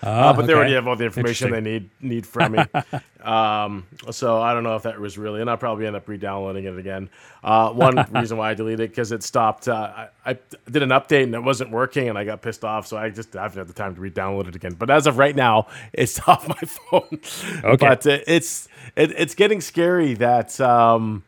Ah, 0.00 0.28
Uh, 0.28 0.32
but 0.32 0.46
they 0.46 0.54
already 0.54 0.74
have 0.74 0.86
all 0.86 0.94
the 0.94 1.04
information 1.04 1.50
they 1.50 1.60
need 1.60 1.90
need 2.00 2.24
from 2.24 2.52
me. 2.52 2.58
um, 3.24 3.84
so 4.12 4.40
I 4.40 4.54
don't 4.54 4.62
know 4.62 4.76
if 4.76 4.84
that 4.84 5.00
was 5.00 5.18
really, 5.18 5.40
and 5.40 5.50
I'll 5.50 5.56
probably 5.56 5.88
end 5.88 5.96
up 5.96 6.06
re-downloading 6.06 6.66
it 6.66 6.78
again. 6.78 7.10
Uh, 7.42 7.70
one 7.72 7.96
reason 8.12 8.38
why 8.38 8.50
I 8.50 8.54
deleted 8.54 8.78
it 8.80 8.88
because 8.90 9.10
it 9.10 9.24
stopped. 9.24 9.66
Uh, 9.66 10.06
I, 10.24 10.30
I 10.30 10.38
did 10.70 10.84
an 10.84 10.90
update 10.90 11.24
and 11.24 11.34
it 11.34 11.42
wasn't 11.42 11.72
working, 11.72 12.08
and 12.08 12.16
I 12.16 12.22
got 12.22 12.40
pissed 12.40 12.64
off. 12.64 12.86
So 12.86 12.96
I 12.96 13.10
just 13.10 13.34
haven't 13.34 13.58
had 13.58 13.66
the 13.66 13.72
time 13.72 13.96
to 13.96 14.00
re-download 14.00 14.46
it 14.46 14.54
again. 14.54 14.74
But 14.74 14.88
as 14.88 15.08
of 15.08 15.18
right 15.18 15.34
now, 15.34 15.66
it's 15.92 16.20
off 16.28 16.46
my 16.46 16.54
phone. 16.54 17.18
Okay. 17.64 17.88
But 17.88 18.06
uh, 18.06 18.18
it's 18.28 18.68
it, 18.94 19.10
it's 19.18 19.34
getting 19.34 19.60
scary 19.60 20.14
that 20.14 20.60
um, 20.60 21.24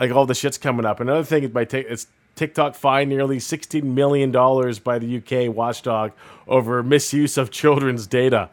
like 0.00 0.10
all 0.10 0.26
the 0.26 0.34
shit's 0.34 0.58
coming 0.58 0.84
up. 0.84 0.98
Another 0.98 1.22
thing 1.22 1.44
is 1.44 1.50
by 1.50 1.64
take 1.64 1.86
it's 1.88 2.08
TikTok 2.34 2.74
fined 2.74 3.10
nearly 3.10 3.38
$16 3.38 3.82
million 3.82 4.30
by 4.30 4.98
the 4.98 5.16
UK 5.18 5.54
watchdog 5.54 6.12
over 6.46 6.82
misuse 6.82 7.36
of 7.36 7.50
children's 7.50 8.06
data. 8.06 8.48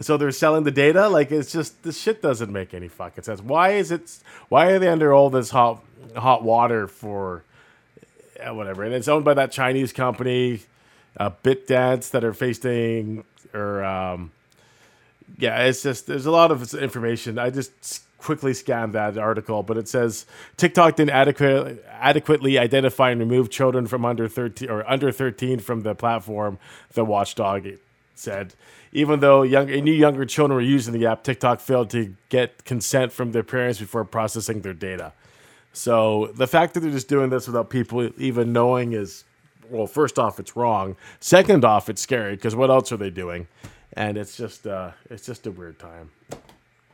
So 0.00 0.16
they're 0.16 0.30
selling 0.30 0.64
the 0.64 0.70
data 0.70 1.08
like 1.08 1.30
it's 1.30 1.52
just 1.52 1.82
this 1.82 2.00
shit 2.00 2.22
doesn't 2.22 2.50
make 2.50 2.72
any 2.72 2.88
fucking 2.88 3.22
sense. 3.22 3.42
Why 3.42 3.72
is 3.72 3.90
it? 3.90 4.18
Why 4.48 4.66
are 4.68 4.78
they 4.78 4.88
under 4.88 5.12
all 5.12 5.28
this 5.28 5.50
hot 5.50 5.84
hot 6.16 6.42
water 6.42 6.86
for 6.86 7.44
yeah, 8.36 8.52
whatever? 8.52 8.82
And 8.82 8.94
it's 8.94 9.08
owned 9.08 9.26
by 9.26 9.34
that 9.34 9.52
Chinese 9.52 9.92
company, 9.92 10.62
uh, 11.18 11.30
ByteDance, 11.44 12.10
that 12.12 12.24
are 12.24 12.32
facing 12.32 13.24
or 13.52 13.84
um, 13.84 14.32
yeah, 15.38 15.64
it's 15.64 15.82
just 15.82 16.06
there's 16.06 16.26
a 16.26 16.30
lot 16.30 16.50
of 16.50 16.72
information. 16.74 17.38
I 17.38 17.50
just 17.50 18.02
quickly 18.20 18.54
scanned 18.54 18.92
that 18.92 19.18
article, 19.18 19.62
but 19.62 19.76
it 19.76 19.88
says 19.88 20.26
TikTok 20.56 20.96
didn't 20.96 21.10
adequate, 21.10 21.84
adequately 21.90 22.58
identify 22.58 23.10
and 23.10 23.20
remove 23.20 23.50
children 23.50 23.86
from 23.86 24.04
under 24.04 24.28
13 24.28 24.70
or 24.70 24.88
under 24.88 25.10
13 25.10 25.58
from 25.58 25.80
the 25.82 25.94
platform. 25.94 26.58
The 26.92 27.04
watchdog 27.04 27.66
said, 28.14 28.54
even 28.92 29.20
though 29.20 29.42
young, 29.42 29.66
new 29.66 29.92
younger 29.92 30.24
children 30.24 30.56
were 30.56 30.62
using 30.62 30.92
the 30.92 31.06
app, 31.06 31.22
TikTok 31.22 31.60
failed 31.60 31.90
to 31.90 32.14
get 32.28 32.64
consent 32.64 33.12
from 33.12 33.32
their 33.32 33.42
parents 33.42 33.78
before 33.78 34.04
processing 34.04 34.60
their 34.60 34.74
data. 34.74 35.12
So 35.72 36.30
the 36.34 36.46
fact 36.46 36.74
that 36.74 36.80
they're 36.80 36.90
just 36.90 37.08
doing 37.08 37.30
this 37.30 37.46
without 37.46 37.70
people 37.70 38.10
even 38.20 38.52
knowing 38.52 38.92
is, 38.92 39.24
well, 39.70 39.86
first 39.86 40.18
off, 40.18 40.40
it's 40.40 40.56
wrong. 40.56 40.96
Second 41.20 41.64
off, 41.64 41.88
it's 41.88 42.02
scary 42.02 42.34
because 42.34 42.56
what 42.56 42.70
else 42.70 42.90
are 42.90 42.96
they 42.96 43.10
doing? 43.10 43.46
And 43.92 44.16
it's 44.16 44.36
just, 44.36 44.66
uh, 44.66 44.90
it's 45.08 45.24
just 45.24 45.46
a 45.46 45.50
weird 45.50 45.78
time. 45.78 46.10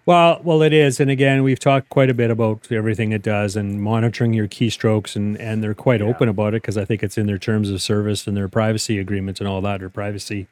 Well, 0.06 0.40
well, 0.44 0.62
it 0.62 0.72
is, 0.72 1.00
and 1.00 1.10
again, 1.10 1.42
we've 1.42 1.58
talked 1.58 1.88
quite 1.88 2.08
a 2.08 2.14
bit 2.14 2.30
about 2.30 2.70
everything 2.70 3.10
it 3.10 3.22
does 3.22 3.56
and 3.56 3.82
monitoring 3.82 4.32
your 4.34 4.46
keystrokes, 4.46 5.16
and 5.16 5.36
and 5.40 5.64
they're 5.64 5.74
quite 5.74 6.00
open 6.00 6.28
about 6.28 6.54
it 6.54 6.62
because 6.62 6.78
I 6.78 6.84
think 6.84 7.02
it's 7.02 7.18
in 7.18 7.26
their 7.26 7.38
terms 7.38 7.70
of 7.70 7.82
service 7.82 8.24
and 8.28 8.36
their 8.36 8.48
privacy 8.48 9.00
agreements 9.00 9.40
and 9.40 9.48
all 9.48 9.60
that, 9.62 9.82
or 9.82 9.90
privacy 9.90 10.46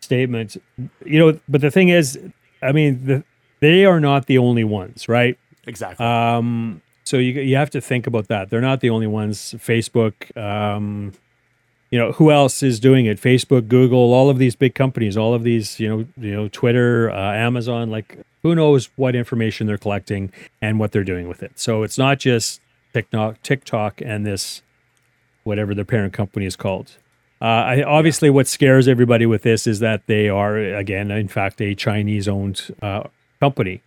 statements. 0.00 0.58
You 1.06 1.18
know, 1.20 1.40
but 1.48 1.60
the 1.60 1.70
thing 1.70 1.88
is, 1.88 2.18
I 2.60 2.72
mean, 2.72 3.06
the, 3.06 3.24
they 3.60 3.84
are 3.84 4.00
not 4.00 4.26
the 4.26 4.38
only 4.38 4.64
ones, 4.64 5.08
right? 5.08 5.38
Exactly. 5.68 6.04
Um, 6.04 6.82
so 7.04 7.16
you 7.18 7.40
you 7.40 7.54
have 7.54 7.70
to 7.70 7.80
think 7.80 8.08
about 8.08 8.26
that. 8.26 8.50
They're 8.50 8.60
not 8.60 8.80
the 8.80 8.90
only 8.90 9.06
ones. 9.06 9.54
Facebook, 9.58 10.36
um, 10.36 11.12
you 11.90 11.98
know, 11.98 12.12
who 12.12 12.30
else 12.30 12.62
is 12.62 12.78
doing 12.78 13.06
it? 13.06 13.20
Facebook, 13.20 13.68
Google, 13.68 14.12
all 14.12 14.28
of 14.28 14.38
these 14.38 14.54
big 14.54 14.74
companies, 14.74 15.16
all 15.16 15.34
of 15.34 15.42
these, 15.42 15.80
you 15.80 15.88
know, 15.88 16.06
you 16.16 16.32
know, 16.32 16.48
Twitter, 16.48 17.10
uh, 17.10 17.32
Amazon. 17.32 17.90
Like, 17.90 18.18
who 18.42 18.54
knows 18.54 18.90
what 18.96 19.14
information 19.14 19.66
they're 19.66 19.78
collecting 19.78 20.32
and 20.60 20.78
what 20.78 20.92
they're 20.92 21.04
doing 21.04 21.28
with 21.28 21.42
it? 21.42 21.58
So 21.58 21.82
it's 21.82 21.98
not 21.98 22.18
just 22.18 22.60
TikTok, 22.92 23.42
TikTok, 23.42 24.00
and 24.02 24.26
this 24.26 24.62
whatever 25.44 25.74
their 25.74 25.84
parent 25.84 26.12
company 26.12 26.44
is 26.46 26.56
called. 26.56 26.96
Uh, 27.40 27.44
I, 27.44 27.82
obviously, 27.82 28.30
what 28.30 28.46
scares 28.46 28.88
everybody 28.88 29.24
with 29.24 29.42
this 29.42 29.66
is 29.66 29.78
that 29.78 30.06
they 30.06 30.28
are, 30.28 30.58
again, 30.58 31.10
in 31.10 31.28
fact, 31.28 31.60
a 31.60 31.74
Chinese-owned 31.74 32.74
uh, 32.82 33.04
company, 33.38 33.80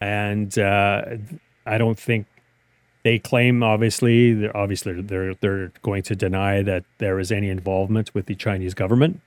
and 0.00 0.58
uh, 0.58 1.04
I 1.64 1.78
don't 1.78 1.98
think 1.98 2.26
they 3.06 3.20
claim. 3.20 3.62
Obviously, 3.62 4.34
they're 4.34 4.56
obviously 4.56 5.00
they're 5.00 5.34
they're 5.34 5.70
going 5.82 6.02
to 6.02 6.16
deny 6.16 6.60
that 6.62 6.82
there 6.98 7.20
is 7.20 7.30
any 7.30 7.48
involvement 7.48 8.12
with 8.14 8.26
the 8.26 8.34
Chinese 8.34 8.74
government. 8.74 9.20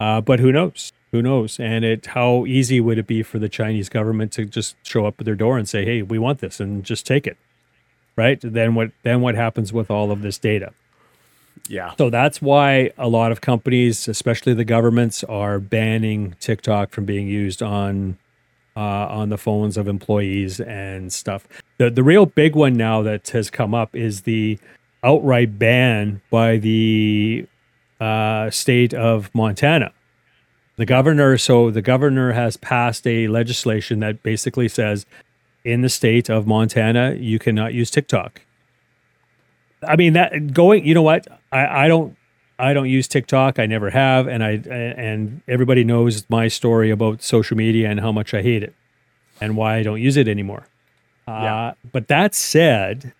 Uh, 0.00 0.20
but 0.20 0.40
who 0.40 0.50
knows? 0.50 0.92
Who 1.12 1.22
knows? 1.22 1.60
And 1.60 1.84
it 1.84 2.06
how 2.06 2.44
easy 2.44 2.80
would 2.80 2.98
it 2.98 3.06
be 3.06 3.22
for 3.22 3.38
the 3.38 3.48
Chinese 3.48 3.88
government 3.88 4.32
to 4.32 4.44
just 4.44 4.74
show 4.82 5.06
up 5.06 5.14
at 5.20 5.26
their 5.26 5.36
door 5.36 5.56
and 5.56 5.68
say, 5.68 5.84
"Hey, 5.84 6.02
we 6.02 6.18
want 6.18 6.40
this," 6.40 6.58
and 6.58 6.82
just 6.82 7.06
take 7.06 7.24
it, 7.24 7.36
right? 8.16 8.40
Then 8.42 8.74
what? 8.74 8.90
Then 9.04 9.20
what 9.20 9.36
happens 9.36 9.72
with 9.72 9.92
all 9.92 10.10
of 10.10 10.22
this 10.22 10.36
data? 10.36 10.72
Yeah. 11.68 11.94
So 11.96 12.10
that's 12.10 12.42
why 12.42 12.90
a 12.98 13.06
lot 13.06 13.30
of 13.30 13.40
companies, 13.40 14.08
especially 14.08 14.54
the 14.54 14.64
governments, 14.64 15.22
are 15.22 15.60
banning 15.60 16.34
TikTok 16.40 16.90
from 16.90 17.04
being 17.04 17.28
used 17.28 17.62
on 17.62 18.18
uh, 18.76 18.80
on 19.20 19.28
the 19.28 19.38
phones 19.38 19.76
of 19.76 19.86
employees 19.86 20.58
and 20.58 21.12
stuff. 21.12 21.46
The 21.78 21.90
the 21.90 22.02
real 22.02 22.26
big 22.26 22.54
one 22.54 22.74
now 22.74 23.02
that 23.02 23.28
has 23.30 23.50
come 23.50 23.74
up 23.74 23.94
is 23.94 24.22
the 24.22 24.58
outright 25.02 25.58
ban 25.58 26.22
by 26.30 26.56
the 26.56 27.46
uh, 28.00 28.50
state 28.50 28.94
of 28.94 29.34
Montana. 29.34 29.92
The 30.76 30.86
governor, 30.86 31.38
so 31.38 31.70
the 31.70 31.82
governor 31.82 32.32
has 32.32 32.56
passed 32.56 33.06
a 33.06 33.28
legislation 33.28 34.00
that 34.00 34.22
basically 34.22 34.68
says 34.68 35.06
in 35.64 35.82
the 35.82 35.88
state 35.88 36.28
of 36.28 36.46
Montana, 36.46 37.14
you 37.14 37.38
cannot 37.38 37.74
use 37.74 37.90
TikTok. 37.90 38.42
I 39.86 39.96
mean 39.96 40.14
that 40.14 40.52
going, 40.52 40.84
you 40.86 40.94
know 40.94 41.02
what? 41.02 41.26
I, 41.52 41.84
I 41.84 41.88
don't 41.88 42.16
I 42.58 42.72
don't 42.72 42.88
use 42.88 43.08
TikTok. 43.08 43.58
I 43.58 43.66
never 43.66 43.90
have, 43.90 44.26
and 44.28 44.44
I 44.44 44.52
and 44.52 45.42
everybody 45.48 45.84
knows 45.84 46.28
my 46.30 46.48
story 46.48 46.90
about 46.90 47.22
social 47.22 47.56
media 47.56 47.90
and 47.90 48.00
how 48.00 48.12
much 48.12 48.32
I 48.32 48.42
hate 48.42 48.62
it, 48.62 48.74
and 49.40 49.56
why 49.56 49.76
I 49.76 49.82
don't 49.82 50.00
use 50.00 50.16
it 50.16 50.28
anymore. 50.28 50.66
Yeah. 51.26 51.54
Uh, 51.68 51.74
but 51.92 52.08
that 52.08 52.34
said, 52.34 53.12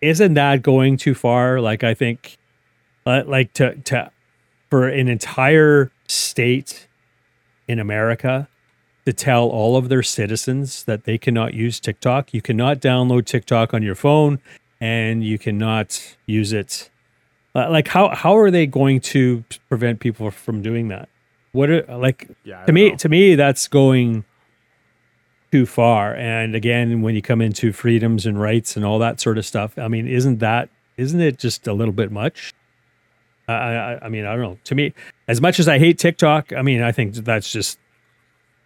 isn't 0.00 0.34
that 0.34 0.62
going 0.62 0.96
too 0.96 1.14
far? 1.14 1.60
Like 1.60 1.82
I 1.84 1.94
think, 1.94 2.36
uh, 3.04 3.22
like 3.26 3.52
to 3.54 3.74
to 3.76 4.10
for 4.70 4.88
an 4.88 5.08
entire 5.08 5.90
state 6.08 6.88
in 7.68 7.78
America 7.78 8.48
to 9.04 9.12
tell 9.12 9.48
all 9.48 9.76
of 9.76 9.88
their 9.88 10.02
citizens 10.02 10.84
that 10.84 11.04
they 11.04 11.16
cannot 11.18 11.54
use 11.54 11.78
TikTok. 11.80 12.34
You 12.34 12.42
cannot 12.42 12.80
download 12.80 13.24
TikTok 13.26 13.72
on 13.74 13.82
your 13.82 13.94
phone, 13.94 14.40
and 14.80 15.24
you 15.24 15.38
cannot 15.38 16.16
use 16.26 16.52
it. 16.52 16.90
Uh, 17.54 17.70
like 17.70 17.88
how 17.88 18.14
how 18.14 18.36
are 18.36 18.50
they 18.50 18.66
going 18.66 19.00
to 19.00 19.44
prevent 19.68 19.98
people 20.00 20.30
from 20.30 20.62
doing 20.62 20.88
that? 20.88 21.08
What 21.52 21.70
are 21.70 21.82
like 21.96 22.28
Yeah, 22.44 22.64
to 22.66 22.72
me 22.72 22.90
know. 22.90 22.96
to 22.96 23.08
me 23.08 23.34
that's 23.34 23.66
going 23.66 24.24
too 25.52 25.66
far. 25.66 26.14
And 26.14 26.54
again, 26.54 27.02
when 27.02 27.14
you 27.14 27.22
come 27.22 27.40
into 27.40 27.72
freedoms 27.72 28.26
and 28.26 28.40
rights 28.40 28.76
and 28.76 28.84
all 28.84 28.98
that 28.98 29.20
sort 29.20 29.38
of 29.38 29.46
stuff, 29.46 29.78
I 29.78 29.88
mean, 29.88 30.06
isn't 30.08 30.38
that 30.38 30.68
isn't 30.96 31.20
it 31.20 31.38
just 31.38 31.66
a 31.66 31.72
little 31.72 31.92
bit 31.92 32.10
much? 32.10 32.52
I 33.48 33.52
I, 33.54 34.06
I 34.06 34.08
mean, 34.08 34.24
I 34.26 34.32
don't 34.32 34.42
know. 34.42 34.58
To 34.64 34.74
me, 34.74 34.92
as 35.28 35.40
much 35.40 35.58
as 35.60 35.68
I 35.68 35.78
hate 35.78 35.98
TikTok, 35.98 36.52
I 36.52 36.62
mean, 36.62 36.82
I 36.82 36.92
think 36.92 37.14
that's 37.14 37.50
just 37.50 37.78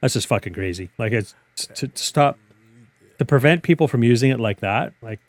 that's 0.01 0.15
just 0.15 0.27
fucking 0.27 0.55
crazy. 0.55 0.91
Like 0.99 1.13
it's 1.13 1.35
to, 1.75 1.89
to 1.89 2.03
stop 2.03 2.39
to 3.19 3.25
prevent 3.25 3.63
people 3.63 3.87
from 3.89 4.03
using 4.03 4.31
it 4.31 4.41
like 4.41 4.61
that. 4.61 4.93
Like 5.03 5.21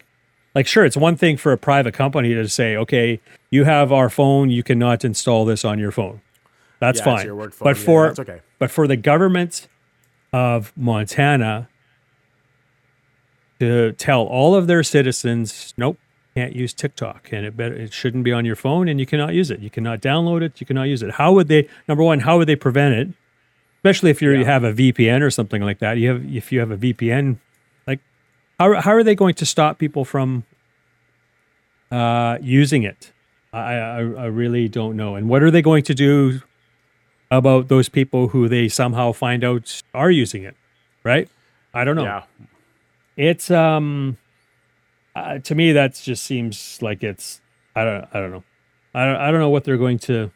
like 0.55 0.67
sure, 0.67 0.85
it's 0.85 0.97
one 0.97 1.15
thing 1.17 1.37
for 1.37 1.51
a 1.51 1.57
private 1.57 1.93
company 1.93 2.33
to 2.33 2.47
say, 2.47 2.75
okay, 2.77 3.19
you 3.49 3.63
have 3.65 3.91
our 3.91 4.09
phone, 4.09 4.49
you 4.49 4.63
cannot 4.63 5.03
install 5.03 5.45
this 5.45 5.65
on 5.65 5.79
your 5.79 5.91
phone. 5.91 6.21
That's 6.79 6.99
Yeah, 6.99 7.05
fine. 7.05 7.25
your 7.25 7.35
work 7.35 7.53
phone. 7.53 7.65
But 7.65 7.77
Yeah, 7.77 7.83
for 7.85 8.07
that's 8.07 8.19
okay. 8.19 8.41
but 8.59 8.71
for 8.71 8.87
the 8.87 8.95
government 8.97 9.67
of 10.33 10.73
Montana 10.75 11.67
to 13.59 13.91
tell 13.93 14.21
all 14.23 14.55
of 14.55 14.67
their 14.67 14.83
citizens, 14.83 15.73
nope, 15.77 15.97
can't 16.35 16.55
use 16.55 16.73
TikTok, 16.73 17.29
and 17.31 17.45
it 17.45 17.57
better 17.57 17.75
it 17.75 17.93
shouldn't 17.93 18.23
be 18.23 18.31
on 18.31 18.45
your 18.45 18.55
phone, 18.55 18.87
and 18.87 18.99
you 18.99 19.05
cannot 19.05 19.33
use 19.33 19.51
it. 19.51 19.59
You 19.59 19.69
cannot 19.69 20.01
download 20.01 20.41
it. 20.41 20.59
You 20.61 20.65
cannot 20.65 20.83
use 20.83 21.03
it. 21.03 21.11
How 21.11 21.33
would 21.33 21.47
they? 21.47 21.67
Number 21.87 22.03
one, 22.03 22.21
how 22.21 22.37
would 22.37 22.47
they 22.47 22.55
prevent 22.55 22.95
it? 22.95 23.09
Especially 23.79 24.11
if 24.11 24.21
you're, 24.21 24.35
you 24.35 24.45
have 24.45 24.63
a 24.63 24.71
VPN 24.71 25.21
or 25.21 25.31
something 25.31 25.61
like 25.61 25.79
that. 25.79 25.97
You 25.97 26.09
have 26.09 26.35
if 26.35 26.51
you 26.51 26.59
have 26.59 26.71
a 26.71 26.77
VPN, 26.77 27.37
like 27.85 27.99
how 28.59 28.79
how 28.79 28.91
are 28.91 29.03
they 29.03 29.15
going 29.15 29.33
to 29.35 29.45
stop 29.45 29.77
people 29.77 30.05
from 30.05 30.45
uh, 31.91 32.37
using 32.41 32.83
it? 32.83 33.11
I, 33.51 33.73
I 33.75 33.97
I 33.97 34.25
really 34.27 34.69
don't 34.69 34.95
know. 34.95 35.15
And 35.15 35.27
what 35.27 35.43
are 35.43 35.51
they 35.51 35.61
going 35.61 35.83
to 35.83 35.93
do 35.93 36.41
about 37.31 37.69
those 37.69 37.89
people 37.89 38.27
who 38.29 38.47
they 38.49 38.67
somehow 38.67 39.11
find 39.13 39.43
out 39.43 39.81
are 39.93 40.11
using 40.11 40.43
it? 40.43 40.55
Right? 41.03 41.29
I 41.73 41.83
don't 41.85 41.95
know. 41.95 42.03
Yeah. 42.03 42.23
It's 43.17 43.49
um 43.49 44.17
uh, 45.15 45.39
to 45.39 45.55
me 45.55 45.71
that 45.73 45.95
just 45.95 46.23
seems 46.23 46.79
like 46.81 47.03
it's 47.03 47.41
I 47.75 47.83
don't 47.83 48.05
I 48.13 48.19
don't 48.19 48.31
know. 48.31 48.43
I 48.93 49.05
don't, 49.05 49.15
I 49.15 49.31
don't 49.31 49.39
know 49.39 49.49
what 49.49 49.63
they're 49.63 49.77
going 49.77 49.99
to 49.99 50.31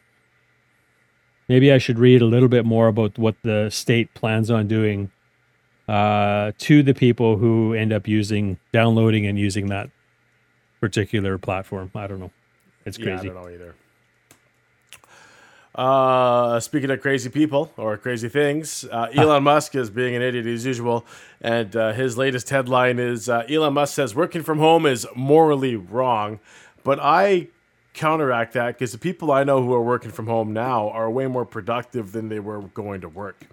Maybe 1.48 1.70
I 1.72 1.78
should 1.78 1.98
read 1.98 2.22
a 2.22 2.26
little 2.26 2.48
bit 2.48 2.64
more 2.64 2.88
about 2.88 3.18
what 3.18 3.36
the 3.42 3.70
state 3.70 4.12
plans 4.14 4.50
on 4.50 4.66
doing 4.66 5.12
uh, 5.88 6.52
to 6.58 6.82
the 6.82 6.94
people 6.94 7.36
who 7.36 7.72
end 7.72 7.92
up 7.92 8.08
using 8.08 8.58
downloading 8.72 9.26
and 9.26 9.38
using 9.38 9.68
that 9.68 9.90
particular 10.80 11.38
platform. 11.38 11.92
I 11.94 12.08
don't 12.08 12.18
know. 12.18 12.32
It's 12.84 12.98
Yeah, 12.98 13.04
I 13.04 13.08
crazy. 13.18 13.28
don't 13.28 13.36
know 13.42 13.48
either. 13.48 13.74
Uh, 15.76 16.58
speaking 16.58 16.90
of 16.90 17.02
crazy 17.02 17.28
people 17.28 17.70
or 17.76 17.98
crazy 17.98 18.30
things, 18.30 18.86
uh, 18.90 19.08
Elon 19.14 19.42
Musk 19.42 19.74
is 19.74 19.90
being 19.90 20.14
an 20.16 20.22
idiot 20.22 20.46
as 20.46 20.64
usual, 20.64 21.04
and 21.42 21.76
uh, 21.76 21.92
his 21.92 22.16
latest 22.16 22.48
headline 22.48 22.98
is 22.98 23.28
uh, 23.28 23.44
Elon 23.46 23.74
Musk 23.74 23.94
says 23.94 24.14
working 24.14 24.42
from 24.42 24.58
home 24.58 24.86
is 24.86 25.06
morally 25.14 25.76
wrong, 25.76 26.40
but 26.82 26.98
I 26.98 27.48
counteract 27.92 28.54
that 28.54 28.78
because 28.78 28.92
the 28.92 28.98
people 28.98 29.30
I 29.30 29.44
know 29.44 29.62
who 29.62 29.74
are 29.74 29.82
working 29.82 30.10
from 30.10 30.26
home 30.26 30.54
now 30.54 30.88
are 30.88 31.10
way 31.10 31.26
more 31.26 31.44
productive 31.44 32.12
than 32.12 32.30
they 32.30 32.40
were 32.40 32.62
going 32.62 33.02
to 33.02 33.08
work. 33.10 33.44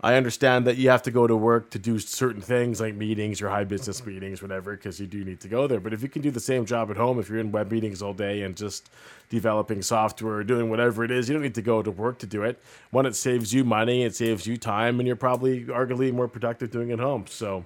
I 0.00 0.14
understand 0.14 0.64
that 0.68 0.76
you 0.76 0.90
have 0.90 1.02
to 1.02 1.10
go 1.10 1.26
to 1.26 1.36
work 1.36 1.70
to 1.70 1.78
do 1.78 1.98
certain 1.98 2.40
things 2.40 2.80
like 2.80 2.94
meetings 2.94 3.42
or 3.42 3.48
high 3.48 3.64
business 3.64 4.06
meetings, 4.06 4.40
whatever, 4.40 4.76
because 4.76 5.00
you 5.00 5.06
do 5.08 5.24
need 5.24 5.40
to 5.40 5.48
go 5.48 5.66
there. 5.66 5.80
But 5.80 5.92
if 5.92 6.02
you 6.02 6.08
can 6.08 6.22
do 6.22 6.30
the 6.30 6.38
same 6.38 6.64
job 6.66 6.90
at 6.92 6.96
home, 6.96 7.18
if 7.18 7.28
you're 7.28 7.40
in 7.40 7.50
web 7.50 7.72
meetings 7.72 8.00
all 8.00 8.14
day 8.14 8.42
and 8.42 8.56
just 8.56 8.90
developing 9.28 9.82
software 9.82 10.34
or 10.36 10.44
doing 10.44 10.70
whatever 10.70 11.02
it 11.02 11.10
is, 11.10 11.28
you 11.28 11.34
don't 11.34 11.42
need 11.42 11.56
to 11.56 11.62
go 11.62 11.82
to 11.82 11.90
work 11.90 12.18
to 12.18 12.26
do 12.26 12.44
it. 12.44 12.62
One, 12.90 13.06
it 13.06 13.16
saves 13.16 13.52
you 13.52 13.64
money, 13.64 14.04
it 14.04 14.14
saves 14.14 14.46
you 14.46 14.56
time, 14.56 15.00
and 15.00 15.06
you're 15.06 15.16
probably 15.16 15.64
arguably 15.64 16.12
more 16.12 16.28
productive 16.28 16.70
doing 16.70 16.90
it 16.90 17.00
home. 17.00 17.26
So 17.26 17.64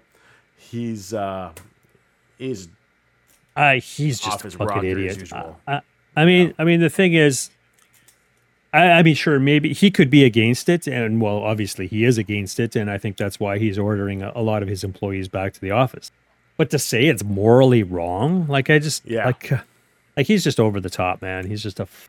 he's 0.57 1.13
uh, 1.13 1.53
he's 2.39 2.69
Uh, 3.55 3.75
he's 3.75 4.19
just 4.19 4.37
Off 4.37 4.41
a 4.41 4.45
his 4.45 4.55
fucking 4.55 4.67
rocker 4.69 4.87
as 4.87 4.93
idiot. 4.93 5.21
usual. 5.21 5.61
I, 5.69 5.83
I 6.17 6.25
mean, 6.25 6.55
I 6.59 6.65
mean, 6.65 6.81
the 6.81 6.89
thing 6.91 7.13
is, 7.13 7.51
I, 8.73 8.85
I 8.91 9.03
mean, 9.03 9.15
sure, 9.15 9.39
maybe 9.39 9.73
he 9.73 9.91
could 9.91 10.09
be 10.11 10.25
against 10.25 10.69
it, 10.69 10.87
and 10.87 11.21
well, 11.21 11.39
obviously 11.39 11.87
he 11.87 12.05
is 12.05 12.17
against 12.19 12.59
it, 12.59 12.75
and 12.75 12.91
I 12.91 12.99
think 12.99 13.17
that's 13.17 13.39
why 13.39 13.59
he's 13.59 13.79
ordering 13.79 14.23
a, 14.23 14.33
a 14.35 14.43
lot 14.43 14.63
of 14.63 14.69
his 14.69 14.83
employees 14.83 15.29
back 15.29 15.53
to 15.55 15.61
the 15.61 15.71
office. 15.71 16.11
But 16.57 16.71
to 16.71 16.79
say 16.79 17.07
it's 17.07 17.23
morally 17.25 17.83
wrong, 17.83 18.47
like 18.47 18.71
I 18.71 18.79
just, 18.79 19.05
Yeah. 19.07 19.27
like, 19.27 19.53
uh, 19.53 19.59
like 20.17 20.27
he's 20.27 20.45
just 20.45 20.59
over 20.61 20.81
the 20.81 20.91
top, 20.91 21.21
man. 21.23 21.47
He's 21.47 21.63
just 21.63 21.81
a 21.81 21.85
f- 21.85 22.09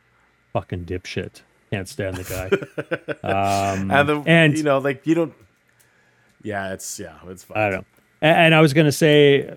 fucking 0.53 0.86
dipshit. 0.86 1.41
Can't 1.72 1.88
stand 1.89 2.18
the 2.18 2.24
guy. 2.24 3.28
um, 3.74 3.89
and 3.91 4.07
the 4.09 4.24
and- 4.26 4.57
you 4.57 4.64
know 4.64 4.78
like 4.78 5.05
you 5.07 5.16
don't. 5.16 5.34
Yeah, 6.43 6.74
it's 6.74 6.99
yeah, 6.99 7.18
it's 7.28 7.43
fine. 7.45 7.57
I 7.57 7.61
don't 7.70 7.72
know. 7.80 7.86
And, 8.22 8.38
and 8.38 8.55
I 8.55 8.61
was 8.61 8.74
going 8.74 8.86
to 8.86 8.91
say, 8.91 9.53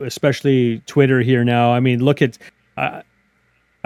especially 0.00 0.80
Twitter 0.86 1.20
here 1.20 1.44
now. 1.44 1.72
I 1.72 1.80
mean, 1.80 2.04
look 2.04 2.22
at. 2.22 2.38
I 2.76 3.02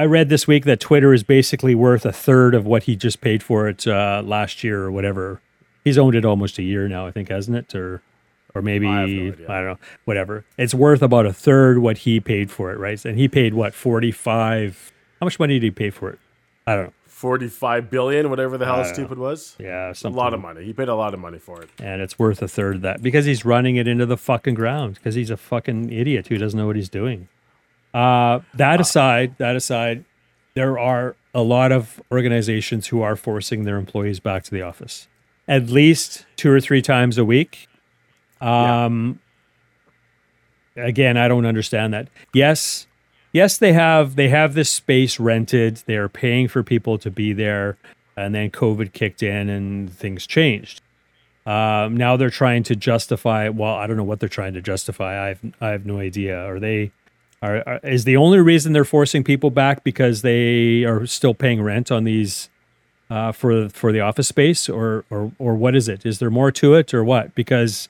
I 0.00 0.04
read 0.06 0.30
this 0.30 0.46
week 0.46 0.64
that 0.64 0.80
Twitter 0.80 1.12
is 1.12 1.22
basically 1.22 1.74
worth 1.74 2.06
a 2.06 2.12
third 2.12 2.54
of 2.54 2.64
what 2.64 2.84
he 2.84 2.96
just 2.96 3.20
paid 3.20 3.42
for 3.42 3.68
it 3.68 3.86
uh, 3.86 4.22
last 4.24 4.64
year 4.64 4.82
or 4.84 4.90
whatever. 4.90 5.42
He's 5.84 5.98
owned 5.98 6.14
it 6.14 6.24
almost 6.24 6.56
a 6.58 6.62
year 6.62 6.88
now, 6.88 7.06
I 7.06 7.10
think, 7.10 7.28
hasn't 7.28 7.54
it? 7.54 7.74
Or, 7.74 8.00
or 8.54 8.62
maybe 8.62 8.86
I 8.86 9.02
I, 9.02 9.04
no 9.04 9.32
idea. 9.32 9.46
don't 9.46 9.64
know. 9.66 9.78
Whatever. 10.06 10.46
It's 10.56 10.72
worth 10.72 11.02
about 11.02 11.26
a 11.26 11.34
third 11.34 11.80
what 11.80 11.98
he 11.98 12.18
paid 12.18 12.50
for 12.50 12.72
it, 12.72 12.78
right? 12.78 13.04
And 13.04 13.18
he 13.18 13.28
paid 13.28 13.52
what 13.52 13.74
forty 13.74 14.10
five. 14.10 14.90
How 15.20 15.26
much 15.26 15.38
money 15.38 15.54
did 15.58 15.64
he 15.64 15.70
pay 15.70 15.90
for 15.90 16.08
it? 16.08 16.18
I 16.66 16.76
don't 16.76 16.84
know. 16.86 16.92
Forty-five 17.06 17.90
billion, 17.90 18.30
whatever 18.30 18.56
the 18.56 18.64
hell 18.64 18.76
I 18.76 18.78
don't 18.78 18.86
know. 18.88 18.94
stupid 18.94 19.18
was. 19.18 19.54
Yeah, 19.58 19.92
A 20.02 20.08
lot 20.08 20.32
of 20.32 20.40
money. 20.40 20.64
He 20.64 20.72
paid 20.72 20.88
a 20.88 20.94
lot 20.94 21.12
of 21.12 21.20
money 21.20 21.38
for 21.38 21.60
it. 21.60 21.68
and 21.78 22.00
it's 22.00 22.18
worth 22.18 22.40
a 22.40 22.48
third 22.48 22.76
of 22.76 22.80
that 22.82 23.02
because 23.02 23.26
he's 23.26 23.44
running 23.44 23.76
it 23.76 23.86
into 23.86 24.06
the 24.06 24.16
fucking 24.16 24.54
ground 24.54 24.94
because 24.94 25.14
he's 25.14 25.28
a 25.28 25.36
fucking 25.36 25.92
idiot 25.92 26.28
who 26.28 26.38
doesn't 26.38 26.58
know 26.58 26.66
what 26.66 26.76
he's 26.76 26.88
doing. 26.88 27.28
Uh, 27.92 28.40
that 28.54 28.80
aside, 28.80 29.36
that 29.38 29.56
aside, 29.56 30.04
there 30.54 30.78
are 30.78 31.16
a 31.34 31.42
lot 31.42 31.72
of 31.72 32.00
organizations 32.12 32.88
who 32.88 33.02
are 33.02 33.16
forcing 33.16 33.64
their 33.64 33.76
employees 33.76 34.20
back 34.20 34.42
to 34.44 34.50
the 34.50 34.62
office 34.62 35.08
at 35.50 35.68
least 35.68 36.24
two 36.36 36.50
or 36.50 36.60
three 36.60 36.80
times 36.80 37.18
a 37.18 37.24
week. 37.24 37.68
Um, 38.40 39.18
again, 40.76 41.16
I 41.16 41.26
don't 41.26 41.44
understand 41.44 41.92
that. 41.92 42.08
Yes, 42.32 42.86
yes, 43.32 43.58
they 43.58 43.72
have 43.72 44.14
they 44.14 44.28
have 44.28 44.54
this 44.54 44.70
space 44.70 45.18
rented. 45.18 45.82
They 45.86 45.96
are 45.96 46.08
paying 46.08 46.46
for 46.46 46.62
people 46.62 46.98
to 46.98 47.10
be 47.10 47.32
there, 47.32 47.76
and 48.16 48.32
then 48.34 48.50
COVID 48.50 48.92
kicked 48.92 49.24
in 49.24 49.48
and 49.50 49.92
things 49.92 50.26
changed. 50.26 50.82
Um, 51.44 51.96
now 51.96 52.16
they're 52.16 52.30
trying 52.30 52.62
to 52.64 52.76
justify. 52.76 53.48
Well, 53.48 53.74
I 53.74 53.88
don't 53.88 53.96
know 53.96 54.04
what 54.04 54.20
they're 54.20 54.28
trying 54.28 54.54
to 54.54 54.62
justify. 54.62 55.24
I 55.24 55.28
have 55.28 55.40
I 55.60 55.68
have 55.70 55.84
no 55.84 55.98
idea. 55.98 56.38
Are 56.38 56.60
they? 56.60 56.92
Are, 57.42 57.66
are 57.66 57.80
is 57.82 58.04
the 58.04 58.16
only 58.16 58.38
reason 58.38 58.72
they're 58.72 58.84
forcing 58.84 59.24
people 59.24 59.50
back 59.50 59.82
because 59.82 60.20
they 60.22 60.84
are 60.84 61.06
still 61.06 61.32
paying 61.32 61.62
rent 61.62 61.90
on 61.90 62.04
these 62.04 62.50
uh, 63.08 63.32
for 63.32 63.68
for 63.70 63.92
the 63.92 64.00
office 64.00 64.28
space, 64.28 64.68
or 64.68 65.04
or 65.10 65.32
or 65.38 65.54
what 65.54 65.74
is 65.74 65.88
it? 65.88 66.04
Is 66.04 66.18
there 66.18 66.30
more 66.30 66.52
to 66.52 66.74
it, 66.74 66.92
or 66.92 67.02
what? 67.02 67.34
Because, 67.34 67.88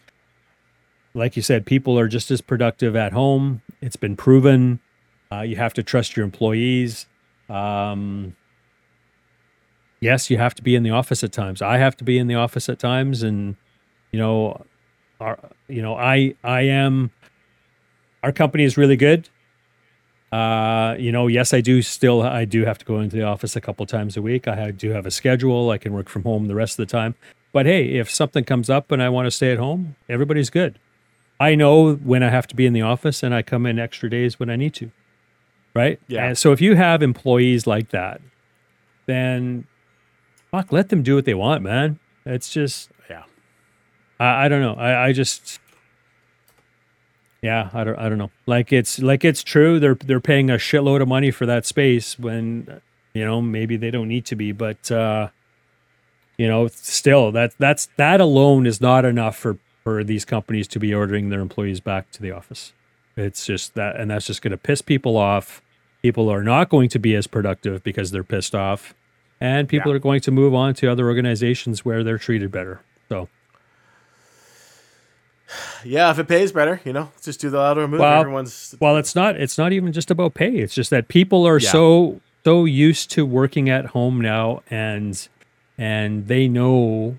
like 1.15 1.37
you 1.37 1.43
said, 1.43 1.67
people 1.67 1.99
are 1.99 2.07
just 2.07 2.31
as 2.31 2.41
productive 2.41 2.95
at 2.95 3.13
home. 3.13 3.61
It's 3.81 3.97
been 3.97 4.17
proven. 4.17 4.81
Uh, 5.33 5.43
you 5.43 5.57
have 5.57 5.75
to 5.75 5.83
trust 5.83 6.17
your 6.17 6.25
employees. 6.25 7.07
Um, 7.49 8.37
yes, 10.01 10.31
you 10.31 10.39
have 10.39 10.55
to 10.55 10.63
be 10.63 10.75
in 10.77 10.85
the 10.85 10.91
office 10.91 11.25
at 11.25 11.33
times. 11.33 11.61
I 11.61 11.79
have 11.79 11.97
to 11.99 12.05
be 12.05 12.19
in 12.19 12.29
the 12.29 12.37
office 12.37 12.69
at 12.69 12.79
times, 12.79 13.23
and 13.23 13.57
you 14.13 14.19
know, 14.19 14.65
our 15.21 15.39
you 15.69 15.83
know, 15.83 15.97
I 15.97 16.35
I 16.45 16.63
am. 16.63 17.11
Our 18.23 18.33
company 18.33 18.65
is 18.65 18.77
really 18.77 18.97
good. 18.97 19.29
Uh, 20.33 20.95
you 20.99 21.11
know, 21.11 21.27
yes, 21.27 21.53
I 21.53 21.61
do 21.61 21.83
still 21.83 22.23
I 22.23 22.45
do 22.45 22.65
have 22.65 22.79
to 22.79 22.85
go 22.85 23.01
into 23.01 23.17
the 23.17 23.23
office 23.25 23.57
a 23.57 23.61
couple 23.61 23.85
times 23.87 24.17
a 24.17 24.23
week. 24.23 24.47
I 24.47 24.71
do 24.71 24.91
have 24.91 25.07
a 25.07 25.11
schedule. 25.11 25.71
I 25.71 25.79
can 25.79 25.93
work 25.93 26.09
from 26.09 26.23
home 26.23 26.47
the 26.47 26.55
rest 26.55 26.79
of 26.79 26.87
the 26.87 26.91
time. 26.91 27.15
But 27.53 27.67
hey, 27.67 27.99
if 27.99 28.09
something 28.09 28.45
comes 28.45 28.71
up 28.71 28.93
and 28.93 29.03
I 29.03 29.09
want 29.09 29.27
to 29.27 29.31
stay 29.33 29.51
at 29.51 29.59
home, 29.59 29.97
everybody's 30.09 30.51
good. 30.51 30.79
I 31.41 31.55
know 31.55 31.95
when 31.95 32.23
I 32.23 32.29
have 32.29 32.47
to 32.49 32.55
be 32.55 32.67
in 32.67 32.75
the 32.75 32.83
office 32.83 33.23
and 33.23 33.35
I 33.35 33.43
come 33.43 33.67
in 33.67 33.79
extra 33.79 34.09
days 34.09 34.39
when 34.39 34.51
I 34.51 34.57
need 34.57 34.75
to. 34.75 34.93
Right? 35.75 36.01
Yeah. 36.07 36.25
And 36.27 36.39
so 36.39 36.53
if 36.53 36.61
you 36.61 36.77
have 36.77 37.03
employees 37.03 37.67
like 37.67 37.91
that, 37.91 38.21
then 39.07 39.67
fuck, 40.51 40.71
let 40.71 40.91
them 40.91 41.03
do 41.03 41.17
what 41.17 41.25
they 41.25 41.35
want, 41.35 41.63
man. 41.63 41.99
It's 42.25 42.53
just 42.53 42.91
Yeah. 43.09 43.25
I, 44.21 44.45
I 44.45 44.49
don't 44.49 44.61
know. 44.61 44.75
I, 44.75 45.07
I 45.07 45.13
just 45.13 45.59
yeah, 47.43 47.71
I 47.73 47.85
don't 47.85 47.99
I 47.99 48.09
don't 48.09 48.19
know. 48.19 48.31
Like 48.47 48.73
it's 48.73 48.99
like 48.99 49.25
it's 49.25 49.43
true 49.43 49.79
they're 49.81 49.95
they're 49.95 50.21
paying 50.21 50.51
a 50.51 50.55
shitload 50.55 51.01
of 51.03 51.09
money 51.09 51.31
for 51.31 51.47
that 51.47 51.65
space 51.67 52.19
when 52.19 52.81
you 53.15 53.25
know 53.25 53.41
maybe 53.41 53.77
they 53.77 53.91
don't 53.91 54.09
need 54.09 54.27
to 54.27 54.37
be, 54.37 54.53
but 54.53 54.91
uh 54.91 55.29
you 56.39 56.49
know, 56.49 56.69
still 56.69 57.33
that 57.33 57.53
that's 57.59 57.89
that 57.97 58.21
alone 58.21 58.67
is 58.67 58.81
not 58.81 59.05
enough 59.05 59.37
for 59.37 59.59
for 59.85 60.05
these 60.05 60.25
companies 60.25 60.69
to 60.69 60.79
be 60.79 60.95
ordering 60.95 61.31
their 61.31 61.41
employees 61.41 61.81
back 61.81 62.11
to 62.13 62.23
the 62.23 62.31
office. 62.31 62.73
It's 63.17 63.45
just 63.47 63.75
that 63.75 63.97
and 63.97 64.11
that's 64.11 64.27
just 64.27 64.43
going 64.43 64.53
to 64.53 64.57
piss 64.59 64.83
people 64.83 65.17
off. 65.17 65.61
People 66.03 66.31
are 66.31 66.43
not 66.43 66.69
going 66.71 66.89
to 66.91 66.99
be 66.99 67.15
as 67.15 67.27
productive 67.27 67.83
because 67.83 68.11
they're 68.11 68.25
pissed 68.25 68.55
off 68.55 68.95
and 69.41 69.69
people 69.69 69.91
Yeah. 69.91 69.97
are 69.97 70.01
going 70.01 70.21
to 70.23 70.31
move 70.31 70.55
on 70.55 70.73
to 70.75 70.89
other 70.91 71.07
organizations 71.09 71.85
where 71.85 72.03
they're 72.05 72.19
treated 72.19 72.51
better. 72.51 72.81
So 73.11 73.29
Yeah, 75.85 76.11
if 76.11 76.19
it 76.19 76.29
pays 76.29 76.53
better, 76.53 76.81
you 76.85 76.93
know, 76.93 77.11
just 77.23 77.41
do 77.41 77.51
the 77.51 77.59
lateral 77.59 77.89
move. 77.89 78.01
Well, 78.01 78.21
Everyone's 78.21 78.75
Well, 78.81 78.97
it's 78.97 79.15
not. 79.15 79.37
It's 79.37 79.59
not 79.59 79.73
even 79.73 79.93
just 79.93 80.11
about 80.11 80.35
pay. 80.35 80.57
It's 80.59 80.75
just 80.75 80.91
that 80.91 81.09
people 81.09 81.47
are 81.47 81.59
Yeah. 81.59 81.71
so 81.71 82.21
so 82.45 82.65
used 82.65 83.11
to 83.13 83.27
working 83.27 83.69
at 83.69 83.87
home 83.87 84.21
now, 84.21 84.63
and 84.71 85.29
and 85.77 86.27
they 86.29 86.49
know 86.49 87.19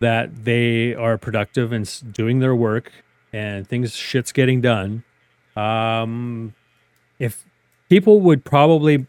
that 0.00 0.44
they 0.44 0.94
are 0.94 1.16
productive 1.18 1.72
and 1.72 2.12
doing 2.12 2.38
their 2.40 2.54
work, 2.54 2.92
and 3.32 3.66
things 3.66 3.94
shit's 3.94 4.32
getting 4.32 4.60
done. 4.60 5.04
Um, 5.56 6.54
if 7.18 7.44
people 7.88 8.20
would 8.20 8.44
probably 8.44 9.06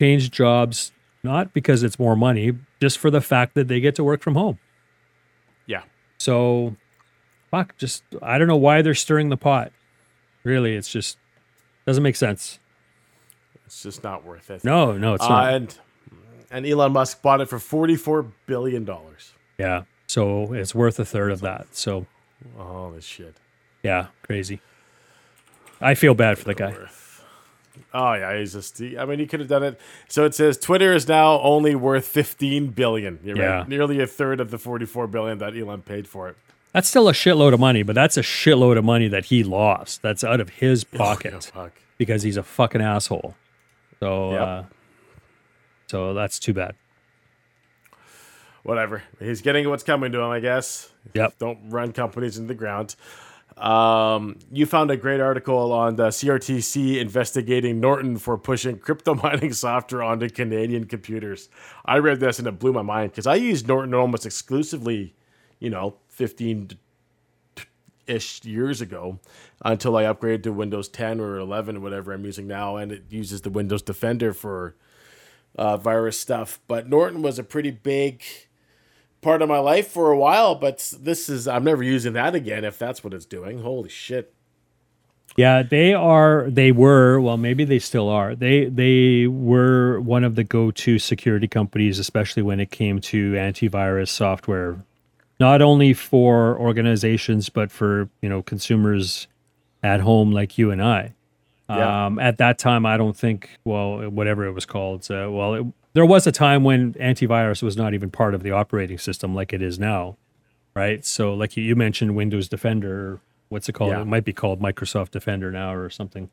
change 0.00 0.30
jobs, 0.30 0.92
not 1.22 1.52
because 1.52 1.82
it's 1.82 1.98
more 1.98 2.16
money, 2.16 2.52
just 2.80 2.98
for 2.98 3.10
the 3.10 3.20
fact 3.20 3.54
that 3.54 3.68
they 3.68 3.80
get 3.80 3.94
to 3.96 4.04
work 4.04 4.22
from 4.22 4.34
home. 4.34 4.58
yeah. 5.66 5.82
So, 6.18 6.74
fuck, 7.50 7.76
just 7.76 8.02
I 8.22 8.38
don't 8.38 8.48
know 8.48 8.56
why 8.56 8.82
they're 8.82 8.94
stirring 8.94 9.28
the 9.28 9.36
pot. 9.36 9.72
Really, 10.44 10.74
it's 10.74 10.90
just 10.90 11.18
doesn't 11.86 12.02
make 12.02 12.16
sense. 12.16 12.58
It's 13.66 13.82
just 13.82 14.02
not 14.02 14.24
worth 14.24 14.50
it. 14.50 14.64
No, 14.64 14.96
no, 14.96 15.14
it's 15.14 15.24
Uh, 15.24 15.28
not. 15.28 15.52
and 15.54 15.78
and 16.50 16.66
Elon 16.66 16.92
Musk 16.92 17.20
bought 17.22 17.40
it 17.40 17.48
for 17.48 17.58
forty 17.58 17.96
four 17.96 18.22
billion 18.46 18.84
dollars. 18.84 19.32
Yeah, 19.58 19.82
so 20.06 20.52
it's 20.52 20.74
worth 20.74 20.98
a 20.98 21.04
third 21.04 21.30
of 21.32 21.40
that. 21.42 21.66
So, 21.72 22.06
oh 22.58 22.92
this 22.92 23.04
shit. 23.04 23.36
yeah, 23.82 24.06
crazy. 24.22 24.60
I 25.80 25.94
feel 25.94 26.14
bad 26.14 26.38
for 26.38 26.44
the 26.44 26.54
guy. 26.54 26.74
Oh 27.94 28.12
yeah, 28.14 28.36
he's 28.38 28.52
just. 28.54 28.80
I 28.80 29.04
mean, 29.04 29.18
he 29.20 29.26
could 29.26 29.40
have 29.40 29.48
done 29.48 29.62
it. 29.62 29.80
So 30.08 30.24
it 30.24 30.34
says 30.34 30.58
Twitter 30.58 30.92
is 30.92 31.06
now 31.06 31.38
only 31.40 31.74
worth 31.74 32.06
fifteen 32.06 32.68
billion. 32.68 33.20
You're 33.22 33.36
Yeah. 33.36 33.58
right, 33.58 33.68
nearly 33.68 34.00
a 34.00 34.06
third 34.06 34.40
of 34.40 34.50
the 34.50 34.58
forty-four 34.58 35.06
billion 35.06 35.38
that 35.38 35.56
Elon 35.56 35.82
paid 35.82 36.08
for 36.08 36.28
it. 36.28 36.36
That's 36.72 36.88
still 36.88 37.08
a 37.08 37.12
shitload 37.12 37.54
of 37.54 37.60
money, 37.60 37.82
but 37.82 37.94
that's 37.94 38.16
a 38.16 38.22
shitload 38.22 38.76
of 38.78 38.84
money 38.84 39.08
that 39.08 39.26
he 39.26 39.42
lost. 39.42 40.02
That's 40.02 40.22
out 40.22 40.40
of 40.40 40.50
his 40.50 40.84
Oh, 40.94 40.98
pocket 40.98 41.44
fuck. 41.44 41.72
because 41.96 42.22
he's 42.22 42.36
a 42.36 42.42
fucking 42.42 42.80
asshole. 42.82 43.34
So, 44.00 44.32
Yep. 44.32 44.40
uh, 44.40 44.62
so 45.86 46.14
that's 46.14 46.38
too 46.38 46.52
bad. 46.52 46.74
Whatever. 48.62 49.02
He's 49.18 49.40
getting 49.40 49.68
what's 49.70 49.82
coming 49.82 50.12
to 50.12 50.18
him, 50.20 50.30
I 50.30 50.40
guess. 50.40 50.90
Yep. 51.14 51.38
Don't 51.38 51.58
run 51.70 51.92
companies 51.92 52.36
into 52.36 52.48
the 52.48 52.54
ground. 52.54 52.96
Um, 53.56 54.38
you 54.52 54.66
found 54.66 54.90
a 54.90 54.96
great 54.96 55.20
article 55.20 55.72
on 55.72 55.96
the 55.96 56.08
CRTC 56.08 56.98
investigating 57.00 57.80
Norton 57.80 58.18
for 58.18 58.36
pushing 58.38 58.78
crypto 58.78 59.14
mining 59.22 59.52
software 59.52 60.02
onto 60.02 60.28
Canadian 60.28 60.84
computers. 60.84 61.48
I 61.84 61.98
read 61.98 62.20
this 62.20 62.38
and 62.38 62.46
it 62.46 62.58
blew 62.58 62.72
my 62.72 62.82
mind 62.82 63.10
because 63.12 63.26
I 63.26 63.34
use 63.36 63.66
Norton 63.66 63.94
almost 63.94 64.26
exclusively, 64.26 65.14
you 65.58 65.70
know, 65.70 65.94
15 66.18 66.70
ish 68.08 68.44
years 68.44 68.80
ago 68.80 69.20
until 69.64 69.96
I 69.96 70.02
upgraded 70.02 70.42
to 70.44 70.52
Windows 70.52 70.88
10 70.88 71.20
or 71.20 71.36
11 71.38 71.76
or 71.76 71.80
whatever 71.80 72.12
I'm 72.12 72.24
using 72.24 72.48
now. 72.48 72.76
And 72.76 72.90
it 72.90 73.04
uses 73.08 73.42
the 73.42 73.50
Windows 73.50 73.82
Defender 73.82 74.32
for 74.32 74.74
uh, 75.54 75.76
virus 75.76 76.18
stuff. 76.18 76.58
But 76.66 76.88
Norton 76.88 77.22
was 77.22 77.38
a 77.38 77.44
pretty 77.44 77.70
big 77.70 78.24
part 79.20 79.42
of 79.42 79.48
my 79.48 79.58
life 79.58 79.86
for 79.86 80.10
a 80.10 80.18
while, 80.18 80.56
but 80.56 80.92
this 81.00 81.28
is 81.28 81.46
I'm 81.46 81.64
never 81.64 81.84
using 81.84 82.14
that 82.14 82.34
again 82.34 82.64
if 82.64 82.78
that's 82.78 83.04
what 83.04 83.14
it's 83.14 83.26
doing. 83.26 83.62
Holy 83.62 83.88
shit. 83.88 84.34
Yeah, 85.36 85.62
they 85.62 85.94
are. 85.94 86.50
They 86.50 86.72
were. 86.72 87.20
Well, 87.20 87.36
maybe 87.36 87.64
they 87.64 87.78
still 87.78 88.08
are. 88.08 88.34
They 88.34 88.64
they 88.64 89.28
were 89.28 90.00
one 90.00 90.24
of 90.24 90.34
the 90.34 90.42
go-to 90.42 90.98
security 90.98 91.46
companies, 91.46 92.00
especially 92.00 92.42
when 92.42 92.58
it 92.58 92.72
came 92.72 93.00
to 93.02 93.32
antivirus 93.34 94.08
software, 94.08 94.82
not 95.40 95.62
only 95.62 95.92
for 95.92 96.58
organizations 96.58 97.48
but 97.48 97.70
for 97.70 98.08
you 98.22 98.28
know 98.28 98.42
consumers 98.42 99.28
at 99.82 100.00
home 100.00 100.32
like 100.32 100.58
you 100.58 100.70
and 100.70 100.82
I. 100.82 101.14
Yeah. 101.70 102.06
Um, 102.06 102.18
at 102.18 102.38
that 102.38 102.58
time, 102.58 102.86
I 102.86 102.96
don't 102.96 103.16
think. 103.16 103.50
Well, 103.64 104.08
whatever 104.08 104.46
it 104.46 104.52
was 104.52 104.64
called. 104.64 105.06
Uh, 105.10 105.28
well, 105.30 105.54
it, 105.54 105.66
there 105.92 106.06
was 106.06 106.26
a 106.26 106.32
time 106.32 106.64
when 106.64 106.94
antivirus 106.94 107.62
was 107.62 107.76
not 107.76 107.92
even 107.94 108.10
part 108.10 108.34
of 108.34 108.42
the 108.42 108.52
operating 108.52 108.98
system 108.98 109.34
like 109.34 109.52
it 109.52 109.60
is 109.60 109.78
now, 109.78 110.16
right? 110.74 111.04
So, 111.04 111.34
like 111.34 111.56
you, 111.56 111.62
you 111.62 111.76
mentioned, 111.76 112.16
Windows 112.16 112.48
Defender. 112.48 113.20
What's 113.50 113.68
it 113.68 113.72
called? 113.72 113.90
Yeah. 113.90 114.02
It 114.02 114.06
might 114.06 114.24
be 114.24 114.32
called 114.32 114.60
Microsoft 114.60 115.10
Defender 115.10 115.50
now 115.50 115.74
or 115.74 115.90
something. 115.90 116.30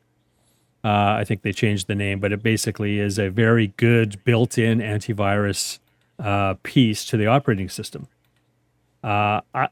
Uh, 0.84 1.16
I 1.18 1.24
think 1.24 1.42
they 1.42 1.52
changed 1.52 1.86
the 1.86 1.94
name, 1.94 2.20
but 2.20 2.32
it 2.32 2.42
basically 2.42 2.98
is 2.98 3.18
a 3.18 3.28
very 3.28 3.68
good 3.76 4.22
built-in 4.24 4.78
antivirus 4.78 5.80
uh, 6.18 6.54
piece 6.62 7.04
to 7.06 7.16
the 7.16 7.26
operating 7.26 7.68
system. 7.68 8.06
Uh, 9.06 9.40
I, 9.54 9.68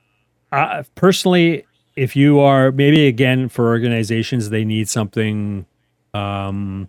I 0.52 0.84
personally, 0.94 1.66
if 1.96 2.14
you 2.14 2.38
are 2.38 2.70
maybe 2.70 3.08
again 3.08 3.48
for 3.48 3.66
organizations, 3.66 4.50
they 4.50 4.64
need 4.64 4.88
something 4.88 5.66
um, 6.14 6.88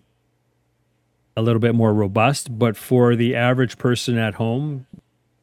a 1.36 1.42
little 1.42 1.58
bit 1.58 1.74
more 1.74 1.92
robust. 1.92 2.56
But 2.56 2.76
for 2.76 3.16
the 3.16 3.34
average 3.34 3.78
person 3.78 4.16
at 4.16 4.34
home, 4.34 4.86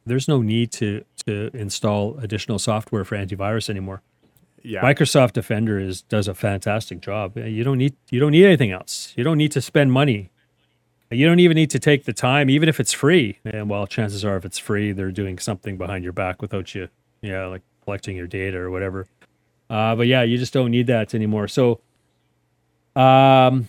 there's 0.06 0.28
no 0.28 0.40
need 0.40 0.72
to 0.72 1.04
to 1.26 1.50
install 1.54 2.18
additional 2.18 2.58
software 2.58 3.04
for 3.04 3.16
antivirus 3.16 3.70
anymore. 3.70 4.02
Yeah. 4.62 4.82
Microsoft 4.82 5.32
Defender 5.32 5.78
is 5.78 6.02
does 6.02 6.26
a 6.26 6.34
fantastic 6.34 7.00
job. 7.00 7.36
You 7.36 7.64
don't 7.64 7.78
need 7.78 7.94
you 8.10 8.18
don't 8.18 8.32
need 8.32 8.46
anything 8.46 8.72
else. 8.72 9.12
You 9.14 9.24
don't 9.24 9.38
need 9.38 9.52
to 9.52 9.60
spend 9.60 9.92
money. 9.92 10.30
You 11.16 11.26
don't 11.26 11.40
even 11.40 11.54
need 11.54 11.70
to 11.70 11.78
take 11.78 12.04
the 12.04 12.12
time, 12.12 12.50
even 12.50 12.68
if 12.68 12.80
it's 12.80 12.92
free. 12.92 13.38
And 13.44 13.68
well, 13.68 13.86
chances 13.86 14.24
are, 14.24 14.36
if 14.36 14.44
it's 14.44 14.58
free, 14.58 14.92
they're 14.92 15.12
doing 15.12 15.38
something 15.38 15.76
behind 15.76 16.04
your 16.04 16.12
back 16.12 16.42
without 16.42 16.74
you, 16.74 16.88
yeah, 17.22 17.46
like 17.46 17.62
collecting 17.84 18.16
your 18.16 18.26
data 18.26 18.58
or 18.58 18.70
whatever. 18.70 19.06
Uh, 19.70 19.96
but 19.96 20.06
yeah, 20.06 20.22
you 20.22 20.36
just 20.38 20.52
don't 20.52 20.70
need 20.70 20.86
that 20.88 21.14
anymore. 21.14 21.48
So, 21.48 21.80
um, 22.96 23.68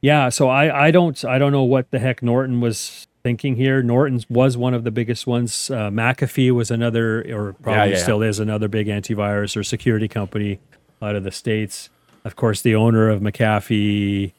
yeah. 0.00 0.28
So 0.28 0.48
I 0.48 0.86
I 0.86 0.90
don't 0.90 1.24
I 1.24 1.38
don't 1.38 1.52
know 1.52 1.62
what 1.62 1.90
the 1.90 1.98
heck 1.98 2.22
Norton 2.22 2.60
was 2.60 3.06
thinking 3.22 3.56
here. 3.56 3.82
Norton 3.82 4.22
was 4.28 4.56
one 4.56 4.74
of 4.74 4.84
the 4.84 4.90
biggest 4.90 5.26
ones. 5.26 5.70
Uh, 5.70 5.90
McAfee 5.90 6.50
was 6.50 6.70
another, 6.70 7.22
or 7.34 7.54
probably 7.54 7.94
yeah. 7.94 8.02
still 8.02 8.22
is 8.22 8.38
another 8.38 8.68
big 8.68 8.86
antivirus 8.86 9.56
or 9.56 9.64
security 9.64 10.08
company 10.08 10.60
out 11.02 11.16
of 11.16 11.24
the 11.24 11.30
states. 11.30 11.88
Of 12.24 12.36
course, 12.36 12.62
the 12.62 12.74
owner 12.74 13.08
of 13.08 13.20
McAfee, 13.20 14.32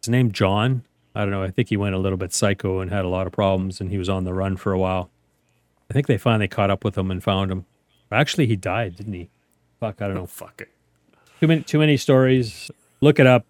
his 0.00 0.08
name 0.08 0.32
John. 0.32 0.82
I 1.16 1.20
don't 1.22 1.30
know. 1.30 1.42
I 1.42 1.50
think 1.50 1.68
he 1.70 1.76
went 1.76 1.94
a 1.94 1.98
little 1.98 2.18
bit 2.18 2.32
psycho 2.32 2.80
and 2.80 2.90
had 2.90 3.04
a 3.04 3.08
lot 3.08 3.26
of 3.26 3.32
problems, 3.32 3.80
and 3.80 3.90
he 3.90 3.98
was 3.98 4.08
on 4.08 4.24
the 4.24 4.34
run 4.34 4.56
for 4.56 4.72
a 4.72 4.78
while. 4.78 5.10
I 5.90 5.94
think 5.94 6.06
they 6.08 6.18
finally 6.18 6.48
caught 6.48 6.70
up 6.70 6.84
with 6.84 6.96
him 6.98 7.10
and 7.10 7.22
found 7.22 7.50
him. 7.50 7.64
Actually, 8.12 8.46
he 8.46 8.56
died, 8.56 8.96
didn't 8.96 9.14
he? 9.14 9.28
Fuck, 9.80 10.02
I 10.02 10.06
don't 10.08 10.14
know. 10.16 10.26
Fuck 10.26 10.60
it. 10.60 10.68
Too 11.40 11.46
many, 11.48 11.62
too 11.62 11.78
many 11.78 11.96
stories. 11.96 12.70
Look 13.00 13.18
it 13.18 13.26
up. 13.26 13.44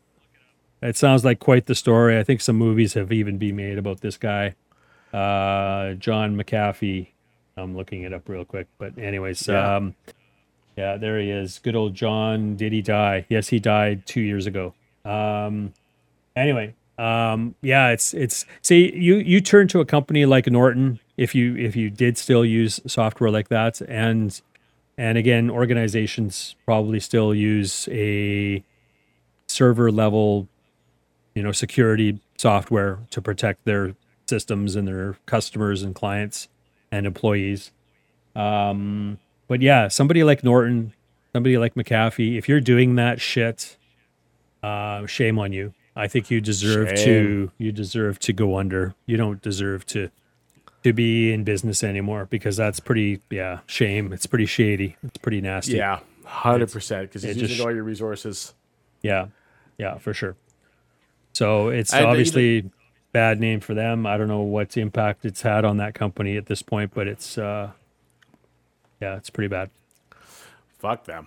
It 0.82 0.96
sounds 0.96 1.24
like 1.24 1.38
quite 1.40 1.66
the 1.66 1.74
story. 1.74 2.18
I 2.18 2.22
think 2.22 2.40
some 2.40 2.56
movies 2.56 2.94
have 2.94 3.10
even 3.12 3.38
been 3.38 3.56
made 3.56 3.78
about 3.78 4.00
this 4.00 4.16
guy. 4.16 4.54
uh, 5.12 5.94
John 5.94 6.36
McAfee. 6.36 7.08
I'm 7.56 7.74
looking 7.76 8.02
it 8.02 8.12
up 8.12 8.28
real 8.28 8.44
quick, 8.44 8.66
but 8.76 8.98
anyways, 8.98 9.48
Yeah. 9.48 9.76
um, 9.76 9.94
yeah, 10.76 10.98
there 10.98 11.18
he 11.18 11.30
is. 11.30 11.58
Good 11.58 11.74
old 11.74 11.94
John. 11.94 12.54
Did 12.56 12.72
he 12.72 12.82
die? 12.82 13.24
Yes, 13.30 13.48
he 13.48 13.58
died 13.58 14.04
two 14.04 14.20
years 14.20 14.46
ago. 14.46 14.74
Um, 15.06 15.72
anyway, 16.34 16.74
um, 16.98 17.54
yeah, 17.62 17.88
it's 17.90 18.14
it's 18.14 18.46
see 18.62 18.94
you 18.94 19.16
you 19.16 19.40
turn 19.40 19.68
to 19.68 19.80
a 19.80 19.84
company 19.84 20.24
like 20.26 20.46
Norton 20.46 20.98
if 21.16 21.34
you 21.34 21.56
if 21.56 21.76
you 21.76 21.90
did 21.90 22.16
still 22.16 22.44
use 22.44 22.80
software 22.86 23.30
like 23.30 23.48
that, 23.48 23.80
and 23.82 24.40
and 24.98 25.18
again, 25.18 25.50
organizations 25.50 26.56
probably 26.64 27.00
still 27.00 27.34
use 27.34 27.88
a 27.90 28.62
server 29.46 29.92
level, 29.92 30.48
you 31.34 31.42
know, 31.42 31.52
security 31.52 32.18
software 32.38 32.98
to 33.10 33.20
protect 33.20 33.64
their 33.64 33.94
systems 34.28 34.74
and 34.74 34.88
their 34.88 35.16
customers 35.26 35.82
and 35.82 35.94
clients 35.94 36.48
and 36.90 37.06
employees. 37.06 37.72
Um, 38.34 39.18
but 39.48 39.60
yeah, 39.62 39.88
somebody 39.88 40.24
like 40.24 40.42
Norton, 40.42 40.92
somebody 41.32 41.58
like 41.58 41.74
McAfee, 41.74 42.36
if 42.36 42.48
you're 42.48 42.60
doing 42.60 42.96
that 42.96 43.20
shit, 43.20 43.76
uh, 44.62 45.06
shame 45.06 45.38
on 45.38 45.52
you. 45.52 45.74
I 45.96 46.08
think 46.08 46.30
you 46.30 46.40
deserve 46.40 46.94
to 46.96 47.50
you 47.58 47.72
deserve 47.72 48.18
to 48.20 48.32
go 48.32 48.58
under. 48.58 48.94
You 49.06 49.16
don't 49.16 49.40
deserve 49.40 49.86
to 49.86 50.10
to 50.84 50.92
be 50.92 51.32
in 51.32 51.42
business 51.42 51.82
anymore 51.82 52.26
because 52.26 52.56
that's 52.56 52.78
pretty 52.80 53.20
yeah 53.30 53.60
shame. 53.66 54.12
It's 54.12 54.26
pretty 54.26 54.46
shady. 54.46 54.96
It's 55.02 55.18
pretty 55.18 55.40
nasty. 55.40 55.78
Yeah, 55.78 56.00
hundred 56.24 56.70
percent. 56.70 57.08
Because 57.08 57.24
it 57.24 57.28
he's 57.28 57.36
just- 57.38 57.50
using 57.52 57.66
all 57.66 57.74
your 57.74 57.82
resources. 57.84 58.52
Yeah, 59.02 59.28
yeah, 59.78 59.98
for 59.98 60.12
sure. 60.14 60.36
So 61.32 61.68
it's 61.68 61.92
uh, 61.92 62.06
obviously 62.06 62.70
bad 63.12 63.40
name 63.40 63.60
for 63.60 63.72
them. 63.74 64.06
I 64.06 64.16
don't 64.16 64.28
know 64.28 64.42
what 64.42 64.76
impact 64.76 65.24
it's 65.24 65.42
had 65.42 65.64
on 65.64 65.78
that 65.78 65.94
company 65.94 66.36
at 66.36 66.46
this 66.46 66.62
point, 66.62 66.92
but 66.94 67.06
it's 67.08 67.38
uh, 67.38 67.70
yeah, 69.00 69.16
it's 69.16 69.30
pretty 69.30 69.48
bad. 69.48 69.70
Fuck 70.78 71.04
them. 71.04 71.26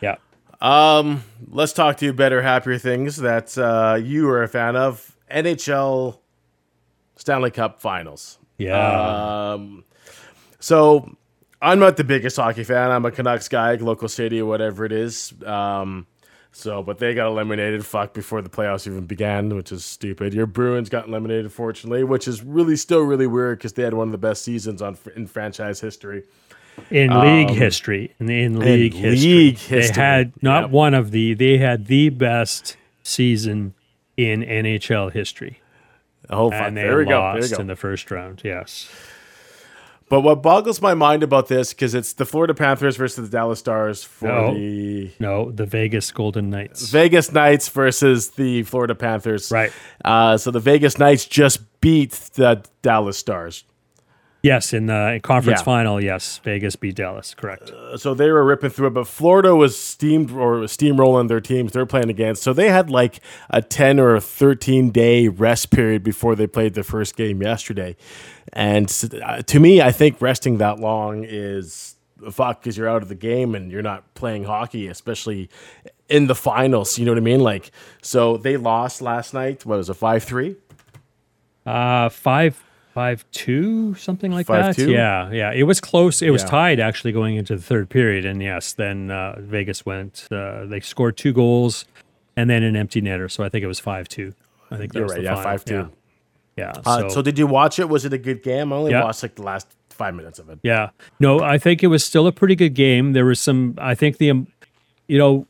Yeah, 0.00 0.16
Um, 0.64 1.22
let's 1.50 1.74
talk 1.74 1.98
to 1.98 2.06
you 2.06 2.14
better, 2.14 2.40
happier 2.40 2.78
things 2.78 3.18
that 3.18 3.58
uh, 3.58 3.98
you 4.02 4.30
are 4.30 4.42
a 4.42 4.48
fan 4.48 4.76
of. 4.76 5.14
NHL 5.30 6.18
Stanley 7.16 7.50
Cup 7.50 7.82
Finals. 7.82 8.38
yeah, 8.56 9.52
Um, 9.52 9.84
so 10.60 11.16
I'm 11.60 11.78
not 11.78 11.98
the 11.98 12.04
biggest 12.04 12.36
hockey 12.36 12.64
fan. 12.64 12.90
I'm 12.90 13.04
a 13.04 13.10
Canucks 13.10 13.46
guy, 13.46 13.74
local 13.74 14.08
city, 14.08 14.40
whatever 14.40 14.86
it 14.86 14.92
is. 14.92 15.34
Um, 15.44 16.06
so, 16.50 16.82
but 16.82 16.98
they 16.98 17.12
got 17.12 17.26
eliminated, 17.26 17.84
fuck, 17.84 18.14
before 18.14 18.40
the 18.40 18.48
playoffs 18.48 18.86
even 18.86 19.04
began, 19.04 19.54
which 19.54 19.70
is 19.70 19.84
stupid. 19.84 20.32
Your 20.32 20.46
Bruins 20.46 20.88
got 20.88 21.08
eliminated, 21.08 21.52
fortunately, 21.52 22.04
which 22.04 22.26
is 22.26 22.42
really 22.42 22.76
still 22.76 23.00
really 23.00 23.26
weird 23.26 23.58
because 23.58 23.74
they 23.74 23.82
had 23.82 23.92
one 23.92 24.08
of 24.08 24.12
the 24.12 24.18
best 24.18 24.42
seasons 24.42 24.80
on 24.80 24.96
in 25.14 25.26
franchise 25.26 25.80
history. 25.80 26.22
In 26.90 27.18
league 27.20 27.50
history, 27.50 28.14
in, 28.20 28.28
in 28.30 28.58
league 28.58 28.94
history, 28.94 29.08
um, 29.08 29.36
league 29.38 29.56
they 29.56 29.76
history, 29.76 30.02
had 30.02 30.32
not 30.42 30.62
yep. 30.64 30.70
one 30.70 30.94
of 30.94 31.10
the. 31.10 31.34
They 31.34 31.58
had 31.58 31.86
the 31.86 32.08
best 32.10 32.76
season 33.02 33.74
in 34.16 34.42
NHL 34.42 35.12
history, 35.12 35.60
Oh, 36.30 36.50
fuck, 36.50 36.60
and 36.62 36.76
they 36.76 36.82
there 36.82 36.98
we 36.98 37.04
go. 37.04 37.10
There 37.10 37.34
we 37.34 37.40
lost 37.40 37.54
go. 37.54 37.60
in 37.60 37.66
the 37.66 37.76
first 37.76 38.10
round. 38.10 38.42
Yes. 38.44 38.88
But 40.10 40.20
what 40.20 40.42
boggles 40.42 40.82
my 40.82 40.92
mind 40.94 41.22
about 41.22 41.48
this 41.48 41.72
because 41.72 41.94
it's 41.94 42.12
the 42.12 42.26
Florida 42.26 42.52
Panthers 42.54 42.96
versus 42.96 43.28
the 43.28 43.36
Dallas 43.36 43.58
Stars 43.58 44.04
for 44.04 44.28
No. 44.28 44.54
the 44.54 45.10
No, 45.18 45.50
the 45.50 45.64
Vegas 45.64 46.12
Golden 46.12 46.50
Knights. 46.50 46.90
Vegas 46.90 47.32
Knights 47.32 47.68
versus 47.70 48.30
the 48.32 48.62
Florida 48.64 48.94
Panthers. 48.94 49.50
Right. 49.50 49.72
Uh, 50.04 50.36
so 50.36 50.50
the 50.50 50.60
Vegas 50.60 50.98
Knights 50.98 51.24
just 51.24 51.80
beat 51.80 52.12
the 52.34 52.62
Dallas 52.82 53.16
Stars. 53.16 53.64
Yes, 54.44 54.74
in 54.74 54.84
the 54.86 55.20
conference 55.22 55.60
Yeah. 55.60 55.64
final, 55.64 56.04
yes, 56.04 56.38
Vegas 56.44 56.76
beat 56.76 56.96
Dallas. 56.96 57.32
Correct. 57.34 57.72
So 57.96 58.12
they 58.12 58.30
were 58.30 58.44
ripping 58.44 58.68
through 58.68 58.88
it, 58.88 58.90
but 58.94 59.06
Florida 59.06 59.56
was 59.56 59.74
steamed 59.78 60.32
or 60.32 60.56
steamrolling 60.64 61.28
their 61.28 61.40
teams 61.40 61.72
they're 61.72 61.86
playing 61.86 62.10
against. 62.10 62.42
So 62.42 62.52
they 62.52 62.68
had 62.68 62.90
like 62.90 63.20
a 63.48 63.62
10 63.62 63.98
or 63.98 64.14
a 64.14 64.20
13 64.20 64.90
day 64.90 65.28
rest 65.28 65.70
period 65.70 66.02
before 66.02 66.36
they 66.36 66.46
played 66.46 66.74
their 66.74 66.84
first 66.84 67.16
game 67.16 67.40
yesterday. 67.40 67.96
And 68.52 68.92
uh, 69.24 69.40
to 69.40 69.58
me, 69.58 69.80
I 69.80 69.90
think 69.90 70.20
resting 70.20 70.58
that 70.58 70.78
long 70.78 71.24
is 71.26 71.96
fuck 72.30 72.60
because 72.60 72.76
you're 72.76 72.88
out 72.88 73.00
of 73.02 73.08
the 73.08 73.14
game 73.14 73.54
and 73.54 73.72
you're 73.72 73.80
not 73.82 74.12
playing 74.12 74.44
hockey, 74.44 74.88
especially 74.88 75.48
in 76.10 76.26
the 76.26 76.34
finals. 76.34 76.98
You 76.98 77.06
know 77.06 77.12
what 77.12 77.18
I 77.18 77.22
mean? 77.22 77.40
Like, 77.40 77.70
so 78.02 78.36
they 78.36 78.58
lost 78.58 79.00
last 79.00 79.32
night. 79.32 79.64
What 79.64 79.78
was 79.78 79.88
it, 79.88 79.94
5 79.94 80.22
3? 80.22 80.56
Uh 81.66 82.10
five 82.10 82.62
five 82.94 83.24
two 83.32 83.94
something 83.96 84.30
like 84.32 84.46
that. 84.46 84.76
5-2? 84.76 84.90
Yeah, 84.92 85.30
yeah. 85.32 85.52
It 85.52 85.64
was 85.64 85.80
close. 85.80 86.22
It 86.22 86.30
was 86.30 86.42
Yeah. 86.42 86.48
tied 86.48 86.80
actually 86.80 87.12
going 87.12 87.36
into 87.36 87.56
the 87.56 87.62
third 87.62 87.90
period, 87.90 88.24
and 88.24 88.40
yes, 88.42 88.72
then 88.72 89.10
uh, 89.10 89.34
Vegas 89.40 89.84
went. 89.84 90.26
Uh, 90.30 90.64
they 90.64 90.80
scored 90.80 91.16
two 91.16 91.32
goals, 91.32 91.84
and 92.36 92.48
then 92.48 92.62
an 92.62 92.76
empty 92.76 93.02
netter. 93.02 93.30
So 93.30 93.42
I 93.44 93.48
think 93.48 93.64
it 93.64 93.66
was 93.66 93.80
five 93.80 94.08
two. 94.08 94.32
I 94.70 94.76
think 94.76 94.92
that 94.92 94.98
You're 95.00 95.04
was 95.04 95.12
right. 95.12 95.18
the 95.18 95.24
Yeah, 95.24 95.34
final. 95.34 95.58
5 95.58 95.64
2. 95.64 95.74
Yeah. 95.74 95.86
Yeah. 96.56 96.72
Uh, 96.86 97.00
so, 97.00 97.08
so, 97.08 97.22
did 97.22 97.38
you 97.38 97.46
watch 97.46 97.78
it? 97.78 97.88
Was 97.88 98.04
it 98.04 98.12
a 98.12 98.18
good 98.18 98.42
game? 98.42 98.72
I 98.72 98.76
only 98.76 98.92
Yeah. 98.92 99.04
watched 99.04 99.22
like 99.22 99.34
the 99.34 99.42
last 99.42 99.66
five 99.90 100.14
minutes 100.14 100.38
of 100.38 100.48
it. 100.48 100.58
Yeah. 100.62 100.90
No, 101.20 101.40
I 101.40 101.58
think 101.58 101.82
it 101.82 101.88
was 101.88 102.04
still 102.04 102.26
a 102.26 102.32
pretty 102.32 102.54
good 102.56 102.74
game. 102.74 103.12
There 103.12 103.24
was 103.26 103.40
some, 103.40 103.74
I 103.78 103.94
think 103.94 104.18
the, 104.18 104.30
um, 104.30 104.46
you 105.06 105.18
know, 105.18 105.46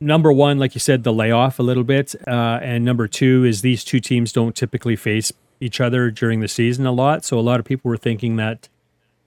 number 0.00 0.32
one, 0.32 0.58
like 0.58 0.74
you 0.74 0.80
said, 0.80 1.02
the 1.04 1.12
layoff 1.12 1.58
a 1.58 1.62
little 1.62 1.82
bit. 1.84 2.14
Uh, 2.26 2.58
and 2.62 2.84
number 2.84 3.08
two 3.08 3.44
is 3.44 3.62
these 3.62 3.82
two 3.84 3.98
teams 4.00 4.32
don't 4.32 4.54
typically 4.54 4.94
face 4.96 5.32
each 5.60 5.80
other 5.80 6.10
during 6.10 6.40
the 6.40 6.48
season 6.48 6.86
a 6.86 6.92
lot. 6.92 7.24
So 7.24 7.38
a 7.38 7.42
lot 7.42 7.58
of 7.60 7.66
people 7.66 7.88
were 7.88 7.96
thinking 7.96 8.36
that, 8.36 8.68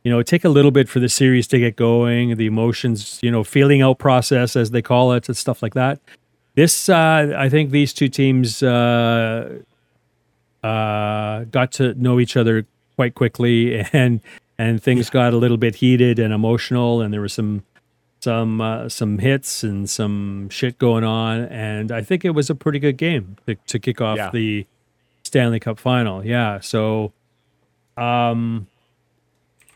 you 0.03 0.11
know, 0.11 0.19
it 0.19 0.27
take 0.27 0.43
a 0.45 0.49
little 0.49 0.71
bit 0.71 0.89
for 0.89 0.99
the 0.99 1.09
series 1.09 1.47
to 1.47 1.59
get 1.59 1.75
going, 1.75 2.37
the 2.37 2.45
emotions, 2.45 3.19
you 3.21 3.29
know, 3.31 3.43
feeling 3.43 3.81
out 3.81 3.99
process, 3.99 4.55
as 4.55 4.71
they 4.71 4.81
call 4.81 5.11
it, 5.13 5.27
and 5.27 5.37
stuff 5.37 5.61
like 5.61 5.73
that. 5.73 5.99
This, 6.55 6.89
uh, 6.89 7.33
I 7.37 7.49
think 7.49 7.71
these 7.71 7.93
two 7.93 8.09
teams 8.09 8.61
uh, 8.63 9.59
uh, 10.63 11.43
got 11.45 11.71
to 11.73 11.93
know 11.95 12.19
each 12.19 12.35
other 12.37 12.65
quite 12.95 13.15
quickly, 13.15 13.79
and 13.93 14.21
and 14.57 14.81
things 14.81 15.09
got 15.09 15.33
a 15.33 15.37
little 15.37 15.57
bit 15.57 15.75
heated 15.75 16.19
and 16.19 16.33
emotional, 16.33 17.01
and 17.01 17.13
there 17.13 17.21
was 17.21 17.33
some 17.33 17.63
some 18.19 18.61
uh, 18.61 18.87
some 18.89 19.17
hits 19.19 19.63
and 19.63 19.89
some 19.89 20.49
shit 20.49 20.77
going 20.77 21.03
on, 21.03 21.41
and 21.45 21.91
I 21.91 22.01
think 22.01 22.23
it 22.25 22.31
was 22.31 22.49
a 22.49 22.55
pretty 22.55 22.79
good 22.79 22.97
game 22.97 23.37
to, 23.47 23.55
to 23.55 23.79
kick 23.79 24.01
off 24.01 24.17
Yeah. 24.17 24.29
the 24.31 24.67
Stanley 25.31 25.61
Cup 25.61 25.79
final. 25.79 26.25
Yeah, 26.25 26.59
so 26.59 27.13
um 27.95 28.67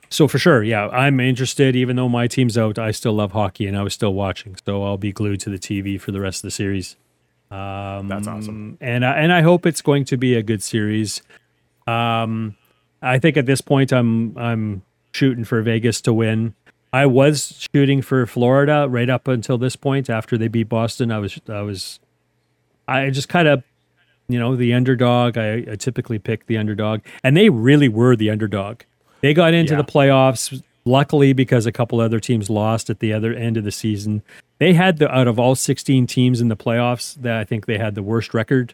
so 0.10 0.28
for 0.28 0.38
sure, 0.38 0.62
yeah, 0.62 0.90
I'm 0.90 1.22
interested 1.22 1.78
even 1.78 1.96
though 1.96 2.10
my 2.10 2.28
team's 2.28 2.58
out, 2.58 2.78
I 2.78 2.92
still 2.92 3.14
love 3.14 3.32
hockey 3.32 3.66
and 3.66 3.78
I 3.78 3.82
was 3.82 3.94
still 3.94 4.14
watching. 4.14 4.58
So 4.66 4.84
I'll 4.84 4.98
be 4.98 5.14
glued 5.14 5.40
to 5.42 5.50
the 5.50 5.58
TV 5.58 6.00
for 6.00 6.12
the 6.12 6.20
rest 6.20 6.40
of 6.40 6.42
the 6.44 6.52
series. 6.52 6.98
Um 7.50 8.10
That's 8.10 8.28
awesome. 8.28 8.78
And 8.82 9.06
I, 9.06 9.14
and 9.14 9.32
I 9.32 9.44
hope 9.44 9.66
it's 9.66 9.82
going 9.82 10.04
to 10.06 10.18
be 10.18 10.36
a 10.36 10.44
good 10.44 10.62
series. 10.62 11.22
Um 11.88 12.58
I 13.02 13.18
think 13.18 13.38
at 13.38 13.46
this 13.46 13.62
point 13.62 13.94
I'm 13.94 14.38
I'm 14.38 14.82
shooting 15.14 15.46
for 15.46 15.62
Vegas 15.62 16.02
to 16.02 16.12
win. 16.12 16.54
I 16.92 17.06
was 17.06 17.66
shooting 17.74 18.02
for 18.02 18.26
Florida 18.26 18.88
right 18.90 19.10
up 19.10 19.30
until 19.30 19.58
this 19.58 19.78
point 19.78 20.10
after 20.10 20.38
they 20.38 20.50
beat 20.50 20.68
Boston. 20.68 21.14
I 21.14 21.20
was 21.20 21.40
I 21.48 21.62
was 21.62 22.02
I 22.90 23.10
just 23.10 23.30
kind 23.30 23.48
of 23.48 23.64
you 24.28 24.40
know 24.40 24.56
the 24.56 24.74
underdog. 24.74 25.38
I, 25.38 25.66
I 25.72 25.76
typically 25.76 26.20
pick 26.20 26.46
the 26.48 26.58
underdog, 26.58 27.02
and 27.24 27.36
they 27.36 27.50
really 27.50 27.88
were 27.90 28.16
the 28.16 28.30
underdog. 28.30 28.82
They 29.22 29.34
got 29.34 29.54
into 29.54 29.74
Yeah. 29.74 29.82
the 29.82 29.92
playoffs 29.92 30.62
luckily 30.86 31.34
because 31.34 31.66
a 31.66 31.72
couple 31.72 32.00
other 32.00 32.20
teams 32.20 32.50
lost 32.50 32.90
at 32.90 33.00
the 33.00 33.12
other 33.12 33.34
end 33.34 33.58
of 33.58 33.64
the 33.64 33.72
season. 33.72 34.22
They 34.60 34.74
had 34.74 35.00
the 35.00 35.10
out 35.14 35.28
of 35.28 35.40
all 35.40 35.56
16 35.56 36.06
teams 36.08 36.40
in 36.42 36.48
the 36.48 36.56
playoffs, 36.56 37.16
that 37.22 37.38
I 37.38 37.44
think 37.44 37.66
they 37.66 37.78
had 37.80 37.96
the 37.96 38.04
worst 38.04 38.34
record. 38.34 38.74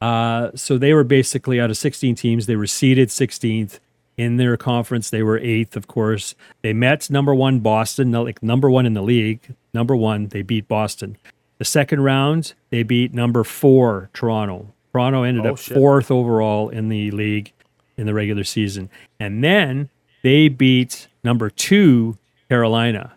Uh, 0.00 0.50
so 0.54 0.76
they 0.76 0.92
were 0.92 1.04
basically 1.04 1.58
out 1.58 1.70
of 1.70 1.76
16 1.78 2.14
teams, 2.14 2.44
they 2.46 2.56
were 2.56 2.66
seeded 2.66 3.08
16th 3.08 3.78
in 4.18 4.36
their 4.36 4.56
conference. 4.58 5.08
They 5.10 5.22
were 5.22 5.38
eighth, 5.38 5.76
of 5.76 5.86
course. 5.86 6.34
They 6.62 6.72
met 6.74 7.08
number 7.10 7.34
one 7.34 7.60
Boston, 7.60 8.12
like 8.12 8.42
number 8.42 8.68
one 8.70 8.84
in 8.86 8.92
the 8.94 9.02
league. 9.02 9.40
Number 9.72 9.96
one, 9.96 10.28
they 10.28 10.42
beat 10.42 10.68
Boston. 10.68 11.16
The 11.58 11.64
second 11.64 12.02
round, 12.02 12.52
they 12.70 12.82
beat 12.82 13.14
number 13.14 13.42
four 13.44 14.10
Toronto. 14.12 14.72
Toronto 14.96 15.24
ended 15.24 15.44
Oh, 15.44 15.50
up 15.52 15.58
shit. 15.58 15.74
fourth 15.76 16.10
overall 16.10 16.70
in 16.70 16.88
the 16.88 17.10
league 17.10 17.52
in 17.98 18.06
the 18.06 18.14
regular 18.14 18.44
season, 18.44 18.88
and 19.20 19.44
then 19.44 19.90
they 20.22 20.48
beat 20.48 21.06
number 21.22 21.50
two 21.50 22.16
Carolina. 22.48 23.12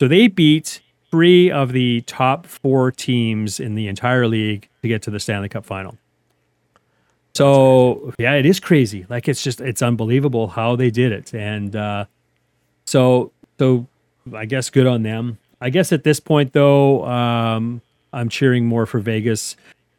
So 0.00 0.08
they 0.08 0.26
beat 0.26 0.80
three 1.12 1.48
of 1.50 1.70
the 1.72 2.00
top 2.02 2.46
four 2.46 2.90
teams 2.90 3.60
in 3.60 3.76
the 3.76 3.86
entire 3.86 4.26
league 4.26 4.68
to 4.82 4.88
get 4.88 5.02
to 5.02 5.10
the 5.12 5.20
Stanley 5.20 5.48
Cup 5.48 5.64
final. 5.64 5.96
So 7.34 8.12
yeah, 8.18 8.34
it 8.34 8.44
is 8.46 8.58
crazy. 8.60 9.06
Like 9.08 9.28
it's 9.28 9.42
just 9.44 9.60
it's 9.60 9.80
unbelievable 9.82 10.48
how 10.48 10.74
they 10.76 10.90
did 10.90 11.12
it. 11.12 11.32
And 11.34 11.74
uh, 11.76 12.04
so 12.84 13.30
so 13.60 13.86
I 14.34 14.44
guess 14.44 14.70
good 14.70 14.86
on 14.88 15.02
them. 15.02 15.38
I 15.60 15.70
guess 15.70 15.92
at 15.92 16.02
this 16.04 16.18
point 16.20 16.52
though, 16.52 17.06
um, 17.06 17.80
I'm 18.12 18.28
cheering 18.28 18.66
more 18.66 18.86
for 18.86 18.98
Vegas. 18.98 19.56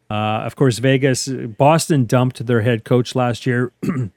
Uh, 0.09 0.43
of 0.45 0.55
course, 0.55 0.79
Vegas, 0.79 1.27
Boston 1.27 2.05
dumped 2.05 2.45
their 2.45 2.61
head 2.61 2.83
coach 2.83 3.15
last 3.15 3.45
year. 3.45 3.71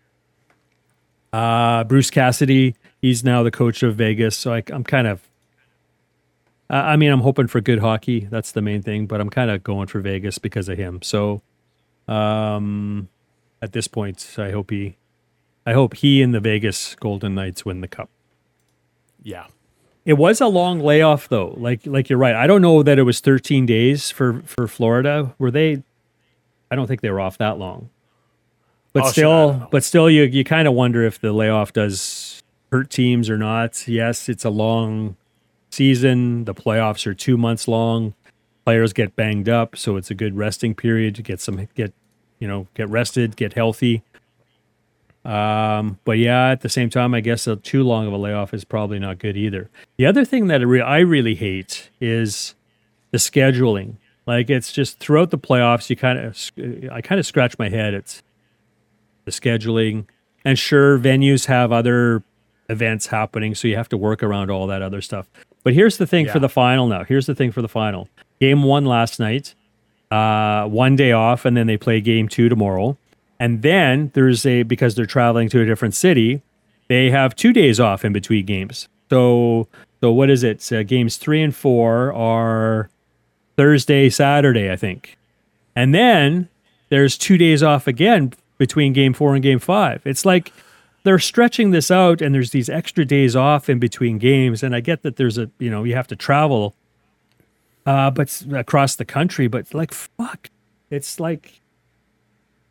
Uh, 1.32 1.84
Bruce 1.84 2.08
Cassidy, 2.10 2.76
he's 3.02 3.22
now 3.22 3.42
the 3.42 3.50
coach 3.50 3.82
of 3.82 3.96
Vegas. 3.96 4.34
So 4.38 4.54
I, 4.54 4.62
I'm 4.72 4.84
kind 4.84 5.06
of, 5.06 5.20
I 6.70 6.92
I 6.92 6.96
mean, 6.96 7.12
I'm 7.12 7.20
hoping 7.20 7.46
for 7.46 7.60
good 7.60 7.80
hockey. 7.80 8.20
That's 8.20 8.52
the 8.52 8.62
main 8.62 8.80
thing, 8.80 9.06
but 9.06 9.20
I'm 9.20 9.28
kind 9.28 9.50
of 9.50 9.62
going 9.62 9.88
for 9.88 10.00
Vegas 10.00 10.38
because 10.38 10.68
of 10.70 10.78
him. 10.78 11.02
So, 11.02 11.42
um, 12.08 13.08
at 13.60 13.72
this 13.72 13.86
point, 13.86 14.36
I 14.38 14.50
hope 14.50 14.70
he, 14.70 14.96
I 15.66 15.74
hope 15.74 15.96
he 15.96 16.22
and 16.22 16.32
the 16.32 16.40
Vegas 16.40 16.94
Golden 16.94 17.34
Knights 17.34 17.66
win 17.66 17.82
the 17.82 17.88
cup. 17.88 18.08
Yeah. 19.22 19.48
It 20.06 20.14
was 20.14 20.40
a 20.40 20.46
long 20.46 20.78
layoff 20.80 21.28
though. 21.28 21.54
Like 21.56 21.80
like 21.84 22.08
you're 22.08 22.18
right. 22.18 22.34
I 22.34 22.46
don't 22.46 22.62
know 22.62 22.82
that 22.84 22.98
it 22.98 23.02
was 23.02 23.20
13 23.20 23.66
days 23.66 24.10
for 24.10 24.40
for 24.46 24.68
Florida. 24.68 25.34
Were 25.38 25.50
they 25.50 25.82
I 26.70 26.76
don't 26.76 26.86
think 26.86 27.00
they 27.00 27.10
were 27.10 27.20
off 27.20 27.36
that 27.38 27.58
long. 27.58 27.90
But 28.92 29.04
Oh, 29.04 29.10
still 29.10 29.52
don't 29.52 29.70
but 29.70 29.84
still 29.84 30.08
you 30.08 30.22
you 30.22 30.44
kind 30.44 30.68
of 30.68 30.74
wonder 30.74 31.04
if 31.04 31.20
the 31.20 31.32
layoff 31.32 31.72
does 31.72 32.42
hurt 32.70 32.88
teams 32.88 33.28
or 33.28 33.36
not. 33.36 33.86
Yes, 33.88 34.28
it's 34.28 34.44
a 34.44 34.50
long 34.50 35.16
season. 35.70 36.44
The 36.44 36.54
playoffs 36.54 37.06
are 37.06 37.14
2 37.14 37.36
months 37.36 37.66
long. 37.66 38.14
Players 38.64 38.92
get 38.92 39.16
banged 39.16 39.48
up, 39.48 39.76
so 39.76 39.96
it's 39.96 40.10
a 40.10 40.14
good 40.14 40.36
resting 40.36 40.74
period 40.74 41.16
to 41.16 41.22
get 41.22 41.40
some 41.40 41.68
get 41.74 41.92
you 42.38 42.46
know, 42.46 42.68
get 42.74 42.88
rested, 42.88 43.36
get 43.36 43.54
healthy. 43.54 44.02
Um, 45.26 45.98
but 46.04 46.18
yeah, 46.18 46.50
at 46.50 46.60
the 46.60 46.68
same 46.68 46.88
time, 46.88 47.12
I 47.12 47.20
guess 47.20 47.48
a 47.48 47.56
too 47.56 47.82
long 47.82 48.06
of 48.06 48.12
a 48.12 48.16
layoff 48.16 48.54
is 48.54 48.64
probably 48.64 49.00
not 49.00 49.18
good 49.18 49.36
either. 49.36 49.68
The 49.96 50.06
other 50.06 50.24
thing 50.24 50.46
that 50.46 50.60
I 50.60 50.64
re- 50.64 50.80
I 50.80 51.00
really 51.00 51.34
hate 51.34 51.90
is 52.00 52.54
the 53.10 53.18
scheduling. 53.18 53.96
Like 54.24 54.50
it's 54.50 54.72
just 54.72 55.00
throughout 55.00 55.30
the 55.30 55.38
playoffs, 55.38 55.90
you 55.90 55.96
kind 55.96 56.18
of, 56.18 56.92
I 56.92 57.00
kind 57.00 57.18
of 57.18 57.26
scratch 57.26 57.58
my 57.58 57.68
head. 57.68 57.92
It's 57.92 58.22
the 59.24 59.32
scheduling, 59.32 60.06
and 60.44 60.56
sure, 60.56 60.96
venues 60.96 61.46
have 61.46 61.72
other 61.72 62.22
events 62.68 63.08
happening, 63.08 63.56
so 63.56 63.66
you 63.66 63.74
have 63.76 63.88
to 63.88 63.96
work 63.96 64.22
around 64.22 64.50
all 64.50 64.68
that 64.68 64.80
other 64.80 65.00
stuff. 65.00 65.28
But 65.64 65.74
here's 65.74 65.96
the 65.96 66.06
thing 66.06 66.28
for 66.28 66.38
the 66.38 66.48
final. 66.48 66.86
Now, 66.86 67.02
here's 67.02 67.26
the 67.26 67.34
thing 67.34 67.50
for 67.50 67.62
the 67.62 67.68
final. 67.68 68.08
Game 68.40 68.62
one 68.62 68.84
last 68.84 69.18
night, 69.18 69.56
uh, 70.12 70.68
one 70.68 70.94
day 70.94 71.10
off, 71.10 71.44
and 71.44 71.56
then 71.56 71.66
they 71.66 71.76
play 71.76 72.00
game 72.00 72.28
two 72.28 72.48
tomorrow. 72.48 72.96
And 73.38 73.62
then 73.62 74.10
there's 74.14 74.46
a 74.46 74.62
because 74.62 74.94
they're 74.94 75.06
traveling 75.06 75.48
to 75.50 75.60
a 75.60 75.66
different 75.66 75.94
city, 75.94 76.42
they 76.88 77.10
have 77.10 77.34
two 77.36 77.52
days 77.52 77.78
off 77.80 78.04
in 78.04 78.12
between 78.12 78.46
games. 78.46 78.88
So 79.10 79.68
so 80.00 80.12
what 80.12 80.30
is 80.30 80.42
it? 80.42 80.72
Uh, 80.72 80.82
games 80.82 81.16
three 81.16 81.42
and 81.42 81.54
four 81.54 82.12
are 82.12 82.90
Thursday, 83.56 84.08
Saturday, 84.10 84.70
I 84.70 84.76
think, 84.76 85.18
and 85.74 85.94
then 85.94 86.48
there's 86.88 87.18
two 87.18 87.38
days 87.38 87.62
off 87.62 87.86
again 87.86 88.32
between 88.58 88.92
game 88.92 89.12
four 89.12 89.34
and 89.34 89.42
game 89.42 89.58
five. 89.58 90.02
It's 90.04 90.24
like 90.24 90.52
they're 91.02 91.18
stretching 91.18 91.70
this 91.70 91.90
out, 91.90 92.20
and 92.20 92.34
there's 92.34 92.50
these 92.50 92.68
extra 92.68 93.04
days 93.04 93.36
off 93.36 93.68
in 93.68 93.78
between 93.78 94.18
games. 94.18 94.62
And 94.62 94.74
I 94.74 94.80
get 94.80 95.02
that 95.02 95.16
there's 95.16 95.38
a 95.38 95.50
you 95.58 95.70
know 95.70 95.84
you 95.84 95.94
have 95.94 96.08
to 96.08 96.16
travel, 96.16 96.74
uh, 97.84 98.10
but 98.10 98.42
across 98.52 98.96
the 98.96 99.04
country. 99.04 99.46
But 99.46 99.72
like 99.74 99.92
fuck, 99.92 100.50
it's 100.90 101.20
like 101.20 101.60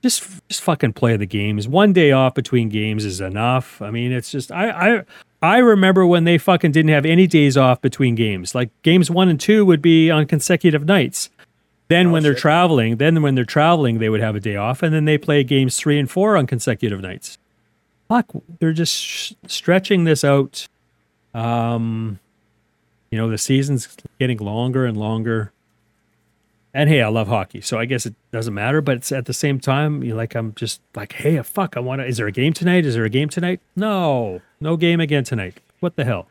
just 0.05 0.23
just 0.47 0.61
fucking 0.61 0.93
play 0.93 1.17
the 1.17 1.25
games. 1.25 1.67
One 1.67 1.91
day 1.91 2.11
off 2.11 2.35
between 2.35 2.69
games 2.69 3.05
is 3.05 3.21
enough. 3.21 3.81
I 3.81 3.89
mean, 3.89 4.11
it's 4.11 4.29
just 4.29 4.51
I 4.51 4.69
I 4.69 5.03
I 5.41 5.57
remember 5.57 6.05
when 6.05 6.25
they 6.25 6.37
fucking 6.37 6.71
didn't 6.71 6.91
have 6.91 7.07
any 7.07 7.25
days 7.25 7.57
off 7.57 7.81
between 7.81 8.13
games. 8.13 8.53
Like 8.53 8.69
games 8.83 9.09
1 9.09 9.29
and 9.29 9.39
2 9.39 9.65
would 9.65 9.81
be 9.81 10.11
on 10.11 10.27
consecutive 10.27 10.85
nights. 10.85 11.31
Then 11.87 12.11
when 12.11 12.21
they're 12.21 12.33
shit. 12.33 12.41
traveling, 12.41 12.97
then 12.97 13.23
when 13.23 13.33
they're 13.33 13.45
traveling, 13.45 13.97
they 13.97 14.09
would 14.09 14.21
have 14.21 14.35
a 14.35 14.39
day 14.39 14.55
off 14.55 14.83
and 14.83 14.93
then 14.93 15.05
they 15.05 15.17
play 15.17 15.43
games 15.43 15.75
3 15.77 15.97
and 15.97 16.09
4 16.09 16.37
on 16.37 16.45
consecutive 16.45 17.01
nights. 17.01 17.39
Fuck, 18.07 18.27
they're 18.59 18.73
just 18.73 18.95
sh- 18.95 19.33
stretching 19.47 20.03
this 20.03 20.23
out. 20.23 20.67
Um 21.33 22.19
you 23.09 23.17
know, 23.17 23.29
the 23.29 23.39
season's 23.39 23.87
getting 24.19 24.37
longer 24.37 24.85
and 24.85 24.97
longer. 24.97 25.51
And 26.75 26.89
hey, 26.89 27.01
I 27.01 27.07
love 27.07 27.29
hockey, 27.29 27.61
so 27.61 27.79
I 27.79 27.85
guess 27.85 28.05
it 28.05 28.15
doesn't 28.33 28.53
matter. 28.53 28.81
But 28.81 28.97
it's 28.97 29.11
at 29.13 29.27
the 29.27 29.33
same 29.33 29.61
time, 29.61 30.03
you 30.03 30.13
like 30.13 30.35
I'm 30.35 30.53
just 30.55 30.81
like, 30.93 31.13
hey, 31.13 31.41
fuck, 31.41 31.77
I 31.77 31.79
want 31.79 32.01
to. 32.01 32.05
Is 32.05 32.17
there 32.17 32.27
a 32.27 32.33
game 32.33 32.51
tonight? 32.51 32.85
Is 32.85 32.95
there 32.95 33.05
a 33.05 33.09
game 33.09 33.29
tonight? 33.29 33.61
No, 33.77 34.41
no 34.59 34.75
game 34.75 34.99
again 34.99 35.23
tonight. 35.23 35.61
What 35.79 35.95
the 35.95 36.03
hell? 36.03 36.27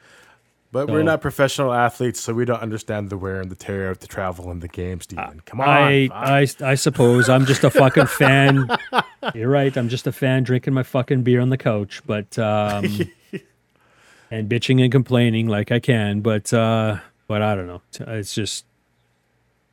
But 0.71 0.91
we're 0.91 1.03
not 1.03 1.23
professional 1.23 1.73
athletes, 1.73 2.21
so 2.21 2.35
we 2.35 2.45
don't 2.45 2.61
understand 2.61 3.09
the 3.09 3.17
wear 3.17 3.41
and 3.41 3.51
the 3.51 3.55
tear 3.55 3.89
of 3.89 4.01
the 4.01 4.07
travel 4.07 4.51
and 4.51 4.61
the 4.61 4.69
game, 4.69 5.01
Steven. 5.01 5.41
Come 5.47 5.63
on. 5.63 5.69
I. 5.69 6.11
I, 6.13 6.47
I 6.61 6.75
suppose 6.75 7.31
I'm 7.31 7.47
just 7.47 7.65
a 7.65 7.71
fucking 7.71 8.07
fan. 8.07 8.69
You're 9.35 9.49
right. 9.49 9.75
I'm 9.75 9.89
just 9.89 10.07
a 10.07 10.13
fan 10.13 10.43
drinking 10.43 10.75
my 10.75 10.83
fucking 10.83 11.23
beer 11.23 11.41
on 11.41 11.49
the 11.49 11.57
couch, 11.57 12.03
but 12.05 12.39
um, 12.39 12.85
and 14.31 14.51
bitching 14.51 14.83
and 14.83 14.93
complaining 14.93 15.47
like 15.47 15.73
I 15.73 15.79
can. 15.79 16.21
But 16.21 16.53
uh, 16.53 16.99
but 17.29 17.41
I 17.41 17.55
don't 17.55 17.67
know. 17.67 17.81
It's 17.99 18.35
just 18.35 18.67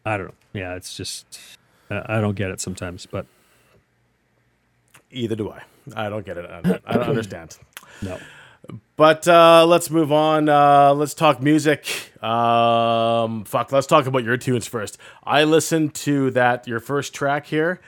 I 0.06 0.16
don't 0.16 0.28
know. 0.28 0.34
Yeah, 0.54 0.76
it's 0.76 0.96
just 0.96 1.40
I 1.90 2.22
don't 2.22 2.36
get 2.36 2.52
it 2.52 2.60
sometimes. 2.62 3.06
But 3.06 3.26
Either 5.12 5.36
do 5.36 5.52
I. 5.52 5.62
I 5.96 6.10
don't 6.10 6.26
get 6.26 6.38
it. 6.38 6.50
I 6.50 6.62
don't, 6.62 6.82
I 6.86 6.94
don't 6.94 7.04
understand. 7.10 7.58
no. 8.02 8.18
But 8.96 9.28
uh, 9.28 9.66
let's 9.66 9.90
move 9.90 10.12
on. 10.12 10.48
Uh, 10.48 10.94
let's 10.94 11.14
talk 11.16 11.42
music. 11.42 12.14
Um, 12.24 13.44
fuck, 13.44 13.72
let's 13.72 13.88
talk 13.88 14.06
about 14.06 14.24
your 14.24 14.38
tunes 14.38 14.68
first. 14.68 14.98
I 15.24 15.44
listened 15.44 15.96
to 15.96 16.30
that 16.32 16.68
your 16.68 16.80
first 16.80 17.14
track 17.14 17.48
here. 17.48 17.82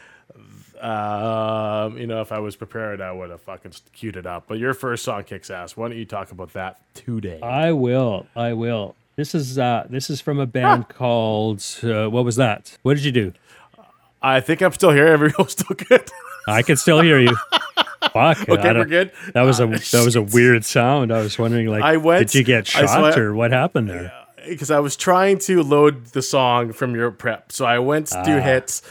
Um, 0.82 1.98
you 1.98 2.08
know, 2.08 2.20
if 2.22 2.32
I 2.34 2.40
was 2.40 2.56
prepared, 2.58 3.00
I 3.00 3.12
would 3.12 3.30
have 3.30 3.42
fucking 3.42 3.72
queued 3.94 4.18
it 4.18 4.26
up. 4.26 4.46
But 4.48 4.58
your 4.58 4.74
first 4.74 5.06
song 5.06 5.24
kicks 5.24 5.50
ass. 5.50 5.78
Why 5.78 5.88
don't 5.88 5.98
you 5.98 6.06
talk 6.06 6.32
about 6.32 6.52
that 6.54 6.82
today? 6.96 7.40
I 7.42 7.72
will. 7.72 8.26
I 8.36 8.52
will. 8.54 8.96
This 9.16 9.36
is 9.36 9.58
uh 9.60 9.86
this 9.90 10.10
is 10.10 10.22
from 10.22 10.40
a 10.40 10.46
band 10.46 10.90
called 10.90 11.64
uh, 11.84 12.08
what 12.10 12.26
was 12.26 12.36
that? 12.38 12.78
What 12.82 12.96
did 12.96 13.06
you 13.06 13.12
do? 13.12 13.34
I 14.22 14.40
think 14.40 14.62
I'm 14.62 14.72
still 14.74 14.92
here. 14.92 15.06
Everyone's 15.18 15.52
still 15.52 15.76
good. 15.76 16.10
I 16.48 16.62
can 16.62 16.78
still 16.78 17.02
hear 17.02 17.20
you. 17.20 17.36
Fuck. 18.14 18.48
okay, 18.50 18.74
we're 18.74 18.86
good. 18.86 19.12
That 19.34 19.44
was 19.44 19.60
a 19.60 19.64
Uh, 19.66 19.68
that 19.92 20.02
was 20.04 20.16
a 20.16 20.22
weird 20.22 20.66
sound. 20.66 21.12
I 21.14 21.22
was 21.22 21.38
wondering 21.38 21.68
like 21.68 21.84
I 21.84 21.98
went- 21.98 22.20
did 22.32 22.36
you 22.36 22.44
get 22.44 22.68
I 22.76 22.86
shot 22.86 23.14
swear- 23.14 23.30
or 23.30 23.34
what 23.36 23.52
happened 23.52 23.90
there? 23.90 24.12
because 24.48 24.70
I 24.72 24.80
was 24.80 24.98
trying 24.98 25.38
to 25.40 25.64
load 25.64 26.08
the 26.08 26.22
song 26.22 26.74
from 26.74 26.96
your 26.96 27.12
prep. 27.12 27.52
So 27.54 27.64
I 27.66 27.80
went 27.80 28.08
to 28.08 28.20
Ah. 28.40 28.42
hits 28.42 28.82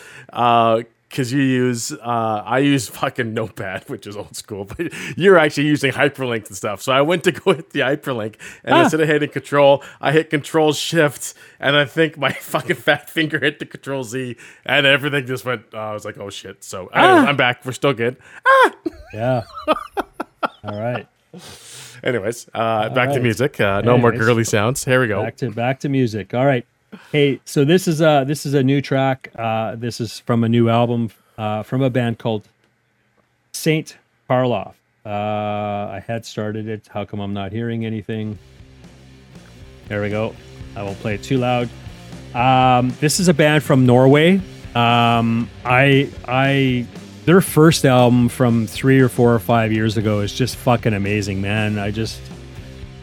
because 1.12 1.30
you 1.30 1.43
use 1.43 1.93
uh, 1.93 2.43
I 2.47 2.60
use 2.60 2.89
fucking 2.89 3.34
Notepad, 3.34 3.84
which 3.90 4.06
is 4.06 4.16
old 4.16 4.34
school, 4.34 4.64
but 4.64 4.90
you're 5.16 5.36
actually 5.39 5.66
using 5.66 5.93
hyperlinks 5.93 6.48
and 6.48 6.56
stuff. 6.56 6.80
So 6.80 6.90
I 6.93 7.02
went 7.02 7.22
to 7.24 7.32
go 7.32 7.52
hit 7.52 7.70
the 7.70 7.80
hyperlink, 7.80 8.36
and 8.64 8.74
Ah. 8.74 8.82
instead 8.84 9.01
of 9.02 9.09
hitting 9.09 9.28
Control, 9.28 9.84
I 10.01 10.12
hit 10.12 10.30
Control 10.30 10.72
Shift, 10.72 11.34
and 11.60 11.76
I 11.76 11.84
think 11.84 12.16
my 12.16 12.32
fucking 12.52 12.76
fat 12.76 13.10
finger 13.10 13.39
hit 13.39 13.59
the 13.59 13.66
Control 13.66 14.02
Z, 14.05 14.36
and 14.64 14.86
everything 14.86 15.26
just 15.26 15.44
went. 15.44 15.62
Uh, 15.74 15.78
I 15.78 15.93
was 15.93 16.05
like, 16.06 16.16
oh 16.18 16.30
shit. 16.30 16.64
So 16.64 16.89
Ah. 16.94 17.26
I'm 17.26 17.36
back. 17.36 17.64
We're 17.66 17.72
still 17.72 17.93
good. 17.93 18.16
Yeah. 19.12 19.43
All 20.64 20.80
right. 20.80 21.06
Anyways, 22.02 22.48
uh, 22.55 22.89
back 22.90 23.12
to 23.12 23.20
music. 23.20 23.60
Uh, 23.60 23.80
no 23.82 23.97
more 23.98 24.12
girly 24.12 24.44
sounds. 24.44 24.84
Here 24.84 25.01
we 25.01 25.06
go. 25.09 25.22
Back 25.22 25.36
to 25.36 25.51
back 25.51 25.80
to 25.80 25.89
music. 25.89 26.34
All 26.34 26.44
right. 26.47 26.66
Hey, 27.10 27.40
so 27.44 27.64
this 27.64 27.89
is 27.89 28.01
a 28.01 28.24
this 28.27 28.44
is 28.44 28.55
a 28.55 28.62
new 28.62 28.82
track. 28.82 29.31
Uh, 29.36 29.77
this 29.77 30.01
is 30.01 30.19
from 30.20 30.44
a 30.44 30.48
new 30.48 30.69
album 30.69 31.10
uh, 31.39 31.62
from 31.62 31.82
a 31.82 31.90
band 31.90 32.19
called 32.19 32.47
Saint 33.52 33.97
Karloff. 34.28 34.74
Uh, 35.05 35.09
I 35.09 36.05
had 36.06 36.24
started 36.27 36.69
it. 36.69 36.89
How 36.93 37.05
come 37.05 37.20
I'm 37.20 37.32
not 37.32 37.51
hearing 37.51 37.86
anything? 37.86 38.39
There 39.89 40.02
we 40.02 40.10
go. 40.10 40.35
I 40.77 40.82
won't 40.82 40.98
play 40.98 41.14
it 41.14 41.23
too 41.23 41.39
loud. 41.39 41.69
Um, 42.35 42.94
this 43.01 43.20
is 43.20 43.28
a 43.28 43.35
band 43.35 43.62
from 43.62 43.86
Norway. 43.86 44.40
Um, 44.74 45.48
I 45.64 46.10
I 46.27 46.86
their 47.24 47.40
first 47.40 47.85
album 47.85 48.28
from 48.28 48.66
three 48.66 49.01
or 49.01 49.09
four 49.09 49.35
or 49.35 49.39
five 49.39 49.73
years 49.73 49.97
ago 49.97 50.20
is 50.20 50.32
just 50.32 50.56
fucking 50.56 50.93
amazing, 50.93 51.40
man. 51.40 51.78
I 51.78 51.90
just 51.90 52.20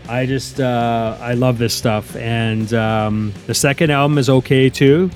I 0.10 0.26
just 0.26 0.60
uh, 0.60 1.16
I 1.22 1.36
love 1.36 1.60
this 1.60 1.72
stuff, 1.72 2.16
and 2.16 2.74
um, 2.74 3.32
the 3.46 3.54
second 3.54 3.92
album 3.92 4.18
is 4.18 4.28
okay 4.28 4.68
too. 4.68 5.12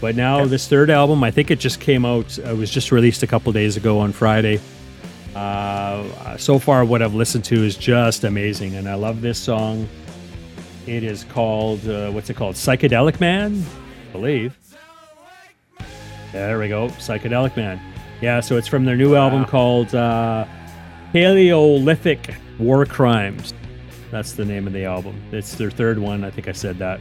But 0.00 0.14
now 0.14 0.46
this 0.46 0.68
third 0.68 0.90
album, 0.90 1.24
I 1.24 1.32
think 1.32 1.50
it 1.50 1.58
just 1.58 1.80
came 1.80 2.04
out. 2.04 2.38
It 2.38 2.56
was 2.56 2.70
just 2.70 2.92
released 2.92 3.24
a 3.24 3.26
couple 3.26 3.50
days 3.50 3.76
ago 3.76 3.98
on 3.98 4.12
Friday. 4.12 4.60
Uh, 5.34 6.36
so 6.36 6.60
far, 6.60 6.84
what 6.84 7.02
I've 7.02 7.14
listened 7.14 7.44
to 7.46 7.64
is 7.64 7.76
just 7.76 8.22
amazing, 8.22 8.76
and 8.76 8.88
I 8.88 8.94
love 8.94 9.22
this 9.22 9.40
song. 9.40 9.88
It 10.86 11.02
is 11.02 11.24
called 11.24 11.84
uh, 11.88 12.12
what's 12.12 12.30
it 12.30 12.36
called? 12.36 12.54
Psychedelic 12.54 13.18
Man, 13.18 13.60
I 14.08 14.12
believe. 14.12 14.56
There 16.30 16.60
we 16.60 16.68
go, 16.68 16.90
Psychedelic 16.90 17.56
Man. 17.56 17.80
Yeah, 18.20 18.38
so 18.38 18.56
it's 18.56 18.68
from 18.68 18.84
their 18.84 18.96
new 18.96 19.16
album 19.16 19.44
called 19.46 19.92
uh, 19.96 20.46
Paleolithic 21.12 22.36
War 22.60 22.86
Crimes. 22.86 23.52
That's 24.10 24.32
the 24.32 24.44
name 24.44 24.66
of 24.66 24.72
the 24.72 24.84
album. 24.84 25.20
It's 25.32 25.54
their 25.54 25.70
third 25.70 25.98
one. 25.98 26.24
I 26.24 26.30
think 26.30 26.48
I 26.48 26.52
said 26.52 26.78
that. 26.78 27.00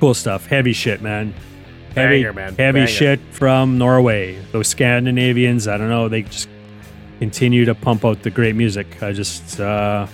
Cool 0.00 0.14
stuff. 0.14 0.46
Heavy 0.46 0.72
shit, 0.72 1.00
man. 1.00 1.32
Heavy, 1.94 2.22
Banger, 2.22 2.32
man. 2.32 2.54
heavy 2.56 2.80
Banger. 2.80 2.86
shit 2.86 3.20
from 3.30 3.78
Norway. 3.78 4.38
Those 4.52 4.68
Scandinavians, 4.68 5.66
I 5.68 5.78
don't 5.78 5.88
know. 5.88 6.08
They 6.08 6.22
just 6.22 6.48
continue 7.18 7.64
to 7.64 7.74
pump 7.74 8.04
out 8.04 8.22
the 8.22 8.30
great 8.30 8.54
music. 8.54 9.02
I 9.02 9.12
just 9.12 9.58
uh, 9.60 10.06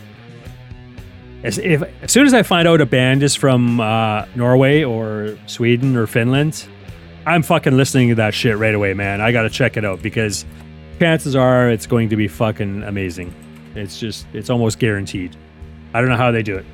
as 1.42 1.58
if 1.58 1.82
as 2.02 2.12
soon 2.12 2.26
as 2.26 2.34
I 2.34 2.42
find 2.44 2.68
out 2.68 2.80
a 2.80 2.86
band 2.86 3.22
is 3.22 3.34
from 3.34 3.80
uh, 3.80 4.26
Norway 4.36 4.84
or 4.84 5.36
Sweden 5.46 5.96
or 5.96 6.06
Finland, 6.06 6.68
I'm 7.26 7.42
fucking 7.42 7.76
listening 7.76 8.10
to 8.10 8.14
that 8.16 8.34
shit 8.34 8.56
right 8.56 8.74
away, 8.74 8.94
man. 8.94 9.20
I 9.20 9.32
gotta 9.32 9.50
check 9.50 9.76
it 9.76 9.84
out 9.84 10.02
because 10.02 10.44
chances 11.00 11.34
are 11.34 11.68
it's 11.68 11.86
going 11.86 12.10
to 12.10 12.16
be 12.16 12.28
fucking 12.28 12.84
amazing. 12.84 13.34
It's 13.74 13.98
just 13.98 14.26
it's 14.32 14.50
almost 14.50 14.78
guaranteed. 14.78 15.36
I 15.94 16.00
don't 16.00 16.10
know 16.10 16.16
how 16.16 16.30
they 16.30 16.42
do 16.42 16.56
it, 16.56 16.64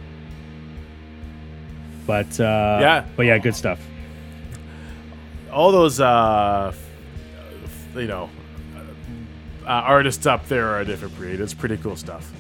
but 2.07 2.39
uh, 2.41 2.79
Yeah. 2.81 3.05
but 3.17 3.27
yeah, 3.27 3.39
good 3.39 3.55
stuff. 3.55 3.81
all 5.53 5.73
those 5.73 5.99
uh 6.01 6.73
you 7.95 8.07
know 8.07 8.29
uh, 9.67 9.69
artists 9.69 10.27
up 10.27 10.47
there 10.49 10.69
are 10.69 10.81
a 10.81 10.85
different 10.85 11.17
breed 11.17 11.41
it's 11.41 11.55
pretty 11.55 11.77
cool 11.79 11.97
stuff 11.97 12.31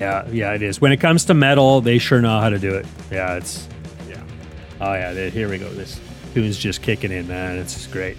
Yeah, 0.00 0.28
yeah, 0.30 0.52
it 0.54 0.62
is. 0.62 0.80
When 0.80 0.92
it 0.92 0.98
comes 0.98 1.24
to 1.26 1.34
metal, 1.34 1.80
they 1.80 1.98
sure 1.98 2.20
know 2.20 2.40
how 2.40 2.50
to 2.50 2.58
do 2.58 2.74
it. 2.76 2.86
Yeah, 3.10 3.34
it's 3.36 3.66
yeah 4.08 4.22
oh 4.80 4.92
yeah. 4.94 5.12
they- 5.12 5.30
Here 5.30 5.48
we 5.48 5.58
go. 5.58 5.68
This 5.70 5.98
tune's 6.34 6.56
just 6.58 6.82
kicking 6.82 7.10
in, 7.10 7.26
man. 7.26 7.56
It's 7.58 7.74
just 7.74 7.90
great. 7.90 8.16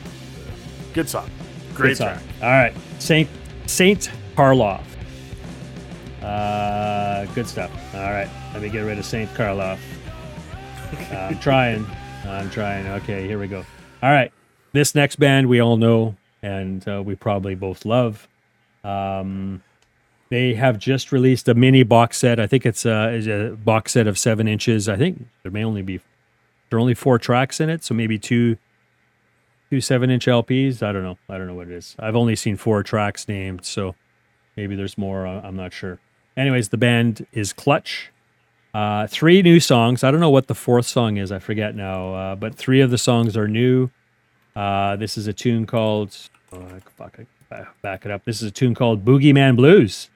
good 0.93 1.07
song 1.07 1.29
great 1.73 1.89
Good 1.91 1.97
song. 1.97 2.07
track 2.07 2.23
All 2.41 2.49
right, 2.49 2.73
Saint 2.99 3.29
Saint 3.67 4.11
Karloff. 4.35 4.81
Uh, 6.21 7.25
good 7.33 7.47
stuff. 7.47 7.71
All 7.93 8.11
right, 8.11 8.29
let 8.53 8.61
me 8.61 8.69
get 8.69 8.81
rid 8.81 8.97
of 8.97 9.05
Saint 9.05 9.29
Karloff. 9.31 9.79
Uh, 11.11 11.15
I'm 11.15 11.39
trying. 11.39 11.85
I'm 12.25 12.49
trying. 12.49 12.87
Okay, 12.87 13.27
here 13.27 13.39
we 13.39 13.47
go. 13.47 13.65
All 14.01 14.11
right, 14.11 14.31
this 14.73 14.95
next 14.95 15.17
band 15.17 15.47
we 15.47 15.59
all 15.59 15.77
know 15.77 16.15
and 16.41 16.87
uh, 16.87 17.01
we 17.03 17.15
probably 17.15 17.55
both 17.55 17.85
love. 17.85 18.27
Um, 18.83 19.61
they 20.29 20.53
have 20.53 20.77
just 20.77 21.11
released 21.11 21.47
a 21.47 21.53
mini 21.53 21.83
box 21.83 22.17
set. 22.17 22.39
I 22.39 22.47
think 22.47 22.65
it's 22.65 22.85
a, 22.85 23.09
it's 23.13 23.27
a 23.27 23.55
box 23.55 23.93
set 23.93 24.07
of 24.07 24.17
seven 24.17 24.47
inches. 24.47 24.87
I 24.87 24.95
think 24.95 25.25
there 25.43 25.51
may 25.51 25.63
only 25.63 25.81
be 25.81 25.99
there 26.69 26.77
are 26.77 26.79
only 26.79 26.93
four 26.93 27.17
tracks 27.17 27.59
in 27.59 27.69
it, 27.69 27.83
so 27.83 27.95
maybe 27.95 28.19
two 28.19 28.57
two 29.71 29.81
seven 29.81 30.09
inch 30.09 30.27
LPs. 30.27 30.83
I 30.83 30.91
don't 30.91 31.03
know. 31.03 31.17
I 31.27 31.37
don't 31.37 31.47
know 31.47 31.55
what 31.55 31.67
it 31.67 31.73
is. 31.73 31.95
I've 31.97 32.15
only 32.15 32.35
seen 32.35 32.57
four 32.57 32.83
tracks 32.83 33.27
named, 33.27 33.65
so 33.65 33.95
maybe 34.55 34.75
there's 34.75 34.97
more. 34.97 35.25
I'm 35.25 35.55
not 35.55 35.73
sure. 35.73 35.99
Anyways, 36.37 36.69
the 36.69 36.77
band 36.77 37.25
is 37.33 37.53
Clutch. 37.53 38.09
Uh, 38.73 39.07
three 39.07 39.41
new 39.41 39.59
songs. 39.59 40.03
I 40.03 40.11
don't 40.11 40.19
know 40.19 40.29
what 40.29 40.47
the 40.47 40.55
fourth 40.55 40.85
song 40.85 41.17
is. 41.17 41.31
I 41.31 41.39
forget 41.39 41.75
now. 41.75 42.13
Uh, 42.13 42.35
but 42.35 42.55
three 42.55 42.81
of 42.81 42.91
the 42.91 42.97
songs 42.97 43.35
are 43.35 43.47
new. 43.47 43.89
Uh, 44.55 44.95
this 44.95 45.17
is 45.17 45.27
a 45.27 45.33
tune 45.33 45.65
called. 45.65 46.15
Oh, 46.53 46.65
fuck, 46.97 47.19
I 47.51 47.65
back 47.81 48.05
it 48.05 48.11
up. 48.11 48.25
This 48.25 48.41
is 48.41 48.49
a 48.49 48.51
tune 48.51 48.75
called 48.75 49.03
Boogeyman 49.03 49.55
Blues 49.55 50.09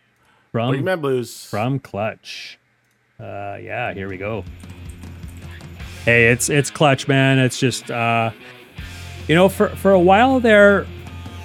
from 0.51 0.75
Boogeyman 0.75 1.01
Blues. 1.01 1.45
from 1.45 1.79
Clutch. 1.79 2.59
Uh, 3.19 3.57
yeah, 3.61 3.93
here 3.93 4.07
we 4.07 4.17
go. 4.17 4.43
Hey, 6.05 6.27
it's 6.27 6.49
it's 6.49 6.69
Clutch, 6.69 7.07
man. 7.07 7.39
It's 7.39 7.59
just 7.59 7.89
uh, 7.89 8.31
you 9.27 9.35
know, 9.35 9.49
for 9.49 9.69
for 9.69 9.91
a 9.91 9.99
while 9.99 10.39
there, 10.39 10.85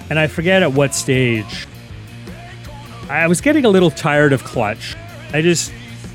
and 0.09 0.19
I 0.19 0.27
forget 0.27 0.61
at 0.61 0.73
what 0.73 0.93
stage. 0.93 1.65
I 3.09 3.27
was 3.27 3.41
getting 3.41 3.65
a 3.65 3.69
little 3.69 3.91
tired 3.91 4.33
of 4.33 4.43
Clutch. 4.43 4.95
I 5.33 5.41
just, 5.41 5.73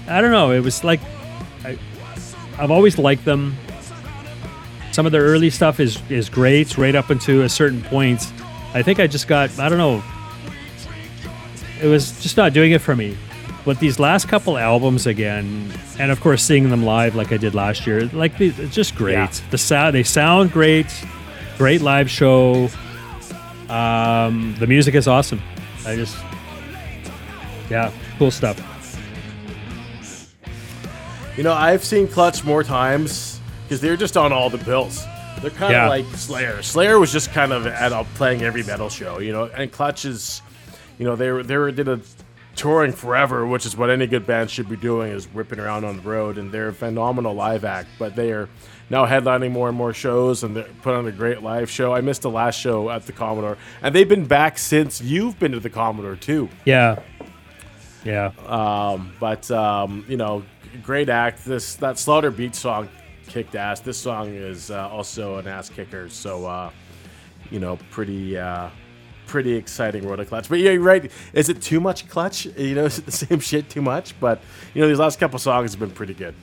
I 0.09 0.21
don't 0.21 0.31
know. 0.31 0.53
It 0.53 0.61
was 0.61 0.85
like, 0.85 1.01
I, 1.65 1.79
I've 2.59 2.71
always 2.71 2.99
liked 2.99 3.25
them. 3.25 3.57
Some 4.93 5.07
of 5.07 5.13
their 5.13 5.23
early 5.23 5.51
stuff 5.51 5.81
is 5.81 5.99
is 6.09 6.29
great, 6.29 6.79
right 6.79 6.95
up 6.95 7.11
until 7.11 7.43
a 7.43 7.49
certain 7.49 7.83
point. 7.83 8.33
I 8.75 8.83
think 8.83 9.01
I 9.01 9.09
just 9.09 9.27
got, 9.27 9.57
I 9.59 9.69
don't 9.69 9.79
know. 9.79 10.03
It 11.83 11.89
was 11.89 12.21
just 12.23 12.37
not 12.37 12.53
doing 12.53 12.71
it 12.73 12.81
for 12.81 12.95
me. 12.95 13.17
But 13.65 13.81
these 13.81 13.99
last 13.99 14.29
couple 14.29 14.57
albums 14.59 15.07
again, 15.07 15.73
and 15.99 16.11
of 16.13 16.21
course 16.21 16.43
seeing 16.45 16.69
them 16.71 16.85
live 16.85 17.15
like 17.17 17.33
I 17.33 17.39
did 17.39 17.55
last 17.55 17.87
year, 17.87 18.05
like 18.13 18.37
the- 18.39 18.53
it's 18.57 18.75
just 18.75 18.95
great. 18.95 19.15
Yeah. 19.15 19.31
The 19.51 19.59
sound, 19.59 19.95
they 19.95 20.03
sound 20.05 20.53
great, 20.53 20.87
great 21.59 21.81
live 21.81 22.09
show. 22.11 22.69
Um, 23.69 24.55
the 24.61 24.67
music 24.69 24.95
is 24.95 25.09
awesome. 25.09 25.41
I 25.87 25.97
just, 25.97 26.17
yeah, 27.75 27.91
cool 28.19 28.31
stuff. 28.31 28.57
You 31.37 31.43
know, 31.43 31.53
I've 31.53 31.83
seen 31.85 32.07
Clutch 32.07 32.45
more 32.45 32.63
times 32.63 33.41
because 33.65 33.81
they're 33.81 33.97
just 33.97 34.17
on 34.17 34.33
all 34.33 34.51
the 34.51 34.59
bills. 34.59 35.05
They're 35.41 35.51
kind 35.51 35.65
of 35.65 35.71
Yeah. 35.73 35.89
like 35.89 36.05
Slayer. 36.15 36.63
Slayer 36.63 36.99
was 37.01 37.11
just 37.13 37.33
kind 37.33 37.53
of 37.53 37.67
at 37.67 37.91
a 37.91 38.05
playing 38.15 38.43
every 38.43 38.63
metal 38.63 38.89
show, 38.89 39.19
you 39.19 39.33
know, 39.33 39.51
and 39.53 39.71
Clutch 39.73 40.05
is, 40.05 40.41
you 40.99 41.05
know, 41.05 41.17
they 41.17 41.31
were 41.33 41.43
they 41.43 41.57
were 41.57 41.73
did 41.73 41.89
a 41.89 41.99
touring 42.55 42.93
forever, 42.93 43.45
which 43.45 43.67
is 43.67 43.77
what 43.77 43.91
any 43.91 44.07
good 44.07 44.25
band 44.29 44.49
should 44.49 44.69
be 44.69 44.77
doing, 44.77 45.11
is 45.11 45.27
ripping 45.35 45.59
around 45.59 45.85
on 45.85 45.97
the 45.97 46.03
road, 46.03 46.39
and 46.39 46.53
they're 46.53 46.69
a 46.69 46.73
phenomenal 46.73 47.35
live 47.35 47.65
act. 47.65 47.89
But 47.99 48.15
they 48.15 48.31
are 48.31 48.49
now 48.91 49.05
headlining 49.07 49.51
more 49.51 49.69
and 49.69 49.77
more 49.77 49.93
shows, 49.93 50.45
and 50.45 50.55
they're 50.55 50.69
put 50.83 50.95
on 50.95 51.05
a 51.09 51.13
great 51.13 51.43
live 51.43 51.69
show. 51.69 51.93
I 51.93 52.01
missed 52.01 52.23
the 52.23 52.31
last 52.31 52.61
show 52.61 52.91
at 52.91 53.07
the 53.07 53.13
Commodore, 53.13 53.59
and 53.83 53.93
they've 53.93 54.09
been 54.09 54.27
back 54.27 54.57
since 54.57 55.01
you've 55.01 55.37
been 55.41 55.51
to 55.51 55.59
the 55.59 55.69
Commodore 55.71 56.15
too. 56.15 56.49
Yeah, 56.65 57.01
yeah, 58.05 58.33
But 59.21 59.51
um, 59.51 60.05
you 60.09 60.17
know, 60.17 60.45
great 60.83 61.09
act. 61.09 61.45
This 61.45 61.77
that 61.77 61.99
Slaughter 61.99 62.31
Beat 62.31 62.55
song 62.55 62.89
kicked 63.27 63.55
ass. 63.55 63.81
This 63.81 63.99
song 63.99 64.29
is 64.35 64.71
uh, 64.71 64.89
also 64.89 65.39
an 65.39 65.49
ass 65.49 65.69
kicker. 65.69 66.09
So 66.09 66.47
uh, 66.47 66.71
you 67.51 67.59
know, 67.61 67.79
pretty 67.91 68.37
uh, 68.39 68.69
pretty 69.27 69.55
exciting 69.55 70.07
road 70.07 70.17
to 70.17 70.25
clutch. 70.25 70.49
But 70.49 70.59
yeah, 70.59 70.73
you're 70.73 70.83
right. 70.83 71.11
Is 71.33 71.49
it 71.49 71.63
too 71.63 71.81
much 71.81 72.09
clutch? 72.09 72.47
You 72.47 72.75
know, 72.75 72.85
is 72.91 72.99
it 72.99 73.07
the 73.07 73.13
same 73.13 73.41
shit 73.41 73.69
too 73.71 73.83
much? 73.83 74.19
But 74.21 74.41
you 74.75 74.83
know, 74.83 74.89
these 74.89 74.99
last 74.99 75.19
couple 75.19 75.39
songs 75.39 75.73
have 75.73 75.81
been 75.81 75.91
pretty 75.91 76.15
good. 76.15 76.35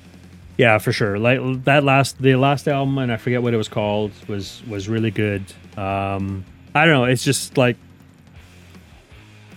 yeah, 0.57 0.77
for 0.79 0.91
sure. 0.91 1.17
Like 1.19 1.63
that 1.65 1.83
last, 1.83 2.21
the 2.21 2.35
last 2.35 2.67
album, 2.67 2.97
and 2.97 3.11
I 3.11 3.17
forget 3.17 3.41
what 3.41 3.53
it 3.53 3.57
was 3.57 3.69
called, 3.69 4.11
was 4.27 4.61
was 4.67 4.89
really 4.89 5.11
good. 5.11 5.43
Um, 5.77 6.45
I 6.75 6.85
don't 6.85 6.93
know. 6.93 7.03
It's 7.05 7.23
just 7.23 7.57
like, 7.57 7.77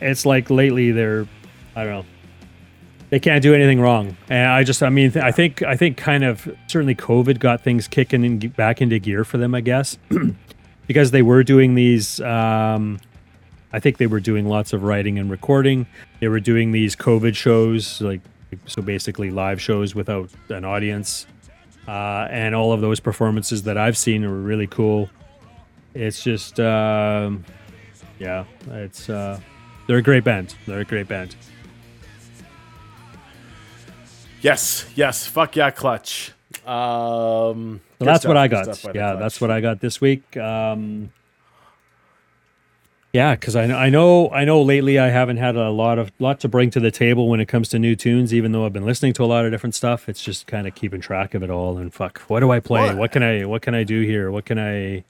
it's 0.00 0.26
like 0.26 0.50
lately 0.50 0.90
they're, 0.92 1.26
I 1.76 1.84
don't 1.84 1.92
know. 1.92 2.06
They 3.10 3.20
can't 3.20 3.42
do 3.42 3.54
anything 3.54 3.80
wrong, 3.80 4.16
and 4.28 4.50
I 4.50 4.64
just, 4.64 4.82
I 4.82 4.88
mean, 4.88 5.12
th- 5.12 5.24
I 5.24 5.30
think, 5.30 5.62
I 5.62 5.76
think, 5.76 5.96
kind 5.96 6.24
of, 6.24 6.48
certainly, 6.66 6.94
COVID 6.96 7.38
got 7.38 7.60
things 7.60 7.86
kicking 7.86 8.24
in, 8.24 8.38
back 8.38 8.80
into 8.80 8.98
gear 8.98 9.24
for 9.24 9.38
them, 9.38 9.54
I 9.54 9.60
guess, 9.60 9.98
because 10.86 11.10
they 11.12 11.22
were 11.22 11.44
doing 11.44 11.74
these. 11.74 12.20
Um, 12.20 12.98
I 13.72 13.80
think 13.80 13.98
they 13.98 14.06
were 14.06 14.20
doing 14.20 14.46
lots 14.48 14.72
of 14.72 14.82
writing 14.84 15.18
and 15.18 15.30
recording. 15.30 15.86
They 16.20 16.28
were 16.28 16.40
doing 16.40 16.72
these 16.72 16.96
COVID 16.96 17.36
shows, 17.36 18.00
like 18.00 18.20
so 18.66 18.82
basically 18.82 19.30
live 19.30 19.60
shows 19.60 19.94
without 19.94 20.30
an 20.48 20.64
audience. 20.64 21.26
Uh, 21.86 22.26
and 22.30 22.54
all 22.54 22.72
of 22.72 22.80
those 22.80 23.00
performances 23.00 23.64
that 23.64 23.76
I've 23.76 23.98
seen 23.98 24.24
are 24.24 24.32
really 24.32 24.66
cool. 24.66 25.10
It's 25.92 26.22
just, 26.22 26.58
um, 26.58 27.44
yeah, 28.18 28.44
it's 28.68 29.10
uh, 29.10 29.38
they're 29.86 29.98
a 29.98 30.02
great 30.02 30.24
band. 30.24 30.54
They're 30.66 30.80
a 30.80 30.84
great 30.84 31.08
band. 31.08 31.36
Yes, 34.44 34.86
yes. 34.94 35.26
Fuck 35.26 35.56
yeah, 35.56 35.70
clutch. 35.70 36.32
Um, 36.66 37.80
So 37.98 38.04
that's 38.04 38.20
stuff, 38.20 38.28
what 38.28 38.36
I 38.36 38.46
got. 38.46 38.64
stuff 38.64 38.82
by 38.82 38.92
the 38.92 38.98
Yeah, 38.98 39.14
that's 39.14 39.40
what 39.40 39.50
I 39.50 39.62
got 39.62 39.80
this 39.80 40.02
week. 40.02 40.36
Um, 40.36 41.10
yeah, 43.14 43.34
because 43.36 43.56
I 43.56 43.64
know, 43.66 43.76
I 43.76 43.88
know, 43.88 44.28
I 44.30 44.44
know. 44.44 44.60
Lately, 44.60 44.98
I 44.98 45.08
haven't 45.08 45.38
had 45.38 45.56
a 45.56 45.70
lot 45.70 45.98
of 45.98 46.10
lot 46.18 46.40
to 46.40 46.48
bring 46.48 46.68
to 46.72 46.80
the 46.80 46.90
table 46.90 47.28
when 47.30 47.40
it 47.40 47.46
comes 47.46 47.68
to 47.70 47.78
new 47.78 47.96
tunes. 47.96 48.34
Even 48.34 48.52
though 48.52 48.66
I've 48.66 48.72
been 48.74 48.84
listening 48.84 49.14
to 49.14 49.24
a 49.24 49.26
lot 49.26 49.46
of 49.46 49.50
different 49.52 49.74
stuff, 49.74 50.08
it's 50.10 50.22
just 50.22 50.46
kind 50.46 50.66
of 50.66 50.74
keeping 50.74 51.00
track 51.00 51.32
of 51.32 51.42
it 51.42 51.48
all. 51.48 51.78
And 51.78 51.94
fuck, 51.94 52.18
what 52.26 52.40
do 52.40 52.50
I 52.50 52.60
play? 52.60 52.82
Well, 52.82 52.96
what 52.96 53.12
can 53.12 53.22
I? 53.22 53.44
What 53.46 53.62
can 53.62 53.74
I 53.74 53.82
do 53.84 54.02
here? 54.02 54.30
What 54.30 54.44
can 54.44 54.58
I? 54.58 55.04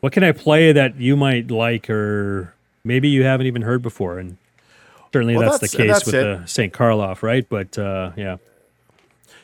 What 0.00 0.12
can 0.12 0.24
I 0.24 0.32
play 0.32 0.72
that 0.72 0.96
you 0.96 1.16
might 1.16 1.50
like, 1.50 1.88
or 1.90 2.54
maybe 2.82 3.08
you 3.08 3.22
haven't 3.24 3.46
even 3.46 3.62
heard 3.62 3.82
before? 3.82 4.18
And 4.18 4.38
certainly, 5.12 5.36
Well, 5.36 5.50
that's, 5.50 5.60
that's- 5.60 5.70
the 5.72 5.76
case 5.76 5.92
that's 5.92 6.06
with 6.06 6.14
it. 6.14 6.40
the 6.40 6.46
St. 6.46 6.72
Karloff, 6.72 7.22
right? 7.22 7.46
But 7.46 7.78
uh, 7.78 8.12
yeah, 8.16 8.38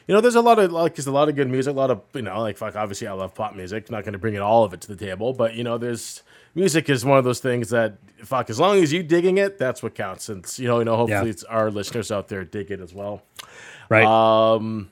You 0.07 0.15
know, 0.15 0.21
there's 0.21 0.37
a 0.37 0.41
lot 0.41 0.59
of 0.61 0.71
like, 0.71 0.95
there's 0.95 1.07
a 1.09 1.13
lot 1.13 1.29
of 1.29 1.35
good 1.35 1.49
music, 1.51 1.73
a 1.73 1.77
lot 1.77 1.91
of 1.91 2.01
you 2.15 2.23
know, 2.23 2.41
like 2.41 2.57
fuck. 2.57 2.77
Obviously, 2.77 3.07
I 3.09 3.13
love 3.13 3.35
pop 3.35 3.55
music. 3.57 3.91
Not 3.91 4.05
going 4.05 4.13
to 4.13 4.19
bring 4.19 4.35
it 4.35 4.41
all 4.43 4.63
of 4.65 4.73
it 4.73 4.81
to 4.83 4.95
the 4.95 4.97
table, 5.05 5.33
but 5.33 5.55
you 5.55 5.65
know, 5.65 5.79
there's 5.79 6.23
music 6.55 6.89
is 6.89 7.05
one 7.05 7.19
of 7.19 7.25
those 7.25 7.41
things 7.41 7.71
that 7.71 7.97
fuck. 8.25 8.49
As 8.49 8.61
long 8.61 8.77
as 8.83 8.93
you 8.93 9.03
digging 9.03 9.39
it, 9.39 9.59
that's 9.59 9.83
what 9.83 9.95
counts. 9.97 10.29
And 10.29 10.47
you 10.59 10.69
know, 10.69 10.79
you 10.79 10.85
know, 10.85 10.97
hopefully, 10.97 11.25
Yeah. 11.27 11.31
it's 11.31 11.43
our 11.45 11.71
listeners 11.71 12.13
out 12.13 12.29
there 12.29 12.45
dig 12.45 12.71
it 12.71 12.81
as 12.81 12.95
well. 12.95 13.23
right. 13.89 14.05
Um, 14.05 14.91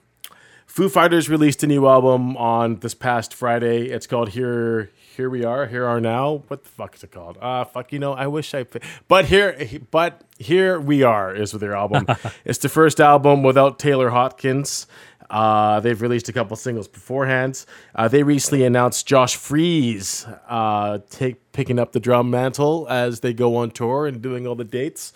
Foo 0.67 0.89
Fighters 0.89 1.29
released 1.31 1.63
a 1.63 1.69
new 1.69 1.87
album 1.87 2.37
on 2.37 2.81
this 2.81 2.95
past 2.95 3.33
Friday. 3.33 3.87
It's 3.91 4.09
called 4.09 4.31
Here 4.31 4.91
Here 5.17 5.31
We 5.31 5.45
Are, 5.45 5.67
Here 5.67 5.87
Are 5.87 6.01
Now. 6.01 6.43
What 6.49 6.65
the 6.65 6.69
fuck 6.69 6.97
is 6.97 7.05
it 7.05 7.13
called? 7.13 7.39
Ah, 7.41 7.63
fuck, 7.63 7.93
you 7.93 8.01
know, 8.01 8.15
I 8.15 8.27
wish 8.27 8.53
I 8.53 8.67
But 9.07 9.27
here 9.27 9.57
but 9.93 10.23
Here 10.41 10.81
We 10.81 11.05
Are 11.05 11.33
is 11.33 11.53
with 11.53 11.61
their 11.61 11.77
album. 11.77 12.07
it's 12.45 12.59
the 12.59 12.69
first 12.69 13.01
album 13.01 13.45
without 13.45 13.79
Taylor 13.79 14.11
Hawkins. 14.11 14.89
Uh, 15.31 15.79
they've 15.79 16.03
released 16.03 16.29
a 16.29 16.33
couple 16.33 16.57
singles 16.57 16.89
beforehand. 16.89 17.65
Uh, 17.95 18.09
they 18.09 18.25
recently 18.25 18.65
announced 18.65 19.07
Josh 19.07 19.37
Freese 19.37 20.27
uh, 20.49 20.99
take 21.11 21.53
picking 21.53 21.79
up 21.79 21.93
the 21.93 22.01
drum 22.01 22.29
mantle 22.29 22.89
as 22.91 23.21
they 23.21 23.33
go 23.33 23.55
on 23.55 23.71
tour 23.71 24.09
and 24.09 24.21
doing 24.21 24.49
all 24.49 24.57
the 24.57 24.65
dates. 24.65 25.13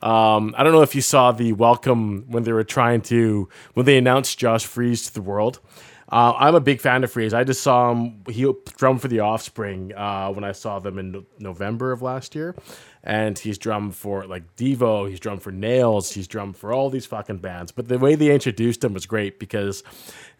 Um, 0.00 0.54
I 0.56 0.62
don't 0.62 0.72
know 0.72 0.82
if 0.82 0.94
you 0.94 1.02
saw 1.02 1.32
the 1.32 1.54
welcome 1.54 2.24
when 2.28 2.44
they 2.44 2.52
were 2.52 2.64
trying 2.64 3.00
to 3.02 3.48
when 3.74 3.84
they 3.84 3.98
announced 3.98 4.38
Josh 4.38 4.64
Freese 4.64 5.06
to 5.06 5.14
the 5.14 5.22
world. 5.22 5.58
Uh, 6.10 6.34
I'm 6.36 6.54
a 6.54 6.60
big 6.60 6.80
fan 6.80 7.04
of 7.04 7.12
Freese. 7.12 7.32
I 7.32 7.44
just 7.44 7.62
saw 7.62 7.92
him. 7.92 8.24
He 8.28 8.52
drummed 8.76 9.00
for 9.00 9.08
the 9.08 9.20
Offspring 9.20 9.94
uh, 9.94 10.30
when 10.30 10.42
I 10.42 10.52
saw 10.52 10.78
them 10.80 10.98
in 10.98 11.12
no- 11.12 11.24
November 11.38 11.92
of 11.92 12.02
last 12.02 12.34
year, 12.34 12.56
and 13.04 13.38
he's 13.38 13.58
drummed 13.58 13.94
for 13.94 14.26
like 14.26 14.56
Devo. 14.56 15.08
He's 15.08 15.20
drummed 15.20 15.42
for 15.42 15.52
Nails. 15.52 16.12
He's 16.12 16.26
drummed 16.26 16.56
for 16.56 16.72
all 16.72 16.90
these 16.90 17.06
fucking 17.06 17.38
bands. 17.38 17.70
But 17.70 17.88
the 17.88 17.98
way 17.98 18.16
they 18.16 18.32
introduced 18.34 18.82
him 18.82 18.92
was 18.92 19.06
great 19.06 19.38
because 19.38 19.84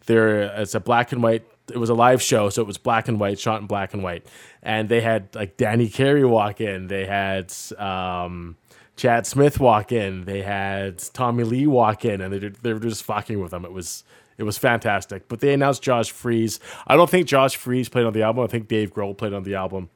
there 0.07 0.41
it's 0.59 0.75
a 0.75 0.81
black 0.81 1.13
and 1.13 1.23
white. 1.23 1.45
It 1.71 1.77
was 1.77 1.89
a 1.89 1.95
live 1.95 2.21
show, 2.21 2.49
so 2.49 2.61
it 2.61 2.67
was 2.67 2.77
black 2.77 3.07
and 3.07 3.17
white, 3.17 3.39
shot 3.39 3.61
in 3.61 3.67
black 3.67 3.93
and 3.93 4.03
white, 4.03 4.25
and 4.61 4.89
they 4.89 4.99
had 4.99 5.33
like 5.35 5.55
Danny 5.55 5.87
Carey 5.87 6.25
walk 6.25 6.59
in. 6.59 6.87
They 6.87 7.05
had. 7.05 7.53
Um, 7.77 8.57
Chad 8.97 9.25
Smith 9.25 9.59
walk 9.59 9.91
in. 9.91 10.25
They 10.25 10.43
had 10.43 10.99
Tommy 11.13 11.43
Lee 11.43 11.65
walk 11.65 12.05
in, 12.05 12.21
and 12.21 12.31
they 12.31 12.49
they 12.49 12.73
were 12.73 12.79
just 12.79 13.03
fucking 13.03 13.39
with 13.39 13.51
him. 13.51 13.65
It 13.65 13.71
was 13.71 14.03
it 14.37 14.43
was 14.43 14.57
fantastic. 14.57 15.27
But 15.27 15.39
they 15.39 15.53
announced 15.53 15.81
Josh 15.83 16.11
Freese. 16.11 16.59
I 16.87 16.95
don't 16.95 17.09
think 17.09 17.27
Josh 17.27 17.55
Freese 17.55 17.89
played 17.89 18.05
on 18.05 18.13
the 18.13 18.23
album. 18.23 18.43
I 18.43 18.47
think 18.47 18.67
Dave 18.67 18.93
Grohl 18.93 19.17
played 19.17 19.33
on 19.33 19.43
the 19.43 19.55
album. 19.55 19.89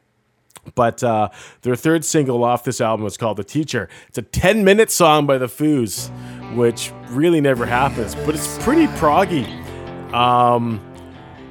But 0.73 1.03
uh, 1.03 1.29
their 1.61 1.75
third 1.75 2.03
single 2.03 2.43
off 2.43 2.63
this 2.63 2.81
album 2.81 3.05
is 3.05 3.17
called 3.17 3.37
The 3.37 3.43
Teacher. 3.43 3.87
It's 4.07 4.17
a 4.17 4.23
10 4.23 4.63
minute 4.63 4.89
song 4.89 5.27
by 5.27 5.37
The 5.37 5.45
Foos, 5.45 6.09
which 6.55 6.91
really 7.09 7.41
never 7.41 7.65
happens, 7.65 8.15
but 8.15 8.33
it's 8.33 8.57
pretty 8.63 8.87
proggy. 8.97 9.45
Um, 10.11 10.81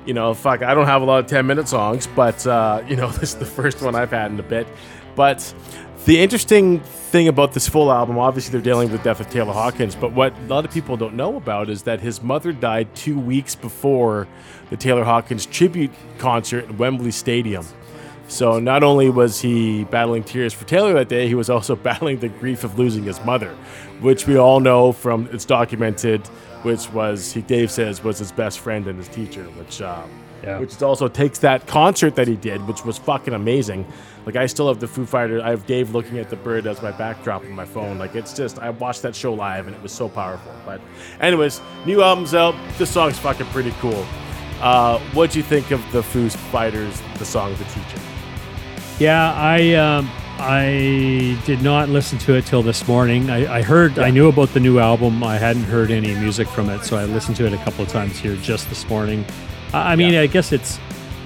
you 0.04 0.14
know, 0.14 0.34
fuck, 0.34 0.62
I 0.62 0.74
don't 0.74 0.86
have 0.86 1.02
a 1.02 1.04
lot 1.04 1.20
of 1.20 1.26
10 1.26 1.46
minute 1.46 1.68
songs, 1.68 2.08
but, 2.08 2.44
uh, 2.46 2.82
you 2.88 2.96
know, 2.96 3.08
this 3.12 3.30
is 3.30 3.36
the 3.36 3.46
first 3.46 3.82
one 3.82 3.94
I've 3.94 4.10
had 4.10 4.32
in 4.32 4.40
a 4.40 4.42
bit. 4.42 4.66
But 5.14 5.54
the 6.04 6.18
interesting 6.20 6.80
thing 6.80 7.28
about 7.28 7.52
this 7.52 7.68
full 7.68 7.90
album, 7.90 8.18
obviously, 8.18 8.52
they're 8.52 8.60
dealing 8.60 8.90
with 8.90 9.00
the 9.02 9.04
death 9.08 9.20
of 9.20 9.30
Taylor 9.30 9.52
Hawkins, 9.52 9.94
but 9.94 10.12
what 10.12 10.36
a 10.38 10.42
lot 10.46 10.64
of 10.64 10.70
people 10.70 10.96
don't 10.96 11.14
know 11.14 11.36
about 11.36 11.70
is 11.70 11.82
that 11.84 12.00
his 12.00 12.22
mother 12.22 12.52
died 12.52 12.94
two 12.94 13.18
weeks 13.18 13.54
before 13.54 14.28
the 14.70 14.76
Taylor 14.76 15.04
Hawkins 15.04 15.46
tribute 15.46 15.90
concert 16.18 16.64
at 16.64 16.76
Wembley 16.76 17.10
Stadium. 17.10 17.64
So 18.28 18.58
not 18.58 18.82
only 18.82 19.10
was 19.10 19.40
he 19.40 19.84
battling 19.84 20.24
tears 20.24 20.52
for 20.52 20.64
Taylor 20.66 20.92
that 20.94 21.08
day, 21.08 21.28
he 21.28 21.34
was 21.34 21.48
also 21.48 21.76
battling 21.90 22.18
the 22.18 22.28
grief 22.28 22.64
of 22.64 22.78
losing 22.78 23.04
his 23.04 23.22
mother, 23.24 23.54
which 24.00 24.26
we 24.26 24.36
all 24.36 24.60
know 24.60 24.92
from 24.92 25.28
it's 25.32 25.44
documented, 25.44 26.26
which 26.62 26.90
was 26.92 27.32
he 27.32 27.42
Dave 27.42 27.70
says 27.70 28.02
was 28.02 28.18
his 28.18 28.32
best 28.32 28.58
friend 28.60 28.86
and 28.86 28.98
his 28.98 29.08
teacher, 29.08 29.44
which 29.58 29.80
um, 29.82 30.10
Yeah. 30.42 30.58
which 30.58 30.82
also 30.82 31.08
takes 31.08 31.38
that 31.40 31.66
concert 31.66 32.14
that 32.16 32.26
he 32.26 32.36
did, 32.36 32.66
which 32.66 32.84
was 32.84 32.96
fucking 32.98 33.34
amazing. 33.34 33.86
Like 34.26 34.36
I 34.36 34.46
still 34.46 34.68
have 34.68 34.80
the 34.80 34.88
Foo 34.88 35.04
Fighters. 35.04 35.42
I 35.42 35.50
have 35.50 35.66
Dave 35.66 35.90
looking 35.94 36.18
at 36.18 36.30
the 36.30 36.36
bird 36.36 36.66
as 36.66 36.80
my 36.80 36.90
backdrop 36.92 37.42
on 37.42 37.52
my 37.52 37.66
phone. 37.66 37.98
Like 37.98 38.14
it's 38.14 38.32
just 38.32 38.58
I 38.58 38.70
watched 38.70 39.02
that 39.02 39.14
show 39.14 39.34
live 39.34 39.66
and 39.66 39.76
it 39.76 39.82
was 39.82 39.92
so 39.92 40.08
powerful. 40.08 40.52
But 40.64 40.80
anyways, 41.20 41.60
new 41.84 42.02
album's 42.02 42.34
out. 42.34 42.54
This 42.78 42.90
song's 42.90 43.18
fucking 43.18 43.46
pretty 43.46 43.72
cool. 43.80 44.06
Uh, 44.60 44.98
what'd 45.12 45.36
you 45.36 45.42
think 45.42 45.70
of 45.72 45.82
the 45.92 46.02
Foo 46.02 46.30
Fighters, 46.30 47.02
the 47.18 47.24
song 47.24 47.52
"The 47.56 47.64
Teacher"? 47.64 48.00
Yeah, 48.98 49.34
I 49.34 49.74
um, 49.74 50.10
I 50.38 51.38
did 51.44 51.60
not 51.62 51.88
listen 51.90 52.18
to 52.20 52.34
it 52.34 52.46
till 52.46 52.62
this 52.62 52.86
morning. 52.88 53.28
I, 53.30 53.56
I 53.58 53.62
heard, 53.62 53.98
I 53.98 54.10
knew 54.10 54.28
about 54.28 54.48
the 54.54 54.60
new 54.60 54.78
album. 54.78 55.22
I 55.22 55.36
hadn't 55.36 55.64
heard 55.64 55.90
any 55.90 56.14
music 56.14 56.48
from 56.48 56.70
it, 56.70 56.84
so 56.84 56.96
I 56.96 57.04
listened 57.04 57.36
to 57.36 57.46
it 57.46 57.52
a 57.52 57.58
couple 57.58 57.84
of 57.84 57.88
times 57.90 58.18
here 58.18 58.36
just 58.36 58.68
this 58.68 58.88
morning. 58.88 59.24
I, 59.72 59.92
I 59.92 59.96
mean, 59.96 60.14
Yeah. 60.14 60.22
I 60.22 60.26
guess 60.26 60.50
it's 60.52 60.78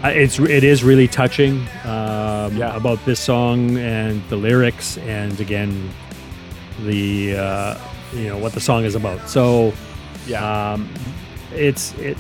it's 0.05 0.39
it 0.39 0.65
is 0.65 0.85
really 0.85 1.09
touching 1.09 1.61
um, 1.85 2.57
Yeah. 2.57 2.77
about 2.77 3.05
this 3.05 3.21
song 3.21 3.77
and 3.79 4.23
the 4.29 4.37
lyrics, 4.37 4.97
and 4.99 5.39
again, 5.41 5.91
the 6.85 7.37
uh, 7.37 7.75
you 8.13 8.29
know 8.29 8.39
what 8.39 8.53
the 8.53 8.61
song 8.61 8.85
is 8.85 8.95
about. 8.95 9.29
So 9.29 9.73
Yeah, 10.27 10.73
um, 10.73 10.89
it's 11.55 11.93
it. 11.99 12.17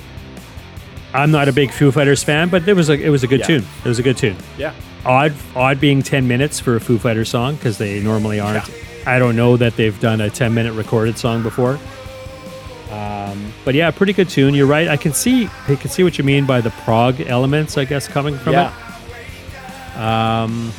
I'm 1.14 1.30
not 1.30 1.48
a 1.48 1.52
big 1.52 1.70
Foo 1.70 1.90
Fighters 1.90 2.22
fan, 2.22 2.48
but 2.48 2.66
it 2.68 2.74
was 2.74 2.88
a 2.90 2.94
it 2.94 3.08
was 3.10 3.22
a 3.24 3.26
good 3.26 3.40
Yeah. 3.40 3.46
tune. 3.46 3.66
It 3.84 3.88
was 3.88 3.98
a 3.98 4.02
good 4.02 4.16
tune 4.16 4.36
yeah, 4.58 4.72
odd 5.06 5.32
odd 5.56 5.80
being 5.80 6.02
10 6.02 6.26
minutes 6.28 6.60
for 6.60 6.76
a 6.76 6.80
Foo 6.80 6.98
Fighters 6.98 7.28
song 7.30 7.54
because 7.56 7.78
they 7.78 8.00
normally 8.00 8.40
aren't. 8.40 8.68
I 9.06 9.18
don't 9.18 9.36
know 9.36 9.56
that 9.56 9.76
they've 9.76 9.98
done 10.00 10.20
a 10.20 10.28
10 10.28 10.52
minute 10.52 10.72
recorded 10.74 11.16
song 11.16 11.42
before. 11.42 11.78
Um, 12.90 13.52
but 13.64 13.74
yeah, 13.74 13.90
pretty 13.90 14.12
good 14.12 14.28
tune. 14.28 14.54
You're 14.54 14.66
right. 14.66 14.88
I 14.88 14.96
can 14.96 15.12
see 15.12 15.48
I 15.68 15.76
can 15.76 15.90
see 15.90 16.02
what 16.02 16.16
you 16.18 16.24
mean 16.24 16.46
by 16.46 16.60
the 16.60 16.70
prog 16.70 17.20
elements, 17.20 17.76
I 17.76 17.84
guess, 17.84 18.08
coming 18.08 18.36
from 18.38 18.54
yeah. 18.54 18.72
it. 19.94 19.98
Um, 20.00 20.72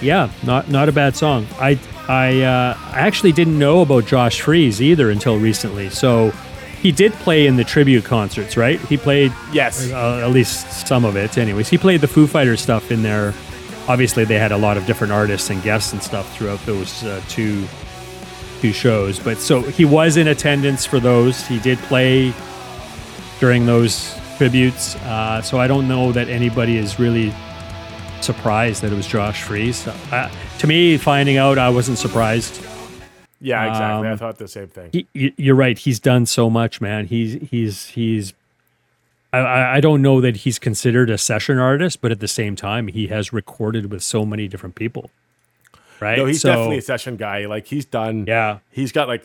yeah, 0.00 0.30
not 0.44 0.68
not 0.70 0.88
a 0.88 0.92
bad 0.92 1.16
song. 1.16 1.46
I 1.58 1.78
I 2.08 2.42
uh, 2.42 2.78
actually 2.92 3.32
didn't 3.32 3.58
know 3.58 3.80
about 3.82 4.06
Josh 4.06 4.40
Freese 4.40 4.80
either 4.80 5.10
until 5.10 5.38
recently. 5.38 5.90
So 5.90 6.32
he 6.80 6.92
did 6.92 7.12
play 7.14 7.46
in 7.46 7.56
the 7.56 7.64
tribute 7.64 8.04
concerts, 8.04 8.56
right? 8.56 8.80
He 8.80 8.96
played 8.96 9.32
Yes. 9.52 9.90
uh, 9.90 10.22
at 10.24 10.30
least 10.30 10.86
some 10.86 11.04
of 11.04 11.16
it 11.16 11.36
anyways 11.36 11.68
he 11.68 11.76
played 11.78 12.00
the 12.00 12.08
foo 12.08 12.26
fighters 12.26 12.60
stuff 12.62 12.90
in 12.90 13.02
there 13.02 13.34
obviously 13.88 14.24
they 14.24 14.38
had 14.38 14.50
a 14.52 14.56
lot 14.56 14.76
of 14.76 14.86
different 14.86 15.12
artists 15.12 15.50
and 15.50 15.62
guests 15.62 15.92
and 15.92 16.02
stuff 16.02 16.34
throughout 16.36 16.64
those 16.64 17.02
uh, 17.04 17.20
two 17.28 17.64
two 18.60 18.72
shows 18.72 19.18
but 19.18 19.38
so 19.38 19.62
he 19.62 19.84
was 19.84 20.16
in 20.16 20.28
attendance 20.28 20.84
for 20.86 21.00
those 21.00 21.46
he 21.46 21.58
did 21.60 21.78
play 21.80 22.32
during 23.40 23.64
those 23.66 24.14
tributes 24.36 24.96
uh, 24.96 25.40
so 25.42 25.58
i 25.58 25.66
don't 25.66 25.88
know 25.88 26.12
that 26.12 26.28
anybody 26.28 26.76
is 26.76 26.98
really 26.98 27.32
surprised 28.20 28.82
that 28.82 28.92
it 28.92 28.96
was 28.96 29.06
Josh 29.06 29.42
Freese 29.42 29.86
uh, 29.88 30.30
to 30.58 30.66
me 30.66 30.96
finding 30.98 31.36
out 31.38 31.56
i 31.58 31.68
wasn't 31.70 31.98
surprised 31.98 32.60
Yeah, 33.42 33.66
exactly. 33.70 34.08
I 34.08 34.12
Um, 34.12 34.18
thought 34.18 34.36
the 34.38 34.48
same 34.48 34.68
thing. 34.68 34.90
he, 34.92 35.32
you're 35.38 35.54
right. 35.54 35.78
He's 35.78 35.98
done 35.98 36.26
so 36.26 36.50
much, 36.50 36.82
man. 36.82 37.06
He's 37.06 37.32
he's 37.50 37.86
he's. 37.96 38.34
I- 39.32 39.38
I, 39.38 39.76
I 39.76 39.80
don't 39.80 40.02
know 40.02 40.20
that 40.20 40.36
he's 40.44 40.58
considered 40.58 41.08
a 41.08 41.16
session 41.16 41.56
artist, 41.58 42.02
but 42.02 42.10
at 42.12 42.20
the 42.20 42.28
same 42.28 42.54
time, 42.54 42.88
he 42.88 43.06
has 43.06 43.32
recorded 43.32 43.90
with 43.90 44.02
so 44.02 44.26
many 44.26 44.46
different 44.46 44.74
people. 44.74 45.08
Right. 46.00 46.18
No, 46.18 46.24
he's 46.26 46.40
So- 46.40 46.50
definitely 46.50 46.78
a 46.78 46.82
session 46.82 47.16
guy. 47.16 47.46
Like 47.46 47.66
he's 47.66 47.84
done. 47.84 48.24
Yeah. 48.26 48.58
he's 48.70 48.92
got 48.92 49.06
like 49.08 49.24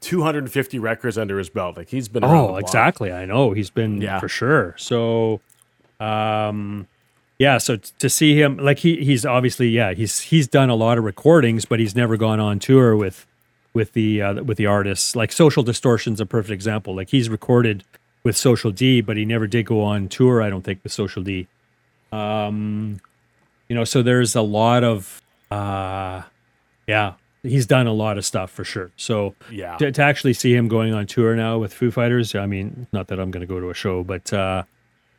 250 0.00 0.78
records 0.78 1.16
under 1.18 1.38
his 1.38 1.48
belt. 1.48 1.76
Like 1.76 1.88
he's 1.88 2.08
been. 2.08 2.24
Oh, 2.24 2.56
exactly. 2.56 3.10
I 3.12 3.24
know 3.24 3.52
he's 3.52 3.70
been 3.70 4.00
Yeah. 4.00 4.20
for 4.20 4.28
sure. 4.28 4.74
So, 4.78 5.40
um, 6.00 6.86
yeah. 7.38 7.58
So 7.58 7.76
t- 7.76 7.90
to 7.98 8.08
see 8.10 8.40
him, 8.40 8.56
like 8.58 8.78
he 8.80 9.02
he's 9.04 9.24
obviously 9.26 9.68
yeah 9.68 9.92
he's 9.94 10.20
he's 10.20 10.46
done 10.46 10.70
a 10.70 10.74
lot 10.74 10.98
of 10.98 11.04
recordings, 11.04 11.64
but 11.64 11.80
he's 11.80 11.96
never 11.96 12.16
gone 12.16 12.38
on 12.40 12.58
tour 12.58 12.96
with 12.96 13.26
with 13.72 13.92
the 13.94 14.22
uh, 14.22 14.42
with 14.44 14.56
the 14.58 14.66
artists. 14.66 15.16
Like 15.16 15.32
Social 15.32 15.62
Distortion's 15.62 16.20
a 16.20 16.26
perfect 16.26 16.52
example. 16.52 16.94
Like 16.94 17.10
he's 17.10 17.28
recorded 17.28 17.82
with 18.22 18.36
Social 18.36 18.70
D, 18.70 19.00
but 19.00 19.16
he 19.16 19.24
never 19.24 19.46
did 19.46 19.66
go 19.66 19.82
on 19.82 20.08
tour. 20.08 20.42
I 20.42 20.48
don't 20.50 20.62
think 20.62 20.80
with 20.84 20.92
Social 20.92 21.22
D. 21.22 21.46
Um, 22.12 23.00
you 23.68 23.74
know, 23.74 23.84
so 23.84 24.02
there's 24.02 24.36
a 24.36 24.42
lot 24.42 24.84
of 24.84 25.20
uh, 25.50 26.22
yeah. 26.86 27.14
He's 27.42 27.66
done 27.66 27.86
a 27.86 27.92
lot 27.92 28.16
of 28.16 28.24
stuff 28.24 28.50
for 28.50 28.64
sure. 28.64 28.90
So 28.96 29.34
Yeah. 29.50 29.76
to, 29.76 29.92
to 29.92 30.02
actually 30.02 30.32
see 30.32 30.54
him 30.54 30.66
going 30.66 30.94
on 30.94 31.06
tour 31.06 31.36
now 31.36 31.58
with 31.58 31.74
Foo 31.74 31.90
Fighters, 31.90 32.34
I 32.34 32.46
mean, 32.46 32.86
not 32.92 33.08
that 33.08 33.20
I'm 33.20 33.30
going 33.30 33.42
to 33.42 33.46
go 33.46 33.60
to 33.60 33.68
a 33.68 33.74
show, 33.74 34.02
but 34.02 34.32
uh, 34.32 34.62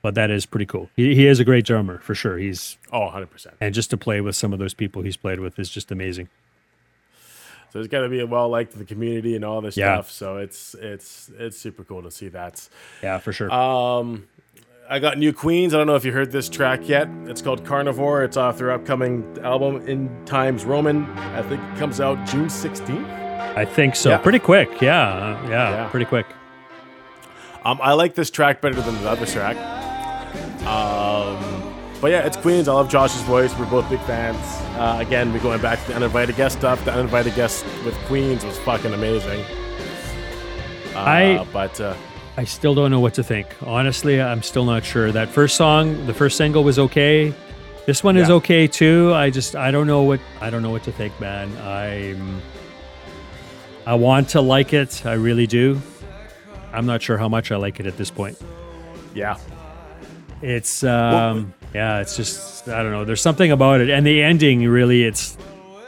but 0.01 0.15
that 0.15 0.29
is 0.31 0.45
pretty 0.45 0.65
cool. 0.65 0.89
He, 0.95 1.13
he 1.15 1.27
is 1.27 1.39
a 1.39 1.43
great 1.45 1.65
drummer 1.65 1.99
for 1.99 2.15
sure. 2.15 2.37
He's 2.37 2.77
Oh, 2.91 3.01
100 3.01 3.27
percent. 3.29 3.55
and 3.61 3.73
just 3.75 3.89
to 3.91 3.97
play 3.97 4.21
with 4.21 4.35
some 4.35 4.53
of 4.53 4.59
those 4.59 4.73
people 4.73 5.03
he's 5.03 5.17
played 5.17 5.39
with 5.39 5.59
is 5.59 5.69
just 5.69 5.91
amazing. 5.91 6.29
So 7.71 7.79
it's 7.79 7.89
got 7.89 8.01
to 8.01 8.09
be 8.09 8.23
well 8.23 8.47
liked 8.49 8.73
in 8.73 8.79
the 8.79 8.85
community 8.85 9.35
and 9.35 9.43
all 9.43 9.61
this 9.61 9.75
Yeah. 9.77 9.95
stuff. 9.95 10.11
So 10.11 10.37
it's 10.37 10.75
it's 10.79 11.29
it's 11.37 11.57
super 11.59 11.83
cool 11.83 12.01
to 12.03 12.09
see 12.11 12.29
that. 12.29 12.67
Yeah, 13.03 13.19
for 13.19 13.33
sure. 13.33 13.51
Um, 13.51 14.27
I 14.89 14.99
got 14.99 15.17
new 15.17 15.33
Queens. 15.33 15.73
I 15.73 15.77
don't 15.77 15.87
know 15.87 15.95
if 15.95 16.05
you 16.05 16.11
heard 16.11 16.31
this 16.31 16.47
track 16.47 16.87
yet. 16.87 17.07
It's 17.25 17.41
called 17.41 17.65
Carnivore. 17.65 18.23
It's 18.23 18.37
off 18.37 18.57
their 18.57 18.71
upcoming 18.71 19.37
album 19.41 19.85
In 19.87 20.09
Times 20.25 20.63
Roman. 20.63 21.05
I 21.17 21.41
think 21.41 21.61
it 21.61 21.77
comes 21.79 21.99
out 21.99 22.23
June 22.27 22.45
16th. 22.47 23.09
I 23.57 23.65
think 23.65 23.95
so. 23.95 24.09
yeah. 24.11 24.17
Pretty 24.17 24.37
quick. 24.39 24.81
Yeah, 24.81 25.41
yeah, 25.47 25.49
Yeah. 25.71 25.89
pretty 25.89 26.05
quick. 26.05 26.27
Um, 27.63 27.79
I 27.81 27.93
like 27.93 28.13
this 28.13 28.29
track 28.29 28.61
better 28.61 28.79
than 28.79 28.93
the 29.01 29.09
other 29.09 29.25
track. 29.25 29.55
Um, 30.67 31.73
but 31.99 32.11
yeah, 32.11 32.25
it's 32.25 32.37
Queens. 32.37 32.67
I 32.67 32.73
love 32.73 32.87
Josh's 32.89 33.21
voice. 33.23 33.57
We're 33.57 33.65
both 33.65 33.89
big 33.89 34.01
fans. 34.01 34.37
Uh, 34.77 34.97
again, 34.99 35.33
we're 35.33 35.39
going 35.39 35.61
back 35.61 35.79
to 35.81 35.87
the 35.87 35.95
uninvited 35.95 36.35
guest 36.35 36.59
stuff. 36.59 36.83
The 36.85 36.93
uninvited 36.93 37.33
guest 37.33 37.65
with 37.83 37.95
Queens 38.05 38.45
was 38.45 38.57
fucking 38.59 38.93
amazing. 38.93 39.43
Uh, 40.93 40.99
I- 40.99 41.47
but 41.51 41.81
uh, 41.81 41.95
I 42.37 42.43
still 42.43 42.75
don't 42.75 42.91
know 42.91 42.99
what 42.99 43.13
to 43.15 43.23
think. 43.23 43.47
Honestly, 43.61 44.21
I'm 44.21 44.41
still 44.43 44.65
not 44.65 44.83
sure. 44.83 45.11
That 45.11 45.29
first 45.29 45.55
song, 45.55 46.05
the 46.05 46.13
first 46.13 46.35
single 46.37 46.63
was 46.63 46.77
okay. 46.79 47.33
This 47.85 48.03
one 48.03 48.17
is 48.17 48.29
okay 48.29 48.67
too. 48.67 49.13
I 49.13 49.29
just 49.29 49.55
I 49.55 49.71
don't 49.71 49.87
know 49.87 50.01
what 50.03 50.19
I 50.41 50.49
don't 50.49 50.61
know 50.63 50.71
what 50.71 50.83
to 50.83 50.91
think, 50.91 51.17
man. 51.21 51.55
I'm 51.59 52.41
I 53.85 53.93
want 53.95 54.29
to 54.29 54.41
like 54.41 54.73
it. 54.73 55.05
I 55.05 55.13
really 55.13 55.47
do. 55.47 55.79
I'm 56.73 56.85
not 56.85 57.01
sure 57.01 57.17
how 57.17 57.29
much 57.29 57.51
I 57.51 57.55
like 57.57 57.79
it 57.79 57.85
at 57.85 57.95
this 57.95 58.09
point. 58.11 58.37
yeah, 59.13 59.37
It's 60.41 60.83
um 60.83 61.53
yeah, 61.73 61.99
it's 62.01 62.17
just 62.17 62.67
I 62.67 62.81
don't 62.83 62.91
know. 62.91 63.05
There's 63.05 63.21
something 63.21 63.51
about 63.51 63.79
it, 63.81 63.89
and 63.89 64.05
the 64.05 64.21
ending 64.23 64.67
really. 64.67 65.03
It's 65.03 65.37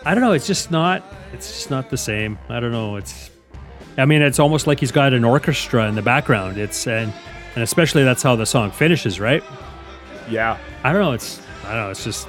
I 0.05 0.13
don't 0.13 0.23
know. 0.23 0.31
It's 0.33 0.47
just 0.47 0.71
not. 0.71 1.03
it's 1.33 1.47
just 1.51 1.69
not 1.71 1.89
the 1.89 1.97
same. 1.97 2.37
I 2.47 2.59
don't 2.61 2.71
know. 2.71 2.95
It's 2.95 3.31
I 3.97 4.05
mean, 4.05 4.21
it's 4.21 4.39
almost 4.39 4.67
like 4.67 4.79
he's 4.79 4.91
got 4.91 5.13
an 5.13 5.23
orchestra 5.23 5.87
in 5.87 5.95
the 5.95 6.01
background. 6.01 6.57
It's 6.57 6.85
and 6.87 7.11
and 7.55 7.63
especially 7.63 8.03
that's 8.03 8.21
how 8.21 8.35
the 8.35 8.45
song 8.45 8.71
finishes, 8.71 9.19
right? 9.19 9.43
Yeah. 10.29 10.57
I 10.83 10.91
don't 10.93 11.01
know. 11.01 11.13
It's 11.13 11.41
I 11.65 11.73
don't 11.73 11.83
know. 11.85 11.89
It's 11.89 12.03
just. 12.03 12.27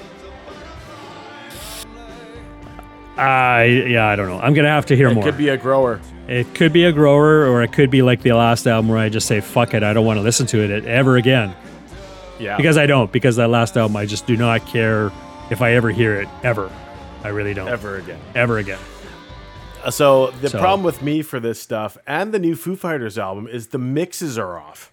I 3.17 3.65
yeah, 3.65 4.07
I 4.07 4.17
don't 4.17 4.29
know. 4.29 4.39
I'm 4.39 4.55
gonna 4.55 4.69
have 4.69 4.87
to 4.87 4.97
hear 4.97 5.09
It 5.09 5.15
more. 5.15 5.25
It 5.25 5.27
could 5.31 5.39
be 5.39 5.49
a 5.49 5.57
grower. 5.57 6.01
it 6.29 6.55
could 6.55 6.73
be 6.73 6.85
a 6.85 6.93
grower, 6.93 7.47
or 7.47 7.63
it 7.63 7.73
could 7.73 7.91
be 7.91 8.01
like 8.03 8.23
the 8.23 8.33
last 8.33 8.67
album 8.67 8.89
where 8.89 8.99
I 8.99 9.09
just 9.09 9.27
say 9.27 9.41
"fuck 9.41 9.75
it," 9.75 9.83
I 9.83 9.93
don't 9.93 10.07
want 10.07 10.19
to 10.19 10.23
listen 10.23 10.47
to 10.49 10.61
it 10.63 10.85
ever 10.85 11.17
again 11.17 11.53
Yeah. 12.39 12.57
because 12.57 12.79
I 12.79 12.87
don't. 12.87 13.11
Because 13.11 13.35
that 13.37 13.51
last 13.51 13.77
album, 13.77 13.97
I 13.97 14.07
just 14.07 14.27
do 14.27 14.37
not 14.37 14.67
care 14.67 15.11
if 15.51 15.61
I 15.63 15.73
ever 15.73 15.91
hear 15.91 16.21
it 16.21 16.29
ever. 16.45 16.71
I 17.25 17.29
really 17.29 17.55
don't 17.55 17.67
ever 17.69 17.97
again. 17.97 18.21
ever 18.37 18.59
again. 18.59 18.79
So 19.91 20.29
the 20.41 20.51
So- 20.51 20.59
problem 20.59 20.83
with 20.85 21.03
me 21.03 21.23
for 21.23 21.41
this 21.41 21.61
stuff 21.61 21.97
and 22.07 22.33
the 22.33 22.39
new 22.39 22.55
Foo 22.55 22.77
Fighters 22.77 23.19
album 23.19 23.47
is 23.47 23.69
the 23.69 23.79
mixes 23.79 24.39
are 24.39 24.59
off. 24.59 24.91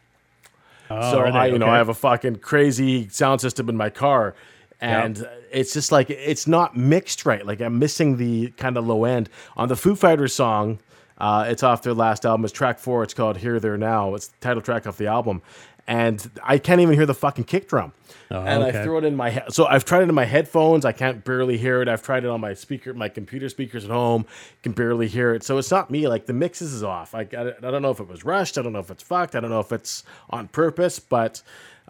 Oh, 0.90 1.12
so 1.12 1.20
are? 1.20 1.28
I, 1.28 1.48
you 1.48 1.58
know, 1.58 1.68
I 1.68 1.78
have 1.78 1.90
a 1.90 1.94
fucking 1.96 2.38
crazy 2.38 3.10
sound 3.10 3.42
system 3.42 3.70
in 3.70 3.76
my 3.78 3.90
car, 3.90 4.36
and 4.80 5.28
it's 5.52 5.74
just 5.74 5.92
like 5.92 6.10
it's 6.12 6.46
not 6.46 6.78
mixed 6.78 7.26
right. 7.26 7.44
Like 7.46 7.60
I'm 7.60 7.80
missing 7.80 8.18
the 8.18 8.50
kind 8.58 8.78
of 8.78 8.86
low 8.86 9.04
end 9.06 9.30
on 9.58 9.68
the 9.68 9.76
Foo 9.76 9.96
Fighters 9.96 10.34
song. 10.34 10.80
Uh, 11.18 11.46
it's 11.48 11.64
off 11.64 11.82
their 11.82 11.94
last 11.94 12.26
album. 12.26 12.44
It's 12.46 12.54
track 12.54 12.78
four. 12.78 13.02
It's 13.02 13.14
called 13.16 13.38
"Here 13.38 13.60
There 13.60 13.78
Now." 13.78 14.14
It's 14.14 14.28
the 14.28 14.36
title 14.42 14.62
track 14.62 14.86
off 14.86 14.98
the 14.98 15.08
album, 15.08 15.42
and 15.88 16.30
I 16.44 16.60
can't 16.60 16.82
even 16.82 16.94
hear 16.94 17.08
the 17.08 17.14
fucking 17.16 17.46
kick 17.46 17.68
drum. 17.68 17.94
And 18.30 18.64
I 18.64 18.84
throw 18.84 18.98
it 18.98 19.04
in 19.04 19.16
my 19.16 19.30
head. 19.30 19.54
So 19.54 19.66
I've 19.66 19.86
tried 19.86 20.02
it 20.04 20.10
in 20.10 20.16
my 20.16 20.26
headphones. 20.26 20.86
I 20.86 20.92
can't 20.92 21.24
barely 21.24 21.58
hear 21.58 21.82
it. 21.82 21.88
I've 21.88 22.02
tried 22.02 22.24
it 22.24 22.30
on 22.30 22.42
my 22.42 22.54
speaker, 22.54 22.94
my 22.94 23.10
computer 23.10 23.50
speakers 23.50 23.86
at 23.86 23.92
home. 23.92 24.26
Can 24.64 24.72
barely 24.72 25.08
hear 25.08 25.34
it. 25.34 25.44
So 25.44 25.58
it's 25.58 25.72
not 25.72 25.92
me. 25.92 26.08
Like 26.08 26.26
the 26.26 26.34
mixes 26.34 26.74
is 26.74 26.84
off. 26.84 27.14
I, 27.14 27.22
I, 27.22 27.54
I 27.58 27.72
don't 27.72 27.82
know 27.82 27.92
if 27.92 28.00
it 28.00 28.08
was 28.08 28.26
rushed. 28.26 28.58
I 28.58 28.62
don't 28.62 28.74
know 28.74 28.80
if 28.80 28.92
it's 28.92 29.04
fucked. 29.04 29.36
I 29.36 29.40
don't 29.40 29.50
know 29.50 29.60
if 29.60 29.72
it's 29.72 30.04
on 30.30 30.48
purpose. 30.48 31.00
But 31.00 31.42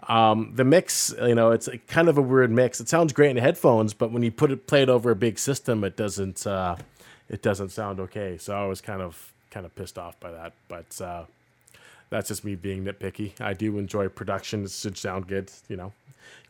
um, 0.08 0.52
the 0.54 0.64
mix, 0.64 1.14
you 1.20 1.34
know, 1.34 1.52
it's 1.52 1.68
a, 1.68 1.78
kind 1.78 2.08
of 2.08 2.18
a 2.18 2.22
weird 2.22 2.50
mix. 2.50 2.80
It 2.80 2.88
sounds 2.88 3.12
great 3.12 3.30
in 3.30 3.36
headphones, 3.38 3.94
but 3.94 4.12
when 4.12 4.22
you 4.22 4.30
put 4.30 4.50
it 4.50 4.66
play 4.66 4.82
it 4.82 4.88
over 4.88 5.10
a 5.10 5.16
big 5.16 5.38
system, 5.38 5.84
it 5.84 5.96
doesn't. 5.96 6.46
Uh, 6.46 6.76
it 7.28 7.42
doesn't 7.42 7.70
sound 7.70 8.00
okay. 8.00 8.38
So 8.38 8.54
I 8.54 8.66
was 8.66 8.80
kind 8.80 9.02
of 9.02 9.32
kind 9.50 9.66
of 9.66 9.74
pissed 9.74 9.98
off 9.98 10.18
by 10.20 10.30
that. 10.32 10.52
But 10.68 11.00
uh, 11.00 11.24
that's 12.10 12.28
just 12.28 12.44
me 12.44 12.54
being 12.54 12.84
nitpicky. 12.84 13.40
I 13.40 13.52
do 13.52 13.78
enjoy 13.78 14.08
production. 14.08 14.64
It 14.64 14.70
should 14.70 14.96
sound 14.98 15.26
good, 15.28 15.50
you 15.68 15.76
know. 15.76 15.92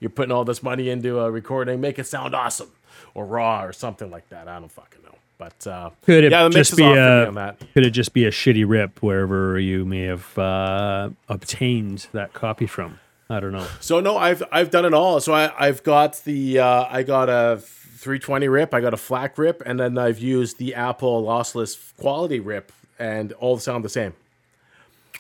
You're 0.01 0.11
putting 0.11 0.33
all 0.33 0.45
this 0.45 0.62
money 0.62 0.89
into 0.91 1.20
a 1.20 1.31
recording, 1.31 1.81
make 1.81 1.99
it 1.99 2.07
sound 2.07 2.35
awesome 2.35 2.70
or 3.15 3.27
raw 3.27 3.62
or 3.65 3.73
something 3.73 4.11
like 4.11 4.28
that. 4.28 4.49
I 4.49 4.59
don't 4.59 4.70
fucking 4.70 5.03
know. 5.03 5.15
But 5.39 5.66
uh, 5.66 5.91
Could 6.05 6.24
it 6.24 6.33
yeah, 6.33 6.49
just 6.49 6.77
be 6.77 6.83
off 6.83 6.95
for 6.95 6.97
me 6.97 7.28
a 7.28 7.33
that. 7.33 7.61
could 7.74 7.85
it 7.85 7.91
just 7.91 8.15
be 8.15 8.24
a 8.24 8.31
shitty 8.31 8.65
rip 8.66 9.03
wherever 9.03 9.59
you 9.59 9.85
may 9.85 10.05
have 10.05 10.37
uh, 10.39 11.11
obtained 11.28 12.07
that 12.12 12.33
copy 12.33 12.66
from? 12.66 12.99
I 13.28 13.41
don't 13.41 13.53
know. 13.53 13.66
So 13.81 14.01
no, 14.01 14.16
I've 14.16 14.43
I've 14.53 14.70
done 14.70 14.85
it 14.85 14.95
all. 14.95 15.20
So 15.20 15.35
I 15.35 15.53
I've 15.59 15.83
got 15.83 16.23
the 16.24 16.61
uh, 16.61 16.87
I 16.89 17.03
got 17.03 17.28
a 17.28 17.61
320 17.61 18.49
rip, 18.49 18.73
I 18.73 18.81
got 18.81 18.95
a 18.95 18.97
FLAC 18.97 19.37
rip, 19.37 19.62
and 19.66 19.81
then 19.81 19.99
I've 19.99 20.20
used 20.20 20.59
the 20.59 20.74
Apple 20.74 21.24
lossless 21.24 21.95
quality 21.97 22.41
rip, 22.41 22.73
and 22.99 23.33
all 23.35 23.59
sound 23.59 23.85
the 23.85 23.89
same. 23.89 24.15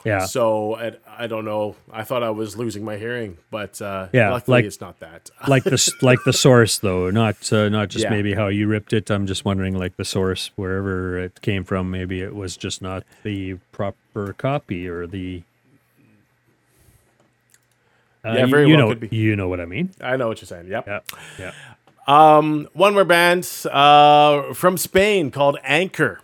Yeah, 0.06 0.24
So 0.26 0.76
I, 0.76 0.92
I 1.18 1.26
don't 1.26 1.44
know. 1.44 1.74
I 1.92 2.04
thought 2.04 2.22
I 2.22 2.30
was 2.30 2.56
losing 2.56 2.84
my 2.84 2.96
hearing, 2.96 3.38
but 3.50 3.82
uh, 3.82 4.08
Yeah, 4.12 4.30
luckily 4.30 4.58
like- 4.58 4.64
it's 4.64 4.80
not 4.80 5.00
that. 5.00 5.30
like 5.48 5.64
the 5.64 5.92
like 6.00 6.20
the 6.24 6.32
source 6.32 6.78
though, 6.78 7.10
not 7.10 7.52
uh, 7.52 7.68
not 7.68 7.88
just 7.88 8.04
Yeah. 8.04 8.10
maybe 8.10 8.32
how 8.34 8.46
you 8.48 8.68
ripped 8.68 8.92
it. 8.92 9.10
I'm 9.10 9.26
just 9.26 9.44
wondering 9.44 9.76
like 9.76 9.96
the 9.96 10.04
source 10.04 10.50
wherever 10.56 11.18
it 11.18 11.42
came 11.42 11.64
from. 11.64 11.90
Maybe 11.90 12.20
it 12.22 12.34
was 12.34 12.56
just 12.56 12.80
not 12.80 13.02
the 13.24 13.54
proper 13.72 14.32
copy 14.32 14.88
or 14.88 15.06
the. 15.06 15.42
Uh, 18.24 18.32
Yeah, 18.32 18.44
you- 18.44 18.50
very 18.50 18.68
you 18.68 18.76
well 18.76 18.94
know. 18.94 19.08
You 19.10 19.36
know 19.36 19.48
what 19.48 19.60
I 19.60 19.66
mean? 19.66 19.90
I 20.00 20.16
know 20.16 20.28
what 20.28 20.40
you're 20.40 20.46
saying. 20.46 20.68
Yep. 20.68 20.86
Yeah, 20.86 21.00
yeah. 21.38 21.52
Um, 22.08 22.68
one 22.72 22.94
more 22.94 23.04
band 23.04 23.48
uh, 23.72 24.54
from 24.54 24.76
Spain 24.78 25.30
called 25.32 25.58
Ankor. 25.68 26.18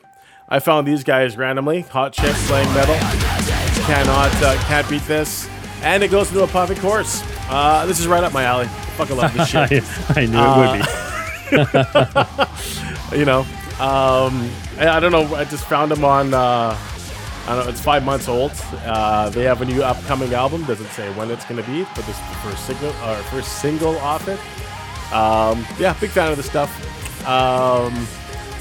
I 0.48 0.58
found 0.60 0.86
these 0.86 1.02
guys 1.02 1.36
randomly. 1.36 1.80
Hot 1.80 2.12
chicks 2.12 2.46
playing 2.46 2.72
metal. 2.74 3.41
Cannot, 3.86 4.32
uh, 4.42 4.54
can't 4.64 4.88
beat 4.88 5.02
this. 5.02 5.48
And 5.82 6.02
it 6.02 6.08
goes 6.12 6.28
into 6.28 6.44
a 6.44 6.46
perfect 6.46 6.80
chorus. 6.80 7.22
Uh, 7.48 7.84
this 7.86 7.98
is 7.98 8.06
right 8.06 8.22
up 8.22 8.32
my 8.32 8.44
alley. 8.44 8.66
Fucking 8.96 9.16
love 9.16 9.34
this 9.34 9.48
shit. 9.48 9.82
I 10.16 10.26
knew 10.26 10.38
it 10.38 10.56
would 10.56 10.78
be. 13.10 13.18
you 13.18 13.24
know, 13.24 13.40
um, 13.80 14.48
I, 14.78 14.88
I 14.88 15.00
don't 15.00 15.10
know. 15.10 15.34
I 15.34 15.44
just 15.44 15.64
found 15.64 15.90
them 15.90 16.04
on. 16.04 16.32
Uh, 16.32 16.78
I 17.46 17.56
don't 17.56 17.64
know. 17.64 17.70
It's 17.70 17.80
five 17.80 18.04
months 18.04 18.28
old. 18.28 18.52
Uh, 18.84 19.28
they 19.30 19.42
have 19.42 19.60
a 19.62 19.64
new 19.64 19.82
upcoming 19.82 20.32
album. 20.32 20.64
Doesn't 20.64 20.86
say 20.90 21.12
when 21.14 21.30
it's 21.32 21.44
going 21.44 21.60
to 21.60 21.68
be, 21.68 21.82
but 21.82 22.06
this 22.06 22.16
is 22.16 22.28
the 22.28 22.36
first 22.36 22.64
single, 22.66 22.90
or 22.90 23.16
first 23.24 23.60
single 23.60 23.98
off 23.98 24.28
it. 24.28 24.38
Um, 25.12 25.66
yeah, 25.80 25.92
big 26.00 26.10
fan 26.10 26.30
of 26.30 26.36
the 26.36 26.44
stuff. 26.44 26.70
Um, 27.26 27.92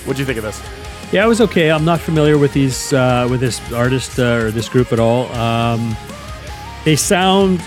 what 0.06 0.16
do 0.16 0.22
you 0.22 0.26
think 0.26 0.40
of 0.40 0.44
this? 0.44 0.81
Yeah, 1.12 1.26
it 1.26 1.28
was 1.28 1.42
okay. 1.42 1.70
I'm 1.70 1.84
not 1.84 2.00
familiar 2.00 2.38
with 2.38 2.54
these 2.54 2.94
uh, 2.94 3.28
with 3.30 3.42
this 3.42 3.60
artist 3.74 4.18
uh, 4.18 4.44
or 4.44 4.52
this 4.52 4.70
group 4.70 4.94
at 4.94 5.00
all. 5.00 5.30
Um, 5.34 5.98
they 6.86 6.96
sound, 6.96 7.62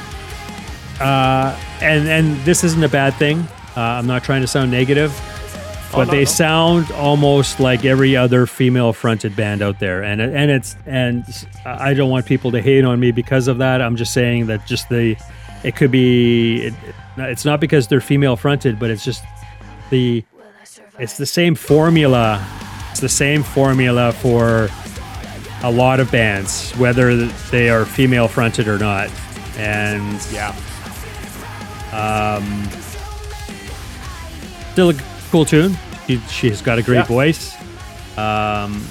uh, 0.98 1.54
and 1.82 2.08
and 2.08 2.36
this 2.46 2.64
isn't 2.64 2.82
a 2.82 2.88
bad 2.88 3.12
thing. 3.14 3.40
Uh, 3.76 3.80
I'm 3.80 4.06
not 4.06 4.24
trying 4.24 4.40
to 4.40 4.46
sound 4.46 4.70
negative, 4.70 5.12
but 5.92 6.06
no, 6.06 6.10
they 6.12 6.20
no. 6.20 6.24
sound 6.24 6.90
almost 6.92 7.60
like 7.60 7.84
every 7.84 8.16
other 8.16 8.46
female-fronted 8.46 9.36
band 9.36 9.60
out 9.60 9.78
there, 9.78 10.02
and 10.02 10.22
and 10.22 10.50
it's 10.50 10.74
and 10.86 11.22
I 11.66 11.92
don't 11.92 12.08
want 12.08 12.24
people 12.24 12.50
to 12.52 12.62
hate 12.62 12.86
on 12.86 12.98
me 12.98 13.10
because 13.10 13.46
of 13.46 13.58
that. 13.58 13.82
I'm 13.82 13.96
just 13.96 14.14
saying 14.14 14.46
that 14.46 14.66
just 14.66 14.88
the 14.88 15.16
it 15.62 15.76
could 15.76 15.90
be 15.90 16.62
it, 16.62 16.74
it's 17.18 17.44
not 17.44 17.60
because 17.60 17.88
they're 17.88 18.00
female-fronted, 18.00 18.78
but 18.78 18.90
it's 18.90 19.04
just 19.04 19.22
the 19.90 20.24
it's 20.98 21.18
the 21.18 21.26
same 21.26 21.54
formula. 21.54 22.42
It's 22.94 23.00
the 23.00 23.08
same 23.08 23.42
formula 23.42 24.12
for 24.12 24.68
a 25.64 25.68
lot 25.72 25.98
of 25.98 26.12
bands, 26.12 26.70
whether 26.76 27.26
they 27.50 27.68
are 27.68 27.84
female 27.84 28.28
fronted 28.28 28.68
or 28.68 28.78
not. 28.78 29.10
And 29.58 30.20
Yeah, 30.30 30.54
still 34.70 34.90
a 34.90 34.94
cool 35.32 35.44
tune. 35.44 35.76
She, 36.06 36.18
she's 36.28 36.62
got 36.62 36.78
a 36.78 36.82
great 36.84 36.98
Yeah. 36.98 37.02
voice. 37.06 37.56
Um, 38.16 38.86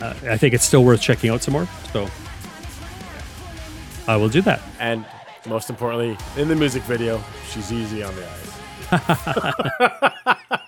uh, 0.00 0.14
I 0.28 0.36
think 0.36 0.52
it's 0.52 0.64
still 0.64 0.82
worth 0.84 1.00
checking 1.00 1.30
out 1.30 1.44
some 1.44 1.52
more. 1.52 1.68
So 1.92 2.08
I 4.08 4.16
will 4.16 4.28
do 4.28 4.42
that. 4.42 4.60
and 4.80 5.06
most 5.46 5.70
importantly, 5.70 6.18
in 6.36 6.48
the 6.48 6.56
music 6.56 6.82
video, 6.82 7.22
she's 7.48 7.72
easy 7.72 8.02
on 8.02 8.12
the 8.16 8.26
eyes. 8.90 10.58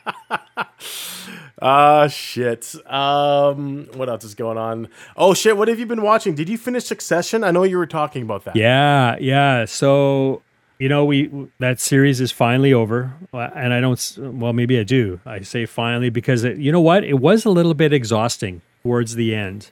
Ah, 1.61 2.07
shit. 2.07 2.75
Um, 2.91 3.89
what 3.95 4.09
else 4.09 4.25
is 4.25 4.35
going 4.35 4.59
on? 4.59 4.89
Oh 5.17 5.35
shit! 5.35 5.57
What 5.57 5.69
have 5.69 5.79
you 5.79 5.87
been 5.87 6.03
watching? 6.03 6.35
Did 6.35 6.49
you 6.49 6.57
finish 6.59 6.85
Succession? 6.85 7.43
I 7.43 7.51
know 7.51 7.65
you 7.65 7.79
were 7.79 7.87
talking 7.87 8.23
about 8.23 8.45
that. 8.45 8.55
Yeah, 8.57 9.17
yeah. 9.21 9.65
So 9.65 10.43
you 10.79 10.89
know, 10.89 11.05
we 11.05 11.31
that 11.59 11.81
series 11.81 12.21
is 12.21 12.31
finally 12.31 12.73
over, 12.73 13.13
Uh, 13.35 13.51
and 13.55 13.73
I 13.75 13.81
don't. 13.81 14.19
Well, 14.19 14.53
maybe 14.53 14.79
I 14.79 14.85
do. 14.85 15.21
I 15.27 15.41
say 15.41 15.67
finally 15.67 16.11
because 16.11 16.45
it, 16.45 16.59
you 16.59 16.71
know 16.71 16.81
what? 16.81 17.03
It 17.03 17.19
was 17.21 17.45
a 17.45 17.51
little 17.51 17.75
bit 17.75 17.93
exhausting 17.93 18.63
towards 18.85 19.17
the 19.17 19.35
end. 19.35 19.71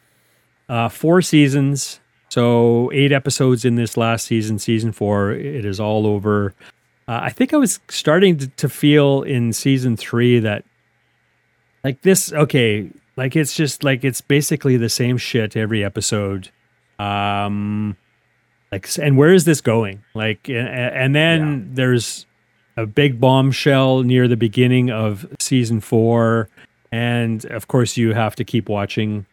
Uh, 0.69 0.89
four 0.89 1.23
seasons, 1.23 2.01
so 2.29 2.91
eight 2.93 3.13
episodes 3.13 3.65
in 3.65 3.77
this 3.77 3.97
last 3.97 4.27
season, 4.27 4.59
season 4.59 4.91
four. 4.91 5.31
It 5.31 5.65
is 5.65 5.79
all 5.79 6.09
over. 6.09 6.55
Uh, 7.07 7.21
I 7.23 7.31
think 7.31 7.55
I 7.55 7.57
was 7.57 7.79
starting 7.89 8.37
to, 8.39 8.49
to 8.49 8.69
feel 8.69 9.23
in 9.23 9.53
season 9.53 9.97
three 9.97 10.41
that 10.41 10.65
like 11.87 12.03
this 12.03 12.33
okay 12.33 12.91
like 13.17 13.37
it's 13.37 13.55
just 13.55 13.85
like 13.85 14.03
it's 14.03 14.21
basically 14.21 14.77
the 14.77 14.89
same 14.89 15.17
shit 15.19 15.57
every 15.57 15.85
episode. 15.85 16.51
Um 16.99 17.97
like 18.73 18.89
and 19.01 19.17
where 19.17 19.33
is 19.33 19.45
this 19.45 19.61
going? 19.61 20.03
Like 20.13 20.49
and 20.49 21.15
then 21.15 21.71
there's 21.75 22.27
a 22.77 22.87
big 22.87 23.21
bombshell 23.21 24.03
near 24.03 24.27
the 24.27 24.37
beginning 24.37 24.91
of 24.91 25.27
season 25.39 25.81
four. 25.81 26.49
And 26.91 27.45
of 27.47 27.69
course 27.69 27.97
you 27.97 28.15
have 28.15 28.35
to 28.37 28.45
keep 28.45 28.69
watching. 28.69 29.27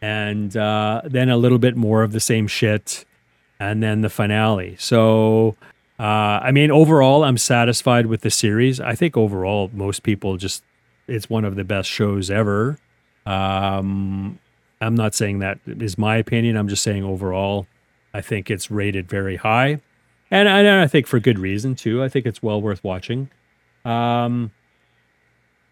And 0.00 0.56
uh, 0.56 1.02
then 1.04 1.28
a 1.28 1.36
little 1.36 1.58
bit 1.58 1.76
more 1.76 2.04
of 2.04 2.12
the 2.12 2.20
same 2.20 2.46
shit. 2.46 3.04
And 3.58 3.82
then 3.82 4.02
the 4.02 4.10
finale. 4.10 4.76
So 4.78 5.56
uh, 5.98 6.38
i 6.48 6.52
mean 6.52 6.70
overall 6.70 7.24
i'm 7.24 7.38
satisfied 7.38 8.06
with 8.06 8.20
the 8.20 8.30
series. 8.30 8.78
I 8.78 8.94
think 8.94 9.16
overall 9.16 9.70
most 9.74 10.04
people 10.04 10.36
just 10.36 10.62
it's 11.08 11.28
one 11.30 11.44
of 11.44 11.56
the 11.56 11.64
best 11.64 11.88
shows 11.90 12.30
ever 12.30 12.78
um, 13.26 14.38
i'm 14.80 14.94
not 14.94 15.14
saying 15.14 15.38
that 15.40 15.58
is 15.66 15.96
my 15.98 16.16
opinion 16.16 16.56
i'm 16.56 16.68
just 16.68 16.82
saying 16.82 17.04
overall 17.04 17.66
I 18.14 18.22
think 18.22 18.50
it's 18.50 18.70
rated 18.70 19.10
very 19.10 19.36
high, 19.36 19.78
and 20.30 20.48
I, 20.48 20.60
and 20.60 20.68
I 20.80 20.86
think 20.86 21.06
for 21.06 21.20
good 21.20 21.38
reason 21.38 21.74
too. 21.74 22.02
I 22.02 22.08
think 22.08 22.24
it's 22.24 22.42
well 22.42 22.62
worth 22.62 22.82
watching. 22.82 23.28
Um, 23.84 24.52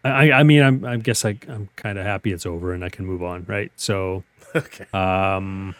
I, 0.03 0.31
I 0.31 0.43
mean, 0.43 0.61
I'm, 0.61 0.85
I 0.85 0.97
guess 0.97 1.25
I, 1.25 1.39
I'm 1.49 1.69
kind 1.75 1.97
of 1.97 2.05
happy 2.05 2.31
it's 2.31 2.45
over 2.45 2.71
and 2.73 2.85
I 2.85 2.89
can 2.89 3.07
move 3.07 3.23
on, 3.23 3.45
right? 3.47 3.71
So, 3.77 4.23
Okay. 4.55 4.85
um, 4.93 5.73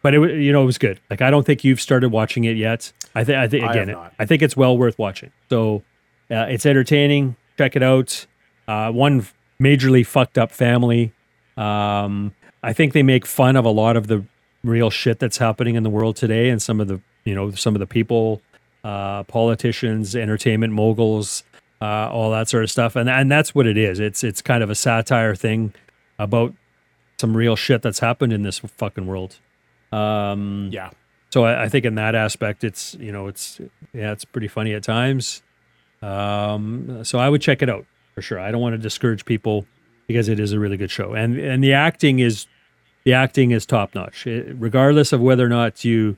but 0.00 0.14
it, 0.14 0.40
you 0.40 0.50
know, 0.50 0.62
it 0.62 0.66
was 0.66 0.78
good. 0.78 0.98
Like, 1.10 1.20
I 1.20 1.30
don't 1.30 1.44
think 1.44 1.62
you've 1.62 1.80
started 1.80 2.08
watching 2.08 2.44
it 2.44 2.56
yet. 2.56 2.90
I 3.14 3.22
think, 3.24 3.36
I 3.36 3.46
think 3.48 3.64
I 3.64 3.70
again, 3.72 3.90
it- 3.90 3.98
I 4.18 4.24
think 4.24 4.40
it's 4.40 4.56
well 4.56 4.78
worth 4.78 4.98
watching. 4.98 5.30
So, 5.50 5.82
uh, 6.30 6.46
it's 6.48 6.64
entertaining. 6.64 7.36
Check 7.58 7.76
it 7.76 7.82
out. 7.82 8.24
Uh, 8.68 8.92
one 8.92 9.26
majorly 9.60 10.06
fucked 10.06 10.38
up 10.38 10.52
family. 10.52 11.12
Um, 11.56 12.34
I 12.62 12.72
think 12.74 12.92
they 12.92 13.02
make 13.02 13.24
fun 13.24 13.56
of 13.56 13.64
a 13.64 13.70
lot 13.70 13.96
of 13.96 14.06
the 14.06 14.24
real 14.62 14.90
shit 14.90 15.18
that's 15.18 15.38
happening 15.38 15.74
in 15.74 15.82
the 15.82 15.90
world 15.90 16.16
today, 16.16 16.50
and 16.50 16.60
some 16.60 16.80
of 16.80 16.86
the, 16.86 17.00
you 17.24 17.34
know, 17.34 17.50
some 17.52 17.74
of 17.74 17.80
the 17.80 17.86
people, 17.86 18.42
uh, 18.84 19.22
politicians, 19.24 20.14
entertainment 20.14 20.74
moguls, 20.74 21.44
uh, 21.80 22.10
all 22.10 22.30
that 22.30 22.48
sort 22.48 22.62
of 22.62 22.70
stuff, 22.70 22.94
and 22.94 23.08
and 23.08 23.32
that's 23.32 23.54
what 23.54 23.66
it 23.66 23.76
is. 23.76 23.98
It's 24.00 24.22
it's 24.22 24.42
kind 24.42 24.62
of 24.62 24.70
a 24.70 24.74
satire 24.74 25.34
thing 25.34 25.74
about 26.18 26.54
some 27.18 27.36
real 27.36 27.56
shit 27.56 27.82
that's 27.82 28.00
happened 28.00 28.32
in 28.32 28.42
this 28.42 28.58
fucking 28.58 29.06
world. 29.06 29.38
Um, 29.92 30.68
yeah. 30.70 30.90
so 31.30 31.44
I, 31.44 31.64
I 31.64 31.68
think 31.68 31.84
in 31.84 31.94
that 31.94 32.14
aspect, 32.14 32.64
it's 32.64 32.94
you 33.00 33.12
know, 33.12 33.28
it's 33.28 33.60
yeah, 33.94 34.12
it's 34.12 34.24
pretty 34.24 34.48
funny 34.48 34.74
at 34.74 34.82
times. 34.82 35.42
Um, 36.02 37.02
so 37.04 37.18
I 37.18 37.28
would 37.28 37.40
check 37.40 37.62
it 37.62 37.70
out 37.70 37.86
for 38.18 38.22
sure. 38.22 38.40
I 38.40 38.50
don't 38.50 38.60
want 38.60 38.72
to 38.72 38.78
discourage 38.78 39.24
people 39.24 39.64
because 40.08 40.28
it 40.28 40.40
is 40.40 40.52
a 40.52 40.58
really 40.58 40.76
good 40.76 40.90
show, 40.90 41.12
and 41.12 41.38
and 41.38 41.62
the 41.62 41.72
acting 41.72 42.18
is 42.18 42.48
the 43.04 43.12
acting 43.12 43.52
is 43.52 43.64
top 43.64 43.94
notch, 43.94 44.26
regardless 44.26 45.12
of 45.12 45.20
whether 45.20 45.46
or 45.46 45.48
not 45.48 45.84
you 45.84 46.16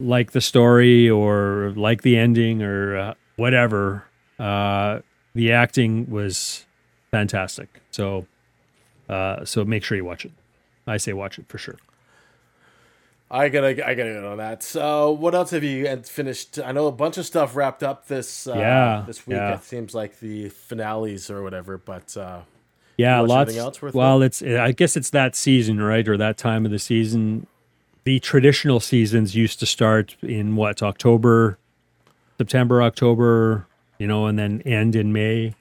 like 0.00 0.32
the 0.32 0.40
story 0.40 1.08
or 1.08 1.72
like 1.76 2.02
the 2.02 2.16
ending 2.16 2.64
or 2.64 2.96
uh, 2.96 3.14
whatever. 3.36 4.06
Uh, 4.40 5.02
the 5.36 5.52
acting 5.52 6.10
was 6.10 6.66
fantastic. 7.12 7.80
So, 7.92 8.26
uh, 9.08 9.44
so 9.44 9.64
make 9.64 9.84
sure 9.84 9.96
you 9.96 10.04
watch 10.04 10.24
it. 10.24 10.32
I 10.84 10.96
say 10.96 11.12
watch 11.12 11.38
it 11.38 11.46
for 11.46 11.58
sure. 11.58 11.76
I 13.34 13.48
gotta, 13.48 13.68
I 13.68 13.94
gotta 13.94 14.12
get 14.12 14.24
on 14.24 14.36
that. 14.36 14.62
So, 14.62 15.10
what 15.12 15.34
else 15.34 15.50
have 15.52 15.64
you 15.64 15.96
finished? 16.02 16.58
I 16.58 16.70
know 16.72 16.86
a 16.86 16.92
bunch 16.92 17.16
of 17.16 17.24
stuff 17.24 17.56
wrapped 17.56 17.82
up 17.82 18.06
this, 18.06 18.46
uh, 18.46 18.54
Yeah, 18.54 19.04
this 19.06 19.26
week. 19.26 19.36
yeah. 19.36 19.54
It 19.54 19.64
seems 19.64 19.94
like 19.94 20.20
the 20.20 20.50
finales 20.50 21.30
or 21.30 21.42
whatever. 21.42 21.78
But 21.78 22.14
uh, 22.16 22.40
Yeah, 22.98 23.20
lots. 23.20 23.56
else 23.56 23.80
worth 23.80 23.94
well, 23.94 24.20
it's 24.20 24.42
I 24.42 24.72
guess 24.72 24.96
it's 24.98 25.08
that 25.10 25.34
season, 25.34 25.80
right, 25.80 26.06
or 26.06 26.18
that 26.18 26.36
time 26.36 26.66
of 26.66 26.70
the 26.70 26.78
season. 26.78 27.46
The 28.04 28.20
traditional 28.20 28.80
seasons 28.80 29.34
used 29.34 29.60
to 29.60 29.66
start 29.66 30.16
in 30.22 30.54
what 30.56 30.82
October, 30.82 31.56
September, 32.36 32.82
October, 32.82 33.66
you 33.98 34.06
know, 34.06 34.26
and 34.26 34.38
then 34.38 34.60
end 34.66 34.94
in 34.94 35.12
May. 35.12 35.54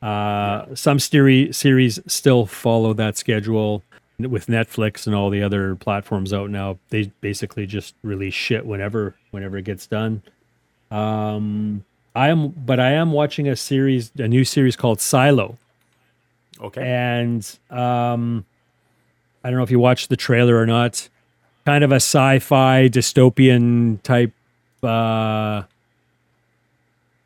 Uh, 0.00 0.74
Some 0.74 0.98
series 0.98 1.56
series 1.58 2.00
still 2.06 2.46
follow 2.46 2.94
that 2.94 3.16
schedule 3.18 3.82
with 4.26 4.46
Netflix 4.46 5.06
and 5.06 5.14
all 5.14 5.30
the 5.30 5.42
other 5.42 5.74
platforms 5.76 6.32
out 6.32 6.50
now. 6.50 6.78
They 6.90 7.12
basically 7.20 7.66
just 7.66 7.94
release 8.02 8.34
shit 8.34 8.66
whenever 8.66 9.14
whenever 9.30 9.56
it 9.58 9.64
gets 9.64 9.86
done. 9.86 10.22
Um, 10.90 11.84
I 12.14 12.28
am, 12.28 12.48
but 12.48 12.78
I 12.78 12.92
am 12.92 13.12
watching 13.12 13.48
a 13.48 13.56
series, 13.56 14.12
a 14.18 14.28
new 14.28 14.44
series 14.44 14.76
called 14.76 15.00
Silo 15.00 15.56
okay. 16.62 16.82
and 16.82 17.58
um, 17.70 18.44
I 19.44 19.50
don't 19.50 19.58
know 19.58 19.64
if 19.64 19.70
you 19.70 19.78
watched 19.78 20.08
the 20.08 20.16
trailer 20.16 20.56
or 20.56 20.66
not. 20.66 21.08
Kind 21.64 21.84
of 21.84 21.92
a 21.92 21.96
sci-fi 21.96 22.88
dystopian 22.88 24.02
type 24.02 24.32
uh, 24.82 25.62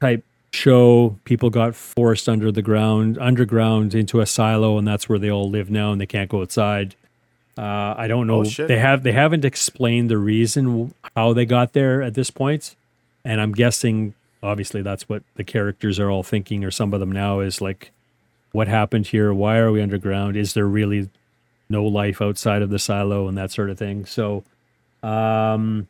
type 0.01 0.25
show. 0.57 1.19
People 1.25 1.51
got 1.51 1.75
forced 1.75 2.29
under 2.29 2.51
the 2.51 2.63
ground, 2.63 3.19
underground 3.19 3.95
into 3.95 4.21
a 4.21 4.27
silo, 4.27 4.79
and 4.79 4.87
that's 4.87 5.09
where 5.09 5.19
they 5.19 5.31
all 5.31 5.49
live 5.49 5.71
now, 5.71 5.93
and 5.93 6.01
they 6.01 6.07
can't 6.07 6.31
go 6.31 6.41
outside. 6.41 6.97
Uh, 7.59 7.95
I 7.97 8.07
don't 8.09 8.27
know. 8.27 8.41
Oh, 8.41 8.67
they 8.67 8.79
have 8.79 9.03
they 9.03 9.13
haven't 9.13 9.45
explained 9.45 10.11
the 10.11 10.19
reason 10.19 10.93
how 11.15 11.33
they 11.33 11.47
got 11.47 11.73
there 11.73 12.03
at 12.03 12.15
this 12.15 12.31
point, 12.31 12.75
and 13.25 13.41
I'm 13.41 13.53
guessing 13.53 14.15
obviously 14.43 14.83
that's 14.83 15.09
what 15.09 15.23
the 15.37 15.45
characters 15.45 15.99
are 15.99 16.11
all 16.11 16.23
thinking, 16.23 16.65
or 16.65 16.71
some 16.71 16.93
of 16.93 17.01
them 17.01 17.13
now 17.13 17.41
is 17.41 17.61
like, 17.61 17.93
what 18.53 18.69
happened 18.69 19.07
here? 19.09 19.33
Why 19.33 19.59
are 19.59 19.73
we 19.73 19.83
underground? 19.83 20.37
Is 20.37 20.55
there 20.55 20.67
really 20.67 21.09
no 21.69 21.85
life 21.85 22.21
outside 22.23 22.63
of 22.63 22.71
the 22.71 22.79
silo 22.79 23.29
and 23.29 23.37
that 23.37 23.51
sort 23.51 23.71
of 23.71 23.79
thing? 23.79 24.07
So, 24.07 24.45
um, 25.03 25.89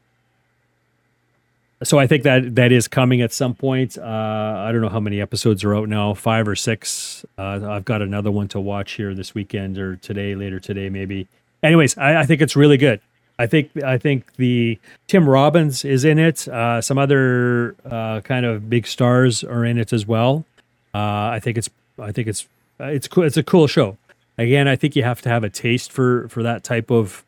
so 1.82 1.98
I 1.98 2.06
think 2.06 2.22
that 2.22 2.54
that 2.54 2.72
is 2.72 2.88
coming 2.88 3.20
at 3.20 3.32
some 3.32 3.54
point. 3.54 3.98
Uh, 3.98 4.02
I 4.02 4.72
don't 4.72 4.80
know 4.80 4.88
how 4.88 5.00
many 5.00 5.20
episodes 5.20 5.62
are 5.64 5.74
out 5.74 5.88
now, 5.88 6.14
five 6.14 6.48
or 6.48 6.56
six. 6.56 7.24
Uh, 7.36 7.60
I've 7.68 7.84
got 7.84 8.00
another 8.00 8.30
one 8.30 8.48
to 8.48 8.60
watch 8.60 8.92
here 8.92 9.14
this 9.14 9.34
weekend 9.34 9.78
or 9.78 9.96
today, 9.96 10.34
later 10.34 10.58
today, 10.58 10.88
maybe. 10.88 11.28
Anyways, 11.62 11.98
I, 11.98 12.20
I 12.20 12.26
think 12.26 12.40
it's 12.40 12.56
really 12.56 12.78
good. 12.78 13.00
I 13.38 13.46
think 13.46 13.70
I 13.84 13.98
think 13.98 14.36
the 14.36 14.78
Tim 15.06 15.28
Robbins 15.28 15.84
is 15.84 16.04
in 16.04 16.18
it. 16.18 16.48
Uh, 16.48 16.80
some 16.80 16.96
other 16.96 17.76
uh, 17.84 18.20
kind 18.22 18.46
of 18.46 18.70
big 18.70 18.86
stars 18.86 19.44
are 19.44 19.64
in 19.64 19.76
it 19.76 19.92
as 19.92 20.06
well. 20.06 20.46
Uh, 20.94 21.28
I 21.32 21.40
think 21.40 21.58
it's 21.58 21.68
I 21.98 22.12
think 22.12 22.28
it's 22.28 22.48
it's 22.80 23.08
cool. 23.08 23.24
It's 23.24 23.36
a 23.36 23.42
cool 23.42 23.66
show. 23.66 23.98
Again, 24.38 24.68
I 24.68 24.76
think 24.76 24.96
you 24.96 25.02
have 25.02 25.20
to 25.22 25.28
have 25.28 25.44
a 25.44 25.50
taste 25.50 25.92
for 25.92 26.28
for 26.28 26.42
that 26.42 26.64
type 26.64 26.90
of 26.90 27.24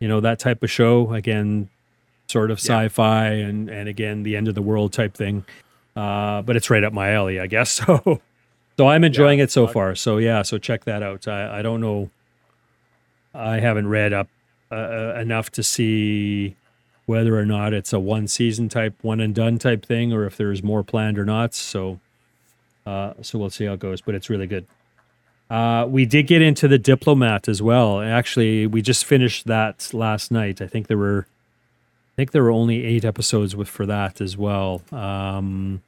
you 0.00 0.08
know 0.08 0.18
that 0.20 0.40
type 0.40 0.64
of 0.64 0.70
show. 0.70 1.12
Again, 1.14 1.68
sort 2.30 2.50
of 2.50 2.58
sci-fi 2.58 3.26
and 3.26 3.68
and 3.68 3.88
again 3.88 4.22
the 4.22 4.36
end 4.36 4.48
of 4.48 4.54
the 4.54 4.62
world 4.62 4.92
type 4.92 5.14
thing. 5.14 5.44
Uh, 5.96 6.42
but 6.42 6.56
it's 6.56 6.70
right 6.70 6.84
up 6.84 6.92
my 6.92 7.10
alley, 7.12 7.40
I 7.40 7.46
guess. 7.46 7.80
So 7.86 8.20
so 8.78 8.88
I'm 8.88 9.04
enjoying 9.04 9.40
it 9.40 9.50
so 9.50 9.66
far. 9.66 9.94
So 9.94 10.16
yeah, 10.16 10.40
so 10.40 10.56
check 10.56 10.84
that 10.84 11.02
out. 11.02 11.28
I 11.28 11.58
I 11.58 11.62
don't 11.62 11.82
know. 11.82 12.08
I 13.34 13.60
haven't 13.60 13.88
read 13.88 14.12
up 14.12 14.28
uh, 14.72 15.14
enough 15.16 15.50
to 15.52 15.62
see 15.62 16.56
whether 17.06 17.36
or 17.38 17.44
not 17.44 17.74
it's 17.74 17.92
a 17.92 17.98
one 17.98 18.28
season 18.28 18.68
type, 18.68 18.94
one 19.02 19.20
and 19.20 19.34
done 19.34 19.58
type 19.58 19.84
thing, 19.84 20.12
or 20.12 20.24
if 20.24 20.36
there's 20.36 20.62
more 20.62 20.82
planned 20.82 21.18
or 21.18 21.24
not. 21.24 21.54
So, 21.54 21.98
uh, 22.86 23.14
so 23.20 23.38
we'll 23.38 23.50
see 23.50 23.64
how 23.66 23.72
it 23.72 23.80
goes. 23.80 24.00
But 24.00 24.14
it's 24.14 24.30
really 24.30 24.46
good. 24.46 24.66
Uh, 25.50 25.84
we 25.88 26.06
did 26.06 26.28
get 26.28 26.40
into 26.40 26.68
the 26.68 26.78
diplomat 26.78 27.48
as 27.48 27.60
well. 27.60 28.00
Actually, 28.00 28.66
we 28.68 28.80
just 28.80 29.04
finished 29.04 29.46
that 29.48 29.90
last 29.92 30.30
night. 30.30 30.62
I 30.62 30.68
think 30.68 30.86
there 30.86 30.96
were, 30.96 31.26
think 32.20 32.32
there 32.32 32.42
were 32.42 32.50
only 32.50 32.84
eight 32.84 33.04
episodes 33.04 33.56
with 33.56 33.68
for 33.68 33.86
that 33.86 34.20
as 34.20 34.36
well. 34.36 34.82
Um, 34.92 35.80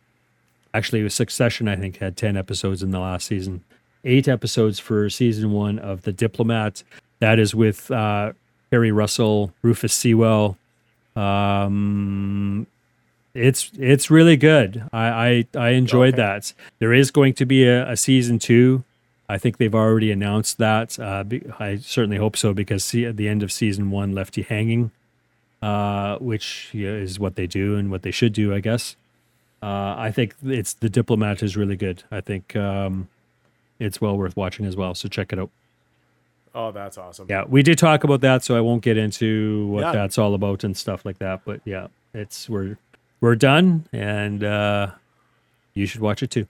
actually, 0.73 1.01
it 1.01 1.05
was 1.05 1.15
Succession. 1.15 1.69
I 1.69 1.77
think 1.77 1.99
had 1.99 2.17
ten 2.17 2.37
episodes 2.39 2.83
in 2.83 2.91
the 2.91 3.01
last 3.01 3.27
season. 3.27 3.63
Eight 4.05 4.27
episodes 4.29 4.79
for 4.81 5.09
season 5.11 5.53
one 5.53 5.79
of 5.79 6.03
the 6.03 6.13
diplomat. 6.13 6.83
That 7.21 7.39
is 7.39 7.55
with 7.55 7.91
uh, 7.91 8.33
Harry 8.71 8.91
Russell, 8.91 9.53
Rufus 9.63 9.93
Sewell. 9.93 10.57
Um, 11.15 12.67
it's 13.35 13.71
it's 13.79 14.11
really 14.11 14.37
good. 14.37 14.83
I 14.93 15.45
I, 15.55 15.59
I 15.59 15.69
enjoyed 15.71 16.15
Okay. 16.15 16.23
that. 16.23 16.53
There 16.79 16.93
is 16.93 17.11
going 17.11 17.35
to 17.35 17.45
be 17.47 17.65
a, 17.65 17.91
a 17.91 17.97
season 17.97 18.39
two. 18.39 18.85
I 19.29 19.39
think 19.39 19.57
they've 19.59 19.75
already 19.75 20.11
announced 20.11 20.59
that. 20.59 20.99
Uh, 20.99 21.25
I 21.59 21.77
certainly 21.77 22.17
hope 22.19 22.37
so 22.37 22.53
because 22.53 22.85
see, 22.85 23.05
at 23.07 23.17
the 23.17 23.29
end 23.29 23.43
of 23.43 23.53
season 23.53 23.91
one 23.91 24.13
left 24.13 24.37
you 24.37 24.45
hanging, 24.45 24.91
uh, 25.63 26.19
which 26.19 26.69
yeah, 26.73 26.91
is 26.91 27.19
what 27.19 27.37
they 27.37 27.47
do 27.47 27.77
and 27.77 27.91
what 27.91 28.03
they 28.03 28.11
should 28.11 28.33
do, 28.33 28.53
I 28.55 28.61
guess. 28.61 28.97
Uh, 29.63 29.95
I 29.97 30.11
think 30.11 30.35
it's 30.45 30.73
the 30.75 30.91
diplomat 30.91 31.43
is 31.43 31.57
really 31.57 31.77
good. 31.77 32.03
I 32.11 32.21
think 32.21 32.57
um, 32.57 33.09
it's 33.79 34.01
well 34.01 34.17
worth 34.19 34.37
watching 34.37 34.67
as 34.67 34.75
well. 34.77 34.95
So 34.95 35.09
check 35.09 35.33
it 35.33 35.39
out. 35.39 35.51
Oh, 36.55 36.71
that's 36.73 36.99
awesome. 36.99 37.29
Yeah, 37.31 37.45
we 37.49 37.63
did 37.63 37.79
talk 37.79 38.05
about 38.05 38.21
that, 38.23 38.43
so 38.45 38.57
I 38.57 38.61
won't 38.61 38.83
get 38.83 38.99
into 38.99 39.69
what 39.69 39.81
Yeah. 39.83 39.93
that's 39.93 40.19
all 40.19 40.35
about 40.35 40.65
and 40.65 40.77
stuff 40.77 41.05
like 41.07 41.19
that. 41.19 41.43
But 41.45 41.61
yeah, 41.65 41.87
it's 42.13 42.49
we're 42.49 42.77
we're 43.21 43.37
done, 43.37 43.87
and 43.93 44.43
uh, 44.45 44.91
you 45.75 45.87
should 45.87 46.01
watch 46.01 46.23
it 46.23 46.31
too. 46.31 46.47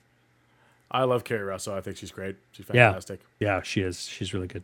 I 0.91 1.05
love 1.05 1.23
Keri 1.25 1.43
Russell. 1.45 1.75
I 1.75 1.81
think 1.83 1.99
she's 1.99 2.11
great. 2.11 2.37
She's 2.53 2.67
Yeah. 2.73 2.89
fantastic. 2.89 3.21
Yeah, 3.39 3.63
she 3.63 3.83
is. 3.83 4.07
She's 4.07 4.33
really 4.35 4.47
good. 4.49 4.63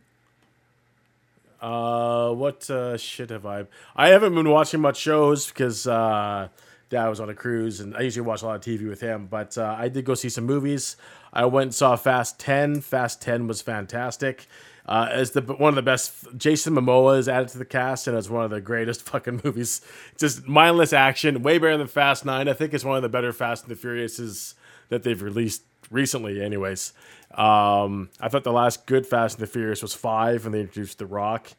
Uh, 1.61 2.31
what 2.33 2.69
uh, 2.69 2.97
shit 2.97 3.29
have 3.29 3.45
I? 3.45 3.65
I 3.95 4.09
haven't 4.09 4.33
been 4.33 4.49
watching 4.49 4.81
much 4.81 4.97
shows 4.97 5.47
because 5.47 5.87
uh, 5.87 6.47
Dad 6.89 7.07
was 7.07 7.19
on 7.19 7.29
a 7.29 7.33
cruise, 7.33 7.79
and 7.79 7.95
I 7.95 8.01
usually 8.01 8.25
watch 8.25 8.41
a 8.41 8.45
lot 8.45 8.55
of 8.55 8.61
TV 8.61 8.87
with 8.87 9.01
him. 9.01 9.27
But 9.27 9.57
uh, 9.57 9.75
I 9.77 9.89
did 9.89 10.05
go 10.05 10.13
see 10.13 10.29
some 10.29 10.45
movies. 10.45 10.95
I 11.33 11.45
went 11.45 11.67
and 11.67 11.75
saw 11.75 11.95
Fast 11.95 12.39
Ten. 12.39 12.81
Fast 12.81 13.21
Ten 13.21 13.47
was 13.47 13.61
fantastic. 13.61 14.47
Uh, 14.85 15.07
as 15.11 15.31
the 15.31 15.41
one 15.41 15.69
of 15.69 15.75
the 15.75 15.83
best, 15.83 16.25
Jason 16.35 16.73
Momoa 16.73 17.19
is 17.19 17.29
added 17.29 17.49
to 17.49 17.59
the 17.59 17.65
cast, 17.65 18.07
and 18.07 18.17
it's 18.17 18.29
one 18.29 18.43
of 18.43 18.49
the 18.49 18.61
greatest 18.61 19.01
fucking 19.09 19.41
movies. 19.43 19.81
Just 20.17 20.47
mindless 20.47 20.93
action, 20.93 21.43
way 21.43 21.59
better 21.59 21.77
than 21.77 21.87
Fast 21.87 22.25
Nine. 22.25 22.47
I 22.47 22.53
think 22.53 22.73
it's 22.73 22.83
one 22.83 22.95
of 22.95 23.03
the 23.03 23.09
better 23.09 23.31
Fast 23.31 23.67
and 23.67 23.75
the 23.75 23.87
Furiouses 23.87 24.55
that 24.89 25.03
they've 25.03 25.21
released 25.21 25.61
recently. 25.91 26.41
Anyways, 26.41 26.93
um, 27.35 28.09
I 28.19 28.29
thought 28.29 28.43
the 28.43 28.51
last 28.51 28.85
good 28.85 29.05
Fast 29.05 29.37
and 29.39 29.47
the 29.47 29.51
Furious 29.51 29.81
was 29.81 29.93
five, 29.93 30.45
and 30.45 30.53
they 30.53 30.61
introduced 30.61 30.97
The 30.99 31.05
Rock. 31.05 31.51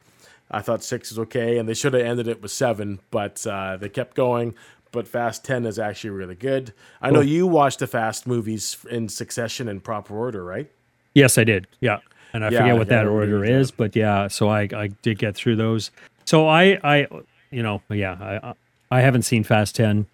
I 0.51 0.61
thought 0.63 0.83
six 0.83 1.11
was 1.11 1.19
okay, 1.21 1.59
and 1.59 1.69
they 1.69 1.75
should 1.75 1.95
have 1.95 2.03
ended 2.03 2.27
it 2.27 2.43
with 2.43 2.51
seven, 2.51 2.99
but 3.11 3.47
uh, 3.47 3.77
they 3.77 3.89
kept 3.89 4.17
going. 4.17 4.55
but 4.93 5.07
Fast 5.07 5.45
Ten 5.45 5.65
is 5.67 5.79
actually 5.79 6.11
really 6.11 6.35
good. 6.35 6.73
I 7.01 7.11
know 7.13 7.21
you 7.21 7.47
watched 7.47 7.79
the 7.79 7.87
Fast 7.87 8.27
movies 8.27 8.77
in 8.91 9.09
succession 9.09 9.69
in 9.69 9.81
proper 9.81 10.17
order, 10.17 10.43
right? 10.45 10.69
Yes, 11.15 11.39
I 11.39 11.45
did. 11.45 11.69
Yeah, 11.81 11.99
and 12.33 12.45
I 12.45 12.51
Yeah, 12.51 12.59
forget 12.59 12.75
I 12.75 12.79
what 12.79 12.89
that 12.89 13.07
order 13.07 13.39
that. 13.41 13.49
is, 13.49 13.71
but 13.71 13.95
yeah. 13.95 14.27
So 14.27 14.49
I 14.49 14.63
I 14.75 14.89
did 15.03 15.19
get 15.19 15.37
through 15.37 15.55
those. 15.57 15.93
So 16.25 16.49
I 16.49 16.79
I 16.83 17.07
you 17.53 17.63
know 17.63 17.81
yeah 17.89 18.15
I 18.41 18.55
I 18.91 19.01
haven't 19.03 19.23
seen 19.23 19.45
Fast 19.45 19.77
Ten. 19.77 20.07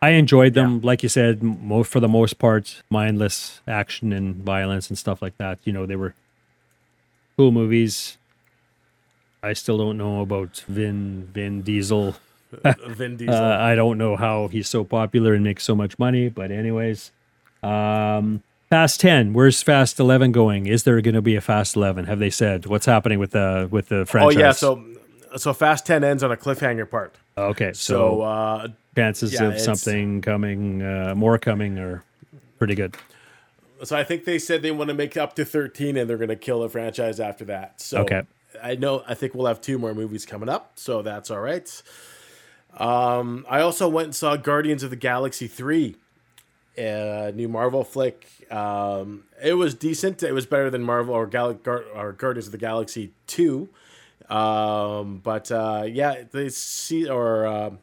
I 0.00 0.10
enjoyed 0.10 0.54
them, 0.54 0.80
like 0.80 1.02
you 1.02 1.08
said, 1.08 1.42
mo- 1.42 1.82
for 1.82 1.98
the 2.00 2.08
most 2.08 2.38
part, 2.38 2.82
mindless 2.88 3.60
action 3.66 4.12
and 4.12 4.36
violence 4.36 4.88
and 4.88 4.96
stuff 4.98 5.20
like 5.20 5.36
that. 5.38 5.58
You 5.64 5.72
know, 5.72 5.86
they 5.86 5.96
were 5.96 6.14
cool 7.36 7.50
movies. 7.50 8.16
I 9.42 9.52
still 9.54 9.78
don't 9.78 9.96
know 9.98 10.20
about 10.20 10.64
Vin 10.68 11.28
Vin 11.32 11.62
Diesel. 11.62 12.14
Vin 12.88 13.16
Diesel. 13.20 13.34
Uh, 13.34 13.56
I 13.58 13.74
don't 13.74 13.98
know 13.98 14.16
how 14.16 14.48
he's 14.48 14.68
so 14.68 14.84
popular 14.84 15.34
and 15.34 15.42
makes 15.44 15.64
so 15.64 15.74
much 15.74 15.98
money, 15.98 16.28
but 16.28 16.50
anyways, 16.50 17.10
um, 17.62 18.42
Fast 18.70 19.00
Ten. 19.00 19.32
Where's 19.32 19.62
Fast 19.62 19.98
Eleven 20.00 20.30
going? 20.32 20.66
Is 20.66 20.82
there 20.84 21.00
going 21.00 21.14
to 21.14 21.22
be 21.22 21.36
a 21.36 21.40
Fast 21.40 21.74
Eleven? 21.76 22.04
Have 22.06 22.18
they 22.20 22.30
said 22.30 22.66
what's 22.66 22.86
happening 22.86 23.18
with 23.18 23.32
the 23.32 23.68
with 23.70 23.88
the 23.88 24.06
franchise? 24.06 24.36
oh 24.36 24.40
yeah, 24.40 24.52
so 24.52 24.84
so 25.36 25.52
Fast 25.52 25.86
Ten 25.86 26.02
ends 26.04 26.22
on 26.22 26.30
a 26.32 26.36
cliffhanger 26.36 26.88
part. 26.88 27.14
okay, 27.36 27.72
So 27.72 27.94
so, 27.94 28.20
uh, 28.22 28.68
chances 28.98 29.32
yeah, 29.32 29.44
of 29.44 29.60
something 29.60 30.20
coming, 30.20 30.82
uh, 30.82 31.14
more 31.16 31.38
coming, 31.38 31.78
are 31.78 32.02
pretty 32.58 32.74
good. 32.74 32.96
so 33.84 33.96
I 33.96 34.04
think 34.04 34.24
they 34.24 34.38
said 34.38 34.62
they 34.62 34.70
want 34.72 34.88
to 34.88 34.94
make 34.94 35.16
up 35.16 35.34
to 35.36 35.44
thirteen, 35.44 35.96
and 35.96 36.08
they're 36.08 36.16
going 36.24 36.28
to 36.28 36.36
kill 36.36 36.60
the 36.62 36.68
franchise 36.68 37.20
after 37.20 37.44
that. 37.46 37.80
So 37.80 38.00
Okay. 38.02 38.22
I 38.62 38.74
know. 38.74 39.04
I 39.06 39.14
think 39.14 39.34
we'll 39.34 39.46
have 39.46 39.60
two 39.60 39.78
more 39.78 39.94
movies 39.94 40.26
coming 40.26 40.48
up, 40.48 40.72
so 40.76 41.02
that's 41.02 41.30
all 41.30 41.40
right. 41.40 41.68
Um, 42.76 43.46
I 43.48 43.60
also 43.60 43.88
went 43.88 44.06
and 44.06 44.14
saw 44.14 44.36
Guardians 44.36 44.82
of 44.82 44.90
the 44.90 44.96
Galaxy 44.96 45.46
three, 45.48 45.96
a 46.76 47.32
new 47.34 47.48
Marvel 47.48 47.84
flick. 47.84 48.26
Um, 48.50 49.24
it 49.42 49.54
was 49.54 49.74
decent. 49.74 50.22
It 50.22 50.32
was 50.32 50.46
better 50.46 50.70
than 50.70 50.82
Marvel 50.82 51.14
or, 51.14 51.26
Gal- 51.26 51.54
Gar- 51.54 51.84
or 51.94 52.12
Guardians 52.12 52.46
of 52.46 52.52
the 52.52 52.58
Galaxy 52.58 53.12
two. 53.26 53.68
Um, 54.28 55.20
but 55.22 55.50
uh, 55.50 55.84
yeah, 55.86 56.24
they 56.30 56.48
see 56.50 57.08
or 57.08 57.46
um 57.46 57.78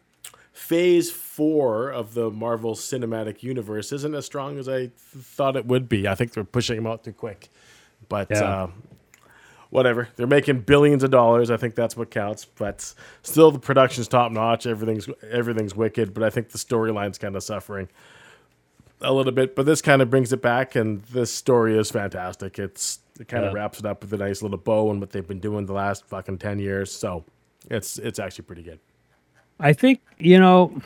phase 0.68 1.12
four 1.12 1.90
of 1.90 2.14
the 2.14 2.32
Marvel 2.32 2.74
Cinematic 2.76 3.44
Universe 3.44 3.92
isn't 3.92 4.16
as 4.16 4.26
strong 4.26 4.58
as 4.58 4.68
I 4.68 4.78
th- 4.88 4.92
thought 4.98 5.56
it 5.56 5.66
would 5.66 5.88
be. 5.88 6.08
I 6.08 6.16
think 6.16 6.34
they're 6.34 6.44
pushing 6.44 6.76
them 6.78 6.88
out 6.88 7.04
too 7.04 7.14
quick. 7.14 7.50
But 8.10 8.30
Yeah. 8.32 8.44
uh, 8.64 8.68
whatever, 9.70 10.08
they're 10.16 10.28
making 10.28 10.62
billions 10.62 11.04
of 11.04 11.12
dollars. 11.12 11.52
I 11.52 11.58
think 11.58 11.76
that's 11.76 11.96
what 11.98 12.10
counts. 12.12 12.46
But 12.46 12.94
still, 13.24 13.52
the 13.52 13.60
production's 13.60 14.08
top 14.08 14.32
notch. 14.32 14.66
Everything's 14.66 15.08
everything's 15.30 15.76
wicked. 15.76 16.14
But 16.14 16.24
I 16.24 16.30
think 16.30 16.50
the 16.50 16.58
storyline's 16.58 17.18
kind 17.18 17.36
of 17.36 17.44
suffering 17.44 17.88
a 19.02 19.14
little 19.14 19.32
bit. 19.34 19.56
But 19.56 19.66
this 19.66 19.82
kind 19.82 20.02
of 20.02 20.10
brings 20.10 20.32
it 20.34 20.42
back, 20.42 20.76
and 20.76 21.04
this 21.04 21.32
story 21.32 21.78
is 21.78 21.92
fantastic. 21.92 22.58
It's 22.60 23.00
it 23.20 23.28
kind 23.28 23.46
of 23.46 23.52
Yeah. 23.54 23.60
wraps 23.60 23.80
it 23.80 23.86
up 23.86 24.02
with 24.02 24.12
a 24.14 24.18
nice 24.18 24.42
little 24.42 24.58
bow 24.58 24.92
and 24.92 25.00
what 25.00 25.12
they've 25.12 25.28
been 25.28 25.40
doing 25.40 25.66
the 25.68 25.74
last 25.74 26.06
fucking 26.06 26.38
ten 26.40 26.60
years. 26.60 26.92
So 26.92 27.24
it's 27.70 27.98
it's 28.00 28.20
actually 28.20 28.46
pretty 28.46 28.64
good. 28.64 28.80
I 29.60 29.74
think 29.74 30.02
you 30.18 30.40
know, 30.40 30.80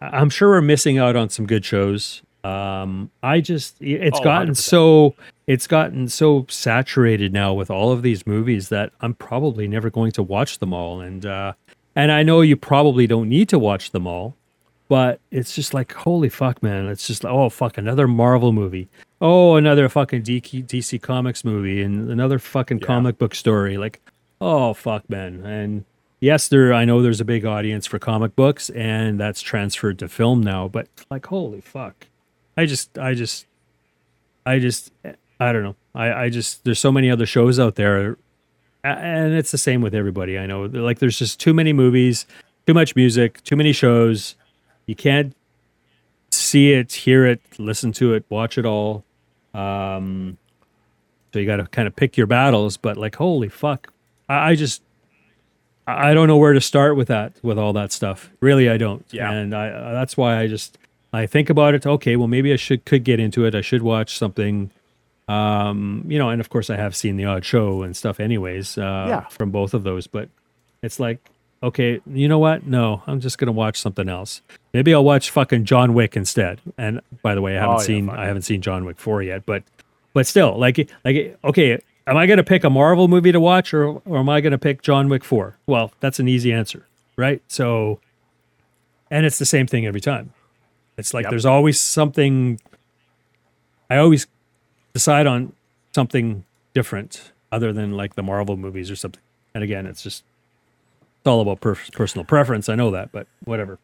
I'm 0.00 0.30
sure 0.30 0.50
we're 0.50 0.60
missing 0.60 0.98
out 0.98 1.16
on 1.16 1.28
some 1.28 1.46
good 1.46 1.64
shows. 1.64 2.22
Um, 2.44 3.10
I 3.22 3.40
just 3.40 3.76
it's 3.80 4.18
Oh, 4.18 4.24
gotten 4.24 4.54
100%. 4.54 4.56
so 4.56 5.14
it's 5.46 5.66
gotten 5.66 6.08
so 6.08 6.44
saturated 6.48 7.32
now 7.32 7.52
with 7.54 7.70
all 7.70 7.92
of 7.92 8.02
these 8.02 8.26
movies 8.26 8.68
that 8.70 8.92
I'm 9.00 9.14
probably 9.14 9.68
never 9.68 9.90
going 9.90 10.10
to 10.12 10.22
watch 10.22 10.58
them 10.58 10.72
all. 10.72 11.00
And 11.00 11.24
uh, 11.24 11.52
and 11.94 12.10
I 12.10 12.22
know 12.22 12.40
you 12.40 12.56
probably 12.56 13.06
don't 13.06 13.28
need 13.28 13.48
to 13.50 13.58
watch 13.58 13.90
them 13.92 14.06
all, 14.06 14.34
but 14.88 15.20
it's 15.30 15.54
just 15.54 15.72
like 15.72 15.92
holy 15.92 16.28
fuck, 16.28 16.62
man! 16.62 16.86
It's 16.88 17.06
just 17.06 17.24
oh 17.24 17.48
fuck 17.48 17.78
another 17.78 18.08
Marvel 18.08 18.52
movie. 18.52 18.88
Oh, 19.20 19.54
another 19.54 19.88
fucking 19.88 20.22
DC, 20.24 20.66
DC 20.66 21.00
Comics 21.00 21.44
movie 21.44 21.80
and 21.80 22.10
another 22.10 22.40
fucking 22.40 22.80
comic 22.80 23.18
book 23.18 23.36
story. 23.36 23.76
Like, 23.76 24.00
oh 24.40 24.74
fuck, 24.74 25.08
man! 25.08 25.46
And 25.46 25.84
yes, 26.22 26.48
there 26.48 26.72
I 26.72 26.86
know 26.86 27.02
there's 27.02 27.20
a 27.20 27.24
big 27.26 27.44
audience 27.44 27.86
for 27.86 27.98
comic 27.98 28.34
books, 28.34 28.70
and 28.70 29.20
that's 29.20 29.42
transferred 29.42 29.98
to 29.98 30.08
film 30.08 30.40
now. 30.40 30.68
But 30.68 30.88
like, 31.10 31.26
holy 31.26 31.60
fuck! 31.60 32.06
I 32.56 32.64
just, 32.64 32.96
I 32.96 33.12
just, 33.12 33.46
I 34.46 34.58
just, 34.58 34.92
I 35.38 35.52
don't 35.52 35.64
know. 35.64 35.76
I, 35.94 36.12
I 36.12 36.28
just 36.30 36.64
there's 36.64 36.78
so 36.78 36.92
many 36.92 37.10
other 37.10 37.26
shows 37.26 37.60
out 37.60 37.74
there, 37.74 38.16
and 38.82 39.34
it's 39.34 39.50
the 39.50 39.58
same 39.58 39.82
with 39.82 39.94
everybody. 39.94 40.38
I 40.38 40.46
know. 40.46 40.62
Like, 40.62 41.00
there's 41.00 41.18
just 41.18 41.38
too 41.38 41.52
many 41.52 41.74
movies, 41.74 42.24
too 42.66 42.72
much 42.72 42.96
music, 42.96 43.42
too 43.42 43.56
many 43.56 43.72
shows. 43.72 44.36
You 44.86 44.94
can't 44.94 45.36
see 46.30 46.72
it, 46.72 46.92
hear 46.92 47.26
it, 47.26 47.40
listen 47.58 47.92
to 47.92 48.14
it, 48.14 48.24
watch 48.28 48.56
it 48.56 48.64
all. 48.64 49.04
Um, 49.54 50.38
so 51.32 51.38
you 51.38 51.46
got 51.46 51.56
to 51.56 51.66
kind 51.66 51.86
of 51.86 51.94
pick 51.94 52.16
your 52.16 52.26
battles. 52.26 52.76
But 52.76 52.96
like, 52.96 53.16
holy 53.16 53.48
fuck, 53.48 53.92
I, 54.28 54.50
I 54.50 54.54
just, 54.54 54.82
I 55.86 56.14
don't 56.14 56.28
know 56.28 56.36
where 56.36 56.52
to 56.52 56.60
start 56.60 56.96
with 56.96 57.08
that, 57.08 57.32
with 57.42 57.58
all 57.58 57.72
that 57.72 57.90
stuff. 57.92 58.30
Really, 58.40 58.68
I 58.70 58.76
don't. 58.76 59.04
Yeah. 59.10 59.30
And 59.32 59.54
I, 59.54 59.68
uh, 59.68 59.92
that's 59.92 60.16
why 60.16 60.38
I 60.38 60.46
just, 60.46 60.78
I 61.12 61.26
think 61.26 61.50
about 61.50 61.74
it. 61.74 61.84
Okay, 61.86 62.16
well, 62.16 62.28
maybe 62.28 62.52
I 62.52 62.56
should 62.56 62.84
could 62.84 63.02
get 63.04 63.18
into 63.20 63.44
it. 63.44 63.54
I 63.54 63.60
should 63.62 63.82
watch 63.82 64.16
something. 64.16 64.70
Um, 65.28 66.04
you 66.08 66.18
know, 66.18 66.28
and 66.30 66.40
of 66.40 66.50
course, 66.50 66.68
I 66.70 66.76
have 66.76 66.94
seen 66.96 67.16
the 67.16 67.24
odd 67.24 67.44
show 67.44 67.82
and 67.82 67.96
stuff, 67.96 68.20
anyways. 68.20 68.76
Uh, 68.78 69.06
Yeah. 69.08 69.20
From 69.28 69.50
both 69.50 69.74
of 69.74 69.82
those, 69.84 70.06
but 70.06 70.28
it's 70.82 70.98
like, 71.00 71.18
okay, 71.62 72.00
you 72.06 72.28
know 72.28 72.38
what? 72.38 72.66
No, 72.66 73.02
I'm 73.06 73.20
just 73.20 73.38
gonna 73.38 73.52
watch 73.52 73.80
something 73.80 74.08
else. 74.08 74.42
Maybe 74.74 74.92
I'll 74.92 75.04
watch 75.04 75.30
fucking 75.30 75.64
John 75.64 75.94
Wick 75.94 76.16
instead. 76.16 76.60
And 76.76 77.00
by 77.22 77.34
the 77.34 77.42
way, 77.42 77.56
I 77.56 77.60
haven't 77.60 77.76
Oh, 77.76 77.78
yeah, 77.80 77.86
seen 77.86 78.10
I 78.10 78.26
haven't 78.26 78.42
seen 78.42 78.62
John 78.62 78.84
Wick 78.84 78.98
four 78.98 79.22
yet, 79.22 79.46
but 79.46 79.62
but 80.12 80.26
still, 80.26 80.58
like 80.58 80.88
like 81.04 81.38
okay, 81.44 81.80
am 82.06 82.16
I 82.16 82.26
gonna 82.26 82.44
pick 82.44 82.64
a 82.64 82.70
Marvel 82.70 83.08
movie 83.08 83.32
to 83.32 83.40
watch 83.40 83.72
or 83.74 84.00
or 84.04 84.18
am 84.18 84.28
I 84.28 84.40
gonna 84.40 84.58
pick 84.58 84.82
John 84.82 85.08
Wick 85.08 85.24
four? 85.24 85.56
Well, 85.66 85.92
that's 86.00 86.18
an 86.18 86.28
easy 86.28 86.52
answer, 86.52 86.86
right? 87.16 87.42
So, 87.48 88.00
and 89.10 89.24
it's 89.26 89.38
the 89.38 89.46
same 89.46 89.66
thing 89.66 89.86
every 89.86 90.00
time. 90.00 90.32
It's 90.96 91.14
like 91.14 91.24
Yep. 91.24 91.30
there's 91.30 91.46
always 91.46 91.80
something. 91.80 92.60
I 93.90 93.96
always 93.98 94.26
decide 94.94 95.26
on 95.26 95.52
something 95.94 96.44
different 96.74 97.32
other 97.50 97.72
than 97.72 97.92
like 97.92 98.14
the 98.14 98.22
Marvel 98.22 98.56
movies 98.56 98.90
or 98.90 98.96
something. 98.96 99.22
And 99.54 99.62
again, 99.62 99.86
it's 99.86 100.02
just 100.02 100.24
it's 101.20 101.26
all 101.26 101.40
about 101.40 101.60
per- 101.60 101.76
personal 101.92 102.24
preference. 102.24 102.68
I 102.68 102.74
know 102.74 102.90
that, 102.90 103.12
but 103.12 103.26
whatever. 103.44 103.78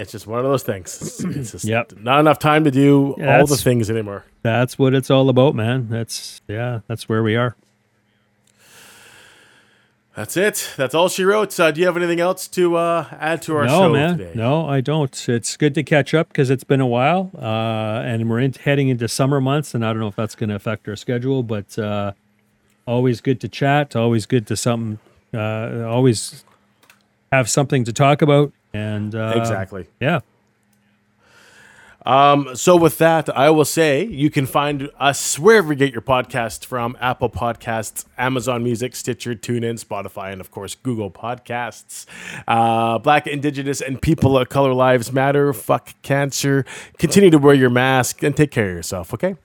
It's 0.00 0.12
just 0.12 0.26
one 0.26 0.38
of 0.38 0.44
those 0.46 0.62
things. 0.62 0.98
It's, 1.00 1.20
it's 1.22 1.52
just 1.52 1.64
Yep. 1.64 1.92
not 2.00 2.20
enough 2.20 2.38
time 2.38 2.64
to 2.64 2.70
do 2.70 3.14
Yeah, 3.18 3.38
all 3.38 3.46
the 3.46 3.56
things 3.56 3.90
anymore. 3.90 4.24
That's 4.42 4.78
what 4.78 4.94
it's 4.94 5.10
all 5.10 5.28
about, 5.28 5.54
man. 5.54 5.88
That's 5.88 6.40
yeah, 6.48 6.80
that's 6.88 7.08
where 7.08 7.22
we 7.22 7.36
are. 7.36 7.54
That's 10.16 10.36
it. 10.36 10.70
That's 10.76 10.94
all 10.94 11.08
she 11.08 11.22
wrote. 11.22 11.58
Uh, 11.58 11.70
do 11.70 11.80
you 11.80 11.86
have 11.86 11.96
anything 11.96 12.18
else 12.20 12.48
to 12.48 12.76
uh, 12.76 13.06
add 13.12 13.42
to 13.42 13.56
our 13.56 13.66
no, 13.66 13.78
show 13.78 13.92
man. 13.92 14.18
today? 14.18 14.32
No, 14.34 14.68
I 14.68 14.80
don't. 14.80 15.28
It's 15.28 15.56
good 15.56 15.74
to 15.76 15.82
catch 15.82 16.14
up 16.14 16.28
because 16.28 16.50
it's 16.50 16.64
been 16.64 16.80
a 16.80 16.86
while, 16.86 17.30
uh, 17.38 18.02
and 18.04 18.28
we're 18.28 18.40
in, 18.40 18.52
heading 18.52 18.88
into 18.88 19.06
summer 19.08 19.40
months, 19.40 19.72
and 19.74 19.84
I 19.84 19.92
don't 19.92 20.00
know 20.00 20.08
if 20.08 20.16
that's 20.16 20.34
going 20.34 20.50
to 20.50 20.56
affect 20.56 20.88
our 20.88 20.96
schedule, 20.96 21.42
but 21.44 21.78
uh, 21.78 22.12
always 22.86 23.20
good 23.20 23.40
to 23.42 23.48
chat. 23.48 23.94
Always 23.94 24.26
good 24.26 24.46
to 24.48 24.56
something. 24.56 24.98
Uh, 25.32 25.84
always 25.88 26.44
have 27.30 27.48
something 27.48 27.84
to 27.84 27.92
talk 27.92 28.20
about, 28.20 28.52
and 28.72 29.14
uh, 29.14 29.34
Exactly. 29.36 29.86
Yeah, 30.00 30.20
Um, 32.06 32.56
so 32.56 32.76
with 32.76 32.98
that, 32.98 33.28
I 33.36 33.50
will 33.50 33.64
say 33.64 34.04
you 34.04 34.30
can 34.30 34.46
find 34.46 34.90
us 34.98 35.38
wherever 35.38 35.72
you 35.72 35.78
get 35.78 35.92
your 35.92 36.02
podcasts 36.02 36.64
from: 36.64 36.96
Apple 37.00 37.28
Podcasts, 37.28 38.06
Amazon 38.16 38.64
Music, 38.64 38.96
Stitcher, 38.96 39.34
TuneIn, 39.34 39.82
Spotify, 39.84 40.32
and 40.32 40.40
of 40.40 40.50
course 40.50 40.74
Google 40.74 41.10
Podcasts. 41.10 42.06
Uh, 42.48 42.98
Black, 42.98 43.26
Indigenous, 43.26 43.80
and 43.80 44.00
people 44.00 44.38
of 44.38 44.48
color 44.48 44.72
lives 44.72 45.12
matter. 45.12 45.52
Fuck 45.52 45.94
cancer. 46.02 46.64
Continue 46.98 47.30
to 47.30 47.38
wear 47.38 47.54
your 47.54 47.70
mask 47.70 48.22
and 48.22 48.36
take 48.36 48.50
care 48.50 48.70
of 48.70 48.76
yourself. 48.76 49.12
Okay. 49.12 49.36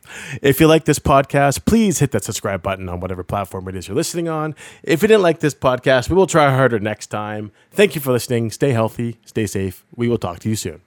If 0.42 0.60
you 0.60 0.68
like 0.68 0.86
this 0.86 1.00
podcast, 1.00 1.66
please 1.66 2.00
hit 2.00 2.12
that 2.12 2.24
subscribe 2.24 2.62
button 2.62 2.88
on 2.88 3.00
whatever 3.02 3.24
platform 3.24 3.68
it 3.68 3.76
is 3.76 3.88
you're 3.88 3.96
listening 3.96 4.30
on. 4.30 4.56
If 4.84 5.02
you 5.02 5.08
didn't 5.08 5.24
like 5.24 5.40
this 5.40 5.54
podcast, 5.54 6.10
we 6.10 6.16
will 6.16 6.28
try 6.28 6.50
harder 6.56 6.80
next 6.80 7.08
time. 7.08 7.52
Thank 7.72 7.96
you 7.96 8.02
for 8.02 8.12
listening. 8.12 8.52
Stay 8.52 8.72
healthy. 8.72 9.18
Stay 9.26 9.46
safe. 9.46 9.84
We 9.96 10.08
will 10.08 10.18
talk 10.18 10.40
to 10.40 10.50
you 10.50 10.56
soon. 10.56 10.82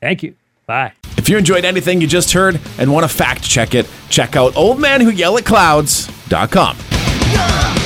thank 0.00 0.22
you. 0.22 0.34
Bye. 0.68 0.92
If 1.16 1.28
you 1.30 1.38
enjoyed 1.38 1.64
anything 1.64 2.02
you 2.02 2.06
just 2.06 2.32
heard 2.32 2.60
and 2.78 2.92
want 2.92 3.08
to 3.08 3.12
fact 3.12 3.42
check 3.42 3.74
it, 3.74 3.88
check 4.10 4.36
out 4.36 4.52
oldmanwhoyellatclouds.com. 4.52 6.76
Run! 7.34 7.77